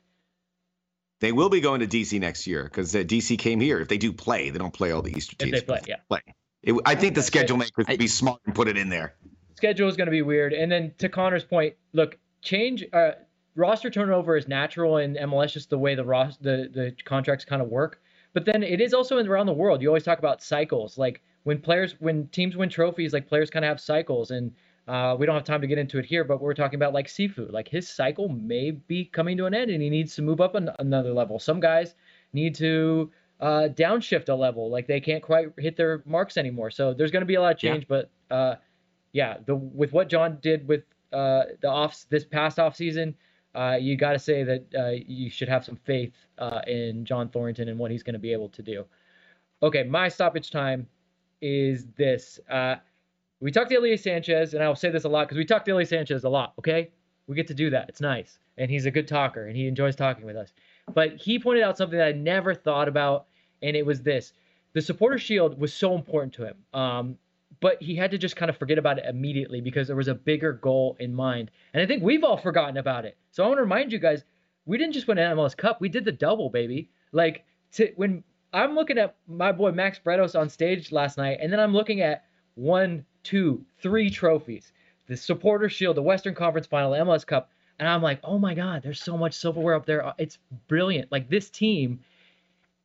They 1.19 1.31
will 1.31 1.49
be 1.49 1.59
going 1.59 1.81
to 1.81 1.87
DC 1.87 2.19
next 2.19 2.47
year 2.47 2.63
because 2.63 2.95
uh, 2.95 2.99
DC 2.99 3.37
came 3.37 3.59
here. 3.59 3.79
If 3.79 3.87
they 3.87 3.97
do 3.97 4.13
play, 4.13 4.49
they 4.49 4.59
don't 4.59 4.73
play 4.73 4.91
all 4.91 5.01
the 5.01 5.15
Easter 5.15 5.35
teams. 5.35 5.53
If 5.53 5.59
they 5.61 5.65
play, 5.65 5.81
yeah. 5.87 5.95
Play. 6.07 6.21
It, 6.63 6.75
I 6.85 6.95
think 6.95 7.15
the 7.15 7.21
schedule 7.21 7.57
makers 7.57 7.87
would 7.87 7.99
be 7.99 8.07
smart 8.07 8.41
and 8.45 8.53
put 8.55 8.67
it 8.67 8.77
in 8.77 8.89
there 8.89 9.15
schedule 9.59 9.89
is 9.89 9.97
going 9.97 10.07
to 10.07 10.11
be 10.11 10.21
weird. 10.21 10.53
And 10.53 10.71
then 10.71 10.93
to 10.99 11.09
Connor's 11.09 11.43
point, 11.43 11.75
look, 11.91 12.17
change 12.41 12.85
uh, 12.93 13.11
roster 13.55 13.89
turnover 13.89 14.37
is 14.37 14.47
natural 14.47 14.97
in 14.97 15.15
MLS, 15.15 15.51
just 15.51 15.69
the 15.69 15.77
way 15.77 15.95
the 15.95 16.05
ros- 16.05 16.37
the 16.37 16.69
the 16.73 16.95
contracts 17.03 17.43
kind 17.43 17.61
of 17.61 17.67
work. 17.67 18.01
But 18.33 18.45
then 18.45 18.63
it 18.63 18.79
is 18.79 18.93
also 18.93 19.17
around 19.17 19.47
the 19.47 19.53
world. 19.53 19.81
You 19.81 19.89
always 19.89 20.03
talk 20.03 20.19
about 20.19 20.41
cycles, 20.41 20.97
like 20.97 21.21
when 21.43 21.59
players, 21.59 21.95
when 21.99 22.27
teams 22.27 22.55
win 22.55 22.69
trophies, 22.69 23.11
like 23.11 23.27
players 23.27 23.49
kind 23.49 23.65
of 23.65 23.69
have 23.69 23.81
cycles, 23.81 24.31
and 24.31 24.53
uh, 24.89 25.15
we 25.15 25.27
don't 25.27 25.35
have 25.35 25.43
time 25.43 25.61
to 25.61 25.67
get 25.67 25.77
into 25.77 25.99
it 25.99 26.05
here. 26.05 26.23
But 26.23 26.41
we're 26.41 26.55
talking 26.55 26.75
about 26.75 26.93
like 26.93 27.07
Sifu, 27.07 27.51
like 27.51 27.67
his 27.67 27.87
cycle 27.87 28.27
may 28.27 28.71
be 28.71 29.05
coming 29.05 29.37
to 29.37 29.45
an 29.45 29.53
end, 29.53 29.69
and 29.69 29.81
he 29.81 29.89
needs 29.89 30.15
to 30.15 30.23
move 30.23 30.41
up 30.41 30.55
an- 30.55 30.71
another 30.79 31.13
level. 31.13 31.37
Some 31.37 31.59
guys 31.59 31.93
need 32.33 32.55
to 32.55 33.11
uh, 33.39 33.69
downshift 33.71 34.29
a 34.29 34.33
level, 34.33 34.69
like 34.69 34.87
they 34.87 34.99
can't 34.99 35.23
quite 35.23 35.49
hit 35.57 35.77
their 35.77 36.01
marks 36.05 36.37
anymore. 36.37 36.71
So 36.71 36.93
there's 36.93 37.11
going 37.11 37.21
to 37.21 37.27
be 37.27 37.35
a 37.35 37.41
lot 37.41 37.53
of 37.53 37.59
change, 37.59 37.85
yeah. 37.87 38.01
but 38.29 38.35
uh, 38.35 38.55
yeah, 39.13 39.37
the 39.45 39.55
with 39.55 39.93
what 39.93 40.09
John 40.09 40.39
did 40.41 40.67
with 40.67 40.83
uh, 41.13 41.43
the 41.61 41.69
off 41.69 42.05
this 42.09 42.25
past 42.25 42.57
off 42.57 42.75
season, 42.75 43.15
uh, 43.53 43.77
you 43.79 43.95
got 43.95 44.13
to 44.13 44.19
say 44.19 44.43
that 44.43 44.65
uh, 44.75 44.89
you 45.05 45.29
should 45.29 45.49
have 45.49 45.63
some 45.63 45.75
faith 45.75 46.13
uh, 46.39 46.61
in 46.65 47.05
John 47.05 47.29
Thorrington 47.29 47.69
and 47.69 47.77
what 47.77 47.91
he's 47.91 48.01
going 48.01 48.13
to 48.13 48.19
be 48.19 48.33
able 48.33 48.49
to 48.49 48.63
do. 48.63 48.85
Okay, 49.61 49.83
my 49.83 50.07
stoppage 50.07 50.49
time 50.49 50.87
is 51.41 51.85
this. 51.95 52.39
We 53.41 53.51
talked 53.51 53.69
to 53.69 53.75
Ilie 53.75 53.97
Sanchez, 53.97 54.53
and 54.53 54.63
I'll 54.63 54.75
say 54.75 54.89
this 54.89 55.05
a 55.05 55.09
lot 55.09 55.27
because 55.27 55.37
we 55.37 55.45
talked 55.45 55.65
to 55.65 55.71
Ilie 55.71 55.85
Sanchez 55.85 56.23
a 56.23 56.29
lot. 56.29 56.53
Okay, 56.59 56.89
we 57.27 57.35
get 57.35 57.47
to 57.47 57.53
do 57.53 57.69
that. 57.69 57.89
It's 57.89 58.01
nice, 58.01 58.39
and 58.57 58.69
he's 58.69 58.85
a 58.85 58.91
good 58.91 59.07
talker, 59.07 59.47
and 59.47 59.55
he 59.55 59.67
enjoys 59.67 59.95
talking 59.95 60.25
with 60.25 60.35
us. 60.35 60.53
But 60.93 61.15
he 61.15 61.39
pointed 61.39 61.63
out 61.63 61.77
something 61.77 61.97
that 61.97 62.07
I 62.07 62.11
never 62.11 62.53
thought 62.53 62.87
about, 62.87 63.27
and 63.61 63.75
it 63.75 63.85
was 63.85 64.01
this: 64.01 64.33
the 64.73 64.81
supporter 64.81 65.17
shield 65.17 65.59
was 65.59 65.73
so 65.73 65.95
important 65.95 66.33
to 66.33 66.45
him. 66.45 66.55
Um, 66.73 67.17
but 67.61 67.81
he 67.81 67.95
had 67.95 68.11
to 68.11 68.17
just 68.17 68.35
kind 68.35 68.49
of 68.49 68.57
forget 68.57 68.77
about 68.77 68.99
it 68.99 69.05
immediately 69.05 69.61
because 69.61 69.87
there 69.87 69.95
was 69.95 70.07
a 70.07 70.15
bigger 70.15 70.53
goal 70.53 70.95
in 70.99 71.13
mind. 71.13 71.51
And 71.73 71.81
I 71.81 71.85
think 71.85 72.03
we've 72.03 72.23
all 72.23 72.37
forgotten 72.37 72.77
about 72.77 73.05
it. 73.05 73.17
So 73.31 73.43
I 73.43 73.47
want 73.47 73.57
to 73.57 73.63
remind 73.63 73.91
you 73.91 73.99
guys, 73.99 74.23
we 74.65 74.77
didn't 74.77 74.93
just 74.93 75.07
win 75.07 75.17
an 75.17 75.35
MLS 75.35 75.57
Cup, 75.57 75.81
we 75.81 75.89
did 75.89 76.05
the 76.05 76.11
double, 76.11 76.49
baby. 76.49 76.89
Like 77.11 77.45
to, 77.73 77.91
when 77.95 78.23
I'm 78.53 78.75
looking 78.75 78.97
at 78.97 79.15
my 79.27 79.51
boy 79.51 79.71
Max 79.71 79.99
Bretos 79.99 80.39
on 80.39 80.49
stage 80.49 80.91
last 80.91 81.17
night, 81.17 81.39
and 81.41 81.51
then 81.51 81.59
I'm 81.59 81.73
looking 81.73 82.01
at 82.01 82.25
one, 82.55 83.05
two, 83.23 83.63
three 83.81 84.09
trophies. 84.09 84.71
The 85.07 85.17
supporter 85.17 85.69
shield, 85.69 85.97
the 85.97 86.01
Western 86.01 86.35
Conference 86.35 86.67
final, 86.67 86.91
MLS 86.91 87.25
Cup. 87.25 87.51
And 87.79 87.87
I'm 87.87 88.01
like, 88.01 88.19
oh 88.23 88.37
my 88.37 88.53
God, 88.53 88.83
there's 88.83 89.01
so 89.01 89.17
much 89.17 89.33
silverware 89.33 89.75
up 89.75 89.85
there. 89.85 90.13
It's 90.17 90.37
brilliant. 90.67 91.11
Like 91.11 91.29
this 91.29 91.49
team 91.49 91.99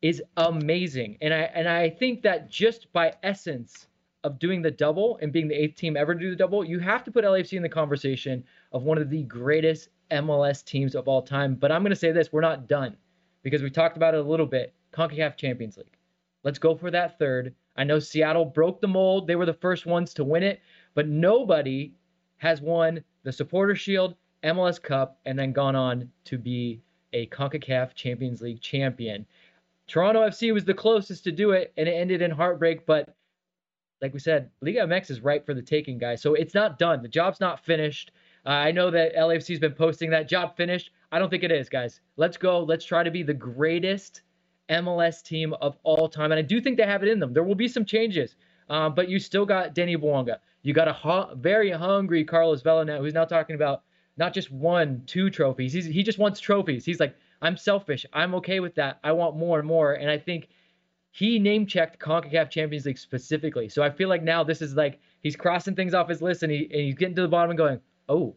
is 0.02 0.22
amazing. 0.36 1.18
And 1.20 1.34
I 1.34 1.40
and 1.54 1.68
I 1.68 1.90
think 1.90 2.22
that 2.22 2.50
just 2.50 2.92
by 2.92 3.14
essence 3.22 3.86
of 4.22 4.38
doing 4.38 4.62
the 4.62 4.70
double 4.70 5.18
and 5.20 5.32
being 5.32 5.48
the 5.48 5.54
eighth 5.54 5.76
team 5.76 5.96
ever 5.96 6.14
to 6.14 6.20
do 6.20 6.30
the 6.30 6.36
double, 6.36 6.64
you 6.64 6.78
have 6.78 7.04
to 7.04 7.10
put 7.10 7.24
LAFC 7.24 7.54
in 7.54 7.62
the 7.62 7.68
conversation 7.68 8.44
of 8.72 8.84
one 8.84 8.98
of 8.98 9.10
the 9.10 9.22
greatest 9.24 9.88
MLS 10.10 10.64
teams 10.64 10.94
of 10.94 11.08
all 11.08 11.22
time. 11.22 11.54
But 11.54 11.72
I'm 11.72 11.84
to 11.84 11.96
say 11.96 12.12
this 12.12 12.32
we're 12.32 12.40
not 12.40 12.68
done 12.68 12.96
because 13.42 13.62
we 13.62 13.70
talked 13.70 13.96
about 13.96 14.14
it 14.14 14.20
a 14.20 14.28
little 14.28 14.46
bit 14.46 14.74
CONCACAF 14.92 15.36
Champions 15.36 15.76
League. 15.76 15.93
Let's 16.44 16.58
go 16.58 16.76
for 16.76 16.90
that 16.90 17.18
third. 17.18 17.54
I 17.76 17.84
know 17.84 17.98
Seattle 17.98 18.44
broke 18.44 18.80
the 18.80 18.86
mold, 18.86 19.26
they 19.26 19.36
were 19.36 19.46
the 19.46 19.52
first 19.54 19.86
ones 19.86 20.14
to 20.14 20.24
win 20.24 20.42
it, 20.42 20.60
but 20.94 21.08
nobody 21.08 21.94
has 22.36 22.60
won 22.60 23.02
the 23.24 23.32
Supporter 23.32 23.74
Shield, 23.74 24.14
MLS 24.44 24.80
Cup, 24.80 25.18
and 25.24 25.38
then 25.38 25.52
gone 25.52 25.74
on 25.74 26.10
to 26.24 26.38
be 26.38 26.82
a 27.14 27.26
CONCACAF 27.26 27.94
Champions 27.94 28.42
League 28.42 28.60
champion. 28.60 29.26
Toronto 29.86 30.20
FC 30.20 30.52
was 30.52 30.64
the 30.64 30.74
closest 30.74 31.24
to 31.24 31.32
do 31.32 31.52
it, 31.52 31.72
and 31.76 31.88
it 31.88 31.92
ended 31.92 32.22
in 32.22 32.30
heartbreak, 32.30 32.86
but 32.86 33.14
like 34.02 34.12
we 34.12 34.20
said, 34.20 34.50
Liga 34.60 34.80
MX 34.80 35.10
is 35.10 35.20
right 35.22 35.44
for 35.44 35.54
the 35.54 35.62
taking, 35.62 35.96
guys. 35.96 36.20
So 36.20 36.34
it's 36.34 36.54
not 36.54 36.78
done. 36.78 37.00
The 37.00 37.08
job's 37.08 37.40
not 37.40 37.64
finished. 37.64 38.10
Uh, 38.44 38.50
I 38.50 38.70
know 38.70 38.90
that 38.90 39.14
LAFC's 39.14 39.60
been 39.60 39.72
posting 39.72 40.10
that 40.10 40.28
job 40.28 40.56
finished. 40.56 40.90
I 41.10 41.18
don't 41.18 41.30
think 41.30 41.44
it 41.44 41.52
is, 41.52 41.70
guys. 41.70 42.02
Let's 42.16 42.36
go. 42.36 42.62
Let's 42.62 42.84
try 42.84 43.02
to 43.02 43.10
be 43.10 43.22
the 43.22 43.32
greatest 43.32 44.22
MLS 44.68 45.22
team 45.22 45.54
of 45.60 45.76
all 45.82 46.08
time. 46.08 46.32
And 46.32 46.38
I 46.38 46.42
do 46.42 46.60
think 46.60 46.76
they 46.76 46.86
have 46.86 47.02
it 47.02 47.08
in 47.08 47.18
them. 47.18 47.32
There 47.32 47.42
will 47.42 47.54
be 47.54 47.68
some 47.68 47.84
changes, 47.84 48.36
um, 48.68 48.94
but 48.94 49.08
you 49.08 49.18
still 49.18 49.46
got 49.46 49.74
Denny 49.74 49.96
Bouanga. 49.96 50.38
You 50.62 50.72
got 50.72 50.88
a 50.88 50.92
hu- 50.92 51.36
very 51.36 51.70
hungry 51.70 52.24
Carlos 52.24 52.62
Vela 52.62 52.84
now, 52.84 52.98
who's 52.98 53.14
now 53.14 53.24
talking 53.24 53.56
about 53.56 53.82
not 54.16 54.32
just 54.32 54.50
one, 54.50 55.02
two 55.06 55.28
trophies. 55.30 55.72
He's, 55.72 55.84
he 55.84 56.02
just 56.02 56.18
wants 56.18 56.40
trophies. 56.40 56.84
He's 56.84 57.00
like, 57.00 57.16
I'm 57.42 57.56
selfish. 57.56 58.06
I'm 58.12 58.34
okay 58.36 58.60
with 58.60 58.74
that. 58.76 58.98
I 59.04 59.12
want 59.12 59.36
more 59.36 59.58
and 59.58 59.68
more. 59.68 59.94
And 59.94 60.10
I 60.10 60.18
think 60.18 60.48
he 61.10 61.38
name 61.38 61.66
checked 61.66 61.98
CONCACAF 61.98 62.50
Champions 62.50 62.86
League 62.86 62.98
specifically. 62.98 63.68
So 63.68 63.82
I 63.82 63.90
feel 63.90 64.08
like 64.08 64.22
now 64.22 64.42
this 64.42 64.62
is 64.62 64.74
like 64.74 65.00
he's 65.20 65.36
crossing 65.36 65.74
things 65.76 65.94
off 65.94 66.08
his 66.08 66.22
list 66.22 66.42
and, 66.42 66.50
he, 66.50 66.64
and 66.64 66.80
he's 66.80 66.94
getting 66.94 67.14
to 67.16 67.22
the 67.22 67.28
bottom 67.28 67.50
and 67.50 67.58
going, 67.58 67.80
oh, 68.08 68.34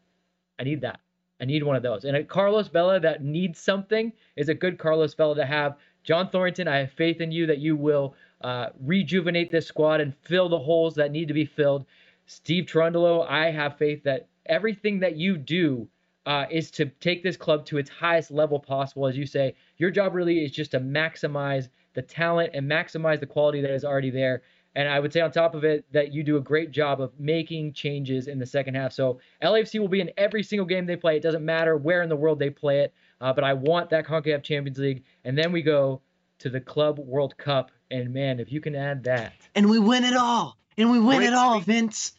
I 0.59 0.63
need 0.63 0.81
that. 0.81 0.99
I 1.39 1.45
need 1.45 1.63
one 1.63 1.75
of 1.75 1.83
those. 1.83 2.03
And 2.05 2.17
a 2.17 2.23
Carlos 2.23 2.67
Vela 2.67 2.99
that 2.99 3.23
needs 3.23 3.59
something 3.59 4.11
is 4.35 4.49
a 4.49 4.53
good 4.53 4.77
Carlos 4.77 5.13
Vela 5.13 5.35
to 5.35 5.45
have. 5.45 5.75
John 6.07 6.29
Thorrington, 6.29 6.69
I 6.69 6.77
have 6.77 6.91
faith 6.93 7.19
in 7.19 7.33
you 7.33 7.45
that 7.47 7.57
you 7.57 7.75
will 7.75 8.15
uh, 8.39 8.69
rejuvenate 8.79 9.51
this 9.51 9.67
squad 9.67 9.99
and 9.99 10.15
fill 10.23 10.47
the 10.47 10.57
holes 10.57 10.95
that 10.95 11.11
need 11.11 11.27
to 11.27 11.33
be 11.33 11.45
filled. 11.45 11.85
Steve 12.27 12.65
Cherundolo, 12.65 13.27
I 13.29 13.51
have 13.51 13.77
faith 13.77 14.03
that 14.03 14.29
everything 14.45 14.99
that 14.99 15.17
you 15.17 15.37
do 15.37 15.85
uh, 16.25 16.45
is 16.49 16.71
to 16.71 16.85
take 16.85 17.23
this 17.23 17.35
club 17.35 17.65
to 17.65 17.77
its 17.77 17.89
highest 17.89 18.31
level 18.31 18.57
possible. 18.57 19.05
As 19.05 19.17
you 19.17 19.25
say, 19.25 19.53
your 19.75 19.91
job 19.91 20.15
really 20.15 20.45
is 20.45 20.51
just 20.51 20.71
to 20.71 20.79
maximize 20.79 21.67
the 21.93 22.01
talent 22.01 22.51
and 22.53 22.71
maximize 22.71 23.19
the 23.19 23.25
quality 23.25 23.59
that 23.59 23.71
is 23.71 23.83
already 23.83 24.09
there. 24.09 24.43
And 24.75 24.87
I 24.87 25.01
would 25.01 25.11
say 25.11 25.19
on 25.19 25.31
top 25.31 25.55
of 25.55 25.65
it 25.65 25.85
that 25.91 26.13
you 26.13 26.23
do 26.23 26.37
a 26.37 26.41
great 26.41 26.71
job 26.71 27.01
of 27.01 27.19
making 27.19 27.73
changes 27.73 28.27
in 28.27 28.39
the 28.39 28.45
second 28.45 28.75
half. 28.75 28.93
So 28.93 29.19
LAFC 29.43 29.79
will 29.79 29.87
be 29.87 30.01
in 30.01 30.11
every 30.17 30.43
single 30.43 30.67
game 30.67 30.85
they 30.85 30.95
play. 30.95 31.17
It 31.17 31.23
doesn't 31.23 31.43
matter 31.43 31.75
where 31.75 32.01
in 32.01 32.09
the 32.09 32.15
world 32.15 32.39
they 32.39 32.49
play 32.49 32.81
it. 32.81 32.93
Uh, 33.19 33.33
but 33.33 33.43
I 33.43 33.53
want 33.53 33.89
that 33.89 34.05
CONCACAF 34.05 34.43
Champions 34.43 34.77
League. 34.77 35.03
And 35.23 35.37
then 35.37 35.51
we 35.51 35.61
go 35.61 36.01
to 36.39 36.49
the 36.49 36.61
Club 36.61 36.99
World 36.99 37.37
Cup. 37.37 37.71
And 37.89 38.13
man, 38.13 38.39
if 38.39 38.51
you 38.51 38.61
can 38.61 38.75
add 38.75 39.03
that. 39.05 39.33
And 39.55 39.69
we 39.69 39.79
win 39.79 40.03
it 40.03 40.15
all. 40.15 40.57
And 40.77 40.91
we 40.91 40.99
win 40.99 41.17
Great 41.17 41.27
it 41.27 41.33
all, 41.33 41.59
Vince. 41.59 42.13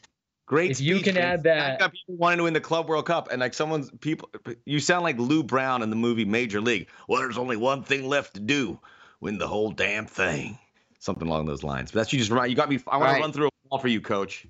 Great. 0.46 0.70
If 0.70 0.80
you 0.80 0.96
can 0.96 1.14
Vince. 1.14 1.18
add 1.18 1.42
that. 1.44 1.78
got 1.78 1.92
people 1.92 2.16
wanting 2.16 2.38
to 2.38 2.44
win 2.44 2.54
the 2.54 2.60
Club 2.60 2.88
World 2.88 3.06
Cup. 3.06 3.28
And 3.30 3.40
like 3.40 3.54
someone's 3.54 3.90
people, 4.00 4.30
you 4.64 4.80
sound 4.80 5.04
like 5.04 5.18
Lou 5.18 5.42
Brown 5.42 5.82
in 5.82 5.90
the 5.90 5.96
movie 5.96 6.24
Major 6.24 6.60
League. 6.60 6.88
Well, 7.06 7.20
there's 7.20 7.38
only 7.38 7.56
one 7.56 7.82
thing 7.82 8.08
left 8.08 8.34
to 8.34 8.40
do 8.40 8.80
win 9.20 9.38
the 9.38 9.48
whole 9.48 9.70
damn 9.70 10.06
thing 10.06 10.58
something 10.98 11.28
along 11.28 11.46
those 11.46 11.62
lines. 11.62 11.90
But 11.90 12.00
that's 12.00 12.12
you 12.12 12.18
just 12.18 12.30
right. 12.30 12.48
You 12.48 12.56
got 12.56 12.68
me. 12.68 12.78
I 12.86 12.96
want 12.96 13.08
right. 13.08 13.16
to 13.16 13.20
run 13.20 13.32
through 13.32 13.46
a 13.46 13.50
wall 13.70 13.78
for 13.78 13.88
you, 13.88 14.00
Coach. 14.00 14.46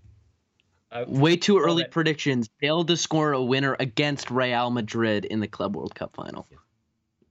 Uh, 0.91 1.05
Way 1.07 1.37
too 1.37 1.59
early 1.59 1.83
it. 1.83 1.91
predictions. 1.91 2.49
Failed 2.61 2.89
to 2.89 2.97
score 2.97 3.33
a 3.33 3.43
winner 3.43 3.77
against 3.79 4.31
Real 4.31 4.71
Madrid 4.71 5.25
in 5.27 5.41
the 5.41 5.49
Club 5.49 5.77
World 5.77 5.95
Cup 5.95 6.15
final. 6.15 6.47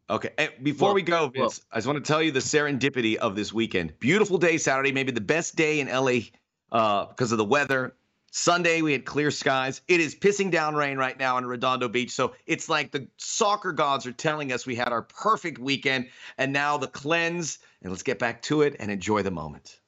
Okay. 0.09 0.29
And 0.37 0.51
before 0.63 0.89
well, 0.89 0.95
we 0.95 1.01
go, 1.01 1.27
Vince, 1.27 1.37
well, 1.37 1.67
I 1.71 1.77
just 1.77 1.87
want 1.87 2.03
to 2.03 2.07
tell 2.07 2.21
you 2.21 2.31
the 2.31 2.39
serendipity 2.39 3.15
of 3.15 3.35
this 3.35 3.51
weekend. 3.51 3.99
Beautiful 3.99 4.37
day 4.37 4.57
Saturday, 4.57 4.91
maybe 4.91 5.11
the 5.11 5.21
best 5.21 5.55
day 5.55 5.79
in 5.79 5.87
LA 5.87 6.29
uh, 6.71 7.05
because 7.07 7.31
of 7.31 7.37
the 7.37 7.45
weather. 7.45 7.95
Sunday, 8.31 8.81
we 8.81 8.91
had 8.91 9.05
clear 9.05 9.31
skies. 9.31 9.81
It 9.87 9.99
is 9.99 10.13
pissing 10.13 10.51
down 10.51 10.75
rain 10.75 10.97
right 10.97 11.17
now 11.17 11.37
in 11.37 11.45
Redondo 11.45 11.89
Beach. 11.89 12.11
So 12.11 12.35
it's 12.45 12.69
like 12.69 12.91
the 12.91 13.07
soccer 13.17 13.71
gods 13.71 14.05
are 14.05 14.11
telling 14.11 14.51
us 14.51 14.65
we 14.65 14.75
had 14.75 14.89
our 14.89 15.01
perfect 15.01 15.59
weekend. 15.59 16.09
And 16.37 16.53
now 16.53 16.77
the 16.77 16.87
cleanse, 16.87 17.59
and 17.81 17.91
let's 17.91 18.03
get 18.03 18.19
back 18.19 18.41
to 18.43 18.61
it 18.61 18.75
and 18.79 18.91
enjoy 18.91 19.23
the 19.23 19.31
moment. 19.31 19.79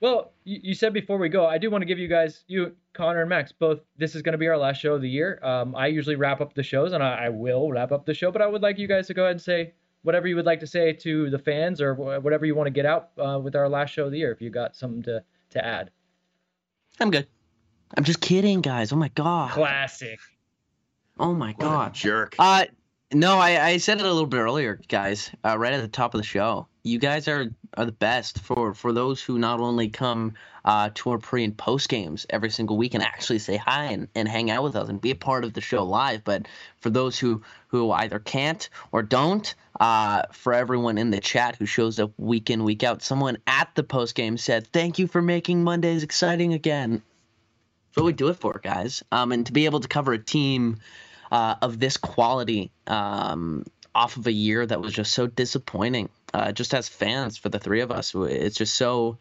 Well, 0.00 0.32
you, 0.44 0.74
said 0.74 0.92
before 0.92 1.16
we 1.16 1.30
go, 1.30 1.46
I 1.46 1.58
do 1.58 1.70
want 1.70 1.82
to 1.82 1.86
give 1.86 1.98
you 1.98 2.08
guys, 2.08 2.44
you, 2.46 2.76
Connor 2.94 3.20
and 3.20 3.28
Max, 3.28 3.52
both. 3.52 3.80
This 3.98 4.14
is 4.14 4.22
going 4.22 4.32
to 4.32 4.38
be 4.38 4.48
our 4.48 4.56
last 4.56 4.80
show 4.80 4.94
of 4.94 5.02
the 5.02 5.08
year. 5.08 5.38
Um, 5.42 5.74
I 5.74 5.88
usually 5.88 6.16
wrap 6.16 6.40
up 6.40 6.54
the 6.54 6.62
shows, 6.62 6.92
and 6.92 7.02
I, 7.02 7.26
I 7.26 7.28
will 7.28 7.70
wrap 7.70 7.92
up 7.92 8.06
the 8.06 8.14
show. 8.14 8.30
But 8.30 8.40
I 8.40 8.46
would 8.46 8.62
like 8.62 8.78
you 8.78 8.88
guys 8.88 9.08
to 9.08 9.14
go 9.14 9.24
ahead 9.24 9.32
and 9.32 9.42
say 9.42 9.74
whatever 10.02 10.26
you 10.28 10.36
would 10.36 10.46
like 10.46 10.60
to 10.60 10.66
say 10.66 10.92
to 10.92 11.28
the 11.30 11.38
fans, 11.38 11.80
or 11.80 11.94
whatever 11.94 12.46
you 12.46 12.54
want 12.54 12.68
to 12.68 12.72
get 12.72 12.86
out 12.86 13.10
uh, 13.18 13.38
with 13.38 13.54
our 13.56 13.68
last 13.68 13.90
show 13.90 14.06
of 14.06 14.12
the 14.12 14.18
year. 14.18 14.32
If 14.32 14.40
you 14.40 14.50
got 14.50 14.76
something 14.76 15.02
to 15.02 15.22
to 15.50 15.64
add. 15.64 15.90
I'm 17.00 17.10
good. 17.10 17.26
I'm 17.96 18.04
just 18.04 18.20
kidding, 18.20 18.60
guys. 18.60 18.92
Oh 18.92 18.96
my 18.96 19.08
god. 19.08 19.50
Classic. 19.50 20.18
Oh 21.18 21.34
my 21.34 21.52
god. 21.52 21.94
jerk. 21.94 22.36
Uh 22.38 22.66
no, 23.12 23.38
I, 23.38 23.64
I 23.64 23.76
said 23.76 23.98
it 23.98 24.06
a 24.06 24.12
little 24.12 24.26
bit 24.26 24.38
earlier, 24.38 24.80
guys. 24.88 25.30
Uh, 25.44 25.56
right 25.56 25.72
at 25.72 25.80
the 25.80 25.88
top 25.88 26.14
of 26.14 26.20
the 26.20 26.26
show. 26.26 26.66
You 26.86 26.98
guys 26.98 27.28
are 27.28 27.46
are 27.78 27.86
the 27.86 27.92
best 27.92 28.40
for 28.40 28.74
for 28.74 28.92
those 28.92 29.22
who 29.22 29.38
not 29.38 29.58
only 29.58 29.88
come 29.88 30.34
uh, 30.66 30.90
to 30.94 31.10
our 31.12 31.18
pre 31.18 31.42
and 31.42 31.56
post 31.56 31.88
games 31.88 32.26
every 32.28 32.50
single 32.50 32.76
week 32.76 32.92
and 32.92 33.02
actually 33.02 33.38
say 33.38 33.56
hi 33.56 33.84
and, 33.86 34.08
and 34.14 34.28
hang 34.28 34.50
out 34.50 34.62
with 34.62 34.76
us 34.76 34.90
and 34.90 35.00
be 35.00 35.10
a 35.10 35.14
part 35.14 35.44
of 35.44 35.54
the 35.54 35.62
show 35.62 35.82
live, 35.82 36.24
but 36.24 36.46
for 36.80 36.90
those 36.90 37.18
who 37.18 37.42
who 37.68 37.90
either 37.90 38.18
can't 38.18 38.68
or 38.92 39.02
don't, 39.02 39.54
uh, 39.80 40.24
for 40.32 40.52
everyone 40.52 40.98
in 40.98 41.10
the 41.10 41.20
chat 41.20 41.56
who 41.56 41.64
shows 41.64 41.98
up 41.98 42.12
week 42.18 42.50
in 42.50 42.64
week 42.64 42.82
out, 42.82 43.02
someone 43.02 43.38
at 43.46 43.74
the 43.74 43.82
post 43.82 44.14
game 44.14 44.36
said, 44.36 44.66
"Thank 44.66 44.98
you 44.98 45.06
for 45.06 45.22
making 45.22 45.64
Mondays 45.64 46.02
exciting 46.02 46.52
again." 46.52 47.02
That's 47.94 47.96
what 47.96 48.04
we 48.04 48.12
do 48.12 48.28
it 48.28 48.36
for, 48.36 48.60
guys. 48.62 49.02
Um, 49.10 49.32
and 49.32 49.46
to 49.46 49.52
be 49.52 49.64
able 49.64 49.80
to 49.80 49.88
cover 49.88 50.12
a 50.12 50.18
team 50.18 50.80
uh, 51.32 51.54
of 51.62 51.80
this 51.80 51.96
quality 51.96 52.70
um, 52.86 53.64
off 53.94 54.18
of 54.18 54.26
a 54.26 54.32
year 54.32 54.66
that 54.66 54.82
was 54.82 54.92
just 54.92 55.12
so 55.12 55.26
disappointing, 55.26 56.10
uh, 56.34 56.52
just 56.52 56.74
as 56.74 56.88
fans 56.88 57.38
for 57.38 57.48
the 57.48 57.58
three 57.58 57.80
of 57.80 57.90
us, 57.90 58.14
it's 58.14 58.56
just 58.56 58.74
so. 58.74 59.18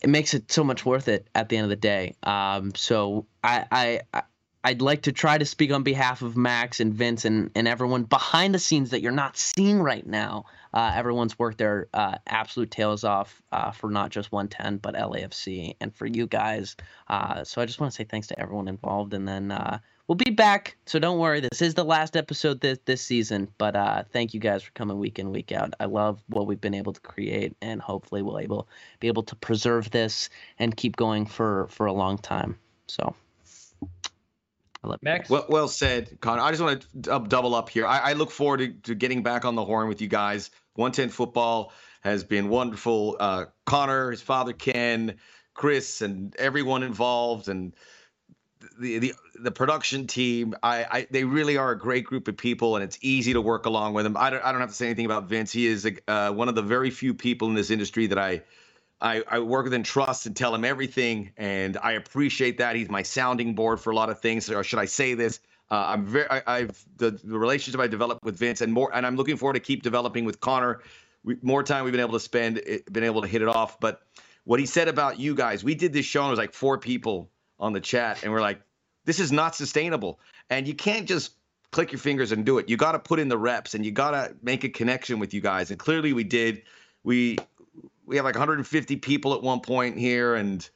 It 0.00 0.08
makes 0.08 0.32
it 0.32 0.52
so 0.52 0.62
much 0.62 0.86
worth 0.86 1.08
it 1.08 1.26
at 1.34 1.48
the 1.48 1.56
end 1.56 1.64
of 1.64 1.70
the 1.70 1.76
day. 1.76 2.14
Um, 2.22 2.72
so 2.76 3.26
I, 3.42 4.00
I 4.12 4.22
I'd 4.62 4.80
like 4.80 5.02
to 5.02 5.12
try 5.12 5.38
to 5.38 5.44
speak 5.44 5.72
on 5.72 5.82
behalf 5.82 6.22
of 6.22 6.36
Max 6.36 6.78
and 6.78 6.94
Vince 6.94 7.24
and, 7.24 7.50
and 7.54 7.66
everyone 7.66 8.04
behind 8.04 8.54
the 8.54 8.58
scenes 8.58 8.90
that 8.90 9.00
you're 9.00 9.12
not 9.12 9.36
seeing 9.36 9.80
right 9.80 10.06
now. 10.06 10.44
Uh, 10.74 10.92
everyone's 10.94 11.38
worked 11.38 11.58
their 11.58 11.88
uh, 11.94 12.18
absolute 12.26 12.70
tails 12.70 13.02
off 13.02 13.42
uh, 13.50 13.70
for 13.70 13.90
not 13.90 14.10
just 14.10 14.30
110, 14.30 14.78
but 14.78 14.94
LAFC 14.94 15.74
and 15.80 15.94
for 15.94 16.06
you 16.06 16.26
guys. 16.26 16.76
Uh, 17.08 17.42
so 17.42 17.60
I 17.60 17.66
just 17.66 17.80
want 17.80 17.92
to 17.92 17.96
say 17.96 18.04
thanks 18.04 18.28
to 18.28 18.38
everyone 18.38 18.68
involved. 18.68 19.14
And 19.14 19.26
then 19.26 19.50
uh, 19.50 19.78
we'll 20.08 20.16
be 20.16 20.30
back. 20.30 20.76
So 20.86 20.98
don't 20.98 21.18
worry. 21.18 21.40
This 21.40 21.62
is 21.62 21.74
the 21.74 21.84
last 21.84 22.16
episode 22.16 22.60
this, 22.60 22.78
this 22.86 23.02
season. 23.02 23.48
But 23.58 23.76
uh, 23.76 24.04
thank 24.10 24.34
you 24.34 24.40
guys 24.40 24.62
for 24.62 24.72
coming 24.72 24.98
week 24.98 25.18
in, 25.18 25.30
week 25.30 25.52
out. 25.52 25.74
I 25.78 25.84
love 25.84 26.20
what 26.28 26.46
we've 26.46 26.60
been 26.60 26.74
able 26.74 26.94
to 26.94 27.00
create. 27.00 27.54
And 27.62 27.80
hopefully 27.80 28.22
we'll 28.22 28.40
able 28.40 28.68
be 28.98 29.06
able 29.06 29.22
to 29.24 29.36
preserve 29.36 29.90
this 29.90 30.30
and 30.58 30.76
keep 30.76 30.96
going 30.96 31.26
for, 31.26 31.68
for 31.68 31.86
a 31.86 31.92
long 31.92 32.18
time. 32.18 32.58
So. 32.88 33.14
Max. 35.02 35.28
Well, 35.28 35.44
well 35.48 35.68
said, 35.68 36.18
Connor. 36.20 36.40
I 36.40 36.50
just 36.50 36.62
want 36.62 36.86
to 37.02 37.18
double 37.28 37.54
up 37.54 37.68
here. 37.68 37.84
I, 37.84 37.98
I 37.98 38.12
look 38.14 38.30
forward 38.30 38.58
to, 38.58 38.68
to, 38.84 38.94
getting 38.94 39.22
back 39.22 39.44
on 39.44 39.54
the 39.54 39.64
horn 39.64 39.88
with 39.88 40.00
you 40.00 40.08
guys. 40.08 40.50
110 40.76 41.10
football 41.10 41.72
has 42.00 42.24
been 42.24 42.48
wonderful. 42.48 43.16
Uh, 43.20 43.46
Connor, 43.66 44.12
his 44.12 44.22
father 44.22 44.52
Ken, 44.54 45.16
Chris, 45.52 46.00
and 46.00 46.34
everyone 46.36 46.84
involved, 46.84 47.48
and 47.48 47.74
the 48.78 48.98
the 48.98 49.14
the 49.40 49.50
production 49.50 50.06
team. 50.06 50.54
I, 50.62 50.86
I 50.90 51.06
they 51.10 51.24
really 51.24 51.56
are 51.56 51.70
a 51.70 51.78
great 51.78 52.04
group 52.04 52.28
of 52.28 52.36
people, 52.36 52.76
and 52.76 52.84
it's 52.84 52.98
easy 53.00 53.32
to 53.32 53.40
work 53.40 53.66
along 53.66 53.94
with 53.94 54.04
them. 54.04 54.16
I 54.16 54.30
don't 54.30 54.44
I 54.44 54.52
don't 54.52 54.60
have 54.60 54.70
to 54.70 54.76
say 54.76 54.86
anything 54.86 55.06
about 55.06 55.24
Vince. 55.24 55.52
He 55.52 55.66
is 55.66 55.88
uh, 56.06 56.32
one 56.32 56.48
of 56.48 56.54
the 56.54 56.62
very 56.62 56.90
few 56.90 57.14
people 57.14 57.48
in 57.48 57.54
this 57.54 57.70
industry 57.70 58.06
that 58.08 58.18
I 58.18 58.42
I, 59.00 59.22
I, 59.28 59.38
work 59.38 59.64
with 59.64 59.74
and 59.74 59.84
trust 59.84 60.26
and 60.26 60.34
tell 60.34 60.52
him 60.52 60.64
everything, 60.64 61.30
and 61.36 61.76
I 61.76 61.92
appreciate 61.92 62.58
that. 62.58 62.74
He's 62.74 62.88
my 62.88 63.02
sounding 63.02 63.54
board 63.54 63.80
for 63.80 63.90
a 63.90 63.94
lot 63.94 64.10
of 64.10 64.20
things. 64.20 64.50
Or 64.50 64.64
should 64.64 64.80
I 64.80 64.86
say 64.86 65.14
this? 65.14 65.38
Uh, 65.70 65.84
I'm 65.88 66.06
very. 66.06 66.26
I, 66.28 66.60
have 66.60 66.84
the, 66.96 67.12
the 67.12 67.38
relationship 67.38 67.80
I 67.80 67.86
developed 67.86 68.24
with 68.24 68.36
Vince, 68.36 68.60
and 68.60 68.72
more, 68.72 68.90
and 68.94 69.06
I'm 69.06 69.16
looking 69.16 69.36
forward 69.36 69.54
to 69.54 69.60
keep 69.60 69.82
developing 69.82 70.24
with 70.24 70.40
Connor. 70.40 70.80
We, 71.22 71.36
more 71.42 71.62
time 71.62 71.84
we've 71.84 71.92
been 71.92 72.00
able 72.00 72.14
to 72.14 72.20
spend, 72.20 72.58
it, 72.58 72.92
been 72.92 73.04
able 73.04 73.22
to 73.22 73.28
hit 73.28 73.42
it 73.42 73.48
off. 73.48 73.78
But 73.78 74.02
what 74.44 74.58
he 74.58 74.66
said 74.66 74.88
about 74.88 75.20
you 75.20 75.34
guys, 75.34 75.62
we 75.62 75.74
did 75.74 75.92
this 75.92 76.06
show, 76.06 76.22
and 76.22 76.28
it 76.28 76.30
was 76.30 76.38
like 76.38 76.54
four 76.54 76.78
people 76.78 77.30
on 77.60 77.72
the 77.72 77.80
chat, 77.80 78.22
and 78.22 78.32
we're 78.32 78.40
like, 78.40 78.60
this 79.04 79.20
is 79.20 79.32
not 79.32 79.54
sustainable, 79.54 80.20
and 80.50 80.66
you 80.66 80.74
can't 80.74 81.06
just 81.06 81.32
click 81.70 81.92
your 81.92 81.98
fingers 81.98 82.32
and 82.32 82.44
do 82.44 82.58
it. 82.58 82.68
You 82.68 82.76
got 82.76 82.92
to 82.92 82.98
put 82.98 83.18
in 83.18 83.28
the 83.28 83.38
reps, 83.38 83.74
and 83.74 83.84
you 83.84 83.90
got 83.90 84.12
to 84.12 84.34
make 84.42 84.64
a 84.64 84.68
connection 84.68 85.18
with 85.18 85.34
you 85.34 85.40
guys, 85.40 85.70
and 85.70 85.78
clearly 85.78 86.12
we 86.12 86.24
did. 86.24 86.62
We 87.04 87.38
we 88.06 88.16
have 88.16 88.24
like 88.24 88.34
150 88.34 88.96
people 88.96 89.34
at 89.34 89.42
one 89.42 89.60
point 89.60 89.98
here, 89.98 90.34
and 90.34 90.68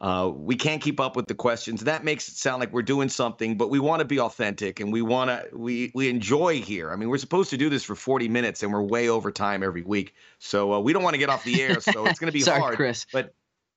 uh, 0.00 0.30
we 0.34 0.54
can't 0.54 0.82
keep 0.82 1.00
up 1.00 1.16
with 1.16 1.26
the 1.26 1.34
questions. 1.34 1.82
That 1.84 2.04
makes 2.04 2.28
it 2.28 2.34
sound 2.34 2.60
like 2.60 2.72
we're 2.72 2.82
doing 2.82 3.08
something, 3.08 3.56
but 3.56 3.70
we 3.70 3.78
want 3.78 4.00
to 4.00 4.04
be 4.04 4.20
authentic 4.20 4.80
and 4.80 4.92
we 4.92 5.00
want 5.02 5.30
to 5.30 5.56
we 5.56 5.92
we 5.94 6.08
enjoy 6.10 6.60
here. 6.60 6.90
I 6.90 6.96
mean, 6.96 7.08
we're 7.08 7.18
supposed 7.18 7.50
to 7.50 7.56
do 7.56 7.70
this 7.70 7.84
for 7.84 7.94
40 7.94 8.28
minutes, 8.28 8.62
and 8.62 8.72
we're 8.72 8.82
way 8.82 9.08
over 9.08 9.30
time 9.30 9.62
every 9.62 9.82
week, 9.82 10.14
so 10.38 10.74
uh, 10.74 10.80
we 10.80 10.92
don't 10.92 11.02
want 11.02 11.14
to 11.14 11.18
get 11.18 11.30
off 11.30 11.42
the 11.44 11.62
air. 11.62 11.80
So 11.80 12.06
it's 12.06 12.18
going 12.18 12.28
to 12.28 12.32
be 12.32 12.40
Sorry, 12.42 12.60
hard, 12.60 12.76
Chris. 12.76 13.06
but. 13.12 13.34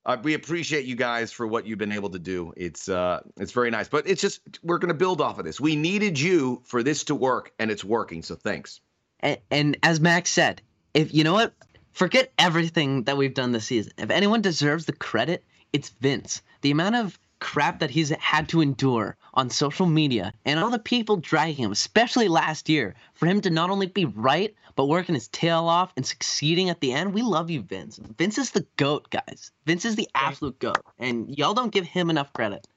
Uh, 0.07 0.17
we 0.23 0.33
appreciate 0.33 0.85
you 0.85 0.95
guys 0.95 1.31
for 1.31 1.45
what 1.45 1.67
you've 1.67 1.77
been 1.77 1.91
able 1.91 2.09
to 2.09 2.19
do. 2.19 2.53
It's 2.57 2.89
uh, 2.89 3.19
it's 3.37 3.51
very 3.51 3.69
nice, 3.69 3.87
but 3.89 4.07
it's 4.07 4.21
just 4.21 4.41
we're 4.63 4.79
going 4.79 4.87
to 4.87 4.95
build 4.95 5.21
off 5.21 5.37
of 5.37 5.45
this. 5.45 5.59
We 5.59 5.75
needed 5.75 6.19
you 6.19 6.63
for 6.65 6.81
this 6.81 7.03
to 7.05 7.15
work, 7.15 7.51
and 7.59 7.69
it's 7.69 7.83
working. 7.83 8.23
So 8.23 8.35
thanks. 8.35 8.79
And, 9.19 9.37
and 9.51 9.77
as 9.83 9.99
Max 9.99 10.31
said, 10.31 10.61
if 10.93 11.13
you 11.13 11.23
know 11.23 11.33
what, 11.33 11.53
Forget 11.97 12.31
everything 12.37 13.05
that 13.05 13.17
we've 13.17 13.33
done 13.33 13.53
this 13.53 13.65
season. 13.65 13.91
If 13.97 14.11
anyone 14.11 14.43
deserves 14.43 14.85
the 14.85 14.93
credit, 14.93 15.43
it's 15.73 15.89
Vince. 15.89 16.43
The 16.61 16.69
amount 16.69 16.95
of 16.95 17.17
crap 17.39 17.79
that 17.79 17.89
he's 17.89 18.09
had 18.09 18.49
to 18.49 18.61
endure 18.61 19.15
on 19.33 19.49
social 19.49 19.85
media 19.85 20.33
and 20.45 20.59
all 20.59 20.69
the 20.69 20.79
people 20.79 21.17
dragging 21.17 21.65
him, 21.65 21.71
especially 21.71 22.27
last 22.27 22.69
year, 22.69 22.95
for 23.13 23.25
him 23.25 23.41
to 23.41 23.49
not 23.49 23.69
only 23.69 23.87
be 23.87 24.05
right, 24.05 24.55
but 24.75 24.87
working 24.87 25.15
his 25.15 25.27
tail 25.29 25.67
off 25.67 25.91
and 25.95 26.05
succeeding 26.05 26.69
at 26.69 26.81
the 26.81 26.93
end. 26.93 27.13
We 27.13 27.21
love 27.21 27.49
you, 27.49 27.61
Vince. 27.61 27.99
Vince 28.17 28.37
is 28.37 28.51
the 28.51 28.65
GOAT, 28.77 29.09
guys. 29.09 29.51
Vince 29.65 29.85
is 29.85 29.95
the 29.95 30.09
absolute 30.15 30.59
GOAT. 30.59 30.83
And 30.99 31.35
y'all 31.37 31.53
don't 31.53 31.71
give 31.71 31.85
him 31.85 32.09
enough 32.09 32.31
credit. 32.33 32.67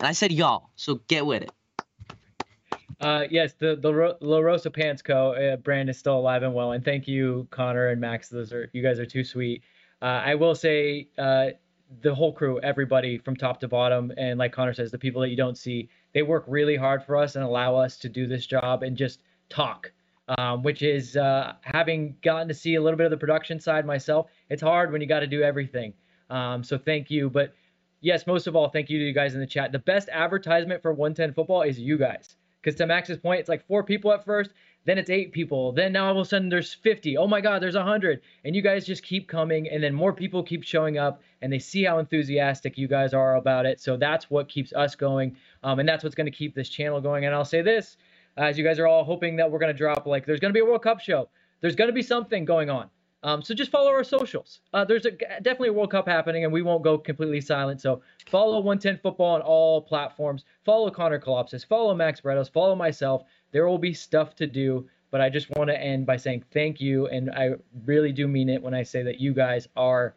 And 0.00 0.08
I 0.08 0.12
said 0.12 0.32
y'all, 0.32 0.70
so 0.76 0.96
get 1.06 1.26
with 1.26 1.42
it. 1.42 1.52
Uh, 3.00 3.24
yes, 3.30 3.54
the 3.54 3.74
the 3.74 4.16
La 4.20 4.38
Rosa 4.38 4.70
Pants 4.70 5.02
Co. 5.02 5.32
Uh, 5.32 5.56
brand 5.56 5.90
is 5.90 5.98
still 5.98 6.18
alive 6.18 6.44
and 6.44 6.54
well, 6.54 6.72
and 6.72 6.84
thank 6.84 7.08
you, 7.08 7.48
Connor 7.50 7.88
and 7.88 8.00
Max. 8.00 8.28
Those 8.28 8.52
are 8.52 8.70
you 8.72 8.82
guys 8.82 9.00
are 9.00 9.06
too 9.06 9.24
sweet. 9.24 9.62
Uh, 10.00 10.22
I 10.24 10.34
will 10.36 10.54
say, 10.54 11.08
uh, 11.18 11.48
the 12.00 12.14
whole 12.14 12.32
crew, 12.32 12.60
everybody 12.60 13.18
from 13.18 13.36
top 13.36 13.60
to 13.60 13.68
bottom, 13.68 14.12
and 14.16 14.38
like 14.38 14.52
Connor 14.52 14.74
says, 14.74 14.90
the 14.90 14.98
people 14.98 15.20
that 15.22 15.28
you 15.28 15.36
don't 15.36 15.58
see, 15.58 15.88
they 16.14 16.22
work 16.22 16.44
really 16.46 16.76
hard 16.76 17.04
for 17.04 17.16
us 17.16 17.36
and 17.36 17.44
allow 17.44 17.76
us 17.76 17.96
to 17.98 18.08
do 18.08 18.26
this 18.26 18.46
job 18.46 18.82
and 18.82 18.96
just 18.96 19.20
talk. 19.48 19.92
Um, 20.38 20.62
which 20.62 20.82
is 20.82 21.16
uh, 21.16 21.54
having 21.62 22.16
gotten 22.22 22.46
to 22.46 22.54
see 22.54 22.76
a 22.76 22.80
little 22.80 22.96
bit 22.96 23.04
of 23.04 23.10
the 23.10 23.16
production 23.16 23.58
side 23.58 23.84
myself. 23.84 24.30
It's 24.48 24.62
hard 24.62 24.92
when 24.92 25.00
you 25.00 25.08
got 25.08 25.20
to 25.20 25.26
do 25.26 25.42
everything. 25.42 25.92
Um, 26.30 26.62
so 26.62 26.78
thank 26.78 27.10
you, 27.10 27.28
but 27.28 27.52
yes, 28.02 28.26
most 28.26 28.46
of 28.46 28.54
all, 28.54 28.68
thank 28.68 28.88
you 28.88 28.98
to 28.98 29.04
you 29.04 29.12
guys 29.12 29.34
in 29.34 29.40
the 29.40 29.46
chat. 29.46 29.72
The 29.72 29.80
best 29.80 30.08
advertisement 30.10 30.80
for 30.80 30.92
110 30.92 31.34
football 31.34 31.62
is 31.62 31.78
you 31.78 31.98
guys. 31.98 32.36
Because 32.60 32.76
to 32.76 32.86
Max's 32.86 33.18
point, 33.18 33.40
it's 33.40 33.48
like 33.48 33.66
four 33.66 33.82
people 33.82 34.12
at 34.12 34.24
first, 34.24 34.50
then 34.84 34.98
it's 34.98 35.10
eight 35.10 35.32
people, 35.32 35.72
then 35.72 35.92
now 35.92 36.06
all 36.06 36.18
of 36.20 36.26
a 36.26 36.28
sudden 36.28 36.48
there's 36.48 36.74
50. 36.74 37.16
Oh 37.16 37.26
my 37.26 37.40
God, 37.40 37.62
there's 37.62 37.76
100. 37.76 38.20
And 38.44 38.56
you 38.56 38.62
guys 38.62 38.84
just 38.84 39.02
keep 39.02 39.28
coming, 39.28 39.68
and 39.68 39.82
then 39.82 39.94
more 39.94 40.12
people 40.12 40.42
keep 40.42 40.64
showing 40.64 40.98
up, 40.98 41.22
and 41.40 41.52
they 41.52 41.58
see 41.58 41.84
how 41.84 41.98
enthusiastic 41.98 42.76
you 42.76 42.88
guys 42.88 43.14
are 43.14 43.36
about 43.36 43.66
it. 43.66 43.80
So 43.80 43.96
that's 43.96 44.30
what 44.30 44.48
keeps 44.48 44.72
us 44.72 44.94
going, 44.94 45.36
um, 45.62 45.78
and 45.78 45.88
that's 45.88 46.02
what's 46.02 46.16
going 46.16 46.30
to 46.30 46.36
keep 46.36 46.54
this 46.54 46.68
channel 46.68 47.00
going. 47.00 47.24
And 47.24 47.34
I'll 47.34 47.44
say 47.44 47.62
this, 47.62 47.96
as 48.36 48.58
you 48.58 48.64
guys 48.64 48.78
are 48.78 48.86
all 48.86 49.04
hoping 49.04 49.36
that 49.36 49.50
we're 49.50 49.58
going 49.58 49.72
to 49.72 49.78
drop, 49.78 50.06
like, 50.06 50.26
there's 50.26 50.40
going 50.40 50.52
to 50.52 50.56
be 50.56 50.60
a 50.60 50.64
World 50.64 50.82
Cup 50.82 51.00
show. 51.00 51.28
There's 51.60 51.76
going 51.76 51.88
to 51.88 51.94
be 51.94 52.02
something 52.02 52.44
going 52.44 52.70
on. 52.70 52.88
Um, 53.24 53.40
so 53.40 53.54
just 53.54 53.70
follow 53.70 53.90
our 53.90 54.02
socials. 54.02 54.60
Uh, 54.74 54.84
there's 54.84 55.06
a, 55.06 55.12
definitely 55.12 55.68
a 55.68 55.72
World 55.72 55.92
Cup 55.92 56.08
happening, 56.08 56.42
and 56.44 56.52
we 56.52 56.62
won't 56.62 56.82
go 56.82 56.98
completely 56.98 57.40
silent. 57.40 57.80
So 57.80 58.02
follow 58.26 58.56
110 58.56 58.98
Football 58.98 59.36
on 59.36 59.40
all 59.42 59.80
platforms. 59.80 60.44
Follow 60.64 60.90
Connor 60.90 61.20
Kalopsis. 61.20 61.64
Follow 61.64 61.94
Max 61.94 62.20
Bretos. 62.20 62.50
Follow 62.50 62.74
myself. 62.74 63.22
There 63.52 63.68
will 63.68 63.78
be 63.78 63.94
stuff 63.94 64.34
to 64.36 64.46
do, 64.46 64.88
but 65.10 65.20
I 65.20 65.28
just 65.28 65.48
want 65.50 65.68
to 65.70 65.80
end 65.80 66.06
by 66.06 66.16
saying 66.16 66.44
thank 66.52 66.80
you, 66.80 67.06
and 67.06 67.30
I 67.30 67.52
really 67.84 68.12
do 68.12 68.26
mean 68.26 68.48
it 68.48 68.62
when 68.62 68.74
I 68.74 68.82
say 68.82 69.02
that 69.02 69.20
you 69.20 69.32
guys 69.32 69.68
are 69.76 70.14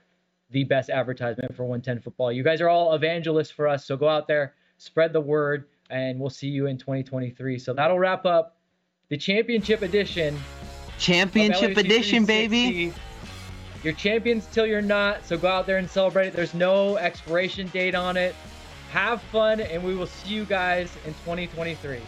the 0.51 0.63
best 0.63 0.89
advertisement 0.89 1.55
for 1.55 1.63
110 1.63 2.01
Football. 2.01 2.31
You 2.31 2.43
guys 2.43 2.61
are 2.61 2.69
all 2.69 2.93
evangelists 2.93 3.51
for 3.51 3.67
us, 3.67 3.85
so 3.85 3.97
go 3.97 4.07
out 4.07 4.27
there, 4.27 4.53
spread 4.77 5.13
the 5.13 5.21
word, 5.21 5.65
and 5.89 6.19
we'll 6.19 6.29
see 6.29 6.47
you 6.47 6.67
in 6.67 6.77
2023. 6.77 7.59
So 7.59 7.73
that'll 7.73 7.99
wrap 7.99 8.25
up 8.25 8.57
the 9.09 9.17
championship 9.17 9.81
edition 9.81 10.39
Championship 10.97 11.77
edition, 11.77 12.25
baby. 12.25 12.93
You're 13.83 13.93
champions 13.93 14.47
till 14.47 14.65
you're 14.65 14.81
not, 14.81 15.25
so 15.25 15.37
go 15.37 15.47
out 15.47 15.65
there 15.67 15.77
and 15.77 15.89
celebrate 15.89 16.27
it. 16.27 16.33
There's 16.33 16.53
no 16.53 16.97
expiration 16.97 17.67
date 17.67 17.93
on 17.93 18.17
it. 18.17 18.33
Have 18.91 19.21
fun, 19.23 19.59
and 19.59 19.83
we 19.83 19.95
will 19.95 20.07
see 20.07 20.29
you 20.29 20.45
guys 20.45 20.95
in 21.05 21.13
2023. 21.13 21.99